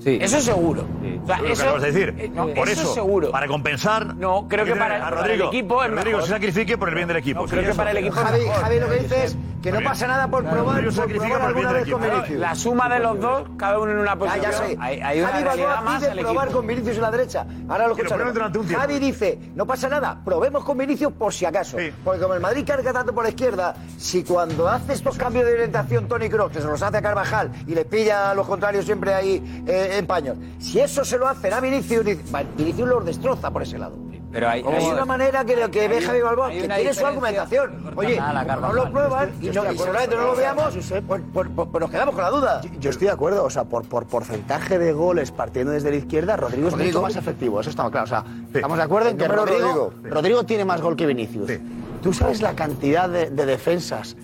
Sí. 0.00 0.18
Eso 0.20 0.40
seguro. 0.40 0.86
O 1.22 1.26
sea, 1.26 1.38
que 1.38 1.50
eso, 1.50 1.62
acabas 1.64 1.82
de 1.82 1.90
decir. 1.92 2.14
eh, 2.16 2.30
no, 2.32 2.46
por 2.54 2.68
eso, 2.68 2.82
eso, 2.82 2.94
seguro. 2.94 3.32
para 3.32 3.48
compensar. 3.48 4.14
No, 4.14 4.46
creo 4.48 4.64
que 4.64 4.70
para, 4.76 4.84
tener 4.94 5.02
a 5.02 5.04
para 5.10 5.16
el 5.16 5.22
Rodrigo. 5.26 5.48
equipo 5.48 5.82
es 5.82 5.88
Que 5.90 5.96
Rodrigo 5.96 6.16
mejor. 6.18 6.28
se 6.28 6.34
sacrifique 6.34 6.78
por 6.78 6.88
el 6.90 6.94
bien 6.94 7.08
del 7.08 7.16
equipo. 7.16 7.40
No, 7.42 7.46
creo 7.48 7.60
Sí, 7.60 7.64
que 7.64 7.70
eso. 7.72 7.76
para 7.76 7.90
el 7.90 7.96
equipo 7.96 8.14
es 8.14 8.22
Javi, 8.22 8.38
mejor. 8.44 8.62
Javi, 8.62 8.78
lo 8.80 8.88
que 8.88 8.98
dice 9.00 9.24
es 9.24 9.36
que 9.64 9.72
no 9.72 9.80
pasa 9.82 10.06
nada 10.06 10.28
por 10.28 10.44
probar, 10.44 10.84
por 10.84 11.08
probar 11.08 11.42
alguna 11.42 11.72
vez 11.72 11.90
con. 11.90 12.02
Vinicius. 12.02 12.38
La 12.38 12.54
suma 12.54 12.88
de 12.88 12.98
los 13.00 13.18
dos, 13.18 13.48
cada 13.56 13.78
uno 13.78 13.92
en 13.92 13.98
una 13.98 14.10
Ya, 14.12 14.18
posición. 14.18 14.42
ya 14.42 14.52
sé. 14.52 14.76
Hay, 14.78 15.00
hay 15.00 15.20
una 15.20 15.28
Javi 15.30 15.44
Balboa 15.44 15.80
más 15.80 16.04
pide 16.04 16.20
probar 16.20 16.44
equipo. 16.44 16.58
con 16.60 16.66
Vinicius 16.66 16.96
en 16.96 17.02
la 17.02 17.10
derecha. 17.10 17.46
Ahora 17.68 17.88
lo 17.88 17.94
escuchamos. 17.96 18.68
Javi 18.70 18.98
dice, 18.98 19.38
no 19.54 19.64
pasa 19.66 19.88
nada, 19.88 20.20
probemos 20.22 20.64
con 20.64 20.76
Vinicius 20.76 21.12
por 21.14 21.32
si 21.32 21.46
acaso. 21.46 21.78
Sí. 21.78 21.90
Porque 22.04 22.20
como 22.20 22.34
el 22.34 22.40
Madrid 22.40 22.64
carga 22.66 22.92
tanto 22.92 23.14
por 23.14 23.24
la 23.24 23.30
izquierda, 23.30 23.74
si 23.96 24.22
cuando 24.22 24.68
hace 24.68 24.92
estos 24.92 25.16
cambios 25.16 25.46
de 25.46 25.54
orientación 25.54 26.06
Tony 26.08 26.28
Kroos, 26.28 26.52
que 26.52 26.60
se 26.60 26.66
los 26.66 26.82
hace 26.82 26.98
a 26.98 27.02
Carvajal 27.02 27.50
y 27.66 27.74
le 27.74 27.86
pilla 27.86 28.30
a 28.32 28.34
los 28.34 28.46
contrarios 28.46 28.84
siempre 28.84 29.14
ahí 29.14 29.64
eh, 29.66 29.96
en 29.98 30.06
paños, 30.06 30.36
si 30.58 30.78
eso 30.80 31.04
se 31.06 31.16
lo 31.16 31.26
hacen 31.26 31.52
a 31.54 31.60
Vinicius, 31.60 32.04
Vinicius 32.04 32.86
los 32.88 33.04
destroza 33.04 33.50
por 33.50 33.62
ese 33.62 33.78
lado. 33.78 33.96
Pero 34.34 34.48
hay, 34.48 34.60
Es 34.60 34.66
hay- 34.66 34.86
una 34.90 35.04
manera 35.04 35.44
que, 35.44 35.54
que 35.70 35.86
ve 35.88 35.96
hay 35.98 36.02
Javi 36.04 36.18
un- 36.18 36.24
Balboa, 36.24 36.46
hay 36.48 36.60
que 36.62 36.68
tiene 36.68 36.92
su 36.92 37.06
argumentación. 37.06 37.92
Oye, 37.94 38.20
no 38.60 38.72
lo 38.72 38.90
prueban 38.90 39.32
y, 39.40 39.46
no, 39.50 39.62
lo 39.62 40.34
veamos, 40.36 40.74
pues, 40.74 41.22
pues- 41.32 41.46
pues- 41.54 41.68
pues 41.70 41.80
nos 41.80 41.90
quedamos 41.90 42.14
con 42.16 42.24
la 42.24 42.30
duda. 42.30 42.60
Yo 42.80 42.90
estoy 42.90 43.06
de 43.06 43.12
acuerdo, 43.12 43.44
o 43.44 43.50
sea, 43.50 43.62
por, 43.64 43.84
por 43.84 44.06
porcentaje 44.06 44.78
de 44.78 44.92
goles 44.92 45.30
partiendo 45.30 45.70
desde 45.72 45.90
la 45.90 45.96
izquierda, 45.96 46.36
Rodrigo, 46.36 46.68
es 46.68 46.76
mucho 46.76 47.00
más 47.00 47.14
efectivo, 47.16 47.60
eso 47.60 47.70
está 47.70 47.88
claro. 47.90 48.04
O 48.04 48.08
sea, 48.08 48.24
estamos 48.52 48.76
de 48.76 48.82
acuerdo 48.82 49.08
en 49.10 49.16
que 49.18 49.28
Rodrigo, 49.28 49.92
Rodrigo. 49.94 50.14
Rodrigo 50.14 50.44
tiene 50.44 50.64
más 50.64 50.80
gol 50.82 50.96
que 50.96 51.06
Vinicius. 51.06 51.48
Sí. 51.48 51.58
¿Tú 52.02 52.12
sabes 52.12 52.42
la 52.42 52.54
cantidad 52.54 53.08
de, 53.08 53.30
de 53.30 53.46
defensas 53.46 54.16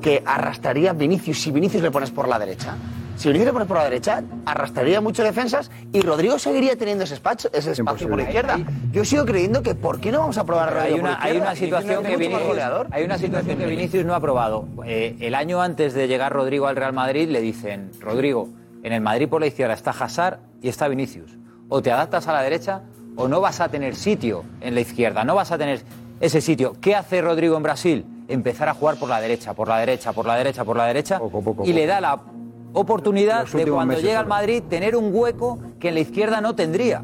que 0.00 0.22
arrastraría 0.24 0.92
Vinicius 0.92 1.42
si 1.42 1.50
Vinicius 1.50 1.82
le 1.82 1.90
pones 1.90 2.10
por 2.12 2.28
la 2.28 2.38
derecha? 2.38 2.76
Si 3.18 3.26
Vinicius 3.26 3.46
le 3.46 3.52
pones 3.52 3.66
por 3.66 3.78
la 3.78 3.84
derecha, 3.84 4.22
arrastraría 4.46 5.00
muchas 5.00 5.26
defensas 5.26 5.72
y 5.92 6.02
Rodrigo 6.02 6.38
seguiría 6.38 6.78
teniendo 6.78 7.02
ese 7.02 7.14
espacio, 7.14 7.50
ese 7.52 7.72
espacio 7.72 8.08
por 8.08 8.16
la 8.16 8.22
izquierda. 8.22 8.60
Yo 8.92 9.04
sigo 9.04 9.24
creyendo 9.24 9.60
que 9.60 9.74
¿por 9.74 10.00
qué 10.00 10.12
no 10.12 10.20
vamos 10.20 10.38
a 10.38 10.44
probar 10.44 10.68
a 10.68 10.70
Rodrigo 10.70 10.94
hay 10.94 11.00
por 11.00 11.10
una, 11.10 11.18
la 11.18 11.24
hay 11.24 11.36
una 11.36 11.56
situación 11.56 12.04
que 12.04 12.16
Vinicius 12.16 12.58
hay 12.92 13.04
una 13.04 13.18
situación 13.18 13.58
que 13.58 13.66
Vinicius 13.66 14.04
no 14.04 14.14
ha 14.14 14.20
probado. 14.20 14.68
Eh, 14.86 15.16
el 15.18 15.34
año 15.34 15.60
antes 15.60 15.94
de 15.94 16.06
llegar 16.06 16.32
Rodrigo 16.32 16.68
al 16.68 16.76
Real 16.76 16.92
Madrid 16.92 17.28
le 17.28 17.40
dicen, 17.40 17.90
Rodrigo, 17.98 18.50
en 18.84 18.92
el 18.92 19.00
Madrid 19.00 19.28
por 19.28 19.40
la 19.40 19.48
izquierda 19.48 19.74
está 19.74 19.90
Hazard 19.90 20.38
y 20.62 20.68
está 20.68 20.86
Vinicius. 20.86 21.36
O 21.68 21.82
te 21.82 21.90
adaptas 21.90 22.28
a 22.28 22.32
la 22.32 22.42
derecha 22.42 22.82
o 23.16 23.26
no 23.26 23.40
vas 23.40 23.60
a 23.60 23.68
tener 23.68 23.96
sitio 23.96 24.44
en 24.60 24.76
la 24.76 24.80
izquierda, 24.80 25.24
no 25.24 25.34
vas 25.34 25.50
a 25.50 25.58
tener 25.58 25.82
ese 26.20 26.40
sitio. 26.40 26.76
¿Qué 26.80 26.94
hace 26.94 27.20
Rodrigo 27.20 27.56
en 27.56 27.64
Brasil? 27.64 28.06
Empezar 28.28 28.68
a 28.68 28.74
jugar 28.74 28.94
por 28.94 29.08
la 29.08 29.20
derecha, 29.20 29.54
por 29.54 29.66
la 29.66 29.78
derecha, 29.78 30.12
por 30.12 30.24
la 30.24 30.36
derecha, 30.36 30.64
por 30.64 30.76
la 30.76 30.84
derecha 30.86 31.20
y 31.64 31.72
le 31.72 31.86
da 31.86 32.00
la 32.00 32.20
oportunidad 32.80 33.46
de 33.46 33.66
cuando 33.66 33.86
meses 33.92 34.04
llega 34.04 34.20
al. 34.20 34.26
Madrid 34.26 34.62
tener 34.68 34.96
un 34.96 35.10
hueco 35.12 35.58
que 35.80 35.88
en 35.88 35.94
la 35.94 36.00
izquierda 36.00 36.40
no 36.40 36.54
tendría. 36.54 37.02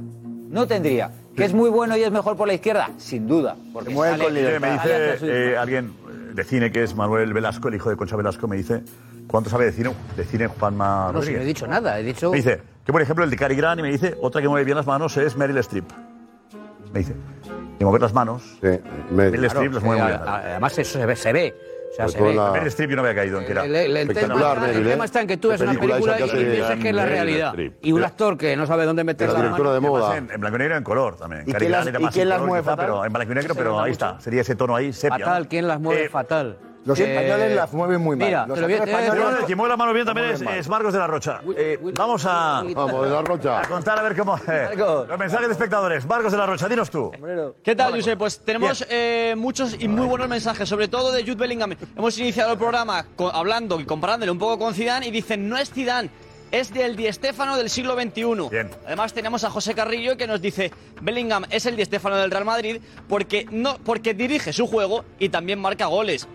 No 0.48 0.66
tendría. 0.66 1.10
¿Que 1.36 1.44
es 1.44 1.52
muy 1.52 1.68
bueno 1.68 1.96
y 1.96 2.02
es 2.02 2.12
mejor 2.12 2.36
por 2.36 2.46
la 2.46 2.54
izquierda? 2.54 2.90
Sin 2.96 3.26
duda. 3.26 3.56
Porque 3.72 3.94
sale- 3.94 4.24
Oye, 4.26 4.60
me 4.60 4.72
dice 4.72 5.16
eh, 5.22 5.56
alguien 5.56 5.92
de 6.32 6.44
cine 6.44 6.70
que 6.70 6.82
es 6.84 6.94
Manuel 6.94 7.32
Velasco, 7.32 7.68
el 7.68 7.74
hijo 7.74 7.90
de 7.90 7.96
Concha 7.96 8.14
Velasco, 8.16 8.46
me 8.46 8.56
dice 8.56 8.82
cuánto 9.26 9.50
sabe 9.50 9.64
de 9.66 9.72
cine, 9.72 9.90
de 10.16 10.24
cine 10.24 10.46
Juanma 10.46 11.10
No, 11.12 11.22
si 11.22 11.32
no 11.32 11.40
he 11.40 11.44
dicho 11.44 11.66
nada, 11.66 11.98
he 11.98 12.02
dicho... 12.04 12.30
Me 12.30 12.36
dice 12.36 12.60
que, 12.84 12.92
por 12.92 13.02
ejemplo, 13.02 13.24
el 13.24 13.30
de 13.30 13.36
Cary 13.36 13.56
Grant 13.56 13.80
y 13.80 13.82
me 13.82 13.90
dice 13.90 14.16
otra 14.20 14.40
que 14.40 14.48
mueve 14.48 14.64
bien 14.64 14.76
las 14.76 14.86
manos 14.86 15.16
es 15.16 15.36
Meryl 15.36 15.58
Streep. 15.58 15.84
Me 16.92 17.00
dice 17.00 17.14
que 17.78 17.84
mover 17.84 18.00
las 18.00 18.12
manos. 18.14 18.58
Meryl 19.10 19.40
Claro, 19.40 19.46
Streep 19.46 19.72
las 19.72 19.82
eh, 19.82 19.86
mueve 19.86 20.02
muy 20.02 20.10
bien. 20.10 20.20
Además, 20.24 20.78
eso 20.78 20.98
se 21.00 21.06
ve. 21.06 21.16
Se 21.16 21.32
ve. 21.32 21.54
O 21.94 21.96
sea, 21.96 22.08
se 22.08 22.20
ve. 22.20 22.34
la- 22.34 22.50
Meryl 22.50 22.66
Streep 22.68 22.90
yo 22.90 22.96
no 22.96 23.02
había 23.02 23.14
caído 23.14 23.38
en 23.38 23.46
que 23.46 23.52
era 23.52 23.64
El, 23.64 23.74
el- 23.76 23.96
el 23.96 24.08
espectacular, 24.10 24.54
tema, 24.54 24.66
Meryl, 24.66 24.80
el 24.82 24.86
¿eh? 24.86 24.90
tema 24.90 25.04
está 25.04 25.20
en 25.20 25.26
que 25.28 25.36
tú 25.36 25.48
ves 25.50 25.60
una 25.60 25.74
película 25.74 26.18
y 26.20 26.28
piensas 26.28 26.78
que 26.80 26.88
es 26.88 26.94
la 26.94 27.06
realidad. 27.06 27.54
Y 27.82 27.92
un 27.92 27.98
Mira. 27.98 28.08
actor 28.08 28.36
que 28.36 28.56
no 28.56 28.66
sabe 28.66 28.84
dónde 28.84 29.04
meter 29.04 29.28
La 29.28 29.34
directora 29.36 29.70
mano. 29.70 29.74
de 29.74 29.80
moda. 29.80 30.16
En, 30.16 30.28
en 30.30 30.40
blanco 30.40 30.56
y 30.56 30.58
negro 30.58 30.76
en 30.76 30.82
color 30.84 31.16
también. 31.16 31.44
¿Y 31.46 31.52
quién 31.52 32.28
las- 32.28 32.42
mueve 32.42 32.64
fatal? 32.64 32.84
Pero 32.86 33.04
en 33.04 33.12
blanco 33.12 33.32
y 33.32 33.34
negro, 33.36 33.54
pero 33.54 33.80
ahí 33.80 33.92
está. 33.92 34.18
Sería 34.20 34.40
ese 34.40 34.56
tono 34.56 34.74
ahí, 34.74 34.92
sepia. 34.92 35.18
Fatal, 35.24 35.48
¿quién 35.48 35.68
las 35.68 35.80
mueve 35.80 36.04
Eh, 36.06 36.08
fatal? 36.08 36.58
Los 36.84 36.98
Eh, 37.00 37.04
españoles 37.14 37.56
las 37.56 37.72
mueven 37.72 38.00
muy 38.00 38.16
mal. 38.16 38.26
Mira, 38.28 38.46
Los 38.46 38.56
te 38.56 38.60
lo 38.62 38.68
españoles- 38.68 39.44
que 39.46 39.56
mueve 39.56 39.70
la 39.70 39.76
mano 39.76 39.92
bien 39.94 40.04
también 40.06 40.28
es, 40.30 40.42
es 40.42 40.68
Marcos 40.68 40.92
de 40.92 40.98
la 40.98 41.06
Rocha. 41.06 41.40
Eh, 41.56 41.78
vamos 41.96 42.24
a. 42.26 42.62
Vamos, 42.74 43.04
de 43.04 43.10
la 43.10 43.22
Rocha. 43.22 43.60
A 43.60 43.68
contar 43.68 43.98
a 43.98 44.02
ver 44.02 44.16
cómo. 44.16 44.36
eh, 44.36 44.68
los 44.76 45.18
mensajes 45.18 45.46
de 45.48 45.52
espectadores. 45.52 46.06
Marcos 46.06 46.32
de 46.32 46.38
la 46.38 46.46
Rocha, 46.46 46.68
dinos 46.68 46.90
tú. 46.90 47.10
¿Qué 47.62 47.74
tal, 47.74 47.94
Josep? 47.94 48.18
Pues 48.18 48.38
tenemos 48.40 48.84
eh, 48.90 49.34
muchos 49.36 49.76
y 49.80 49.88
muy 49.88 50.06
buenos 50.06 50.28
mensajes, 50.28 50.68
sobre 50.68 50.88
todo 50.88 51.10
de 51.12 51.22
Jude 51.22 51.36
Bellingham. 51.36 51.74
Hemos 51.96 52.18
iniciado 52.18 52.52
el 52.52 52.58
programa 52.58 53.06
hablando 53.32 53.80
y 53.80 53.84
comparándole 53.86 54.30
un 54.30 54.38
poco 54.38 54.58
con 54.58 54.74
Zidane 54.74 55.06
y 55.06 55.10
dicen, 55.10 55.48
no 55.48 55.56
es 55.56 55.70
Zidane, 55.70 56.10
es 56.50 56.72
del 56.72 56.96
Di 56.96 57.10
Stéfano 57.12 57.56
del 57.56 57.70
siglo 57.70 57.94
XXI. 57.94 58.68
Además 58.86 59.12
tenemos 59.14 59.42
a 59.44 59.50
José 59.50 59.74
Carrillo 59.74 60.16
que 60.16 60.26
nos 60.26 60.40
dice, 60.40 60.70
Bellingham 61.00 61.44
es 61.50 61.64
el 61.66 61.76
Di 61.76 61.84
Stéfano 61.84 62.16
del 62.16 62.30
Real 62.30 62.44
Madrid 62.44 62.80
porque, 63.08 63.46
no, 63.50 63.78
porque 63.84 64.12
dirige 64.14 64.52
su 64.52 64.66
juego 64.66 65.04
y 65.18 65.30
también 65.30 65.58
marca 65.60 65.86
goles. 65.86 66.28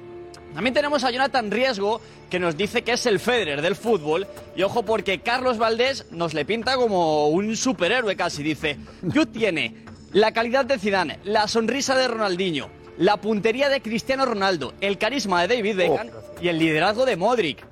También 0.54 0.74
tenemos 0.74 1.04
a 1.04 1.12
Jonathan 1.12 1.52
Riesgo, 1.52 2.02
que 2.30 2.40
nos 2.40 2.58
dice 2.58 2.84
que 2.84 2.94
es 2.94 3.06
el 3.06 3.20
Federer 3.20 3.62
del 3.62 3.76
fútbol. 3.76 4.28
Y 4.56 4.64
ojo, 4.64 4.84
porque 4.84 5.20
Carlos 5.20 5.58
Valdés 5.58 6.06
nos 6.12 6.34
le 6.34 6.46
pinta 6.46 6.76
como 6.76 7.28
un 7.30 7.56
superhéroe 7.56 8.16
casi. 8.16 8.44
Dice, 8.44 8.78
Jude 9.02 9.28
tiene 9.28 9.76
la 10.12 10.32
calidad 10.32 10.66
de 10.66 10.80
Zidane, 10.80 11.20
la 11.24 11.48
sonrisa 11.48 11.96
de 11.96 12.08
Ronaldinho, 12.08 12.70
la 12.98 13.18
puntería 13.18 13.70
de 13.70 13.82
Cristiano 13.82 14.26
Ronaldo, 14.26 14.74
el 14.82 14.98
carisma 14.98 15.46
de 15.46 15.56
David 15.56 15.76
Beckham 15.78 16.08
y 16.42 16.48
el 16.48 16.60
liderazgo 16.60 17.06
de 17.06 17.16
Modric. 17.16 17.64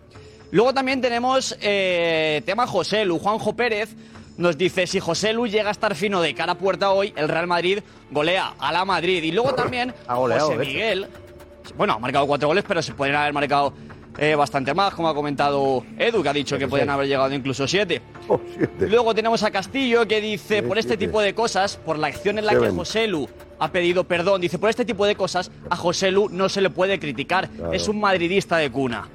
Luego 0.52 0.74
también 0.74 1.02
tenemos 1.02 1.58
eh, 1.62 2.42
tema 2.46 2.68
José 2.68 3.06
Lu, 3.06 3.20
Juanjo 3.20 3.56
Pérez. 3.56 3.90
Nos 4.38 4.58
dice, 4.58 4.86
si 4.86 5.00
José 5.00 5.34
Lu 5.34 5.48
llega 5.48 5.70
a 5.70 5.72
estar 5.72 5.96
fino 5.96 6.22
de 6.22 6.36
cara 6.36 6.54
a 6.54 6.58
puerta 6.58 6.92
hoy, 6.92 7.12
el 7.18 7.28
Real 7.28 7.48
Madrid 7.48 7.80
golea 8.12 8.54
a 8.60 8.72
la 8.72 8.86
Madrid. 8.86 9.24
Y 9.24 9.32
luego 9.32 9.54
también 9.56 9.94
José. 10.08 10.56
Miguel, 10.58 11.08
bueno, 11.76 11.94
ha 11.94 12.00
marcado 12.00 12.28
cuatro 12.28 12.48
goles, 12.48 12.64
pero 12.68 12.82
se 12.82 12.94
podrían 12.94 13.22
haber 13.22 13.34
marcado 13.34 13.74
eh, 14.18 14.36
bastante 14.36 14.74
más, 14.74 14.94
como 14.94 15.08
ha 15.10 15.14
comentado 15.14 15.84
Edu, 15.98 16.24
que 16.24 16.30
ha 16.30 16.34
dicho 16.34 16.58
que 16.58 16.68
podían 16.68 16.90
haber 16.90 17.08
llegado 17.08 17.34
incluso 17.34 17.68
siete. 17.68 18.02
Oh, 18.28 18.40
Luego 18.80 19.14
tenemos 19.14 19.44
a 19.44 19.52
Castillo 19.52 20.08
que 20.08 20.20
dice, 20.22 20.64
por 20.64 20.78
este 20.78 20.94
siete. 20.94 21.06
tipo 21.06 21.22
de 21.22 21.36
cosas, 21.36 21.78
por 21.78 22.00
la 22.00 22.08
acción 22.08 22.40
en 22.40 22.46
la 22.46 22.54
que 22.54 22.60
Seven. 22.60 22.76
Joselu 22.76 23.30
ha 23.60 23.72
pedido 23.72 24.04
perdón, 24.06 24.42
dice, 24.42 24.58
por 24.58 24.70
este 24.70 24.86
tipo 24.86 25.06
de 25.06 25.16
cosas 25.16 25.52
a 25.70 25.76
Joselu 25.76 26.30
no 26.30 26.50
se 26.50 26.62
le 26.62 26.70
puede 26.70 27.00
criticar, 27.00 27.50
Claro. 27.50 27.74
es 27.74 27.88
un 27.88 28.00
madridista 28.00 28.58
de 28.58 28.72
cuna. 28.72 29.08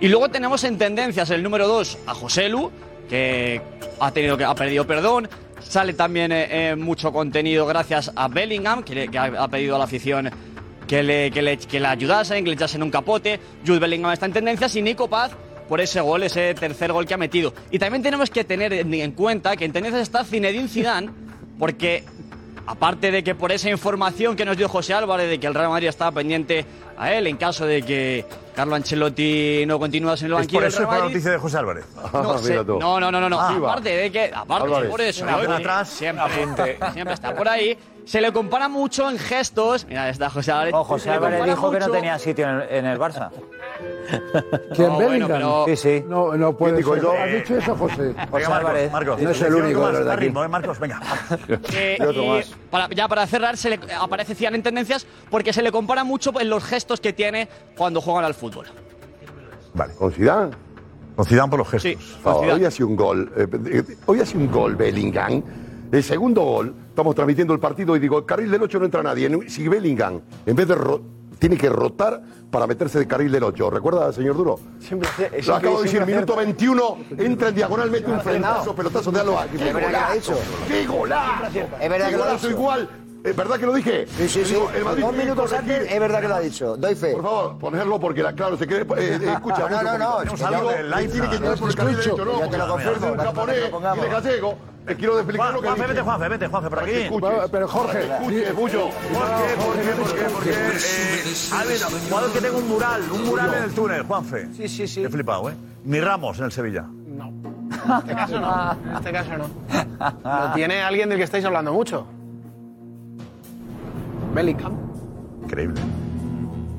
Y 0.00 0.08
luego 0.08 0.28
tenemos 0.28 0.64
en 0.64 0.76
tendencias 0.78 1.30
el 1.30 1.42
número 1.42 1.68
2 1.68 1.98
a 2.06 2.14
Joselu, 2.14 2.70
que 3.08 3.60
ha, 4.00 4.10
tenido 4.10 4.36
que 4.36 4.44
ha 4.44 4.54
perdido 4.54 4.86
perdón. 4.86 5.28
Sale 5.60 5.94
también 5.94 6.30
eh, 6.32 6.70
eh, 6.70 6.76
mucho 6.76 7.12
contenido 7.12 7.64
gracias 7.66 8.12
a 8.14 8.28
Bellingham, 8.28 8.82
que, 8.82 9.08
ha 9.16 9.48
pedido 9.48 9.76
a 9.76 9.78
la 9.78 9.84
afición 9.84 10.30
que 10.86 11.02
le, 11.02 11.30
que, 11.30 11.42
le, 11.42 11.56
que 11.58 11.80
le 11.80 11.86
ayudasen, 11.86 12.44
que 12.44 12.50
le 12.50 12.54
echasen 12.56 12.82
un 12.82 12.90
capote. 12.90 13.40
Jude 13.66 13.78
Bellingham 13.78 14.12
está 14.12 14.26
en 14.26 14.32
tendencias 14.32 14.74
y 14.76 14.82
Nico 14.82 15.08
Paz 15.08 15.32
por 15.68 15.80
ese 15.80 16.00
gol, 16.00 16.22
ese 16.22 16.54
tercer 16.54 16.92
gol 16.92 17.06
que 17.06 17.14
ha 17.14 17.18
metido. 17.18 17.54
Y 17.70 17.78
también 17.78 18.02
tenemos 18.02 18.28
que 18.30 18.44
tener 18.44 18.72
en 18.72 18.92
en 18.92 19.12
cuenta 19.12 19.56
que 19.56 19.64
en 19.64 19.72
tendencias 19.72 20.02
está 20.02 20.24
Zinedine 20.24 20.68
Zidane, 20.68 21.10
porque 21.58 22.04
aparte 22.66 23.10
de 23.10 23.22
que 23.22 23.34
por 23.34 23.52
esa 23.52 23.68
información 23.70 24.36
que 24.36 24.44
nos 24.44 24.56
dio 24.56 24.68
José 24.68 24.94
Álvarez 24.94 25.28
de 25.28 25.38
que 25.40 25.46
el 25.46 25.54
Real 25.54 25.68
Madrid 25.70 25.88
estaba 25.88 26.12
pendiente 26.12 26.64
a 26.96 27.12
él 27.12 27.26
en 27.26 27.36
caso 27.36 27.66
de 27.66 27.82
que 27.82 28.24
Carlo 28.54 28.74
Ancelotti 28.74 29.64
no 29.66 29.78
continuase 29.78 30.24
en 30.26 30.32
el 30.32 30.38
Es 30.38 30.38
banquillo 30.42 30.60
por 30.60 30.62
del 30.62 30.72
eso 30.72 30.86
fue 30.88 30.98
la 30.98 31.04
noticia 31.04 31.30
de 31.32 31.38
José 31.38 31.58
Álvarez. 31.58 31.84
No, 32.12 32.38
sé- 32.38 32.54
no, 32.64 33.00
no, 33.00 33.10
no, 33.10 33.28
no. 33.28 33.40
Ah, 33.40 33.54
aparte 33.56 33.88
de 33.96 34.12
que, 34.12 34.30
aparte 34.34 34.66
Álvarez. 34.66 34.90
por 34.90 35.00
eso, 35.00 35.24
Una 35.24 35.42
¿eh? 35.42 35.56
atrás, 35.56 35.88
siempre, 35.88 36.78
siempre 36.92 37.14
está 37.14 37.34
por 37.34 37.48
ahí. 37.48 37.76
Se 38.04 38.20
le 38.20 38.32
compara 38.32 38.68
mucho 38.68 39.08
en 39.10 39.18
gestos. 39.18 39.86
Mira, 39.88 40.08
está 40.10 40.28
José 40.28 40.52
Álvarez. 40.52 40.74
Oh, 40.76 40.84
José 40.84 41.10
Álvarez 41.10 41.42
dijo 41.44 41.70
que 41.70 41.78
no 41.78 41.86
mucho- 41.86 41.96
tenía 41.96 42.18
sitio 42.18 42.48
en 42.48 42.54
el, 42.56 42.68
en 42.70 42.86
el 42.86 42.98
Barça. 42.98 43.30
¿Quién, 44.74 44.88
No, 44.88 44.94
bueno, 44.94 44.98
Bellingham? 44.98 45.28
pero- 45.30 45.64
Sí, 45.68 45.76
sí. 45.76 46.04
No, 46.06 46.36
no 46.36 46.54
puede 46.56 46.74
¿Quién 46.74 46.84
dijo 46.84 46.94
ser. 46.94 47.02
eso? 47.04 47.12
¿Has 47.12 47.32
dicho 47.32 47.56
eso, 47.58 47.76
José? 47.76 48.02
Venga, 48.32 48.48
Marcos, 48.50 48.92
Marcos. 48.92 49.22
No 49.22 49.30
es 49.30 49.42
el 49.42 49.54
único 49.54 49.80
más, 49.80 50.04
de 50.04 50.12
aquí. 50.12 50.20
ritmo, 50.20 50.44
¿eh, 50.44 50.48
Marcos, 50.48 50.78
venga. 50.78 51.00
Eh, 51.74 51.96
Y 51.98 52.02
otro 52.02 52.26
más. 52.26 52.54
para- 52.70 52.88
ya 52.90 53.08
para 53.08 53.26
cerrar, 53.26 53.56
se 53.56 53.70
le 53.70 53.80
aparece 53.98 54.34
Zidane 54.34 54.56
en 54.58 54.62
tendencias 54.62 55.06
porque 55.30 55.52
se 55.54 55.62
le 55.62 55.72
compara 55.72 56.04
mucho 56.04 56.38
en 56.38 56.50
los 56.50 56.62
gestos 56.62 57.00
que 57.00 57.12
tiene 57.14 57.48
cuando 57.76 58.00
juegan 58.02 58.24
al 58.24 58.34
fútbol. 58.34 58.66
Vale. 59.72 59.94
¿Con 59.94 60.12
Zidane? 60.12 60.50
Con 61.16 61.24
Zidane 61.24 61.48
por 61.48 61.58
los 61.60 61.68
gestos. 61.70 61.90
Sí, 62.04 62.18
Ah, 62.24 62.34
hoy 62.36 62.64
ha 62.64 62.70
sido 62.70 62.88
un 62.88 62.96
gol. 62.96 63.32
eh, 63.36 63.82
hoy 64.06 64.20
ha 64.20 64.26
sido 64.26 64.40
un 64.40 64.50
gol 64.52 64.76
Bellingham. 64.76 65.42
El 65.90 66.02
segundo 66.02 66.42
gol, 66.42 66.74
estamos 66.94 67.16
transmitiendo 67.16 67.52
el 67.52 67.58
partido 67.58 67.96
y 67.96 67.98
digo, 67.98 68.18
el 68.18 68.24
carril 68.24 68.48
del 68.52 68.62
8 68.62 68.78
no 68.78 68.84
entra 68.84 69.02
nadie. 69.02 69.28
Si 69.48 69.66
Bellingham, 69.66 70.20
en 70.46 70.54
vez 70.54 70.68
de 70.68 70.76
tiene 71.40 71.56
que 71.56 71.68
rotar 71.68 72.22
para 72.52 72.68
meterse 72.68 73.00
del 73.00 73.08
carril 73.08 73.32
del 73.32 73.42
8. 73.42 73.68
¿Recuerda, 73.68 74.12
señor 74.12 74.36
Duro? 74.36 74.60
Siempre, 74.78 75.08
Lo 75.44 75.56
acabo 75.56 75.78
de 75.78 75.84
decir, 75.84 76.06
minuto 76.06 76.34
acierta. 76.34 76.44
21, 76.44 76.98
entra 77.18 77.48
en 77.48 77.54
diagonalmente 77.56 78.08
un 78.12 78.18
Siempre 78.20 78.20
acertado. 78.20 78.54
frentazo, 78.54 78.76
pelotazo 78.76 79.10
de 79.10 79.24
lo 79.24 79.38
ha 79.38 80.12
dicho. 80.14 80.34
¡Qué 80.68 80.86
golazo! 80.86 81.58
Es 81.80 81.90
verdad 81.90 82.06
¡Qué 82.06 82.12
que 82.12 82.16
lo 82.16 82.24
golazo 82.24 82.50
igual! 82.50 82.88
¿Es 83.24 83.34
verdad 83.34 83.58
que 83.58 83.64
lo 83.64 83.72
dije? 83.72 84.06
Sí, 84.06 84.28
sí, 84.28 84.44
sí. 84.44 84.54
El 84.76 84.84
Madrid 84.84 85.02
Dos 85.02 85.12
que 85.12 85.18
minutos 85.22 85.50
corregir. 85.50 85.72
antes, 85.76 85.92
es 85.92 86.00
verdad 86.00 86.20
que 86.20 86.28
lo 86.28 86.34
ha 86.34 86.40
dicho. 86.40 86.76
Doy 86.76 86.94
fe. 86.94 87.12
Por 87.14 87.22
favor, 87.22 87.58
ponerlo 87.58 87.98
porque, 87.98 88.22
la- 88.22 88.34
claro, 88.34 88.58
se 88.58 88.66
cree. 88.66 88.82
eh, 88.82 88.84
eh, 88.98 89.32
escucha, 89.32 89.66
No, 89.70 89.82
no, 89.82 89.98
no, 89.98 89.98
no, 89.98 90.22
es 90.22 90.32
que 90.40 90.44
algo 90.44 90.70
live. 90.70 91.08
Tiene 91.08 91.30
que 91.30 91.38
no, 91.40 91.46
entrar 91.52 91.58
por 91.58 91.70
el 91.70 91.74
carril 91.76 91.96
derecho, 91.96 92.16
no. 92.18 92.24
te 92.24 92.58
lo 92.58 92.68
porque 92.68 92.84
confirmo, 92.84 93.06
un 93.12 93.16
no 93.16 93.22
japonés 93.24 93.54
que 93.64 93.70
lo 93.70 93.96
y 93.96 94.00
de 94.00 94.08
gallego. 94.08 94.58
Les 94.86 94.96
quiero 94.98 95.18
explicar 95.18 95.52
lo 95.54 95.62
que 95.62 95.68
Juanfe, 95.68 95.86
vete, 95.86 96.00
Juanfe, 96.02 96.28
vete, 96.28 96.46
Juanfe, 96.48 96.68
por 96.68 96.78
aquí. 96.80 96.92
Pero 97.50 97.68
Jorge, 97.68 98.00
escuche, 98.04 98.52
Bullo. 98.52 98.80
¿Por 98.90 99.26
qué? 99.26 99.64
¿Por 99.64 99.74
qué? 99.74 99.90
¿Por 100.02 100.14
qué? 100.14 100.24
Porque 100.34 100.50
eh, 100.50 101.80
un 101.94 102.00
jugador 102.10 102.30
que 102.32 102.40
tenga 102.42 102.58
un 102.58 102.68
mural, 102.68 103.02
un 103.10 103.24
mural 103.24 103.54
en 103.54 103.62
el 103.64 103.72
túnel, 103.74 104.02
Juanfe. 104.02 104.48
Sí, 104.54 104.68
sí, 104.68 104.86
sí. 104.86 105.02
He 105.02 105.08
flipado, 105.08 105.48
¿eh? 105.48 105.54
Ni 105.84 105.98
Ramos 105.98 106.38
en 106.40 106.44
el 106.44 106.52
Sevilla. 106.52 106.84
En 106.84 107.98
este 108.00 108.14
caso 108.14 108.38
no. 108.40 108.72
En 108.90 108.96
este 108.96 109.12
caso 109.12 109.30
no. 109.38 110.48
Lo 110.48 110.52
tiene 110.54 110.82
alguien 110.82 111.08
del 111.08 111.16
que 111.16 111.24
estáis 111.24 111.44
hablando 111.46 111.72
mucho. 111.72 112.06
Bellingham. 114.34 114.72
Increíble. 115.42 115.80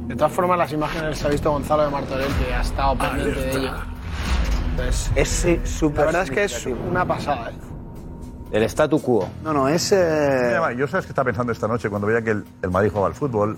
De 0.08 0.16
todas 0.16 0.32
formas, 0.32 0.58
las 0.58 0.72
imágenes 0.74 1.18
se 1.18 1.28
ha 1.28 1.30
visto 1.30 1.52
Gonzalo 1.52 1.84
de 1.84 1.90
Martorell, 1.90 2.32
que 2.46 2.54
ha 2.54 2.62
estado 2.62 2.96
pendiente 2.98 3.40
de 3.40 3.52
ello. 3.58 3.72
Entonces, 4.72 5.12
Ese 5.16 5.66
súper 5.66 6.00
la 6.02 6.06
verdad 6.08 6.24
es 6.24 6.32
que 6.32 6.44
es 6.44 6.66
una 6.90 7.06
pasada. 7.06 7.50
¿eh? 7.50 7.54
El 8.52 8.64
statu 8.64 9.02
quo. 9.02 9.28
No, 9.44 9.54
no, 9.54 9.68
es. 9.68 9.92
eh, 9.92 10.46
Mira, 10.60 10.74
Yo 10.74 10.88
sabes 10.88 11.06
que 11.06 11.12
estaba 11.12 11.26
pensando 11.26 11.52
esta 11.52 11.68
noche 11.68 11.90
cuando 11.90 12.08
veía 12.08 12.22
que 12.22 12.32
el, 12.32 12.46
el 12.62 12.72
Madrid 12.72 12.90
jugaba 12.90 13.08
al 13.08 13.16
fútbol. 13.16 13.58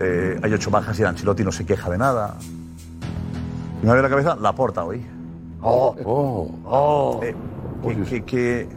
eh, 0.00 0.38
hay 0.42 0.52
ocho 0.52 0.70
bajas 0.70 0.98
y 0.98 1.02
el 1.02 1.08
Ancelotti 1.08 1.44
no 1.44 1.52
se 1.52 1.64
queja 1.64 1.88
de 1.90 1.98
nada. 1.98 2.36
Y 3.82 3.86
me 3.86 3.92
viene 3.92 4.00
a 4.00 4.02
la 4.02 4.08
cabeza 4.08 4.36
la 4.36 4.52
porta 4.54 4.84
hoy. 4.84 5.04
Oh, 5.62 5.94
oh, 6.64 7.20
Eh, 7.22 7.34
que, 7.82 8.04
que- 8.04 8.24
que- 8.24 8.68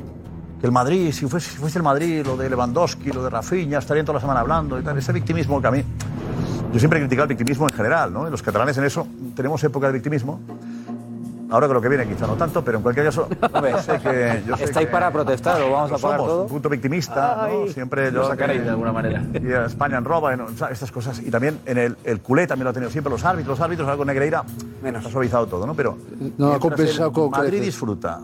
que 0.60 0.66
el 0.66 0.72
Madrid, 0.72 1.12
si 1.12 1.26
fuese, 1.28 1.50
si 1.52 1.58
fuese 1.58 1.80
el 1.80 1.84
Madrid, 1.84 2.26
lo 2.26 2.36
de 2.38 2.50
Lewandowski, 2.50 3.12
lo 3.12 3.24
de 3.24 3.30
Rafinha, 3.30 3.80
estarían 3.80 4.06
toda 4.06 4.16
la 4.18 4.22
semana 4.22 4.42
hablando 4.42 4.80
y 4.80 4.84
tal. 4.84 4.98
Ese 4.98 5.14
victimismo 5.14 5.62
que 5.62 5.68
a 5.68 5.72
mí. 5.72 5.84
Yo 6.74 6.78
siempre 6.80 7.00
he 7.00 7.02
criticado 7.02 7.24
el 7.24 7.30
victimismo 7.30 7.68
en 7.68 7.74
general, 7.74 8.14
¿no? 8.14 8.30
Los 8.30 8.42
catalanes 8.44 8.78
en 8.78 8.84
eso 8.84 9.08
tenemos 9.36 9.64
época 9.64 9.88
de 9.88 9.94
victimismo. 9.94 10.40
Ahora 11.52 11.66
con 11.66 11.74
lo 11.78 11.82
que 11.82 11.90
viene 11.90 12.06
quizá 12.08 12.28
no 12.28 12.36
tanto, 12.36 12.64
pero 12.64 12.78
en 12.78 12.84
cualquier 12.84 13.08
caso, 13.08 13.28
yo 13.30 13.80
sé 13.82 14.00
que... 14.00 14.44
Yo 14.48 14.56
sé 14.56 14.66
¿Estáis 14.66 14.86
que 14.86 14.92
para 14.92 15.12
protestar 15.12 15.60
o 15.64 15.72
vamos 15.72 15.92
a 15.92 15.98
pagar 15.98 16.20
somos, 16.20 16.28
todo? 16.32 16.44
Un 16.44 16.50
punto 16.50 16.70
victimista, 16.70 17.48
¿no? 17.52 17.68
Siempre 17.74 18.12
Lo 18.12 18.22
yo... 18.22 18.28
sacaréis 18.30 18.62
de 18.64 18.70
alguna 18.70 18.92
manera. 18.92 19.24
Y 19.34 19.52
a 19.52 19.66
España 19.66 19.98
en 19.98 20.06
roba, 20.06 20.32
en- 20.34 20.42
o 20.42 20.50
sea, 20.56 20.68
estas 20.68 20.92
cosas. 20.92 21.20
Y 21.26 21.32
también 21.32 21.60
en 21.66 21.80
el, 21.80 21.98
el 22.04 22.20
culé 22.22 22.46
también 22.46 22.66
lo 22.66 22.70
ha 22.70 22.74
tenido 22.74 22.92
siempre 22.92 23.10
los 23.10 23.26
árbitros. 23.26 23.58
Los 23.58 23.66
árbitros, 23.66 23.98
con 23.98 24.06
Negreira, 24.06 24.44
Menos. 24.84 25.04
ha 25.04 25.10
suavizado 25.10 25.48
todo, 25.48 25.66
¿no? 25.66 25.74
Pero 25.74 25.98
No, 26.38 26.54
ha 26.54 26.60
compensado 26.60 27.12
con 27.12 27.32
Madrid 27.32 27.48
creces. 27.50 27.66
disfruta 27.66 28.20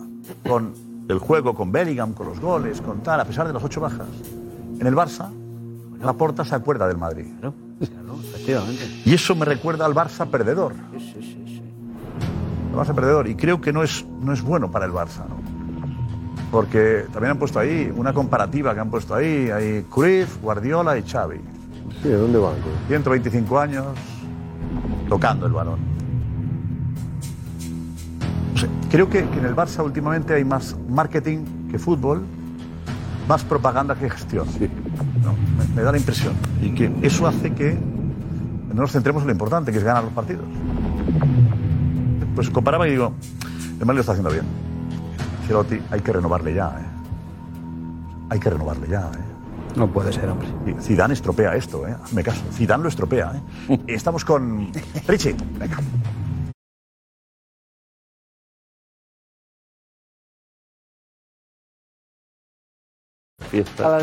con 0.48 0.72
el 1.08 1.20
juego, 1.20 1.54
con 1.54 1.72
Bellingham, 1.72 2.14
con 2.14 2.28
los 2.28 2.40
goles, 2.40 2.82
con 2.82 3.02
tal, 3.02 3.20
a 3.20 3.26
pesar 3.26 3.48
de 3.48 3.54
las 3.54 3.64
ocho 3.64 3.82
bajas. 3.82 4.08
En 4.80 4.88
el 4.88 4.96
Barça, 4.96 5.30
la 6.02 6.14
porta 6.14 6.44
se 6.44 6.56
acuerda 6.56 6.88
del 6.88 6.98
Madrid. 6.98 7.28
Efectivamente. 8.34 9.02
Y 9.06 9.14
eso 9.14 9.36
me 9.36 9.46
recuerda 9.46 9.86
al 9.86 9.94
Barça 9.94 10.28
perdedor. 10.30 10.74
El 10.94 12.76
Barça 12.76 12.94
perdedor. 12.94 13.28
Y 13.28 13.36
creo 13.36 13.62
que 13.62 13.72
no 13.72 13.84
es, 13.84 14.06
no 14.22 14.34
es 14.34 14.42
bueno 14.42 14.72
para 14.72 14.86
el 14.86 14.92
Barça, 14.92 15.28
¿no? 15.28 15.36
Porque 16.52 17.06
también 17.12 17.32
han 17.32 17.40
puesto 17.40 17.60
ahí 17.60 17.92
una 17.96 18.14
comparativa 18.14 18.74
que 18.74 18.80
han 18.80 18.90
puesto 18.90 19.16
ahí. 19.16 19.50
Hay 19.50 19.86
Cruyff, 19.90 20.42
Guardiola 20.42 20.98
y 20.98 21.04
Xavi. 21.04 21.40
Sí, 22.02 22.10
¿de 22.10 22.18
dónde 22.18 22.38
van? 22.38 22.54
125 22.88 23.60
años 23.60 23.86
tocando 25.10 25.46
el 25.46 25.54
balón. 25.54 25.80
Creo 28.92 29.10
que, 29.10 29.26
que 29.26 29.40
en 29.40 29.46
el 29.46 29.56
Barça 29.56 29.84
últimamente 29.84 30.34
hay 30.34 30.46
más 30.46 30.76
marketing 30.88 31.68
que 31.72 31.80
fútbol, 31.80 32.24
más 33.28 33.44
propaganda 33.44 33.96
que 33.96 34.10
gestión. 34.10 34.48
No, 35.24 35.34
me, 35.58 35.76
me 35.76 35.82
da 35.82 35.92
la 35.92 35.98
impresión. 35.98 36.34
Y 36.62 36.70
que 36.74 36.92
eso 37.02 37.28
hace 37.28 37.54
que 37.54 37.78
no 38.74 38.82
nos 38.82 38.92
centremos 38.92 39.24
en 39.24 39.28
lo 39.28 39.34
importante, 39.34 39.72
que 39.72 39.78
es 39.78 39.84
ganar 39.84 40.04
los 40.04 40.14
partidos. 40.14 40.46
Pues 42.36 42.50
comparaba 42.50 42.88
y 42.88 42.92
digo, 42.92 43.14
el 43.80 43.86
Madrid 43.86 43.98
lo 43.98 44.02
está 44.02 44.12
haciendo 44.12 44.32
bien. 44.32 44.46
Hay 45.92 46.02
que 46.02 46.12
renovarle 46.12 46.54
ya. 46.54 46.70
¿eh? 46.70 46.86
Hay 48.30 48.40
que 48.40 48.50
renovarle 48.50 48.88
ya. 48.88 49.02
¿eh? 49.02 49.76
No 49.76 49.88
puede 49.88 50.12
ser, 50.12 50.30
hombre. 50.30 50.48
Zidane 50.82 51.14
estropea 51.14 51.56
esto, 51.56 51.88
¿eh? 51.88 51.96
Me 52.14 52.24
caso. 52.24 52.42
Zidane 52.52 52.84
lo 52.84 52.90
estropea, 52.90 53.34
¿eh? 53.70 53.80
Estamos 53.88 54.26
con 54.26 54.70
Richie. 55.08 55.36
Venga. 55.60 55.78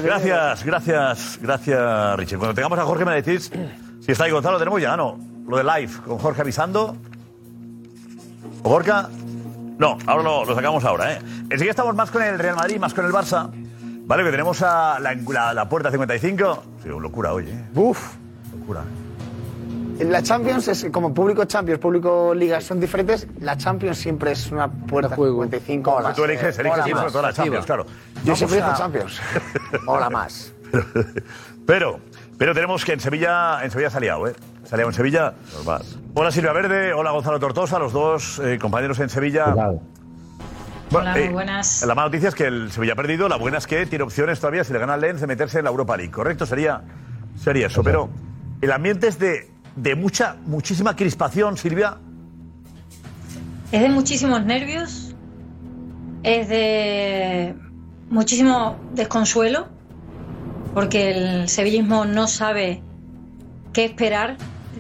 Gracias, 0.03 0.65
gracias, 0.65 1.39
gracias, 1.43 2.17
Richie. 2.17 2.37
Cuando 2.37 2.55
tengamos 2.55 2.79
a 2.79 2.85
Jorge 2.85 3.05
me 3.05 3.15
decís 3.21 3.51
si 4.01 4.13
está 4.13 4.25
ahí 4.25 4.31
Gonzalo, 4.31 4.59
tenemos 4.59 4.81
ya, 4.81 4.97
¿no? 4.97 5.19
Lo 5.47 5.57
de 5.57 5.65
live, 5.65 5.93
con 6.07 6.19
Jorge 6.19 6.41
avisando. 6.43 6.97
¿O 8.63 8.69
Gorka? 8.69 9.09
No, 9.79 9.99
ahora 10.07 10.23
lo, 10.23 10.45
lo 10.45 10.55
sacamos 10.55 10.85
ahora, 10.85 11.15
¿eh? 11.15 11.19
Enseguida 11.51 11.71
estamos 11.71 11.95
más 11.97 12.11
con 12.11 12.23
el 12.23 12.39
Real 12.39 12.57
Madrid, 12.57 12.79
más 12.79 12.95
con 12.95 13.05
el 13.05 13.13
Barça. 13.13 13.51
Vale, 14.05 14.25
que 14.25 14.31
tenemos 14.31 14.63
a 14.63 14.99
la, 15.01 15.15
la- 15.15 15.55
la 15.55 15.69
puerta 15.69 15.91
55. 15.91 16.63
Sí, 16.83 16.89
locura 16.89 17.33
hoy, 17.33 17.49
¿eh? 17.49 17.65
Uf. 17.75 18.15
Locura. 18.59 18.83
En 19.99 20.11
la 20.11 20.23
Champions, 20.23 20.69
es, 20.69 20.87
como 20.91 21.13
público 21.15 21.45
Champions, 21.45 21.79
público 21.81 22.35
Liga 22.35 22.61
son 22.61 22.81
diferentes, 22.81 23.27
la 23.41 23.57
Champions 23.57 23.99
siempre 23.99 24.33
es 24.33 24.51
una 24.51 24.69
puerta 24.69 25.15
55 25.15 25.91
horas. 25.93 26.17
Tú 26.17 26.25
eliges, 26.25 26.59
eliges 26.59 26.87
la 27.15 27.33
Champions, 27.33 27.67
claro. 27.67 27.87
Yo 28.25 28.37
siempre 28.37 28.61
a- 28.61 28.75
Champions. 28.75 29.21
Hola 29.87 30.11
más. 30.11 30.53
Pero, 31.67 32.01
pero 32.39 32.55
tenemos 32.55 32.85
que 32.85 32.93
en 32.93 33.01
Sevilla, 33.01 33.63
en 33.65 33.71
Sevilla 33.71 33.91
se 33.91 33.97
ha 33.97 34.01
liado, 34.01 34.27
¿eh? 34.29 34.35
Se 34.65 34.75
ha 34.75 34.79
liado 34.79 34.91
en 34.91 34.95
Sevilla. 34.95 35.35
Hola 36.15 36.31
Silvia 36.31 36.53
Verde, 36.53 36.93
hola 36.95 37.11
Gonzalo 37.11 37.39
Tortosa, 37.41 37.79
los 37.79 37.93
dos 37.93 38.39
eh, 38.39 38.59
compañeros 38.61 38.99
en 39.01 39.09
Sevilla. 39.09 39.47
Bueno, 39.47 39.81
Hola, 40.93 41.13
muy 41.13 41.21
eh, 41.23 41.31
buenas. 41.31 41.83
La 41.87 41.95
mala 41.95 42.09
noticia 42.09 42.29
es 42.29 42.35
que 42.35 42.47
el 42.47 42.71
Sevilla 42.71 42.93
ha 42.93 42.97
perdido, 42.97 43.29
la 43.29 43.37
buena 43.37 43.59
es 43.59 43.67
que 43.67 43.87
tiene 43.87 44.05
opciones 44.05 44.41
todavía, 44.41 44.63
si 44.65 44.73
le 44.73 44.79
gana 44.79 44.95
al 44.95 45.01
Lens, 45.01 45.21
de 45.21 45.27
meterse 45.27 45.59
en 45.59 45.65
la 45.65 45.71
Europa 45.71 45.97
League, 45.97 46.13
¿correcto? 46.13 46.45
Sería, 46.47 46.83
sería 47.37 47.67
eso, 47.69 47.83
pero 47.83 48.09
el 48.61 48.71
ambiente 48.73 49.09
es 49.09 49.19
de 49.19 49.51
de 49.77 49.95
mucha, 49.95 50.37
muchísima 50.45 50.95
crispación, 50.95 51.57
Silvia. 51.57 51.97
Es 53.73 53.81
de 53.81 53.89
muchísimos 53.89 54.45
nervios, 54.45 55.15
es 56.23 56.49
de 56.49 57.55
muchísimo 58.13 58.77
desconsuelo, 58.95 59.69
porque 60.75 61.11
el 61.11 61.49
sevillismo 61.49 62.05
no 62.05 62.29
sabe 62.29 62.83
qué 63.73 63.87
esperar 63.87 64.37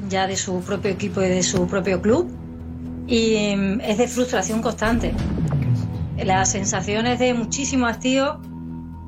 ya 0.08 0.26
de 0.26 0.36
su 0.36 0.60
propio 0.60 0.90
equipo 0.90 1.22
y 1.22 1.28
de 1.28 1.42
su 1.42 1.66
propio 1.66 2.00
club, 2.00 2.30
y 3.06 3.56
mm, 3.56 3.80
es 3.80 3.98
de 3.98 4.06
frustración 4.06 4.60
constante. 4.60 5.12
La 6.22 6.44
sensación 6.44 7.06
es 7.06 7.18
de 7.18 7.34
muchísimo 7.34 7.86
hastío 7.86 8.40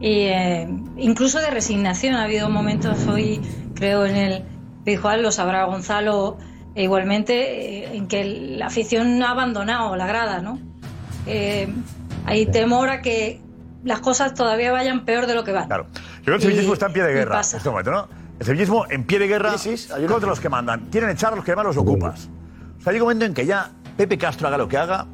eh, 0.01 0.67
incluso 0.97 1.39
de 1.39 1.51
resignación. 1.51 2.15
Ha 2.15 2.25
habido 2.25 2.49
momentos 2.51 3.07
hoy, 3.07 3.41
creo, 3.75 4.07
en 4.07 4.17
el 4.17 4.43
Pijual, 4.85 5.23
lo 5.23 5.33
sabrá 5.33 5.65
Gonzalo, 5.65 6.39
e 6.75 6.83
igualmente, 6.83 7.85
eh, 7.85 7.97
en 7.97 8.09
que 8.09 8.25
la 8.25 8.67
afición 8.67 9.23
ha 9.23 9.31
abandonado 9.31 9.97
la 9.97 10.07
grada, 10.07 10.41
¿no? 10.41 10.59
Eh, 11.27 11.73
hay 12.27 12.47
temor 12.47 12.91
a 12.91 13.01
que 13.01 13.41
las 13.85 14.01
cosas 14.01 14.35
todavía 14.35 14.73
vayan 14.73 15.05
peor 15.05 15.27
de 15.27 15.35
lo 15.35 15.45
que 15.45 15.53
van. 15.53 15.67
Claro. 15.67 15.87
Yo 15.93 16.25
creo 16.25 16.39
que 16.39 16.45
el 16.47 16.51
sevillismo 16.51 16.73
está 16.75 16.87
en 16.87 16.93
pie 16.93 17.03
de 17.05 17.13
guerra 17.13 17.33
pasa. 17.37 17.57
en 17.57 17.59
este 17.59 17.71
momento, 17.71 17.91
¿no? 17.91 18.09
El 18.39 18.47
sevillismo 18.47 18.85
en 18.91 19.05
pie 19.05 19.19
de 19.19 19.29
guerra 19.29 19.55
contra 20.09 20.29
los 20.29 20.41
que 20.41 20.49
mandan. 20.49 20.89
Quieren 20.91 21.11
echar 21.11 21.33
a 21.33 21.37
los 21.37 21.45
que 21.45 21.53
además 21.53 21.67
los 21.67 21.77
ocupas. 21.77 22.29
O 22.79 22.83
sea, 22.83 22.93
hay 22.93 22.97
un 22.99 23.03
momento 23.05 23.25
en 23.25 23.35
que 23.35 23.47
ya 23.47 23.71
Pepe 23.97 24.19
Castro 24.19 24.49
haga 24.49 24.59
lo 24.59 24.67
que 24.67 24.77
haga, 24.77 25.07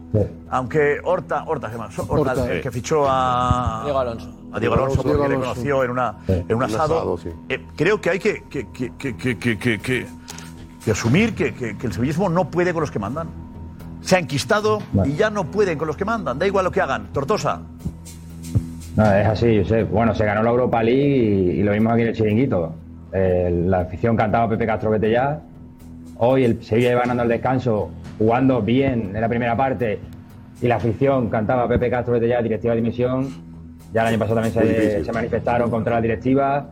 aunque 0.50 1.00
Horta, 1.04 1.44
Horta, 1.46 1.70
llama, 1.70 1.88
Horta, 2.08 2.32
Horta. 2.32 2.52
el 2.52 2.62
que 2.62 2.70
fichó 2.70 3.04
a 3.06 3.82
Diego 3.84 3.98
Alonso. 3.98 4.40
a 4.52 4.58
Diego 4.58 4.74
Alonso 4.74 5.02
porque 5.02 5.28
le 5.28 5.34
conoció 5.34 5.84
en, 5.84 5.90
una, 5.90 6.14
en 6.28 6.54
un 6.54 6.62
asado. 6.62 6.96
asado, 6.96 7.18
sí. 7.18 7.28
Eh, 7.50 7.66
creo 7.76 8.00
que 8.00 8.08
hay 8.10 8.18
que, 8.18 8.44
que, 8.48 8.68
que, 8.72 8.92
que, 8.96 9.16
que, 9.16 9.38
que, 9.38 9.58
que- 9.58 9.78
que- 9.80 10.06
que 10.82 10.90
asumir 10.90 11.34
que, 11.34 11.52
que- 11.54 11.76
que 11.76 11.86
el 11.86 11.92
sevillismo 11.92 12.30
no 12.30 12.50
puede 12.50 12.72
con 12.72 12.80
los 12.80 12.90
que 12.90 12.98
mandan. 12.98 13.28
Se 14.00 14.16
ha 14.16 14.18
enquistado 14.18 14.78
y 15.04 15.12
ya 15.12 15.28
no 15.28 15.44
pueden 15.44 15.76
con 15.76 15.86
los 15.86 15.94
que 15.98 16.06
mandan. 16.06 16.38
Da 16.38 16.46
igual 16.46 16.64
lo 16.64 16.70
que 16.72 16.80
hagan. 16.80 17.12
Tortosa. 17.12 17.60
No, 19.00 19.10
es 19.14 19.26
así, 19.26 19.54
yo 19.54 19.64
sé. 19.64 19.84
Bueno, 19.84 20.14
se 20.14 20.26
ganó 20.26 20.42
la 20.42 20.50
Europa 20.50 20.82
League 20.82 21.00
y, 21.00 21.60
y 21.60 21.62
lo 21.62 21.72
vimos 21.72 21.94
aquí 21.94 22.02
en 22.02 22.08
el 22.08 22.14
chiringuito. 22.14 22.74
Eh, 23.14 23.50
la 23.64 23.80
afición 23.80 24.14
cantaba 24.14 24.46
Pepe 24.46 24.66
Castro 24.66 24.90
vete 24.90 25.10
ya. 25.10 25.40
Hoy 26.18 26.44
el 26.44 26.62
Sevilla 26.62 26.90
iba 26.90 27.00
ganando 27.00 27.22
el 27.22 27.30
descanso, 27.30 27.88
jugando 28.18 28.60
bien 28.60 29.12
en 29.14 29.20
la 29.22 29.26
primera 29.26 29.56
parte. 29.56 30.00
Y 30.60 30.68
la 30.68 30.76
afición 30.76 31.30
cantaba 31.30 31.66
Pepe 31.66 31.88
Castro 31.88 32.12
vete 32.12 32.28
ya, 32.28 32.42
directiva 32.42 32.74
de 32.74 32.82
dimisión. 32.82 33.28
Ya 33.94 34.02
el 34.02 34.08
año 34.08 34.18
pasado 34.18 34.42
también 34.42 34.52
se, 34.52 35.02
se 35.02 35.12
manifestaron 35.12 35.70
contra 35.70 35.94
la 35.94 36.02
directiva. 36.02 36.68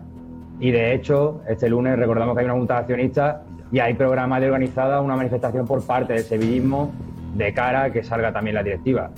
Y 0.60 0.70
de 0.70 0.92
hecho, 0.92 1.40
este 1.48 1.70
lunes 1.70 1.98
recordamos 1.98 2.34
que 2.34 2.40
hay 2.40 2.44
una 2.44 2.56
junta 2.56 2.74
de 2.74 2.80
accionistas 2.80 3.36
y 3.72 3.78
hay 3.78 3.94
programa 3.94 4.38
de 4.38 4.48
organizada 4.48 5.00
una 5.00 5.16
manifestación 5.16 5.66
por 5.66 5.82
parte 5.86 6.12
del 6.12 6.24
sevillismo 6.24 6.92
de 7.36 7.54
cara 7.54 7.84
a 7.84 7.90
que 7.90 8.02
salga 8.02 8.34
también 8.34 8.54
la 8.54 8.62
directiva. 8.62 9.12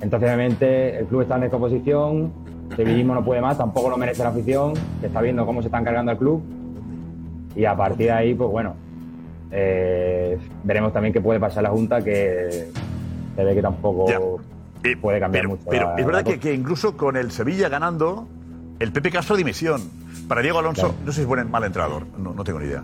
Entonces, 0.00 0.28
obviamente, 0.28 0.98
el 0.98 1.06
club 1.06 1.22
está 1.22 1.36
en 1.36 1.42
descomposición, 1.42 2.32
sevillismo 2.76 3.14
no 3.14 3.24
puede 3.24 3.40
más, 3.40 3.58
tampoco 3.58 3.88
lo 3.90 3.96
merece 3.96 4.22
la 4.22 4.30
afición, 4.30 4.74
que 5.00 5.06
está 5.06 5.20
viendo 5.20 5.44
cómo 5.46 5.60
se 5.62 5.68
están 5.68 5.84
cargando 5.84 6.10
al 6.12 6.18
club. 6.18 6.42
Y 7.54 7.64
a 7.64 7.76
partir 7.76 8.06
de 8.06 8.12
ahí, 8.12 8.34
pues 8.34 8.50
bueno, 8.50 8.74
eh, 9.50 10.38
veremos 10.64 10.92
también 10.92 11.12
qué 11.12 11.20
puede 11.20 11.38
pasar 11.38 11.62
la 11.62 11.70
Junta, 11.70 12.02
que 12.02 12.68
se 13.36 13.44
ve 13.44 13.54
que 13.54 13.62
tampoco 13.62 14.06
puede 15.00 15.20
cambiar 15.20 15.48
mucho. 15.48 15.62
Pero 15.68 15.90
la- 15.90 15.96
es 15.96 16.06
verdad 16.06 16.24
que 16.38 16.54
incluso 16.54 16.96
con 16.96 17.16
el 17.16 17.30
Sevilla 17.30 17.68
ganando, 17.68 18.26
el 18.78 18.92
Pepe 18.92 19.10
Castro 19.10 19.36
dimisión. 19.36 19.80
Para 20.28 20.40
Diego 20.40 20.58
Alonso, 20.60 20.94
no 21.04 21.12
sé 21.12 21.16
si 21.16 21.20
es 21.22 21.26
buen 21.26 21.50
mal 21.50 21.64
entrenador, 21.64 22.06
no, 22.18 22.32
no 22.32 22.44
tengo 22.44 22.58
ni 22.60 22.66
idea. 22.66 22.82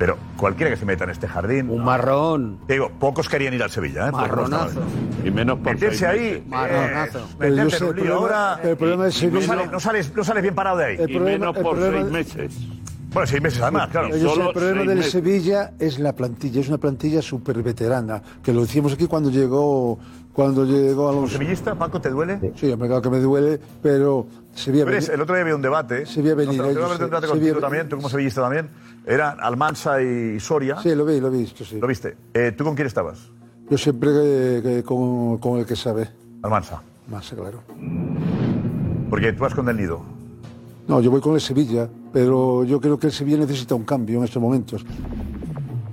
Pero 0.00 0.16
cualquiera 0.38 0.70
que 0.70 0.78
se 0.78 0.86
meta 0.86 1.04
en 1.04 1.10
este 1.10 1.28
jardín. 1.28 1.68
Un 1.68 1.84
marrón. 1.84 2.56
Te 2.66 2.72
digo, 2.72 2.90
pocos 2.98 3.28
querían 3.28 3.52
ir 3.52 3.62
al 3.62 3.68
Sevilla, 3.70 4.08
¿eh? 4.08 4.12
Marronazo. 4.12 4.80
Y 5.22 5.30
menos 5.30 5.58
por 5.58 5.74
Meterse 5.74 5.98
seis 5.98 6.10
ahí. 6.10 6.20
meses. 6.32 6.46
Marronazo. 6.48 7.18
eh, 7.18 7.22
meterte 7.50 7.70
sé, 7.70 7.76
en 7.76 7.82
el 7.84 7.90
un 7.90 7.96
lío 7.96 8.04
problema- 8.16 8.16
ahora. 8.54 8.60
el 8.70 8.76
problema 8.78 9.02
de 9.04 9.10
y 9.10 9.12
Sevilla- 9.12 9.40
no, 9.40 9.46
sales, 9.46 9.70
no, 9.72 9.80
sales, 9.80 10.16
no 10.16 10.24
sales 10.24 10.42
bien 10.42 10.54
parado 10.54 10.78
de 10.78 10.84
ahí. 10.86 10.96
El 10.98 11.10
problema- 11.12 11.46
el 11.50 11.52
problema- 11.62 12.04
meses. 12.10 12.54
Bueno, 13.12 13.26
seis 13.26 13.42
meses 13.42 13.60
además, 13.60 13.88
claro. 13.90 14.08
Yo 14.16 14.34
sé, 14.34 14.40
el 14.40 14.52
problema 14.54 14.84
del 14.84 15.04
Sevilla 15.04 15.72
es 15.78 15.98
la 15.98 16.14
plantilla, 16.14 16.60
es 16.62 16.68
una 16.68 16.78
plantilla 16.78 17.20
súper 17.20 17.62
veterana, 17.62 18.22
que 18.42 18.54
lo 18.54 18.62
decíamos 18.62 18.94
aquí 18.94 19.06
cuando 19.06 19.30
llegó 19.30 19.98
cuando 20.32 20.64
llegó 20.64 21.08
Alonso. 21.10 21.32
¿Sevillista, 21.36 21.74
Paco, 21.74 22.00
te 22.00 22.08
duele? 22.08 22.52
Sí, 22.54 22.70
hombre, 22.70 22.86
claro 22.88 23.02
que 23.02 23.10
me 23.10 23.18
duele, 23.18 23.60
pero 23.82 24.26
se 24.54 24.70
veía 24.70 24.84
Pero 24.86 24.96
es- 24.96 25.08
venir. 25.08 25.14
el 25.16 25.20
otro 25.22 25.34
día 25.34 25.42
había 25.42 25.56
un 25.56 25.60
debate. 25.60 26.06
Se 26.06 26.22
veía 26.22 26.36
venir, 26.36 26.56
No, 26.56 26.62
te- 26.62 26.68
te 26.70 26.74
yo 26.76 26.80
voy 26.80 26.86
a 26.86 26.88
ver 26.88 26.96
sé, 26.98 27.04
un 27.04 27.10
debate 27.10 27.26
contigo 27.26 27.58
también, 27.60 27.88
tú 27.88 27.96
como 27.96 28.08
sevillista 28.08 28.40
también. 28.42 28.70
Eran 29.06 29.38
Almansa 29.40 30.02
y 30.02 30.38
Soria. 30.40 30.78
Sí, 30.82 30.94
lo 30.94 31.04
vi, 31.04 31.20
lo 31.20 31.30
vi, 31.30 31.44
esto 31.44 31.64
sí. 31.64 31.78
¿Lo 31.80 31.86
viste? 31.86 32.16
Eh, 32.34 32.52
¿Tú 32.56 32.64
con 32.64 32.74
quién 32.74 32.86
estabas? 32.86 33.30
Yo 33.68 33.78
siempre 33.78 34.10
que 34.62 34.82
con, 34.84 35.38
con 35.38 35.58
el 35.58 35.66
que 35.66 35.76
sabe. 35.76 36.08
Almansa. 36.42 36.82
Más, 37.08 37.28
claro. 37.30 37.62
Porque 39.08 39.32
tú 39.32 39.42
vas 39.42 39.54
con 39.54 39.66
Del 39.66 39.76
Nido. 39.76 40.00
No, 40.86 41.00
yo 41.00 41.10
voy 41.10 41.20
con 41.20 41.34
el 41.34 41.40
Sevilla, 41.40 41.88
pero 42.12 42.64
yo 42.64 42.80
creo 42.80 42.98
que 42.98 43.08
el 43.08 43.12
Sevilla 43.12 43.38
necesita 43.38 43.74
un 43.74 43.84
cambio 43.84 44.18
en 44.18 44.24
estos 44.24 44.42
momentos. 44.42 44.84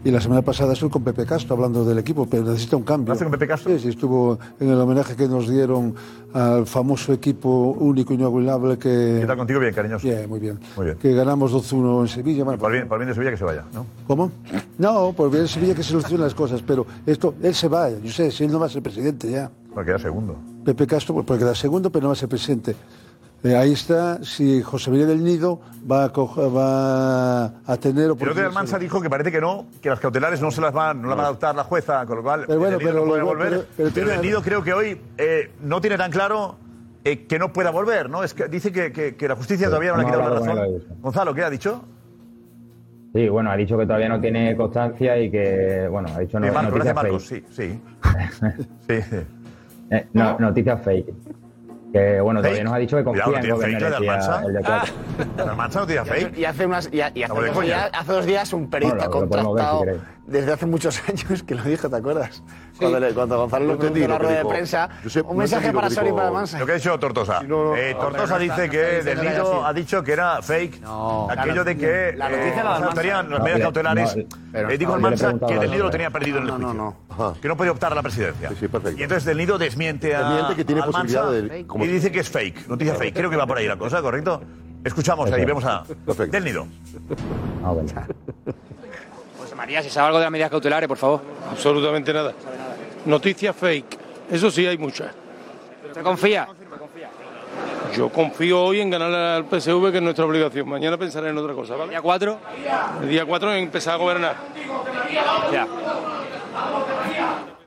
Y 0.04 0.12
la 0.12 0.22
semana 0.22 0.42
pasada 0.42 0.74
estuve 0.74 0.90
con 0.90 1.04
Pepe 1.04 1.26
Castro 1.26 1.56
hablando 1.56 1.84
del 1.84 1.98
equipo, 1.98 2.26
pero 2.28 2.44
necesita 2.44 2.78
un 2.78 2.84
cambio. 2.84 3.12
¿Hablaste 3.12 3.26
con 3.26 3.32
Pepe 3.32 3.48
Castro? 3.48 3.74
Sí, 3.74 3.80
sí, 3.80 3.90
estuvo 3.90 4.40
en 4.60 4.70
el 4.70 4.80
homenaje 4.80 5.16
que 5.16 5.28
nos 5.28 5.50
dieron 5.50 5.96
al 6.34 6.66
famoso 6.66 7.12
equipo 7.12 7.76
único 7.80 8.14
inigualable 8.14 8.78
que... 8.78 9.18
¿Qué 9.22 9.28
tal 9.28 9.38
contigo? 9.38 9.60
Bien, 9.60 9.74
cariñoso. 9.74 10.08
Bien, 10.08 10.30
muy 10.30 10.40
bien. 10.40 10.60
Muy 10.78 10.86
bien. 10.86 10.98
Que 10.98 11.14
ganamos 11.14 11.52
2-1 11.52 12.02
en 12.02 12.08
Sevilla. 12.08 12.44
Bueno, 12.44 12.68
el 12.68 12.88
bien, 12.88 13.08
de 13.08 13.14
Sevilla 13.14 13.32
que 13.32 13.38
se 13.38 13.44
vaya, 13.44 13.66
¿no? 13.74 13.86
¿Cómo? 14.06 14.32
No, 14.78 15.14
por 15.14 15.30
bien 15.30 15.48
Sevilla 15.48 15.76
que 15.76 15.84
se 15.84 15.90
solucionen 15.90 16.24
las 16.24 16.36
cosas, 16.36 16.62
pero 16.66 16.86
esto, 17.06 17.34
él 17.42 17.54
se 17.54 17.68
va, 17.68 17.90
yo 17.90 18.12
sé, 18.12 18.32
si 18.32 18.46
él 18.46 18.52
no 18.52 18.60
va 18.60 18.68
a 18.68 18.70
ser 18.70 18.82
presidente 18.82 19.30
ya. 19.30 19.52
Bueno, 19.74 19.86
queda 19.86 20.00
segundo. 20.00 20.38
Pepe 20.64 20.88
Castro 20.88 21.22
puede 21.24 21.40
quedar 21.40 21.56
segundo, 21.56 21.90
pero 21.90 22.04
no 22.04 22.08
va 22.10 22.14
a 22.14 22.18
ser 22.18 22.30
presidente. 22.30 22.76
Eh, 23.44 23.56
ahí 23.56 23.72
está, 23.74 24.24
si 24.24 24.62
José 24.64 24.90
María 24.90 25.06
del 25.06 25.24
Nido 25.24 25.62
va 25.90 26.06
a, 26.06 26.12
coger- 26.14 26.54
va 26.56 27.46
a 27.46 27.78
tener 27.78 28.04
día 28.06 28.12
oportunidad. 28.14 28.48
Almansa 28.48 28.80
dijo 28.80 29.00
que 29.00 29.10
parece 29.10 29.32
que 29.32 29.40
no, 29.40 29.68
que 29.82 29.90
las 29.90 30.00
cautelares 30.00 30.42
no 30.42 30.50
se 30.52 30.60
las 30.60 30.74
van, 30.74 31.02
no 31.02 31.10
las 31.10 31.18
va 31.18 31.22
a 31.22 31.26
adoptar 31.28 31.56
la 31.56 31.64
jueza, 31.64 32.06
con 32.08 32.18
lo 32.18 32.24
cual 32.24 32.46
Pero 32.48 32.60
bueno, 32.60 32.78
pero 32.80 32.94
no 32.94 33.06
puede 33.06 33.20
lo- 33.22 33.26
volver. 33.28 33.50
pero- 33.50 33.62
pero 33.78 33.90
Pero, 33.94 34.06
tiene- 34.06 34.14
el 34.16 34.22
Nido 34.22 34.42
creo 34.42 34.64
que 34.64 34.74
hoy 34.74 35.00
eh, 35.18 35.52
no 35.62 35.80
tiene 35.80 35.98
tan 35.98 36.12
claro 36.12 36.56
eh, 37.04 37.26
que 37.28 37.38
no 37.40 37.54
pueda 37.54 37.70
volver, 37.70 38.10
¿no? 38.10 38.24
Es 38.24 38.34
que 38.34 38.48
dice 38.48 38.72
que, 38.72 38.92
que- 38.92 39.16
que 39.16 39.28
la 39.28 39.36
justicia 39.36 39.68
todavía 39.68 39.92
no 39.92 39.98
le 39.98 40.04
ha 40.04 40.06
quitado 40.08 40.24
la 40.24 40.40
razón. 40.40 40.84
Gonzalo, 41.00 41.34
¿qué 41.34 41.44
ha 41.44 41.50
dicho? 41.50 41.84
Sí, 43.14 43.30
bueno, 43.30 43.50
ha 43.52 43.56
dicho 43.56 43.78
que 43.78 43.86
todavía 43.86 44.10
no 44.10 44.20
tiene 44.20 44.56
constancia 44.58 45.18
y 45.18 45.32
que, 45.32 45.88
bueno, 45.90 46.10
ha 46.14 46.20
dicho 46.20 46.40
no, 46.40 46.52
Marcos, 46.52 46.74
noticias 46.74 46.96
gracias, 46.96 47.24
fake. 47.30 47.42
Marcos, 47.52 47.52
sí, 47.52 48.60
sí. 48.88 49.04
sí. 49.10 49.18
Eh, 49.92 50.08
no, 50.14 50.38
noticias 50.40 50.82
fake. 50.84 51.14
Que, 51.98 52.22
bueno, 52.22 52.42
todavía 52.42 52.64
nos 52.64 52.74
ha 52.74 52.78
dicho 52.78 52.98
que 52.98 53.04
Cuidado, 53.04 53.32
confía 53.32 53.42
en 53.42 53.50
¿no 53.50 53.58
tiene 53.58 53.80
Gómez 53.80 53.82
fake 53.82 53.92
la 53.92 54.00
tiene 55.88 56.06
fake? 56.06 56.38
Y 56.38 56.46
hace, 56.46 56.66
unas, 56.66 56.90
y, 56.92 56.98
y 56.98 57.00
hace, 57.00 57.22
Estamos 57.24 57.44
de 57.44 57.50
dos 57.52 57.64
días, 57.64 57.90
hace 57.94 58.12
dos 58.12 58.26
días 58.26 58.54
un 58.54 58.70
periodista 58.70 59.10
contratado. 59.10 59.86
Desde 60.28 60.52
hace 60.54 60.66
muchos 60.66 61.02
años 61.10 61.42
que 61.44 61.56
lo 61.56 61.64
dijo, 61.64 61.90
¿te 61.90 61.96
acuerdas? 61.96 62.44
Cuando, 62.78 63.00
le- 63.00 63.14
cuando 63.14 63.38
Gonzalo 63.40 63.66
No 63.66 63.72
le 63.72 63.78
preguntó 63.80 64.04
en 64.04 64.10
la 64.10 64.16
lo 64.16 64.20
rueda 64.20 64.32
de 64.34 64.38
dijo. 64.40 64.50
prensa, 64.50 64.90
Josep, 65.04 65.26
un 65.26 65.32
no 65.32 65.40
mensaje 65.40 65.68
lo 65.68 65.74
para 65.74 65.90
Sori 65.90 66.10
y 66.10 66.14
para 66.14 66.30
Mansa. 66.32 66.60
Lo 66.60 66.66
que 66.66 66.72
ha 66.74 66.76
dicho 66.76 67.00
Tortosa. 67.00 67.42
no, 67.42 67.76
Eh, 67.76 67.94
no, 67.96 68.00
Tortosa 68.00 68.34
no 68.34 68.40
dice 68.40 68.70
que 68.70 68.98
no 69.00 69.04
Del 69.04 69.22
Nido 69.22 69.66
ha 69.66 69.74
dicho 69.74 70.04
que 70.04 70.12
era 70.12 70.42
fake. 70.44 70.82
No, 70.82 71.28
Aquello 71.32 71.64
de 71.64 71.76
que 71.78 72.14
la 72.16 72.28
eh, 72.30 72.38
noticia 72.38 72.62
Almansa. 72.62 72.84
adoptarían 72.84 73.30
las 73.30 73.40
No, 73.40 73.44
medidas 73.46 73.62
cautelares. 73.62 74.16
no, 74.16 74.60
Eh, 74.70 74.78
dijo 74.78 74.92
no, 74.92 74.96
Almansa 74.96 75.26
preguntado 75.26 75.52
que 75.54 75.60
Del 75.60 75.72
Nido 75.72 75.84
lo 75.86 75.90
tenía 75.90 76.10
perdido 76.12 76.38
en 76.38 76.44
el 76.44 76.50
No, 76.50 76.58
no, 76.60 76.92
juicio. 76.92 76.96
Ajá. 77.10 77.34
Que 77.42 77.48
no 77.48 77.58
podía 77.58 77.72
optar 77.72 77.92
a 77.92 77.96
la 77.96 78.04
presidencia. 78.04 78.50
Sí, 78.50 78.56
sí, 78.60 78.68
perfecto. 78.68 79.00
Y 79.00 79.04
entonces 79.04 79.26
Del 79.26 79.38
Nido 79.38 79.58
desmiente 79.58 80.16
a 80.16 80.20
Desmiente 80.30 80.56
que 80.56 80.66
tiene 80.66 80.84
posibilidad 80.84 81.32
de- 81.32 81.66
y 81.80 81.88
dice 81.88 82.12
que 82.12 82.20
es 82.20 82.30
fake, 82.30 82.68
noticia 82.68 82.94
fake. 82.94 83.16
Creo 83.16 83.30
que 83.30 83.38
va 83.38 83.48
por 83.48 83.58
ahí 83.58 83.68
la 83.68 83.78
cosa, 83.78 84.02
¿correcto? 84.04 84.42
Escuchamos 84.84 85.32
ahí, 85.32 85.44
vemos 85.46 85.66
a 85.66 85.84
Perfecto. 85.84 86.32
Del 86.32 86.44
Nido. 86.44 86.68
Ah, 87.66 87.72
bueno. 87.72 87.90
María, 89.58 89.82
si 89.82 89.90
sabe 89.90 90.08
algo 90.08 90.20
de 90.20 90.26
las 90.26 90.32
medidas 90.32 90.52
cautelares, 90.52 90.88
por 90.88 90.98
favor. 90.98 91.22
Absolutamente 91.50 92.14
nada. 92.14 92.32
Noticias 93.06 93.56
fake. 93.56 93.98
Eso 94.32 94.52
sí 94.52 94.68
hay 94.68 94.78
muchas. 94.78 95.12
¿Usted 95.88 96.04
confía? 96.04 96.48
Yo 97.96 98.10
confío 98.10 98.62
hoy 98.62 98.82
en 98.82 98.92
ganar 98.92 99.12
al 99.12 99.46
PSV, 99.46 99.90
que 99.92 99.98
es 99.98 100.04
nuestra 100.04 100.26
obligación. 100.26 100.70
Mañana 100.70 100.98
pensaré 100.98 101.30
en 101.30 101.38
otra 101.40 101.56
cosa, 101.56 101.76
¿vale? 101.76 101.90
Día 101.90 102.02
4. 102.02 102.38
El 103.02 103.10
día 103.10 103.26
4 103.26 103.54
en 103.54 103.64
empezar 103.64 103.96
a 103.96 103.98
gobernar. 103.98 104.36
Ya. 105.52 105.68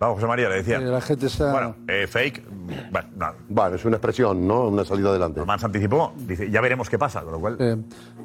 Vamos, 0.00 0.14
José 0.14 0.26
María, 0.28 0.48
le 0.48 0.54
decía. 0.56 0.78
Eh, 0.78 0.80
La 0.86 1.02
gente 1.02 1.26
está... 1.26 1.52
Bueno, 1.52 1.76
eh, 1.86 2.06
fake. 2.08 2.42
Bueno, 2.90 3.08
no. 3.18 3.26
Bueno, 3.50 3.76
es 3.76 3.84
una 3.84 3.96
expresión, 3.96 4.48
¿no? 4.48 4.68
Una 4.68 4.82
salida 4.82 5.10
adelante. 5.10 5.40
Almansa 5.40 5.66
anticipó, 5.66 6.14
dice, 6.26 6.50
ya 6.50 6.62
veremos 6.62 6.88
qué 6.88 6.98
pasa, 6.98 7.20
con 7.20 7.32
lo 7.32 7.38
cual 7.38 7.56
Eh, 7.58 7.76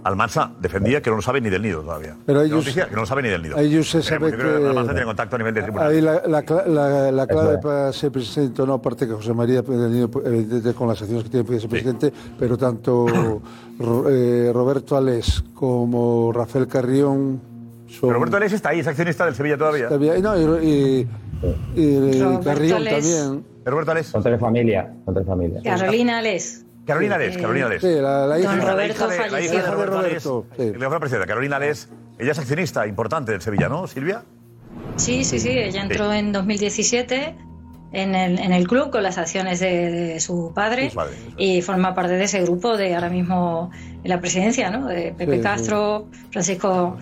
Almansa 0.05 0.51
defendía 0.61 1.01
que 1.01 1.09
no 1.09 1.17
lo 1.17 1.21
sabe 1.21 1.41
ni 1.41 1.49
del 1.49 1.61
nido 1.61 1.81
todavía. 1.81 2.15
Pero 2.25 2.39
La 2.39 2.45
ellos- 2.45 2.59
noticia, 2.59 2.87
que 2.87 2.95
no 2.95 3.01
lo 3.01 3.05
sabe 3.05 3.23
ni 3.23 3.27
del 3.29 3.41
nido. 3.43 3.57
ellos 3.57 3.89
se 3.89 4.01
sabe 4.01 4.31
que- 4.33 4.41
Almansa 4.41 4.91
tiene 4.93 5.05
contacto 5.05 5.35
a 5.35 5.39
nivel 5.39 5.53
de 5.53 5.63
tribunal. 5.63 5.91
Ahí 5.91 5.99
la, 5.99 6.21
la, 6.25 6.45
cla- 6.45 6.65
la- 6.65 7.11
la 7.11 7.27
clave 7.27 7.57
para 7.57 7.91
ser 7.91 8.09
presidente 8.09 8.61
o 8.61 8.65
no, 8.65 8.75
aparte 8.75 9.05
que 9.05 9.13
José 9.13 9.33
María 9.33 9.61
del 9.61 9.91
Nido, 9.91 10.09
evidentemente 10.23 10.73
con 10.75 10.87
las 10.87 11.01
acciones 11.01 11.25
que 11.25 11.29
tiene 11.29 11.43
puede 11.43 11.59
ser 11.59 11.69
presidente, 11.69 12.13
pero 12.39 12.57
tanto 12.57 13.05
eh, 14.09 14.49
Roberto 14.53 14.95
Alés 14.95 15.43
como 15.53 16.31
Rafael 16.31 16.67
Carrión 16.67 17.41
son- 17.87 18.11
Roberto 18.13 18.37
Alés 18.37 18.53
está 18.53 18.69
ahí, 18.69 18.79
es 18.79 18.87
accionista 18.87 19.25
del 19.25 19.35
Sevilla 19.35 19.57
todavía. 19.57 19.83
Está 19.85 19.97
bien. 19.97 20.21
No, 20.21 20.37
y, 20.61 21.07
y- 21.75 21.79
y 21.81 22.19
Roberto 22.19 22.41
Carrión 22.43 22.77
Alés. 22.77 22.93
también. 23.15 23.45
Roberto 23.65 23.91
Alés. 23.91 24.07
Son 24.07 24.23
tres 24.23 24.39
familias, 24.39 24.87
son 25.05 25.13
tres 25.13 25.25
familias. 25.27 25.63
Carolina 25.63 26.17
Alés. 26.19 26.61
Carolina 26.85 27.15
Alés, 27.15 27.35
Eh, 27.35 27.41
Carolina 27.41 27.65
Alés. 27.65 27.81
Sí, 27.81 27.87
la, 27.99 28.27
la 28.27 28.39
hija, 28.39 28.49
Don 28.51 28.59
La 28.59 28.71
Roberto 28.73 29.05
hija 29.05 29.07
de, 29.25 29.31
la 29.31 29.41
hija 29.41 29.53
de. 29.55 29.71
Roberto 29.71 30.45
sí. 31.09 31.15
Carolina 31.27 31.55
Alés, 31.55 31.89
ella 32.19 32.31
es 32.31 32.39
accionista 32.39 32.85
importante 32.85 33.31
del 33.31 33.41
Sevilla, 33.41 33.69
¿no, 33.69 33.87
Silvia? 33.87 34.23
Sí, 34.97 35.23
sí, 35.23 35.39
sí. 35.39 35.49
Ella 35.49 35.81
entró 35.81 36.13
en 36.13 36.31
2017 36.31 37.35
en 37.91 38.13
el, 38.15 38.39
en 38.39 38.53
el 38.53 38.67
club 38.67 38.91
con 38.91 39.01
las 39.03 39.17
acciones 39.17 39.59
de, 39.59 39.89
de 39.89 40.19
su 40.19 40.51
padre 40.53 40.89
Su 40.91 40.95
padre, 40.97 41.13
y 41.37 41.61
forma 41.61 41.95
parte 41.95 42.13
de 42.13 42.23
ese 42.25 42.41
grupo 42.43 42.77
de 42.77 42.93
ahora 42.93 43.09
mismo 43.09 43.71
en 44.03 44.09
la 44.09 44.19
presidencia, 44.21 44.69
¿no? 44.69 44.85
De 44.87 45.13
Pepe. 45.17 45.41
Castro, 45.41 46.07
Francisco 46.31 46.97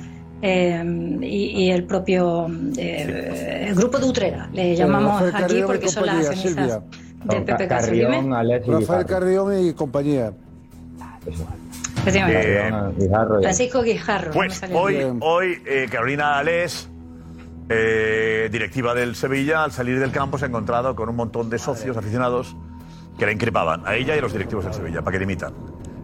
eh, 0.45 0.83
y, 1.21 1.63
y 1.63 1.71
el 1.71 1.85
propio 1.85 2.47
eh, 2.77 3.67
el 3.69 3.75
grupo 3.75 3.97
de 3.97 4.05
Utrera. 4.05 4.49
Le 4.51 4.75
llamamos 4.75 5.33
aquí 5.33 5.61
porque 5.65 5.87
son 5.87 6.05
las 6.05 6.27
Silvia. 6.37 6.81
de 7.23 7.41
Pepe. 7.41 7.67
Carrión, 7.67 8.29
Rafael 8.29 8.61
Guijarro. 8.61 9.05
Carrión 9.05 9.65
y 9.65 9.73
compañía. 9.73 10.33
Carrión, 12.03 12.93
Guijarro 12.97 13.41
Francisco 13.41 13.83
Guijarro. 13.83 14.31
Pues 14.31 14.61
hoy, 14.73 14.95
bien. 14.95 15.17
hoy 15.21 15.61
eh, 15.65 15.87
Carolina 15.89 16.37
Alés, 16.37 16.89
eh, 17.69 18.49
directiva 18.51 18.93
del 18.93 19.15
Sevilla, 19.15 19.63
al 19.63 19.71
salir 19.71 19.97
del 19.97 20.11
campo 20.11 20.37
se 20.37 20.43
ha 20.43 20.49
encontrado 20.49 20.93
con 20.93 21.07
un 21.07 21.15
montón 21.15 21.49
de 21.49 21.57
socios 21.57 21.95
aficionados 21.95 22.53
que 23.17 23.25
la 23.25 23.31
increpaban, 23.31 23.83
a 23.87 23.95
ella 23.95 24.13
y 24.13 24.19
a 24.19 24.21
los 24.21 24.33
directivos 24.33 24.65
del 24.65 24.73
Sevilla, 24.73 25.01
para 25.01 25.13
que 25.13 25.19
dimitan. 25.19 25.53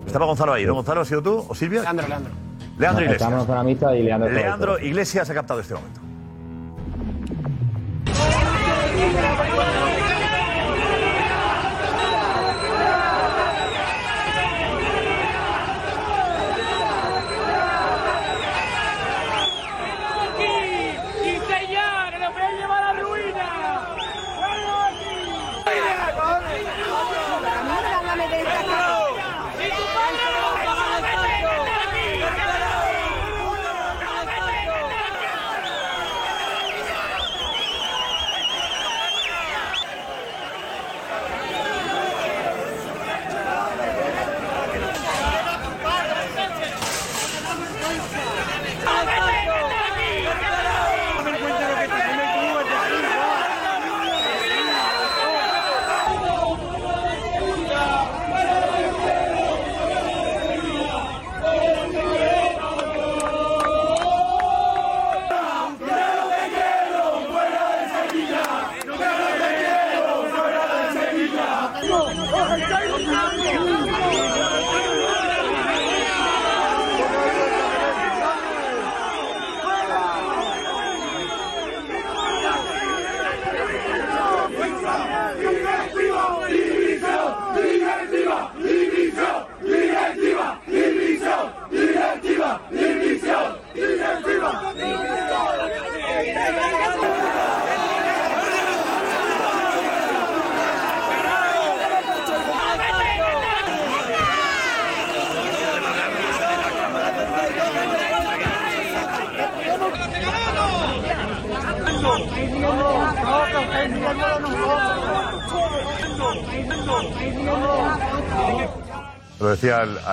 Estaba 0.06 0.26
Gonzalo 0.26 0.54
ahí, 0.54 0.66
¿no? 0.66 0.76
Gonzalo, 0.76 1.02
¿has 1.02 1.10
sido 1.10 1.22
tú 1.22 1.46
o 1.46 1.54
Silvia? 1.54 1.82
Leandro, 1.82 2.08
Leandro. 2.08 2.49
Leandro 2.80 3.06
No, 3.06 3.12
Iglesias. 3.12 3.48
La 3.48 3.60
amistad 3.60 3.94
y 3.94 4.04
Leandro. 4.04 4.30
Leandro 4.30 4.80
Iglesias 4.80 5.30
ha 5.30 5.34
captado 5.34 5.60
este 5.60 5.74
momento. 5.74 6.00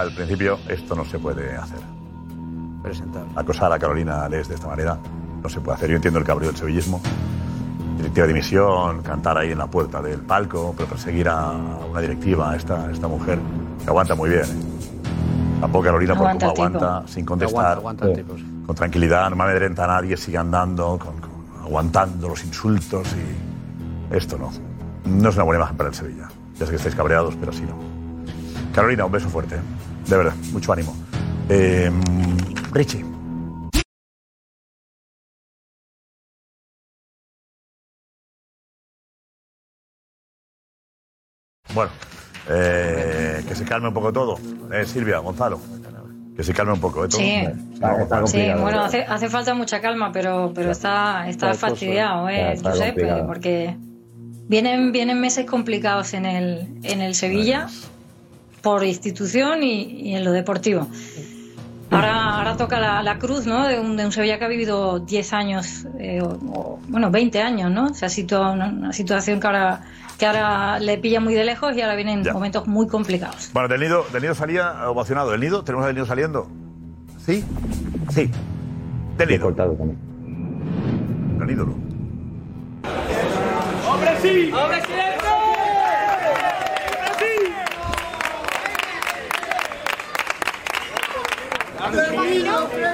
Al, 0.09 0.15
principio, 0.15 0.59
esto 0.69 0.95
no 0.95 1.05
se 1.05 1.19
puede 1.19 1.57
hacer. 1.57 1.79
Presentar. 2.83 3.25
Acosar 3.35 3.73
a 3.73 3.79
Carolina 3.79 4.25
Alés 4.25 4.49
de 4.49 4.55
esta 4.55 4.69
manera 4.69 4.99
no 5.43 5.49
se 5.49 5.61
puede 5.61 5.77
hacer. 5.77 5.91
Yo 5.91 5.97
entiendo 5.97 6.19
el 6.21 6.25
cabreo 6.25 6.51
del 6.51 6.57
sevillismo. 6.59 7.01
Directiva 7.97 8.27
de 8.27 8.33
dimisión, 8.35 9.03
cantar 9.03 9.39
ahí 9.39 9.53
en 9.53 9.59
la 9.59 9.67
puerta 9.67 10.03
del 10.03 10.21
palco, 10.21 10.75
pero 10.77 10.89
perseguir 10.89 11.29
a 11.29 11.51
una 11.91 12.01
directiva, 12.01 12.51
a 12.53 12.57
esta, 12.57 12.91
esta 12.91 13.09
mujer, 13.09 13.39
que 13.83 13.89
aguanta 13.89 14.15
muy 14.15 14.29
bien. 14.31 14.43
¿eh? 14.45 15.61
Tampoco 15.61 15.85
Carolina, 15.85 16.15
por 16.15 16.27
Aguanta 16.27 16.47
cómo 16.49 16.67
aguanta, 16.67 17.03
sin 17.09 17.25
contestar, 17.25 17.79
Aguanta, 17.79 18.05
aguanta 18.05 18.07
el 18.09 18.13
tipo, 18.27 18.37
sí. 18.37 18.63
con 18.67 18.77
tranquilidad, 18.77 19.31
no 19.31 19.37
me 19.37 19.45
amedrenta 19.45 19.85
a 19.85 19.87
nadie, 19.87 20.15
sigue 20.19 20.37
andando, 20.37 20.99
con- 20.99 21.19
con- 21.19 21.65
aguantando 21.65 22.29
los 22.29 22.45
insultos 22.45 23.09
y 23.15 24.15
esto 24.15 24.37
no. 24.37 24.51
No 25.07 25.29
es 25.31 25.35
una 25.37 25.45
buena 25.45 25.61
imagen 25.61 25.77
para 25.79 25.89
el 25.89 25.95
Sevilla. 25.95 26.29
Ya 26.59 26.67
sé 26.67 26.71
que 26.73 26.77
estáis 26.77 26.95
cabreados, 26.95 27.35
pero 27.41 27.51
así 27.53 27.63
no. 27.63 27.75
Carolina, 28.75 29.07
un 29.07 29.13
beso 29.13 29.31
fuerte. 29.31 29.57
¿Eh? 30.07 30.11
De 30.11 30.17
verdad, 30.17 30.35
mucho 30.53 30.73
ánimo. 30.73 30.97
Eh, 31.49 31.91
Richie. 32.73 33.05
Bueno, 41.75 41.91
eh, 42.49 43.45
que 43.47 43.55
se 43.55 43.65
calme 43.65 43.89
un 43.89 43.95
poco 43.95 44.13
todo. 44.13 44.39
Eh, 44.73 44.85
Silvia, 44.87 45.19
Gonzalo. 45.19 45.61
Que 46.37 46.43
se 46.45 46.53
calme 46.53 46.73
un 46.75 46.81
poco, 46.81 47.05
¿eh? 47.05 47.09
Todo. 47.09 47.19
Sí. 47.21 47.43
No, 47.81 48.27
Sí, 48.27 48.47
bueno, 48.61 48.83
hace, 48.83 49.03
hace 49.03 49.29
falta 49.29 49.55
mucha 49.55 49.81
calma, 49.81 50.13
pero, 50.13 50.53
pero 50.55 50.71
está, 50.71 51.29
está 51.29 51.51
Está 51.53 51.69
fastidiado, 51.69 52.23
cosa, 52.23 52.33
¿eh, 52.33 52.53
está 52.53 52.71
Josep? 52.71 52.87
complicado. 52.89 53.21
Eh, 53.21 53.25
Porque 53.27 53.77
vienen, 54.49 54.93
vienen 54.93 55.21
meses 55.21 55.47
complicados 55.47 56.15
en 56.15 56.27
el, 56.27 56.79
en 56.83 57.01
el 57.01 57.15
Sevilla 57.15 57.69
por 58.67 58.83
institución 58.83 59.63
y, 59.63 59.83
y 60.11 60.17
en 60.17 60.25
lo 60.25 60.33
deportivo. 60.33 60.89
Ahora, 61.89 62.39
ahora 62.39 62.57
toca 62.57 62.81
la, 62.81 63.01
la 63.01 63.17
cruz, 63.17 63.47
¿no? 63.47 63.69
De 63.69 63.79
un, 63.79 63.97
de 63.97 64.05
un 64.05 64.11
Sevilla 64.11 64.41
que 64.41 64.45
ha 64.45 64.49
vivido 64.49 64.99
10 64.99 65.33
años, 65.35 65.87
eh, 66.01 66.21
o, 66.21 66.27
o, 66.53 66.81
bueno, 66.89 67.13
20 67.13 67.41
años, 67.41 67.71
¿no? 67.71 67.95
Se 67.95 68.05
ha 68.07 68.09
situado 68.09 68.55
en 68.55 68.61
una 68.79 68.93
situación 68.93 69.39
que 69.39 69.47
ahora, 69.47 69.83
que 70.19 70.27
ahora 70.27 70.81
le 70.81 70.99
pilla 70.99 71.21
muy 71.21 71.35
de 71.35 71.45
lejos 71.45 71.77
y 71.77 71.81
ahora 71.81 71.95
vienen 71.95 72.25
Ya. 72.25 72.33
momentos 72.33 72.67
muy 72.67 72.89
complicados. 72.89 73.51
Bueno, 73.53 73.69
del 73.69 73.83
nido, 73.83 74.05
del 74.13 74.23
nido 74.23 74.35
salía 74.35 74.91
ovacionado. 74.91 75.31
¿Del 75.31 75.43
nido? 75.43 75.63
¿Tenemos 75.63 75.87
del 75.87 75.95
nido 75.95 76.07
saliendo? 76.07 76.49
¿Sí? 77.25 77.45
Sí. 78.11 78.29
Del 79.17 79.29
nido. 79.29 79.53
Del 79.53 81.47
nido, 81.47 81.67
no. 81.67 81.75
¡Hombre, 83.89 84.11
sí! 84.21 84.51
¡Hombre, 84.53 84.81
silencio! 84.85 85.46
Io 92.57 92.63
ho 92.63 92.87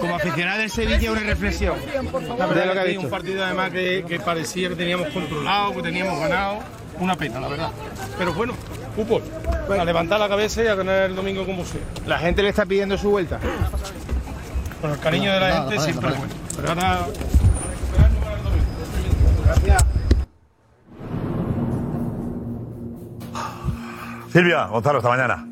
como 0.00 0.16
aficionado 0.16 0.60
del 0.60 0.70
Sevilla, 0.70 1.12
una 1.12 1.20
reflexión 1.20 1.74
de 1.80 2.66
lo 2.66 2.72
que 2.72 2.80
ha 2.80 2.84
visto. 2.84 3.02
Un 3.02 3.10
partido 3.10 3.44
además 3.44 3.70
que, 3.70 4.04
que 4.06 4.20
parecía 4.20 4.68
que 4.68 4.76
teníamos 4.76 5.08
controlado, 5.08 5.74
que 5.74 5.82
teníamos 5.82 6.18
ganado. 6.20 6.58
una 6.98 7.16
pena, 7.16 7.40
la 7.40 7.48
verdad. 7.48 7.70
Pero 8.18 8.32
bueno, 8.34 8.54
fútbol. 8.94 9.22
A 9.78 9.84
levantar 9.84 10.20
la 10.20 10.28
cabeza 10.28 10.62
y 10.62 10.66
a 10.66 10.74
ganar 10.74 11.10
el 11.10 11.16
domingo 11.16 11.46
como 11.46 11.64
sea. 11.64 11.80
La 12.06 12.18
gente 12.18 12.42
le 12.42 12.50
está 12.50 12.66
pidiendo 12.66 12.98
su 12.98 13.10
vuelta. 13.10 13.38
Con 14.80 14.90
el 14.90 14.98
cariño 14.98 15.32
de 15.32 15.40
la 15.40 15.52
gente 15.62 15.78
siempre 15.80 16.10
es 16.10 16.18
bueno. 16.18 16.34
Pero 16.56 16.68
ahora 16.68 17.06
Silvia, 24.32 24.64
Gonzalo, 24.66 24.98
hasta 24.98 25.10
mañana. 25.10 25.51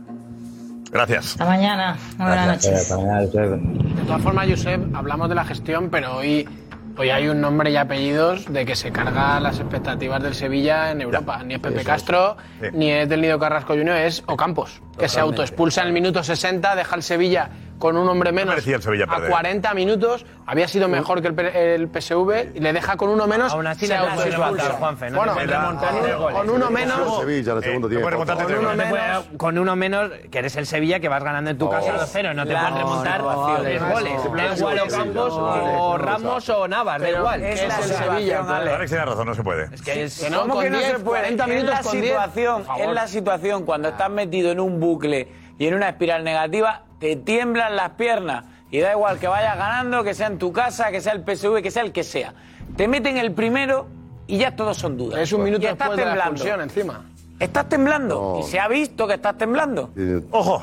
Gracias. 0.90 1.32
Hasta 1.32 1.44
mañana. 1.44 1.96
Buenas 2.18 2.46
noches. 2.46 2.88
De 2.88 4.02
todas 4.06 4.22
formas, 4.22 4.48
Josep, 4.48 4.94
hablamos 4.94 5.28
de 5.28 5.34
la 5.34 5.44
gestión, 5.44 5.88
pero 5.90 6.16
hoy, 6.16 6.48
hoy 6.96 7.10
hay 7.10 7.28
un 7.28 7.40
nombre 7.40 7.70
y 7.70 7.76
apellidos 7.76 8.52
de 8.52 8.64
que 8.66 8.74
se 8.74 8.90
carga 8.90 9.38
las 9.40 9.60
expectativas 9.60 10.22
del 10.22 10.34
Sevilla 10.34 10.90
en 10.90 11.00
Europa. 11.00 11.42
Ni 11.44 11.54
es 11.54 11.60
Pepe 11.60 11.80
es. 11.80 11.86
Castro, 11.86 12.36
Sí. 12.60 12.66
ni 12.72 12.90
es 12.90 13.08
del 13.08 13.20
Nido 13.20 13.38
Carrasco 13.38 13.74
Junior, 13.74 13.96
es 13.98 14.22
Ocampos, 14.26 14.82
que 14.98 15.08
se 15.08 15.20
autoexpulsa 15.20 15.82
en 15.82 15.88
el 15.88 15.92
minuto 15.92 16.22
60, 16.24 16.74
deja 16.74 16.96
el 16.96 17.02
Sevilla 17.04 17.50
con 17.80 17.96
un 17.96 18.08
hombre 18.08 18.30
menos 18.30 18.50
merecía 18.50 18.76
el 18.76 18.82
Sevilla 18.82 19.04
a 19.04 19.08
perder. 19.08 19.30
40 19.30 19.74
minutos, 19.74 20.24
había 20.46 20.68
sido 20.68 20.86
mejor 20.86 21.20
que 21.20 21.26
el, 21.28 21.34
P- 21.34 21.74
el 21.74 21.88
PSV, 21.88 22.54
y 22.54 22.60
le 22.60 22.72
deja 22.72 22.96
con 22.96 23.08
uno 23.10 23.26
menos, 23.26 23.52
Aún 23.52 23.66
así 23.66 23.88
se 23.88 23.96
autoexpulsa. 23.96 24.36
remontar, 24.38 24.72
Juanfe, 24.72 25.10
no 25.10 25.16
bueno, 25.18 25.34
te 25.34 25.44
puedes 25.46 26.16
con, 26.36 26.50
uno 26.50 26.70
menos... 26.70 27.18
Sevilla 27.20 27.52
en 27.52 27.58
el 27.58 27.64
segundo 27.64 27.86
Eh, 27.88 27.90
tiempo. 27.90 28.10
Con 28.10 28.54
uno, 28.58 28.74
menos, 28.76 29.24
con 29.36 29.58
uno 29.58 29.74
menos, 29.76 30.10
que 30.30 30.38
eres 30.38 30.54
el 30.56 30.66
Sevilla, 30.66 31.00
que 31.00 31.08
vas 31.08 31.24
ganando 31.24 31.50
en 31.50 31.58
tu 31.58 31.68
casa 31.68 31.96
2-0. 31.98 32.34
No 32.34 32.44
te 32.44 32.50
Claro, 32.50 32.68
pueden 32.68 32.78
remontar 32.86 33.20
no, 33.22 33.48
no, 33.48 33.62
tres 33.62 33.80
no, 33.80 33.90
goles. 33.90 34.12
no, 34.24 34.30
Da 34.36 34.54
igual 34.56 34.76
no, 34.76 34.82
Ocampos 34.84 35.36
no, 35.38 35.84
o 35.84 35.98
Ramos 35.98 36.48
o 36.50 36.68
Navas, 36.68 37.00
da 37.00 37.10
igual. 37.10 37.42
es 37.42 37.60
el 37.62 37.70
Sevilla. 37.72 38.40
Alex 38.58 38.90
tiene 38.90 39.04
razón, 39.06 39.26
no 39.26 39.34
se 39.34 39.42
puede. 39.42 39.74
Es 39.74 39.82
que 40.20 40.30
no, 40.30 40.40
¿Cómo 40.42 40.54
con 40.54 40.64
que 40.64 40.70
no 40.70 40.78
10, 40.78 40.90
se 40.90 40.98
puede? 40.98 41.20
40 41.22 41.46
minutos 41.46 41.70
es 41.70 41.76
la 41.78 41.82
con 41.82 41.92
10, 42.00 42.04
situación, 42.04 42.56
por 42.58 42.66
favor. 42.66 42.82
es 42.82 42.92
la 42.94 43.08
situación 43.08 43.64
cuando 43.64 43.88
estás 43.88 44.10
metido 44.10 44.50
en 44.52 44.60
un 44.60 44.78
bucle 44.80 45.28
y 45.58 45.66
en 45.66 45.74
una 45.74 45.88
espiral 45.88 46.24
negativa, 46.24 46.82
te 47.00 47.16
tiemblan 47.16 47.74
las 47.74 47.90
piernas. 47.90 48.44
Y 48.70 48.78
da 48.78 48.92
igual 48.92 49.18
que 49.18 49.26
vayas 49.26 49.56
ganando, 49.56 50.04
que 50.04 50.14
sea 50.14 50.28
en 50.28 50.38
tu 50.38 50.52
casa, 50.52 50.92
que 50.92 51.00
sea 51.00 51.12
el 51.12 51.24
PSV, 51.24 51.60
que 51.60 51.72
sea 51.72 51.82
el 51.82 51.90
que 51.90 52.04
sea. 52.04 52.34
Te 52.76 52.86
meten 52.86 53.16
el 53.16 53.32
primero 53.32 53.88
y 54.28 54.38
ya 54.38 54.54
todos 54.54 54.76
son 54.76 54.96
dudas. 54.96 55.18
Es 55.18 55.32
un 55.32 55.42
minuto 55.42 55.64
Y 55.64 55.66
estás 55.66 55.88
después 55.96 56.46
de 56.46 56.54
la 56.54 56.62
encima. 56.62 57.04
Estás 57.40 57.68
temblando. 57.68 58.38
Y 58.40 58.44
se 58.44 58.60
ha 58.60 58.68
visto 58.68 59.08
que 59.08 59.14
estás 59.14 59.36
temblando. 59.36 59.90
Ojo, 60.30 60.62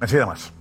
enseguida 0.00 0.26
más. 0.26 0.52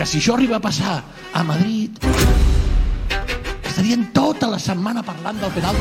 que 0.00 0.06
si 0.06 0.16
això 0.16 0.32
arriba 0.32 0.56
a 0.56 0.60
passar 0.64 1.02
a 1.34 1.42
Madrid 1.44 1.90
estarien 3.68 4.06
tota 4.16 4.48
la 4.48 4.58
setmana 4.58 5.02
parlant 5.04 5.42
del 5.42 5.52
penal 5.52 5.76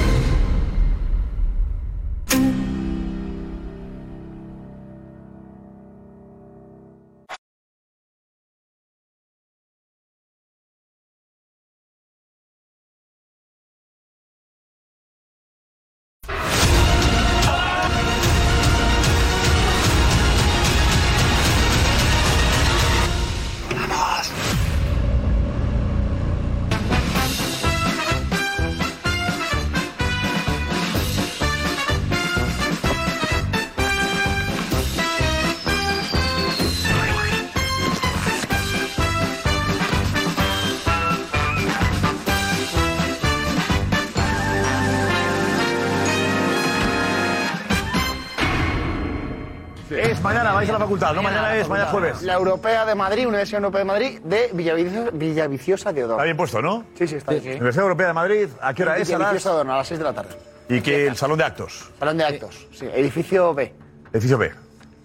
facultad, 50.89 51.13
no 51.13 51.21
mañana 51.21 51.55
es, 51.55 51.69
mañana 51.69 51.91
jueves. 51.91 52.21
La 52.23 52.33
Europea 52.33 52.83
de 52.85 52.95
Madrid, 52.95 53.27
Universidad 53.27 53.59
Europea 53.59 53.79
de 53.79 53.85
Madrid, 53.85 54.19
de 54.23 54.49
Villaviciosa, 54.53 55.11
Villaviciosa 55.11 55.93
de 55.93 56.03
Odón. 56.03 56.15
Está 56.15 56.23
bien 56.23 56.37
puesto, 56.37 56.61
¿no? 56.63 56.83
Sí, 56.97 57.07
sí, 57.07 57.15
está 57.15 57.33
bien. 57.33 57.53
Universidad 57.57 57.83
Europea 57.83 58.07
de 58.07 58.13
Madrid, 58.13 58.47
¿a 58.59 58.73
qué 58.73 58.81
hora 58.83 58.97
es? 58.97 59.07
A 59.09 59.11
las... 59.11 59.19
Villaviciosa 59.19 59.49
de 59.49 59.55
Odón, 59.55 59.69
a 59.69 59.77
las 59.77 59.87
6 59.87 59.97
de 59.99 60.03
la 60.03 60.13
tarde. 60.13 60.29
Y 60.67 60.81
que 60.81 61.05
el 61.07 61.15
salón 61.15 61.37
de 61.37 61.43
actos. 61.43 61.91
Salón 61.99 62.17
de 62.17 62.23
actos, 62.25 62.67
sí. 62.73 62.87
Edificio 62.91 63.53
B. 63.53 63.71
Edificio 64.13 64.37
B. 64.39 64.51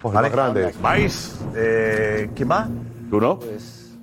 Pues 0.00 0.14
más 0.14 0.32
grande. 0.32 0.72
¿Vais? 0.80 1.38
Eh, 1.54 2.30
¿Quién 2.34 2.50
va? 2.50 2.66
¿Tú 3.10 3.20
no? 3.20 3.38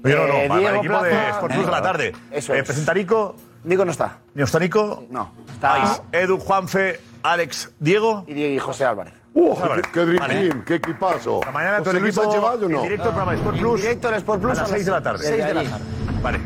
Yo 0.03 0.18
no, 0.18 0.28
no, 0.28 0.34
Eh, 0.36 0.45
el 0.68 0.76
equipo 0.76 1.02
de 1.02 1.10
Plaza, 1.10 1.30
Sport 1.32 1.53
Plus 1.56 1.68
a 1.68 1.72
la 1.72 1.82
tarde. 1.82 2.14
Eso 2.32 2.53
Eh, 2.53 2.60
es. 2.60 2.66
¿Presenta 2.66 2.94
Nico? 2.94 3.36
Nico 3.64 3.86
no 3.86 3.91
está. 3.91 4.18
¿Ni 4.36 4.44
está 4.44 4.60
Nico? 4.60 5.03
No. 5.10 5.34
Está 5.52 5.78
Vais. 5.78 6.02
Edu, 6.12 6.38
Juanfe, 6.40 6.99
Alex, 7.24 7.72
Diego. 7.80 8.24
y 8.28 8.34
Diego 8.34 8.53
y 8.56 8.60
José 8.60 8.86
Álvarez. 8.86 9.14
¡Uh, 9.34 9.56
qué, 9.56 9.82
qué 9.94 9.99
dream 10.02 10.20
Vale. 10.20 10.49
team! 10.49 10.64
¡Qué 10.66 10.76
equipazo! 10.76 11.40
Esta 11.40 11.52
mañana 11.52 11.78
todo 11.78 11.86
José 11.86 11.98
el 11.98 12.03
Luis 12.03 12.18
equipo 12.18 12.32
Sánchez 12.34 12.44
va 12.49 12.53
o 12.53 12.66
en 12.66 12.72
no? 12.72 12.82
directo 12.84 13.03
al 13.06 13.10
programa 13.12 13.34
Sport 13.36 13.56
En 13.56 13.62
Plus. 13.62 13.82
directo 13.82 14.08
al 14.10 14.14
Sport 14.16 14.41
Plus 14.41 14.58
a 14.58 14.62
las 14.62 14.70
6 14.72 14.86
de 14.86 14.91
la 14.91 15.02
tarde. 15.02 15.24
6 15.26 15.32
de 15.45 15.53
la 15.53 15.64
tarde. 15.64 15.84
Vale. 16.22 16.40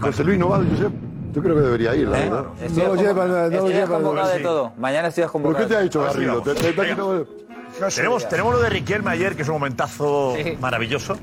José 0.00 0.24
Luis 0.24 0.38
no 0.38 0.48
va, 0.50 0.58
Josep. 0.58 0.92
Yo 1.32 1.42
creo 1.42 1.54
que 1.54 1.60
debería 1.62 1.94
ir, 1.94 2.08
la 2.08 2.18
verdad. 2.18 2.44
Estoy 2.62 2.82
No 2.82 2.94
lo 2.94 3.02
llevan, 3.02 3.28
no 3.28 3.34
lo 3.36 3.46
estoy 3.46 3.72
llevan. 3.72 3.88
convocado 4.02 4.28
de 4.28 4.36
Sí. 4.38 4.42
todo. 4.42 4.72
Mañana 4.78 5.08
estoy 5.08 5.22
¿Pero 5.22 5.32
convocado. 5.32 5.64
qué 5.66 5.72
te 5.74 5.76
ha 5.78 5.82
dicho 5.82 6.00
sí 6.00 6.06
Garrido? 6.06 6.42
¿Te, 6.42 6.54
te- 6.54 6.72
te 6.72 6.80
ha 6.82 6.84
quitado- 6.88 7.26
Tenemos, 7.94 8.28
tenemos 8.28 8.54
lo 8.54 8.60
de 8.60 8.70
Riquelme 8.70 9.10
ayer, 9.10 9.36
que 9.36 9.42
es 9.42 9.48
un 9.48 9.54
momentazo 9.54 10.34
maravilloso. 10.60 11.16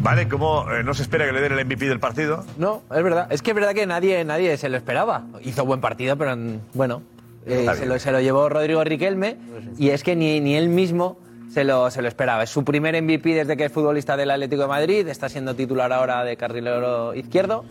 ¿Vale? 0.00 0.28
Como 0.28 0.70
eh, 0.72 0.82
no 0.82 0.94
se 0.94 1.02
espera 1.02 1.26
que 1.26 1.32
le 1.32 1.40
den 1.42 1.52
el 1.52 1.64
MVP 1.66 1.86
del 1.86 2.00
partido. 2.00 2.44
No, 2.56 2.82
es 2.94 3.02
verdad. 3.02 3.26
Es 3.30 3.42
que 3.42 3.50
es 3.50 3.54
verdad 3.54 3.74
que 3.74 3.86
nadie, 3.86 4.24
nadie 4.24 4.56
se 4.56 4.68
lo 4.70 4.76
esperaba. 4.78 5.24
Hizo 5.42 5.64
buen 5.66 5.80
partido, 5.82 6.16
pero 6.16 6.34
mm, 6.36 6.60
bueno, 6.74 7.02
eh, 7.46 7.66
se, 7.74 7.86
lo, 7.86 7.98
se 7.98 8.12
lo 8.12 8.20
llevó 8.20 8.48
Rodrigo 8.48 8.84
Riquelme 8.84 9.36
y 9.78 9.90
es 9.90 10.02
que 10.02 10.16
ni, 10.16 10.40
ni 10.40 10.56
él 10.56 10.68
mismo 10.68 11.18
se 11.52 11.64
lo, 11.64 11.90
se 11.90 12.02
lo 12.02 12.08
esperaba. 12.08 12.44
Es 12.44 12.50
su 12.50 12.64
primer 12.64 13.00
MVP 13.02 13.34
desde 13.34 13.56
que 13.56 13.64
es 13.64 13.72
futbolista 13.72 14.16
del 14.16 14.30
Atlético 14.30 14.62
de 14.62 14.68
Madrid, 14.68 15.08
está 15.08 15.28
siendo 15.28 15.54
titular 15.54 15.92
ahora 15.92 16.24
de 16.24 16.36
carrilero 16.36 17.14
izquierdo 17.14 17.64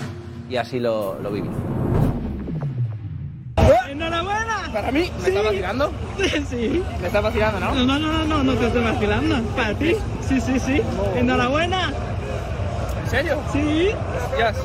y 0.50 0.58
así 0.58 0.80
lo, 0.80 1.18
lo. 1.20 1.32
¡Enhorabuena! 3.88 4.70
Para 4.74 4.92
mí, 4.92 5.12
¿me 5.22 5.28
está 5.30 5.42
vacilando? 5.42 5.92
Sí. 6.50 6.84
Me 7.02 7.08
está 7.08 7.22
vacilando, 7.22 7.60
¿no? 7.60 7.74
No, 7.74 8.00
no, 8.00 8.12
no, 8.12 8.26
no, 8.26 8.44
no 8.44 8.54
te 8.54 8.68
estoy 8.68 8.84
vacilando. 8.84 9.42
Para 9.56 9.74
ti. 9.74 9.96
Sí, 10.28 10.40
sí, 10.42 10.60
sí. 10.60 10.82
Enhorabuena. 11.16 11.92
¿En 13.04 13.10
serio? 13.10 13.40
Sí. 13.52 13.90
Hostias. 14.30 14.58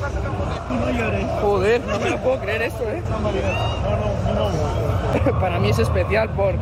No 0.69 0.91
llores. 0.91 1.25
Joder, 1.41 1.81
no 1.81 1.99
me 1.99 2.09
lo 2.11 2.17
puedo 2.19 2.39
creer 2.39 2.61
esto, 2.63 2.83
¿eh? 2.83 3.01
Para 5.39 5.59
mí 5.59 5.69
es 5.69 5.79
especial 5.79 6.29
por 6.29 6.55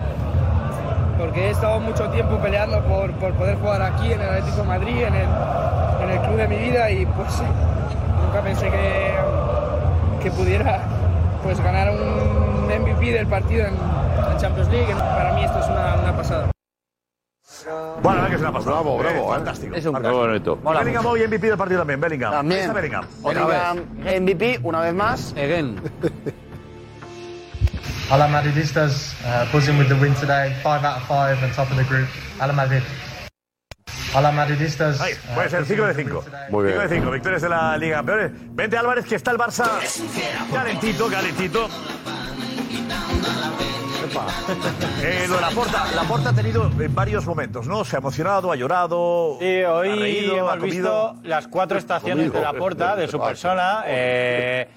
porque 1.18 1.48
he 1.48 1.50
estado 1.52 1.80
mucho 1.80 2.10
tiempo 2.10 2.38
peleando 2.38 2.82
por, 2.84 3.12
por 3.14 3.34
poder 3.34 3.58
jugar 3.58 3.82
aquí 3.82 4.12
en 4.12 4.20
el 4.22 4.30
Atlético 4.30 4.58
de 4.58 4.68
Madrid, 4.68 5.04
en 5.04 5.16
el, 5.16 5.28
en 6.04 6.10
el 6.10 6.20
club 6.20 6.36
de 6.38 6.48
mi 6.48 6.58
vida 6.58 6.90
y 6.90 7.06
pues 7.06 7.42
nunca 8.26 8.42
pensé 8.42 8.70
que, 8.70 9.14
que 10.22 10.32
pudiera 10.32 10.82
pues 11.44 11.62
ganar 11.64 11.92
un 11.92 12.66
MVP 12.68 13.12
del 13.12 13.28
partido 13.28 13.68
en, 13.68 13.74
en 13.74 14.38
Champions 14.38 14.70
League. 14.70 14.94
Para 14.94 15.34
mí 15.34 15.44
esto 15.44 15.60
es 15.60 15.68
una, 15.68 15.96
una 16.02 16.18
pasada. 16.18 16.50
Bueno, 18.02 18.02
la 18.04 18.14
verdad 18.14 18.28
que 18.30 18.36
es 18.36 18.42
una 18.42 18.52
pasada. 18.52 18.82
Bravo, 18.82 18.98
bravo, 18.98 19.18
eh. 19.20 19.38
Fantástico. 19.38 19.76
Es 19.76 19.86
un 19.86 20.02
Qué 20.02 20.10
bonito. 20.10 20.58
Bellingham 20.58 21.06
hoy 21.06 21.28
MVP 21.28 21.48
del 21.48 21.58
partido 21.58 21.80
también, 21.80 22.02
Bellingham. 22.02 22.32
También. 22.32 22.62
Está 22.62 22.74
Bellingham. 22.74 23.06
Bellingham, 23.24 23.78
MVP, 24.24 24.60
una 24.64 24.82
vez 24.82 24.94
más. 24.94 25.32
Again. 25.34 25.80
Ala 28.14 28.27
Madridistas, 28.27 29.15
uh, 29.26 29.45
buzzing 29.52 29.77
with 29.80 29.88
the 29.90 29.95
win 29.95 30.14
today, 30.15 30.53
five 30.61 30.84
out 30.85 30.98
of 31.02 31.07
five 31.07 31.41
and 31.44 31.52
top 31.56 31.69
of 31.72 31.77
the 31.77 31.84
group. 31.85 32.07
Ala 32.40 32.53
Madrid. 32.53 32.84
Ala 34.14 34.31
Madridistas. 34.31 35.02
Ahí, 35.02 35.14
puede 35.34 35.49
ser 35.49 35.61
buzzing 35.61 35.77
5 35.77 35.81
de 35.81 35.88
with 35.88 35.95
the 35.98 36.03
5. 36.03 36.15
win 36.18 36.26
today. 36.26 36.52
Muy 36.52 36.64
bien. 36.65 36.76
5 36.76 36.81
de 36.90 36.95
5, 36.99 37.11
victorias 37.11 37.41
de 37.41 37.49
la 37.49 37.76
Liga 37.77 37.95
Campeones. 37.98 38.31
Vente 38.56 38.77
Álvarez, 38.77 39.06
que 39.06 39.15
está 39.15 39.31
el 39.31 39.38
Barça 39.40 39.65
calentito, 40.53 41.07
calentito. 41.10 41.68
Eh, 45.02 45.26
lo 45.27 45.35
de 45.38 45.41
Laporta, 45.41 45.85
Laporta 45.95 46.30
ha 46.30 46.34
tenido 46.34 46.69
en 46.80 46.94
varios 46.94 47.26
momentos, 47.26 47.65
¿no? 47.65 47.84
Se 47.84 47.95
ha 47.95 47.99
emocionado, 47.99 48.52
ha 48.52 48.56
llorado. 48.56 49.38
Sí, 49.40 49.64
hoy 49.64 49.90
ha 49.90 49.95
reído, 49.95 50.38
hemos 50.38 50.53
ha 50.53 50.57
comido. 50.60 51.14
visto 51.14 51.27
las 51.27 51.48
cuatro 51.48 51.80
estaciones 51.80 52.30
Comido. 52.30 52.34
de 52.48 52.53
la 52.53 52.60
porta, 52.60 52.95
de 52.95 53.07
su 53.07 53.19
persona. 53.19 53.84
eh, 53.88 54.68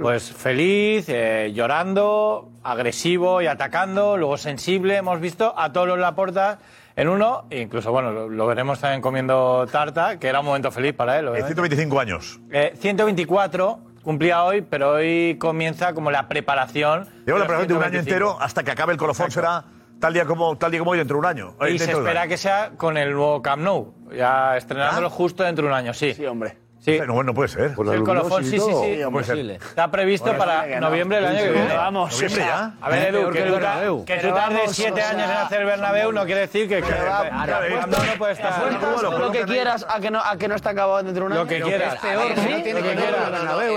pues 0.00 0.32
feliz, 0.32 1.06
eh, 1.08 1.52
llorando, 1.54 2.50
agresivo 2.62 3.40
y 3.42 3.46
atacando, 3.46 4.16
luego 4.16 4.36
sensible. 4.36 4.96
Hemos 4.96 5.20
visto 5.20 5.54
a 5.56 5.72
todos 5.72 5.88
los 5.88 5.98
Laporta 5.98 6.58
en 6.96 7.08
uno, 7.08 7.44
e 7.50 7.60
incluso, 7.60 7.92
bueno, 7.92 8.10
lo, 8.10 8.28
lo 8.28 8.46
veremos 8.46 8.80
también 8.80 9.00
comiendo 9.00 9.66
tarta, 9.70 10.18
que 10.18 10.26
era 10.28 10.40
un 10.40 10.46
momento 10.46 10.70
feliz 10.70 10.94
para 10.94 11.18
él. 11.18 11.26
Eh, 11.26 11.30
obviamente. 11.30 11.54
125 11.54 12.00
años. 12.00 12.40
Eh, 12.50 12.74
124 12.78 13.78
cumplía 14.02 14.42
hoy, 14.44 14.62
pero 14.62 14.92
hoy 14.92 15.36
comienza 15.38 15.92
como 15.92 16.10
la 16.10 16.28
preparación. 16.28 17.06
Lleva 17.26 17.38
la 17.38 17.44
preparación 17.46 17.68
de 17.68 17.74
un 17.74 17.82
año 17.82 17.90
125. 17.90 17.98
entero 18.10 18.36
hasta 18.40 18.62
que 18.64 18.70
acabe 18.70 18.92
el 18.92 18.98
colofón 18.98 19.30
será 19.30 19.64
tal 20.00 20.14
día 20.14 20.24
como 20.24 20.56
tal 20.56 20.70
día 20.70 20.78
como 20.80 20.92
hoy 20.92 20.98
dentro 20.98 21.16
de 21.16 21.20
un 21.20 21.26
año. 21.26 21.54
Eh, 21.60 21.72
Y 21.72 21.78
se 21.78 21.88
de 21.88 21.96
un 21.96 22.02
espera 22.06 22.26
que 22.26 22.36
sea 22.36 22.70
con 22.76 22.96
el 22.96 23.12
nuevo 23.12 23.42
Camp 23.42 23.62
Nou, 23.62 23.94
ya 24.16 24.56
estrenándolo 24.56 25.10
justo 25.10 25.42
dentro 25.44 25.64
de 25.64 25.70
un 25.70 25.76
año, 25.76 25.92
sí. 25.94 26.14
Sí, 26.14 26.24
hombre. 26.26 26.56
Sí. 26.88 27.00
No, 27.06 27.14
bueno, 27.14 27.34
puede 27.34 27.48
ser. 27.48 27.74
El 27.76 28.02
colofón, 28.02 28.44
sí, 28.44 28.58
sí, 28.58 28.60
sí. 28.60 29.00
Puede 29.10 29.24
ser. 29.26 29.38
Está 29.50 29.90
previsto 29.90 30.26
Bueno, 30.26 30.38
para 30.38 30.66
no. 30.66 30.88
noviembre 30.88 31.18
del 31.18 31.26
año 31.26 31.42
que 31.42 31.50
viene. 31.50 31.74
Vamos, 31.74 32.12
¿Noviembre 32.14 32.44
ya? 32.44 32.72
A 32.80 32.88
ver, 32.90 33.02
¿Eh? 33.02 33.08
Edu, 33.08 33.30
que, 33.30 33.42
Bernabéu. 33.42 34.04
que 34.04 34.14
tú 34.16 34.22
Pero 34.22 34.34
tardes 34.34 34.70
siete 34.72 35.02
años 35.02 35.30
en 35.30 35.36
hacer 35.36 35.64
Bernabéu 35.66 36.12
no 36.12 36.24
quiere 36.24 36.40
decir 36.42 36.68
que... 36.68 36.80
Nou 36.80 37.86
no 37.88 38.18
puede 38.18 38.32
estar... 38.32 38.72
lo 39.18 39.30
que 39.32 39.42
quieras 39.44 39.86
a 39.88 40.00
que 40.00 40.10
no, 40.10 40.20
a 40.20 40.36
que 40.36 40.48
no 40.48 40.54
está 40.54 40.70
acabado 40.70 41.02
dentro 41.02 41.24
de 41.24 41.26
un 41.26 41.32
año. 41.32 41.42
Lo 41.42 41.48
que 41.48 41.60
quieras. 41.60 41.94
Es 41.94 42.00
peor, 42.00 42.32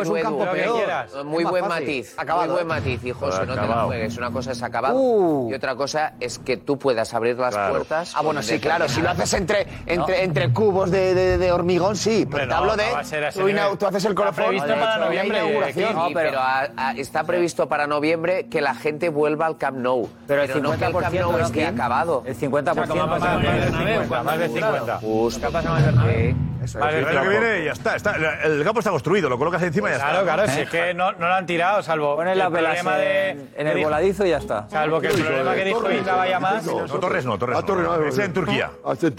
es 0.02 0.08
un 0.08 0.22
campo 0.22 0.46
peor. 0.52 1.26
Muy 1.26 1.44
buen 1.44 1.68
matiz, 1.68 2.14
Acabado. 2.18 2.46
muy 2.48 2.54
buen 2.56 2.68
matiz, 2.68 3.04
y 3.04 3.12
José, 3.12 3.46
no 3.46 3.56
te 3.56 3.68
la 3.68 3.84
juegues. 3.84 4.18
Una 4.18 4.32
cosa 4.32 4.52
es 4.52 4.62
acabado 4.64 4.96
Uh. 4.96 5.50
y 5.52 5.54
otra 5.54 5.76
cosa 5.76 6.14
es 6.20 6.40
que 6.40 6.58
tú 6.58 6.78
puedas 6.78 7.14
abrir 7.14 7.38
las 7.38 7.56
puertas. 7.58 8.14
Ah, 8.16 8.22
bueno, 8.22 8.42
sí, 8.42 8.60
claro. 8.60 8.88
Si 8.90 9.02
lo 9.02 9.10
haces 9.10 9.34
entre, 9.34 9.68
entre, 9.86 10.24
entre 10.24 10.52
cubos 10.54 10.92
de, 10.92 11.14
de, 11.14 11.38
de 11.38 11.52
hormigón, 11.52 11.96
sí. 11.96 12.28
Pero 12.30 12.44
te 12.44 12.48
no, 12.48 12.56
hablo 12.56 12.76
no 12.76 12.84
va 12.94 13.01
a 13.02 13.04
ser 13.04 13.24
ese 13.24 13.40
Tú, 13.40 13.50
ina- 13.50 13.76
tú 13.78 13.86
haces 13.86 14.06
el 14.06 14.12
Está 14.12 14.22
colofón. 14.24 14.46
previsto 14.46 14.68
para 14.68 14.80
hecho, 14.92 15.00
la 15.00 15.06
noviembre, 15.06 15.38
inauguración. 15.40 16.08
Sí, 16.08 16.14
pero 16.14 16.40
a- 16.40 16.68
a- 16.78 16.92
está 16.94 17.24
previsto 17.24 17.68
para 17.70 17.88
noviembre 17.88 18.48
que 18.50 18.62
la 18.62 18.74
gente 18.76 19.10
vuelva 19.10 19.46
al 19.46 19.58
Camp 19.58 19.78
Nou. 19.78 20.10
Pero 20.28 20.44
el 20.44 20.48
no 20.62 20.70
que 20.72 20.86
el 20.86 20.94
50% 20.94 21.02
Camp 21.02 21.16
Nou 21.16 21.32
¿no, 21.38 21.46
esté 21.46 21.66
acabado. 21.66 22.24
El 22.26 22.36
50% 22.36 23.08
Más 23.08 23.22
de 23.22 23.66
50, 23.68 24.24
más 24.24 24.40
de 24.40 24.48
50. 24.48 24.98
Justo. 25.00 25.48
El 25.48 27.08
año 27.08 27.22
que 27.24 27.30
viene 27.30 27.64
ya 27.66 27.72
está, 27.72 27.96
está. 27.96 28.16
El 28.44 28.64
campo 28.64 28.80
está 28.80 28.92
construido, 28.92 29.28
lo 29.30 29.38
colocas 29.38 29.64
encima 29.64 29.90
y 29.90 29.94
ya 29.94 29.98
Claro, 29.98 30.20
está. 30.20 30.34
claro, 30.36 30.52
si 30.52 30.60
es 30.62 30.70
que 30.70 30.94
no, 30.94 31.12
no 31.14 31.28
lo 31.28 31.34
han 31.34 31.46
tirado, 31.48 31.82
salvo 31.82 32.16
Pones 32.16 32.34
el 32.34 32.38
las 32.40 32.52
velas 32.52 32.78
problema 32.80 33.04
en, 33.04 33.38
de... 33.38 33.46
en 33.58 33.68
que 33.68 33.72
el 33.72 33.84
voladizo 33.84 34.26
y 34.26 34.30
ya 34.30 34.38
está. 34.38 34.70
Salvo 34.70 35.02
que 35.02 35.08
el 35.08 35.24
problema 35.24 35.56
que 35.56 35.66
dijo 35.66 35.92
Inda 35.92 36.16
vaya 36.16 36.40
más... 36.40 36.64
No, 36.64 36.86
Torres 37.00 37.26
no, 37.26 37.38
Torres 37.40 37.66
Torres 37.66 37.88
no. 37.88 37.98
no, 37.98 38.08
Es 38.08 38.18
en 38.20 38.32
Turquía. 38.34 38.70
Ah, 38.86 38.94
es 38.94 39.12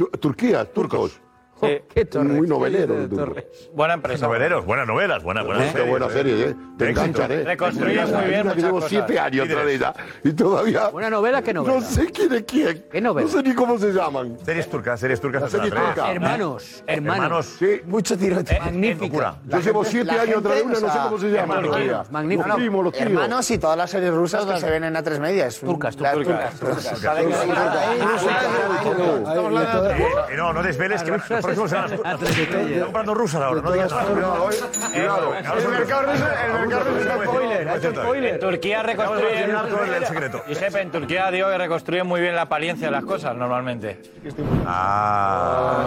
Muy 1.63 2.49
novelero. 2.49 2.99
el 2.99 3.09
turco. 3.09 3.41
Buena 3.73 3.95
empresa. 3.95 4.27
Noveleros, 4.27 4.65
buenas 4.65 4.87
novelas, 4.87 5.23
buenas, 5.23 5.47
buenas 5.47 5.73
Qué 5.73 5.83
buena 5.83 6.09
serie, 6.11 6.49
¿eh? 6.49 6.57
Te 6.77 6.91
enganchan, 6.91 7.31
¿eh? 7.31 7.45
Reconstruyes 7.45 8.11
muy 8.11 8.25
bien 8.25 8.41
una 8.43 8.55
que 8.55 8.61
llevo 8.61 8.73
cosas. 8.75 8.91
siete 8.91 9.19
años 9.19 9.47
otra 9.49 9.65
vez 9.65 9.81
ya, 9.81 9.95
y 10.25 10.33
todavía... 10.33 10.89
¿Buena 10.89 11.11
novela? 11.11 11.43
¿Qué 11.43 11.55
novela? 11.55 11.75
No 11.75 11.81
sé 11.81 12.11
quién 12.11 12.33
es 12.33 12.43
quién. 12.43 12.85
¿Qué 12.91 13.01
novela? 13.01 13.29
No 13.29 13.33
sé 13.33 13.43
ni 13.43 13.55
cómo 13.55 13.79
se 13.79 13.93
llaman. 13.93 14.37
Series 14.45 14.69
turcas, 14.69 14.99
series 15.01 15.21
turcas. 15.21 15.55
Hermanos, 15.55 15.99
hermanos. 16.09 16.83
Hermanos. 16.87 17.57
Sí. 17.59 17.81
Mucho 17.87 18.19
tiroteo. 18.19 18.59
Yo 19.47 19.61
llevo 19.61 19.85
siete 19.85 20.11
años 20.11 20.39
otra 20.39 20.55
vez, 20.55 20.63
gente, 20.63 20.79
una, 20.79 20.87
no 20.89 20.93
sé 20.93 20.99
cómo 21.05 21.19
se 21.19 21.31
llama. 21.31 21.61
magnífico. 22.11 22.49
Los 22.49 22.57
primos, 22.57 22.85
los 22.85 22.93
tíos. 22.93 23.07
Hermanos 23.07 23.51
y 23.51 23.59
todas 23.59 23.77
las 23.77 23.91
series 23.91 24.13
rusas 24.13 24.45
que 24.47 24.61
se 24.61 24.71
ven 24.71 24.85
en 24.85 24.95
A3 24.95 25.19
Media. 25.21 25.49
Turcas, 25.49 25.97
turcas. 25.97 26.15
turcas. 26.15 26.59
Turcas. 26.59 27.19
Eh, 30.31 30.37
no, 30.37 30.53
no 30.53 30.63
desveles 30.63 31.03
que 31.03 31.13
turcas. 31.55 31.93
Están 32.33 32.81
comprando 32.85 33.15
rusas 33.15 33.43
ahora, 33.43 33.61
no 33.63 33.73
digas 33.73 33.91
nada. 33.93 34.05
Cuidado, 34.05 34.51
eh. 34.51 34.55
Cuidado. 34.93 35.35
El 35.59 35.69
mercado 35.69 36.03
ruso, 36.03 36.25
el 36.45 36.53
mercado 36.61 36.85
ruso 36.85 36.99
es 37.89 37.97
spoiler. 37.97 38.35
En 38.35 38.41
Turquía 38.41 38.83
reconstruyen... 38.83 39.51
el 39.95 40.07
secreto. 40.07 40.43
Josep, 40.49 40.77
en 40.77 40.91
Turquía 40.91 41.31
digo 41.31 41.49
que 41.51 41.59
reconstruyen 41.59 42.07
muy 42.07 42.21
bien 42.21 42.35
la 42.37 42.43
apariencia 42.43 42.87
de 42.89 42.93
las 42.93 43.05
cosas 43.05 43.37
normalmente. 43.37 44.01
Ah, 44.67 45.85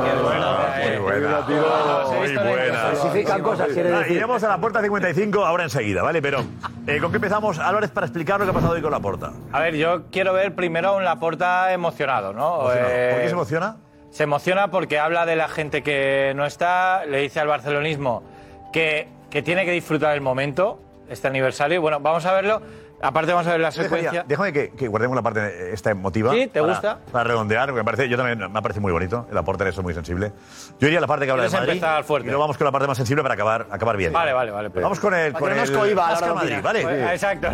muy 0.83 0.97
buena. 0.97 1.41
Muy 1.41 2.35
buena. 2.37 2.77
Falsifican 2.77 3.41
cosas, 3.41 3.67
quiere 3.69 3.93
Ah, 3.93 3.99
decir. 3.99 4.17
iremos 4.17 4.43
a 4.43 4.47
la 4.49 4.57
puerta 4.59 4.81
55 4.81 5.45
ahora 5.45 5.63
enseguida, 5.63 6.01
¿vale? 6.03 6.21
Pero, 6.21 6.39
eh, 6.87 6.99
¿con 6.99 7.11
qué 7.11 7.17
empezamos, 7.17 7.59
Álvarez, 7.59 7.91
para 7.91 8.07
explicar 8.07 8.39
lo 8.39 8.45
que 8.45 8.51
ha 8.51 8.53
pasado 8.53 8.73
hoy 8.73 8.81
con 8.81 8.91
la 8.91 8.99
puerta? 8.99 9.31
A 9.51 9.59
ver, 9.59 9.75
yo 9.75 10.03
quiero 10.11 10.33
ver 10.33 10.55
primero 10.55 10.89
a 10.89 10.91
un 10.93 11.03
Laporta 11.03 11.71
emocionado, 11.73 12.33
¿no? 12.33 12.59
¿Por 12.63 12.73
Eh, 12.77 13.17
qué 13.21 13.27
se 13.27 13.33
emociona? 13.33 13.77
Se 14.15 14.23
emociona 14.23 14.71
porque 14.71 14.97
habla 14.97 15.25
de 15.25 15.35
la 15.35 15.49
gente 15.49 15.83
que 15.83 16.31
no 16.37 16.45
está, 16.45 17.03
le 17.05 17.19
dice 17.19 17.41
al 17.41 17.47
barcelonismo 17.47 18.23
que, 18.71 19.09
que 19.29 19.41
tiene 19.41 19.65
que 19.65 19.71
disfrutar 19.71 20.15
el 20.15 20.21
momento, 20.21 20.79
este 21.09 21.27
aniversario. 21.27 21.81
Bueno, 21.81 21.99
vamos 21.99 22.25
a 22.25 22.31
verlo. 22.31 22.61
Aparte 23.01 23.31
vamos 23.33 23.47
a 23.47 23.51
ver 23.51 23.59
la 23.59 23.71
secuencia. 23.71 24.23
Déjame 24.27 24.53
que, 24.53 24.69
que 24.71 24.87
guardemos 24.87 25.15
la 25.15 25.21
parte 25.21 25.73
esta 25.73 25.91
emotiva. 25.91 26.31
Sí, 26.33 26.47
¿te 26.47 26.59
para- 26.61 26.73
gusta? 26.73 26.99
Para 27.11 27.23
redondear, 27.25 27.67
porque 27.67 27.81
me 27.81 27.85
parece, 27.85 28.09
yo 28.09 28.17
también 28.17 28.39
me 28.39 28.45
ha 28.59 28.61
parecido 28.61 28.81
muy 28.81 28.91
bonito. 28.91 29.27
El 29.29 29.37
aporte 29.37 29.63
en 29.63 29.69
eso 29.69 29.81
es 29.81 29.83
muy 29.83 29.93
sensible. 29.93 30.31
Yo 30.79 30.87
iría 30.87 30.99
a 30.99 31.01
la 31.01 31.07
parte 31.07 31.25
que 31.25 31.31
habla 31.31 31.43
de 31.43 31.49
Madrid. 31.49 31.81
fuerte. 32.05 32.27
Y 32.27 32.29
luego 32.31 32.41
vamos 32.41 32.57
con 32.57 32.65
la 32.65 32.71
parte 32.71 32.87
más 32.87 32.97
sensible 32.97 33.21
para 33.21 33.33
acabar, 33.35 33.67
acabar 33.69 33.97
bien. 33.97 34.13
Vale, 34.13 34.33
vale, 34.33 34.51
vale. 34.51 34.69
pues. 34.69 34.81
Vamos 34.83 34.99
con 34.99 35.13
el, 35.13 35.33
con 35.33 35.55
no 35.55 35.61
el 35.63 35.71
cohiba 35.71 36.07
a 36.07 36.11
la 36.11 36.13
Tasca 36.19 36.31
hora 36.33 36.41
de 36.45 36.49
Madrid. 36.61 36.63
¿vale? 36.63 36.81
Pues, 36.83 37.11
exacto. 37.11 37.47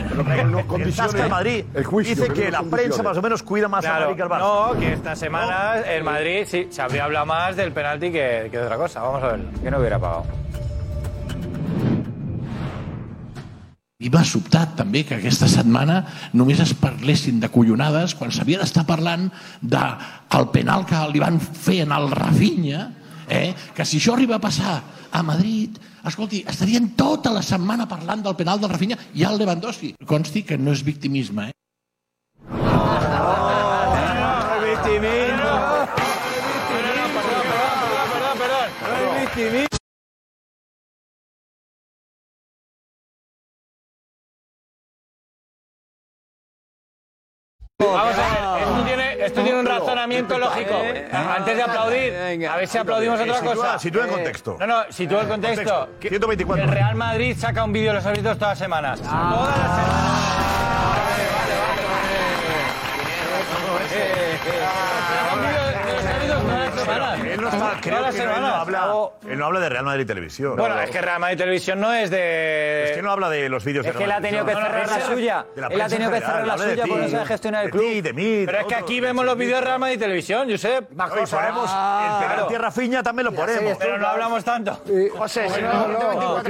El 0.78 0.96
Tasca 0.96 1.28
Madrid 1.28 1.66
el 1.74 1.84
juicio, 1.86 2.16
dice 2.16 2.28
que 2.34 2.42
que 2.44 2.52
no 2.52 2.62
la 2.64 2.70
prensa 2.70 3.04
más 3.04 3.18
o 3.18 3.22
menos 3.22 3.44
cuida 3.44 3.68
más 3.68 3.84
a 3.86 3.90
Claro, 3.90 4.02
Madrid 4.06 4.16
que 4.18 4.24
al 4.24 4.30
Barça. 4.30 4.74
no, 4.74 4.80
que 4.80 4.94
esta 4.94 5.16
semana 5.16 5.80
el 5.80 6.04
Madrid 6.04 6.46
sí, 6.48 6.68
se 6.70 6.82
habría 6.82 7.06
hablado 7.06 7.26
más 7.26 7.56
del 7.56 7.72
penalti 7.72 8.12
que, 8.12 8.48
que 8.52 8.58
de 8.58 8.64
otra 8.64 8.78
cosa. 8.78 9.02
Vamos 9.02 9.24
a 9.24 9.28
verlo. 9.28 9.50
Que 9.62 9.72
no 9.72 9.80
hubiera 9.80 10.00
pagado. 10.00 10.24
I 14.02 14.10
m'ha 14.10 14.24
sobtat 14.26 14.74
també 14.80 15.04
que 15.06 15.20
aquesta 15.20 15.46
setmana 15.52 16.00
només 16.34 16.62
es 16.64 16.74
parlessin 16.74 17.38
de 17.42 17.52
collonades 17.54 18.16
quan 18.18 18.34
s'havia 18.34 18.62
d'estar 18.62 18.84
parlant 18.88 19.28
del 19.62 20.48
penal 20.56 20.88
que 20.90 21.02
li 21.12 21.22
van 21.22 21.38
fer 21.40 21.84
en 21.86 21.94
el 21.94 22.10
Rafinha, 22.10 22.88
eh? 23.30 23.54
que 23.76 23.86
si 23.86 24.02
això 24.02 24.16
arriba 24.16 24.40
a 24.40 24.44
passar 24.44 24.80
a 25.12 25.22
Madrid, 25.22 25.78
escolti, 26.08 26.42
estarien 26.50 26.96
tota 26.98 27.30
la 27.36 27.46
setmana 27.46 27.86
parlant 27.88 28.26
del 28.26 28.38
penal 28.40 28.62
del 28.62 28.74
Rafinha 28.74 28.98
i 29.14 29.28
el 29.28 29.38
Lewandowski. 29.38 29.94
Consti 30.08 30.48
que 30.50 30.58
no 30.58 30.74
és 30.74 30.82
victimisme, 30.88 31.52
eh? 31.52 31.58
Vamos 47.86 48.16
a 48.18 48.56
ver, 48.56 48.64
esto 48.64 48.84
tiene, 48.86 49.26
esto 49.26 49.44
tiene 49.44 49.60
un 49.60 49.66
razonamiento 49.66 50.38
lógico. 50.38 50.76
Antes 51.12 51.58
de 51.58 51.64
aplaudir, 51.64 52.48
a 52.48 52.56
ver 52.56 52.68
si 52.68 52.78
aplaudimos 52.78 53.20
otra 53.20 53.42
cosa. 53.42 53.80
sitúa 53.80 54.06
en 54.06 54.12
contexto. 54.12 54.58
No, 54.60 54.68
no, 54.68 54.84
sitúa 54.90 55.22
el 55.22 55.28
contexto. 55.28 55.64
Contexto. 55.64 56.00
Que 56.00 56.10
124. 56.10 56.64
El 56.66 56.72
Real 56.72 56.96
Madrid 56.96 57.36
saca 57.38 57.64
un 57.64 57.74
vídeo, 57.74 57.94
los 57.94 58.06
habéis 58.06 58.24
visto 58.24 58.38
todas 58.38 58.52
las 58.52 58.60
semanas. 58.60 59.02
Todas 59.02 59.58
las 59.58 59.76
semanas. 59.76 60.22
Saca 63.92 65.36
un 65.36 65.42
vídeo 65.42 65.66
de 65.66 65.94
los 65.94 66.06
árbitros 66.06 66.86
todas 66.86 67.00
las 67.00 67.20
no 67.58 67.72
creo 67.82 68.10
que 68.12 68.22
él 68.22 68.30
no 68.30 68.48
habla, 68.48 69.10
él 69.28 69.40
no 69.40 69.46
habla 69.46 69.60
de 69.60 69.70
Real 69.70 69.86
Madrid 69.86 70.06
Televisión. 70.06 70.56
Bueno, 70.56 70.80
es 70.82 70.90
que 70.90 71.02
Real 71.02 71.20
Madrid 71.20 71.38
Televisión 71.38 71.80
no 71.80 71.94
es 71.94 72.10
de... 72.10 72.86
Es 72.86 72.92
que 72.92 73.02
no 73.02 73.12
habla 73.12 73.30
de 73.30 73.50
los 73.50 73.64
vídeos 73.64 73.86
Es 73.86 73.94
de 73.94 73.98
que 73.98 74.04
él 74.04 74.12
ha 74.12 74.22
tenido 74.22 74.46
que 74.46 74.54
cerrar 74.54 74.88
la 74.88 75.02
suya. 75.02 75.46
De 75.56 75.62
la 75.62 75.68
Él 75.68 75.82
ha 75.82 75.88
tenido 75.88 76.12
que 76.12 76.20
cerrar 76.20 76.48
la 76.48 76.58
de 76.58 76.70
suya 76.72 76.86
por 76.86 76.98
no 76.98 77.10
saber 77.10 77.28
gestionar 77.28 77.66
el 77.66 77.72
de 77.72 77.78
club. 77.78 78.04
de 78.04 78.44
Pero 78.46 78.60
es 78.60 78.66
que 78.66 78.76
aquí 78.76 78.96
de 78.96 79.08
vemos 79.08 79.26
los 79.26 79.38
vídeos 79.38 79.60
de 79.60 79.66
Real 79.66 79.80
Madrid 79.80 80.00
Televisión, 80.00 80.50
Josep. 80.50 80.90
Hoy 80.92 81.26
ponemos 81.30 81.72
el 81.72 82.28
penalti 82.28 82.56
a 82.56 82.60
Rafinha, 82.60 83.04
también 83.04 83.26
lo 83.26 83.32
ponemos. 83.34 83.78
Pero 83.78 83.98
no 83.98 84.08
hablamos 84.08 84.44
tanto. 84.44 84.80
José, 85.18 85.50
si 85.50 85.62
No, 85.62 85.88
no, 85.88 86.42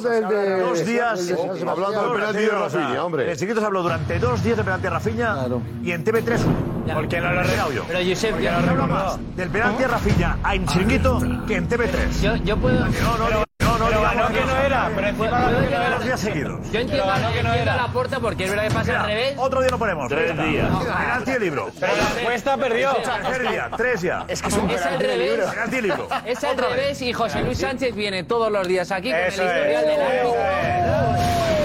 de... 0.00 0.60
Dos 0.60 0.84
días 0.84 1.32
Hablando 1.66 2.02
del 2.02 2.12
penalti 2.12 2.40
de 2.40 2.50
Rafinha, 2.50 3.04
hombre. 3.04 3.30
El 3.30 3.36
Chiquito 3.36 3.60
se 3.60 3.66
habló 3.66 3.82
durante 3.82 4.18
dos 4.18 4.42
días 4.42 4.56
de 4.56 4.64
penalti 4.64 4.86
a 4.86 4.90
Rafinha 4.90 5.46
y 5.82 5.92
en 5.92 6.04
TV3 6.04 6.75
uno. 6.92 7.00
Porque 7.00 7.20
no 7.20 7.32
lo 7.32 7.40
En 7.42 7.46
re- 7.48 7.60
audio. 7.60 7.84
Pero 7.86 7.98
Josep, 8.08 8.40
ya 8.40 8.52
no 8.52 8.60
lo 8.60 8.70
habla 8.70 8.84
recordó. 8.84 9.04
más 9.18 9.36
del 9.36 9.48
penalti 9.50 9.84
a 9.84 9.88
Rafinha 9.88 10.38
a 10.42 10.54
en 10.54 10.66
Chiringuito 10.66 11.20
que 11.46 11.56
en 11.56 11.68
TV3. 11.68 12.20
Yo, 12.22 12.36
yo 12.36 12.56
puedo. 12.56 12.86
No, 12.86 13.16
no, 13.18 13.30
no, 13.30 13.44
no, 13.78 13.90
no, 13.90 14.00
ganó 14.00 14.28
que 14.28 14.40
no 14.40 14.56
era, 14.56 14.90
pero 14.94 15.06
encima 15.08 15.28
ganó 15.30 15.60
que 15.60 15.70
no 15.70 15.76
era. 15.82 15.90
Dos 15.90 16.04
días 16.04 16.20
seguidos. 16.20 16.60
Yo 16.72 16.80
entiendo, 16.80 17.04
que 17.04 17.20
no 17.20 17.26
entiendo 17.28 17.52
era. 17.54 17.76
la 17.76 17.88
puerta 17.88 18.20
porque 18.20 18.44
es 18.44 18.50
verdad 18.50 18.68
que 18.68 18.74
pasa 18.74 19.00
al 19.00 19.06
revés. 19.06 19.34
Otro 19.36 19.60
día 19.60 19.70
lo 19.70 19.78
ponemos. 19.78 20.08
Tres 20.08 20.34
días. 20.36 20.68
Penalti 20.78 21.30
y 21.32 21.38
libro. 21.40 21.70
Pero 21.78 21.92
la 21.94 22.20
encuesta 22.20 22.56
perdió. 22.56 22.92
Tercer 22.94 23.48
día, 23.50 23.70
tres 23.76 24.00
ya. 24.02 24.24
Es 24.28 24.40
que 24.40 24.48
es 24.48 24.54
un 24.54 24.68
penalti 24.68 25.02
de 25.04 25.12
revés. 25.12 25.30
libro. 25.32 25.50
Penalti 25.50 25.76
y 25.76 25.82
libro. 25.82 26.08
Es 26.24 26.44
al 26.44 26.56
revés 26.56 27.02
y 27.02 27.12
José 27.12 27.42
Luis 27.42 27.58
Sánchez 27.58 27.94
viene 27.94 28.24
todos 28.24 28.50
los 28.50 28.66
días 28.66 28.90
aquí 28.92 29.10
con 29.10 29.18
el 29.20 29.26
Eso 29.26 29.42
es. 29.42 31.55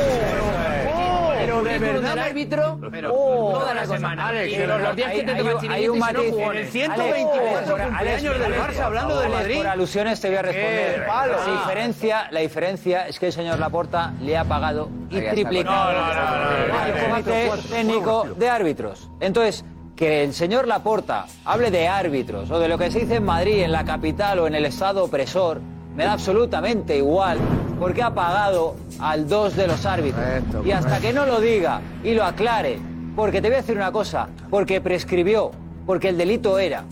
Historial 1.87 2.15
del 2.15 2.19
árbitro. 2.19 2.77
Pero 2.79 2.91
verdad- 2.91 3.11
Oh, 3.13 3.51
toda 3.59 3.73
la 3.73 3.85
semana. 3.85 4.27
Alex, 4.27 4.53
y 4.53 4.55
pero 4.55 4.79
los, 4.79 4.95
días 4.95 5.11
que 5.11 5.17
hay- 5.19 5.25
te 5.25 5.31
hay- 5.31 5.37
toca 5.43 5.73
hay 5.73 5.87
un 5.89 5.99
matiz. 5.99 6.33
En 6.33 6.55
el 6.57 6.67
124 6.67 7.75
Alex, 7.75 7.87
cumpleaños 7.87 8.33
del 8.39 8.43
Alex, 8.53 8.61
Barça 8.79 8.81
hablando 8.85 9.19
de 9.19 9.29
Madrid. 9.29 9.57
Por 9.57 9.67
alusiones 9.67 10.21
te 10.21 10.27
voy 10.29 10.37
a 10.37 10.41
responder. 10.41 11.07
La 11.07 11.51
diferencia, 11.59 12.27
la 12.31 12.39
diferencia 12.41 13.07
es 13.07 13.19
que 13.19 13.27
el 13.27 13.33
señor 13.33 13.59
Laporta 13.59 14.13
le 14.21 14.37
ha 14.37 14.43
pagado 14.43 14.89
y 15.09 15.19
triplicado 15.21 15.91
no, 15.93 17.21
técnico 17.69 18.23
de 18.37 18.49
árbitros. 18.49 19.09
Entonces, 19.19 19.65
que 19.95 20.23
el 20.23 20.33
señor 20.33 20.67
Laporta 20.67 21.25
hable 21.45 21.69
de 21.69 21.87
árbitros 21.87 22.49
o 22.49 22.59
de 22.59 22.67
lo 22.67 22.77
que 22.77 22.89
se 22.91 22.99
dice 23.01 23.15
en 23.15 23.23
Madrid, 23.25 23.61
en 23.63 23.71
la 23.71 23.83
capital 23.83 24.39
o 24.39 24.47
en 24.47 24.55
el 24.55 24.65
estado 24.65 25.03
opresor, 25.03 25.61
me 25.95 26.05
da 26.05 26.13
absolutamente 26.13 26.97
igual 26.97 27.37
porque 27.79 28.03
ha 28.03 28.13
pagado 28.13 28.75
al 28.99 29.27
dos 29.27 29.55
de 29.55 29.67
los 29.67 29.85
árbitros. 29.85 30.23
y 30.65 30.71
hasta 30.71 30.99
que 30.99 31.11
no 31.13 31.25
lo 31.25 31.39
diga 31.41 31.81
y 32.03 32.13
lo 32.13 32.23
aclare, 32.23 32.79
porque 33.15 33.41
te 33.41 33.47
voy 33.47 33.55
a 33.55 33.61
decir 33.61 33.75
una 33.75 33.91
cosa, 33.91 34.27
porque 34.49 34.79
prescribió, 34.81 35.51
porque 35.85 36.09
el 36.09 36.17
delito 36.17 36.59
era. 36.59 36.83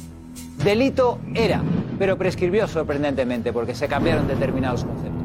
Delito 0.63 1.19
era, 1.35 1.61
pero 1.97 2.17
prescribió 2.17 2.67
sorprendentemente 2.67 3.53
porque 3.53 3.73
se 3.75 3.87
cambiaron 3.87 4.27
determinados 4.27 4.83
conceptos. 4.83 5.19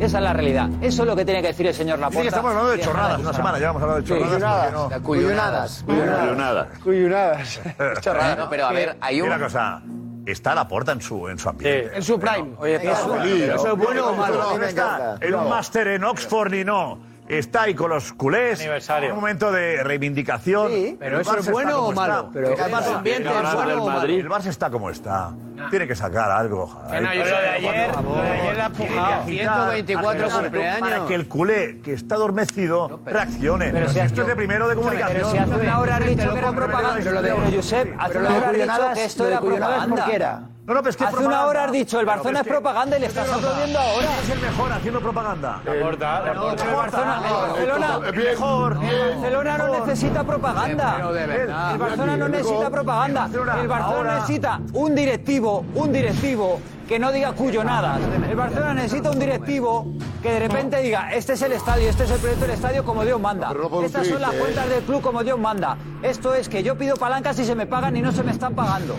Esa 0.00 0.18
es 0.18 0.24
la 0.24 0.32
realidad. 0.32 0.68
Eso 0.80 1.02
es 1.02 1.08
lo 1.08 1.14
que 1.14 1.24
tiene 1.24 1.42
que 1.42 1.48
decir 1.48 1.66
el 1.66 1.74
señor 1.74 1.98
Laporta. 1.98 2.18
Sí, 2.18 2.22
que 2.22 2.28
estamos 2.28 2.50
hablando 2.50 2.70
de 2.72 2.80
chorradas. 2.80 3.20
Una 3.20 3.32
semana 3.32 3.58
llevamos 3.58 3.82
hablando 3.82 4.02
de 4.02 4.06
Sí, 4.08 4.14
chorradas. 4.14 4.30
cuyunadas. 4.34 4.72
¿por 4.72 4.88
qué 4.88 4.96
no? 4.96 5.02
Cuyunadas. 5.02 5.84
Cuyunadas. 5.86 6.78
Cuyunadas. 6.82 7.60
Chorrada, 8.00 8.36
no, 8.36 8.48
pero 8.50 8.66
a 8.66 8.72
ver, 8.72 8.96
hay 9.00 9.20
un... 9.20 9.28
Una 9.28 9.38
cosa. 9.38 9.82
Está 10.26 10.54
la 10.54 10.68
porta 10.68 10.92
en 10.92 11.00
su, 11.00 11.28
en 11.28 11.38
su 11.38 11.48
ambiente. 11.48 11.96
En 11.96 12.02
su 12.02 12.18
prime. 12.18 12.54
Oye, 12.58 12.76
¿Eso 12.76 13.72
es 13.72 13.78
bueno 13.78 14.08
o 14.08 14.16
malo? 14.16 14.56
No, 14.56 14.62
A 14.62 14.68
está 14.68 15.16
en 15.20 15.34
un 15.34 15.48
máster 15.48 15.88
en 15.88 16.04
Oxford 16.04 16.50
ni 16.52 16.64
no. 16.64 17.11
Está 17.32 17.62
ahí 17.62 17.74
con 17.74 17.88
los 17.90 18.12
culés. 18.12 18.60
En 18.60 19.10
un 19.10 19.16
momento 19.16 19.50
de 19.50 19.82
reivindicación. 19.82 20.70
pero 20.98 21.16
El 21.16 21.22
¿eso 21.22 21.38
es 21.38 21.50
bueno 21.50 21.86
o 21.86 21.92
malo? 21.92 22.14
está. 22.14 22.30
Pero 22.32 22.48
El 22.50 22.54
¿qué 22.56 22.62
Barça-? 22.62 22.94
¿Ambiente 22.96 23.28
es 23.28 23.54
bueno 23.54 23.82
o 23.82 23.86
malo? 23.86 24.04
El 24.04 24.28
Barça 24.28 24.46
está 24.46 24.70
como 24.70 24.90
está. 24.90 25.32
Tiene 25.70 25.86
que 25.86 25.94
sacar 25.94 26.30
algo. 26.30 26.82
Que 26.90 27.00
no, 27.00 27.14
yo 27.14 27.24
lo 27.24 27.30
de 27.30 27.48
ayer, 27.48 27.94
lo 28.02 28.14
de 28.16 28.30
ayer 28.30 28.56
la 28.56 28.64
ha 28.64 28.66
empujado. 28.66 29.24
124 29.24 30.30
cumpleaños. 30.30 30.80
Para 30.90 31.06
que 31.06 31.14
el 31.14 31.28
culé 31.28 31.80
que 31.82 31.92
está 31.94 32.16
adormecido 32.16 33.00
reaccione. 33.06 33.70
pero 33.70 33.88
si 33.88 33.98
esto 34.00 34.22
es 34.22 34.26
de 34.28 34.36
primero 34.36 34.68
de 34.68 34.74
comunicación. 34.74 35.16
Pero 35.16 35.30
si 35.30 35.38
hace 35.38 35.54
una 35.54 35.78
hora 35.80 35.96
has 35.96 36.06
dicho 36.06 36.32
que 36.32 36.38
era 36.38 36.52
propaganda. 36.52 37.20
Pero, 37.22 37.36
Josep, 37.54 37.94
hace 37.98 38.18
una 38.18 38.36
hora 38.36 38.48
has 38.48 38.52
dicho 38.54 38.94
que 38.94 39.04
esto 39.04 39.26
era 39.28 39.40
propaganda. 39.40 40.48
No, 40.72 40.76
no, 40.78 40.82
pero 40.84 40.90
es 40.90 40.96
que 40.96 41.04
es 41.04 41.08
Hace 41.08 41.16
una 41.18 41.26
propaganda. 41.26 41.50
hora 41.50 41.64
has 41.64 41.72
dicho, 41.72 42.00
el 42.00 42.06
Barcelona 42.06 42.38
es 42.38 42.40
es 42.40 42.46
que- 42.46 42.52
propaganda 42.54 42.96
y 42.96 43.00
le 43.00 43.06
estás 43.06 43.28
aplaudiendo 43.30 43.78
ahora. 43.78 44.08
Es 44.22 44.30
el 44.30 44.40
mejor 44.40 44.72
haciendo 44.72 45.00
propaganda. 45.00 45.60
Pero 45.64 45.74
el 45.90 45.96
Barcelona, 45.98 46.32
el 46.32 47.34
Barcelona, 47.34 47.98
mejor. 47.98 48.78
el 48.82 49.36
Barcelona 49.36 49.58
no 49.58 49.68
necesita 49.84 50.24
propaganda. 50.24 51.12
De 51.12 51.26
verdad. 51.26 51.72
El 51.72 51.78
Barcelona 51.78 52.16
no 52.16 52.28
necesita 52.28 52.70
propaganda. 52.70 53.28
El 53.60 53.68
Barcelona 53.68 54.14
necesita 54.14 54.60
un 54.72 54.94
directivo, 54.94 55.64
un 55.74 55.92
directivo 55.92 56.60
que 56.88 56.98
no 56.98 57.12
diga 57.12 57.32
cuyonadas. 57.32 58.00
El 58.30 58.34
Barcelona 58.34 58.72
necesita 58.74 59.10
un 59.10 59.18
directivo 59.18 59.86
que 60.22 60.32
de 60.32 60.38
repente 60.40 60.78
diga, 60.80 61.12
este 61.12 61.34
es 61.34 61.42
el 61.42 61.52
estadio, 61.52 61.90
este 61.90 62.04
es 62.04 62.10
el 62.12 62.18
proyecto 62.18 62.46
del 62.46 62.54
estadio 62.54 62.82
como 62.82 63.04
Dios 63.04 63.20
manda. 63.20 63.52
No 63.52 63.82
Estas 63.82 64.06
son 64.06 64.22
las 64.22 64.32
¿eh? 64.32 64.38
cuentas 64.38 64.68
del 64.70 64.82
club 64.84 65.02
como 65.02 65.22
Dios 65.22 65.38
manda. 65.38 65.76
Esto 66.02 66.34
es 66.34 66.48
que 66.48 66.62
yo 66.62 66.78
pido 66.78 66.96
palancas 66.96 67.38
y 67.40 67.44
se 67.44 67.54
me 67.54 67.66
pagan 67.66 67.94
y 67.94 68.00
no 68.00 68.10
se 68.10 68.22
me 68.22 68.32
están 68.32 68.54
pagando. 68.54 68.96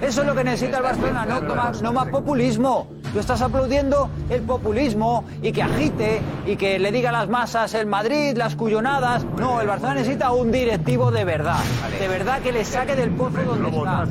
Eso 0.00 0.20
es 0.22 0.26
lo 0.26 0.34
que 0.34 0.44
necesita 0.44 0.78
el 0.78 0.82
Barcelona, 0.82 1.24
no 1.40 1.54
más, 1.54 1.82
no 1.82 1.92
más 1.92 2.08
populismo. 2.08 2.88
Tú 3.12 3.20
estás 3.20 3.40
aplaudiendo 3.42 4.10
el 4.28 4.42
populismo 4.42 5.24
y 5.40 5.52
que 5.52 5.62
agite 5.62 6.20
y 6.46 6.56
que 6.56 6.80
le 6.80 6.90
diga 6.90 7.10
a 7.10 7.12
las 7.12 7.28
masas 7.28 7.72
el 7.74 7.86
Madrid, 7.86 8.36
las 8.36 8.56
cuyonadas. 8.56 9.24
No, 9.38 9.60
el 9.60 9.68
Barcelona 9.68 9.94
necesita 10.00 10.32
un 10.32 10.50
directivo 10.50 11.12
de 11.12 11.24
verdad. 11.24 11.60
De 12.00 12.08
verdad 12.08 12.40
que 12.40 12.50
le 12.50 12.64
saque 12.64 12.96
del 12.96 13.10
pozo 13.10 13.40
donde 13.44 13.68
está. 13.68 14.04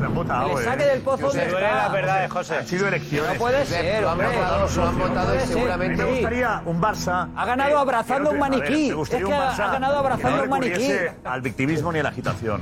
Que 0.47 0.55
le 0.55 0.63
saque 0.63 0.85
del 0.85 1.01
pozo 1.01 1.27
donde 1.27 1.45
está. 1.47 2.27
José. 2.29 2.57
Han 2.59 2.67
sido 2.67 2.87
elecciones. 2.87 3.33
No 3.33 3.39
puede 3.39 3.65
ser, 3.65 4.01
Lo 4.01 4.07
han 4.09 4.13
hombre. 4.13 4.27
votado, 4.37 4.67
lo 4.75 4.87
han 4.87 4.99
votado 4.99 5.39
seguramente- 5.45 6.03
Me 6.03 6.11
gustaría 6.11 6.61
un 6.65 6.81
Barça. 6.81 7.27
Ha 7.35 7.45
ganado 7.45 7.77
abrazando 7.79 8.31
un 8.31 8.39
maniquí. 8.39 8.89
Es 8.89 9.09
que 9.09 9.33
ha- 9.33 9.71
ganado 9.71 9.97
abrazando 9.97 10.43
un 10.43 10.49
maniquí. 10.49 10.91
al 11.25 11.41
victimismo 11.41 11.91
ni 11.91 11.99
a 11.99 12.03
la 12.03 12.09
agitación. 12.09 12.61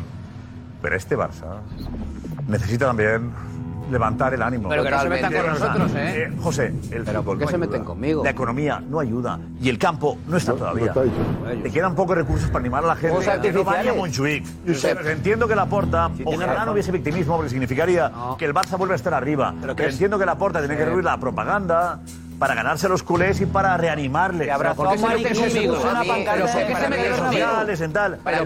Pero 0.82 0.96
este 0.96 1.16
Barça 1.16 1.60
necesita 2.52 2.88
también 2.88 3.32
levantar 3.90 4.34
el 4.34 4.42
ánimo. 4.42 4.70
Pero 4.70 4.84
que 4.84 4.92
no 4.92 5.02
se 5.02 5.10
metan 5.10 5.34
con 5.34 5.48
nosotros, 5.48 5.92
¿eh? 5.96 6.32
José, 6.42 6.74
el 6.92 7.04
Pero 7.04 7.24
¿por 7.24 7.38
qué 7.38 7.46
no 7.46 7.50
se 7.50 7.56
ayuda. 7.56 7.68
meten 7.68 7.84
conmigo? 7.84 8.24
La 8.24 8.30
economía 8.30 8.82
no 8.88 9.00
ayuda. 9.00 9.40
Y 9.62 9.70
el 9.70 9.78
campo 9.78 10.18
no 10.28 10.38
está 10.38 10.54
todavía. 10.54 10.88
está 10.88 11.04
hecho. 11.04 11.62
Te 11.64 11.72
quedan 11.72 11.96
pocos 11.96 12.16
recursos 12.16 12.50
para 12.50 12.60
animar 12.60 12.84
a 12.84 12.88
la 12.88 12.96
gente. 12.96 13.42
Que 13.42 13.52
no 13.52 13.64
vaya 13.64 13.92
a. 13.92 13.94
Montjuic. 13.94 14.46
Entiendo 15.06 15.48
que 15.48 15.56
la 15.56 15.66
porta, 15.66 16.10
tiene 16.16 16.36
ojalá 16.36 16.66
no 16.66 16.72
hubiese 16.72 16.92
victimismo, 16.92 17.36
porque 17.36 17.50
significaría 17.50 18.12
que 18.38 18.46
el 18.46 18.54
Barça 18.54 18.78
vuelve 18.78 18.94
a 18.94 18.98
estar 18.98 19.14
arriba. 19.14 19.54
Pero 19.60 19.76
que 19.76 19.88
entiendo 19.88 20.18
que 20.18 20.26
la 20.26 20.38
porta 20.38 20.60
tiene 20.60 20.78
que 20.78 20.86
rehuir 20.86 21.04
la 21.04 21.20
propaganda 21.20 22.00
para 22.42 22.56
ganarse 22.56 22.90
los 22.90 23.04
culés 23.04 23.40
y 23.40 23.46
para 23.46 23.78
reanimarles. 23.78 24.48
Que 24.48 24.52
abrazó 24.52 24.78
¿Por 24.84 24.98
qué 24.98 25.06
a 25.06 25.38
se 27.78 27.88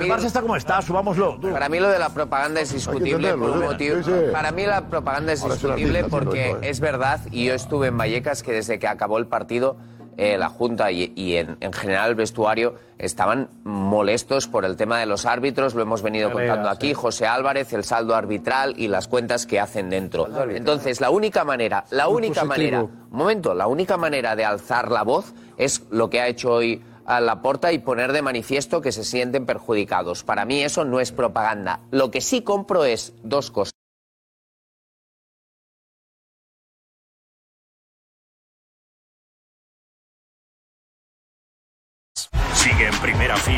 Barça 0.06 0.26
está 0.26 0.42
como 0.42 0.58
está, 0.58 0.82
subámoslo. 0.82 1.40
Para 1.40 1.70
mí 1.70 1.80
lo 1.80 1.88
de 1.88 1.98
la 1.98 2.10
propaganda 2.10 2.60
es 2.60 2.74
discutible 2.74 3.32
por 3.36 3.52
un 3.52 3.62
motivo. 3.62 3.96
Para 4.34 4.52
mí 4.52 4.66
la 4.66 4.82
propaganda 4.82 5.32
es 5.32 5.42
discutible 5.42 6.04
porque 6.04 6.52
¿eh? 6.52 6.58
es 6.64 6.82
verdad, 6.82 7.22
y 7.32 7.46
yo 7.46 7.54
estuve 7.54 7.88
en 7.88 7.98
Vallecas, 7.98 8.44
que 8.44 8.52
desde 8.52 8.80
que 8.80 8.88
acabó 8.90 9.18
el 9.18 9.28
partido, 9.28 9.78
eh, 10.18 10.38
la 10.38 10.50
Junta 10.50 10.92
y, 10.92 11.12
y 11.16 11.36
en, 11.38 11.58
en 11.60 11.74
general 11.74 12.10
el 12.10 12.16
vestuario 12.16 12.76
estaban 12.98 13.50
molestos 13.64 14.48
por 14.48 14.64
el 14.66 14.78
tema 14.78 15.00
de 15.00 15.06
los 15.06 15.26
árbitros, 15.26 15.76
lo 15.76 15.82
hemos 15.82 16.02
venido 16.02 16.32
contando 16.32 16.70
aquí, 16.70 16.94
José 16.94 17.28
Álvarez, 17.28 17.74
el 17.74 17.84
saldo 17.84 18.16
arbitral 18.16 18.74
y 18.78 18.88
las 18.88 19.08
cuentas 19.08 19.46
que 19.46 19.60
hacen 19.60 19.90
dentro. 19.90 20.28
Entonces, 20.50 21.02
la 21.02 21.10
única 21.10 21.44
manera, 21.44 21.86
la 21.92 22.08
Muy 22.08 22.16
única 22.18 22.46
positivo. 22.46 22.78
manera, 22.78 22.82
un 22.84 23.18
momento, 23.18 23.54
la 23.54 23.68
única 23.68 23.98
manera 23.98 24.36
de 24.36 24.46
alzar 24.46 24.92
la 24.92 25.04
voz 25.04 25.34
es 25.58 25.84
lo 25.92 26.10
que 26.10 26.22
ha 26.22 26.28
hecho 26.28 26.52
hoy 26.52 26.82
a 27.06 27.20
la 27.20 27.42
porta 27.42 27.72
y 27.72 27.80
poner 27.80 28.14
de 28.14 28.22
manifiesto 28.22 28.82
que 28.82 28.92
se 28.92 29.04
sienten 29.04 29.46
perjudicados. 29.46 30.24
Para 30.24 30.46
mí 30.46 30.64
eso 30.64 30.86
no 30.86 31.00
es 31.00 31.12
propaganda. 31.12 31.82
Lo 31.92 32.10
que 32.10 32.22
sí 32.22 32.42
compro 32.42 32.86
es 32.86 33.14
dos 33.24 33.52
cosas. 33.52 33.74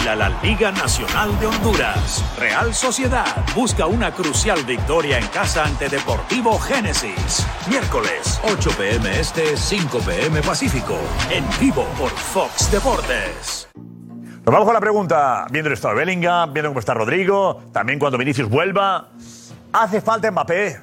Fila 0.07 0.15
la 0.15 0.29
Liga 0.41 0.71
Nacional 0.71 1.37
de 1.39 1.47
Honduras. 1.47 2.23
Real 2.39 2.73
Sociedad 2.73 3.25
busca 3.55 3.87
una 3.87 4.11
crucial 4.11 4.63
victoria 4.63 5.17
en 5.17 5.27
casa 5.27 5.65
ante 5.65 5.89
Deportivo 5.89 6.57
Génesis. 6.59 7.45
Miércoles, 7.69 8.39
8 8.43 8.69
pm 8.77 9.19
este, 9.19 9.57
5 9.57 9.99
pm 9.99 10.41
Pacífico. 10.41 10.97
En 11.29 11.43
vivo 11.59 11.85
por 11.97 12.09
Fox 12.09 12.71
Deportes. 12.71 13.67
Nos 13.75 14.45
vamos 14.45 14.65
con 14.65 14.73
la 14.73 14.79
pregunta, 14.79 15.45
viendo 15.51 15.67
el 15.67 15.73
estado 15.73 15.95
de 15.95 16.05
Bellingham, 16.05 16.53
viendo 16.53 16.69
cómo 16.69 16.79
está 16.79 16.93
Rodrigo, 16.93 17.63
también 17.73 17.99
cuando 17.99 18.17
Vinicius 18.17 18.49
vuelva. 18.49 19.09
¿Hace 19.73 19.99
falta 19.99 20.31
Mbappé? 20.31 20.77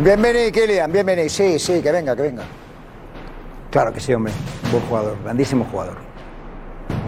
Bienvenido, 0.00 0.52
Kylian, 0.52 0.90
bienvenido. 0.90 1.28
Sí, 1.28 1.58
sí, 1.58 1.80
que 1.80 1.92
venga, 1.92 2.16
que 2.16 2.22
venga. 2.22 2.42
Claro 3.70 3.92
que 3.92 4.00
sí, 4.00 4.12
hombre. 4.14 4.32
Buen 4.72 4.82
jugador, 4.86 5.16
grandísimo 5.22 5.64
jugador. 5.70 6.07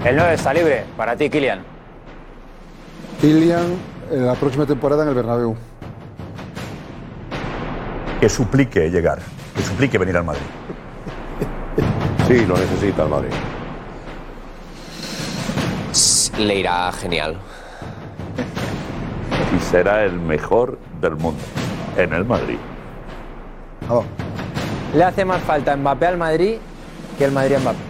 El 0.04 0.16
9 0.16 0.34
está 0.34 0.52
libre 0.54 0.84
para 0.96 1.16
ti, 1.16 1.28
Kylian. 1.28 1.62
Kylian, 3.20 3.76
en 4.10 4.26
la 4.26 4.34
próxima 4.34 4.66
temporada 4.66 5.02
en 5.02 5.10
el 5.10 5.14
Bernabéu. 5.14 5.56
Que 8.20 8.28
suplique 8.28 8.90
llegar, 8.90 9.18
que 9.54 9.62
suplique 9.62 9.98
venir 9.98 10.16
al 10.16 10.24
Madrid. 10.24 10.42
Sí, 12.28 12.46
lo 12.46 12.56
necesita 12.56 13.02
el 13.02 13.08
Madrid. 13.08 13.30
Le 16.38 16.54
irá 16.60 16.92
genial. 16.92 17.36
Y 19.56 19.60
será 19.64 20.04
el 20.04 20.12
mejor 20.12 20.78
del 21.00 21.16
mundo 21.16 21.42
en 21.96 22.12
el 22.12 22.24
Madrid. 22.24 22.58
Le 24.94 25.04
hace 25.04 25.24
más 25.24 25.42
falta 25.42 25.76
Mbappé 25.76 26.06
al 26.06 26.16
Madrid 26.18 26.58
que 27.18 27.24
el 27.24 27.32
Madrid 27.32 27.56
a 27.56 27.58
Mbappé. 27.58 27.89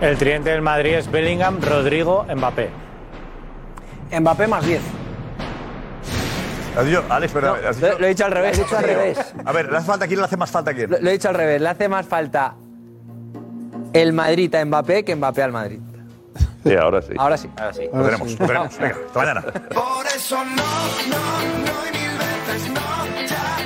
El 0.00 0.18
tridente 0.18 0.50
del 0.50 0.62
Madrid 0.62 0.94
es 0.94 1.10
Bellingham, 1.10 1.60
Rodrigo, 1.60 2.26
Mbappé. 2.34 2.68
Mbappé 4.20 4.46
más 4.46 4.64
10. 4.64 4.80
¿Has 6.78 6.84
dicho, 6.84 7.02
Alex, 7.08 7.32
pero, 7.32 7.56
No, 7.56 7.68
has 7.68 7.76
dicho- 7.76 7.88
lo- 7.92 7.98
lo 8.00 8.06
he 8.06 8.08
dicho 8.10 8.24
al 8.26 8.32
revés. 8.32 8.58
Lo 8.58 8.64
has 8.64 8.68
dicho 8.70 8.78
al 8.78 8.84
revés. 8.84 9.18
A 9.44 9.52
ver, 9.52 9.70
¿le 9.70 9.78
hace 9.78 9.86
falta 9.86 10.04
a 10.04 10.08
quién 10.08 10.20
le 10.20 10.26
hace 10.26 10.36
más 10.36 10.50
falta 10.50 10.70
a 10.72 10.74
quién? 10.74 10.90
Lo, 10.90 10.98
lo 11.00 11.08
he 11.08 11.12
dicho 11.12 11.28
al 11.30 11.34
revés. 11.34 11.60
Le 11.62 11.68
hace 11.70 11.88
más 11.88 12.06
falta 12.06 12.54
el 13.94 14.12
Madrid 14.12 14.54
a 14.54 14.64
Mbappé 14.64 15.02
que 15.04 15.16
Mbappé 15.16 15.42
al 15.42 15.52
Madrid. 15.52 15.80
Sí, 16.62 16.74
ahora 16.74 17.00
sí. 17.00 17.12
Ahora 17.16 17.36
sí. 17.38 17.48
Ahora 17.56 17.72
sí. 17.72 17.88
Lo 17.92 18.04
tenemos, 18.04 18.38
lo 18.38 18.46
tenemos. 18.46 18.78
Venga, 18.78 18.96
hasta 19.06 19.18
mañana. 19.18 19.40
Por 19.42 20.06
eso 20.14 20.44
no, 20.44 20.52
no, 20.54 21.18
no 21.64 21.86
y 21.86 21.92
mil 21.96 22.18
veces 22.18 22.70
no, 22.74 23.26
ya 23.26 23.56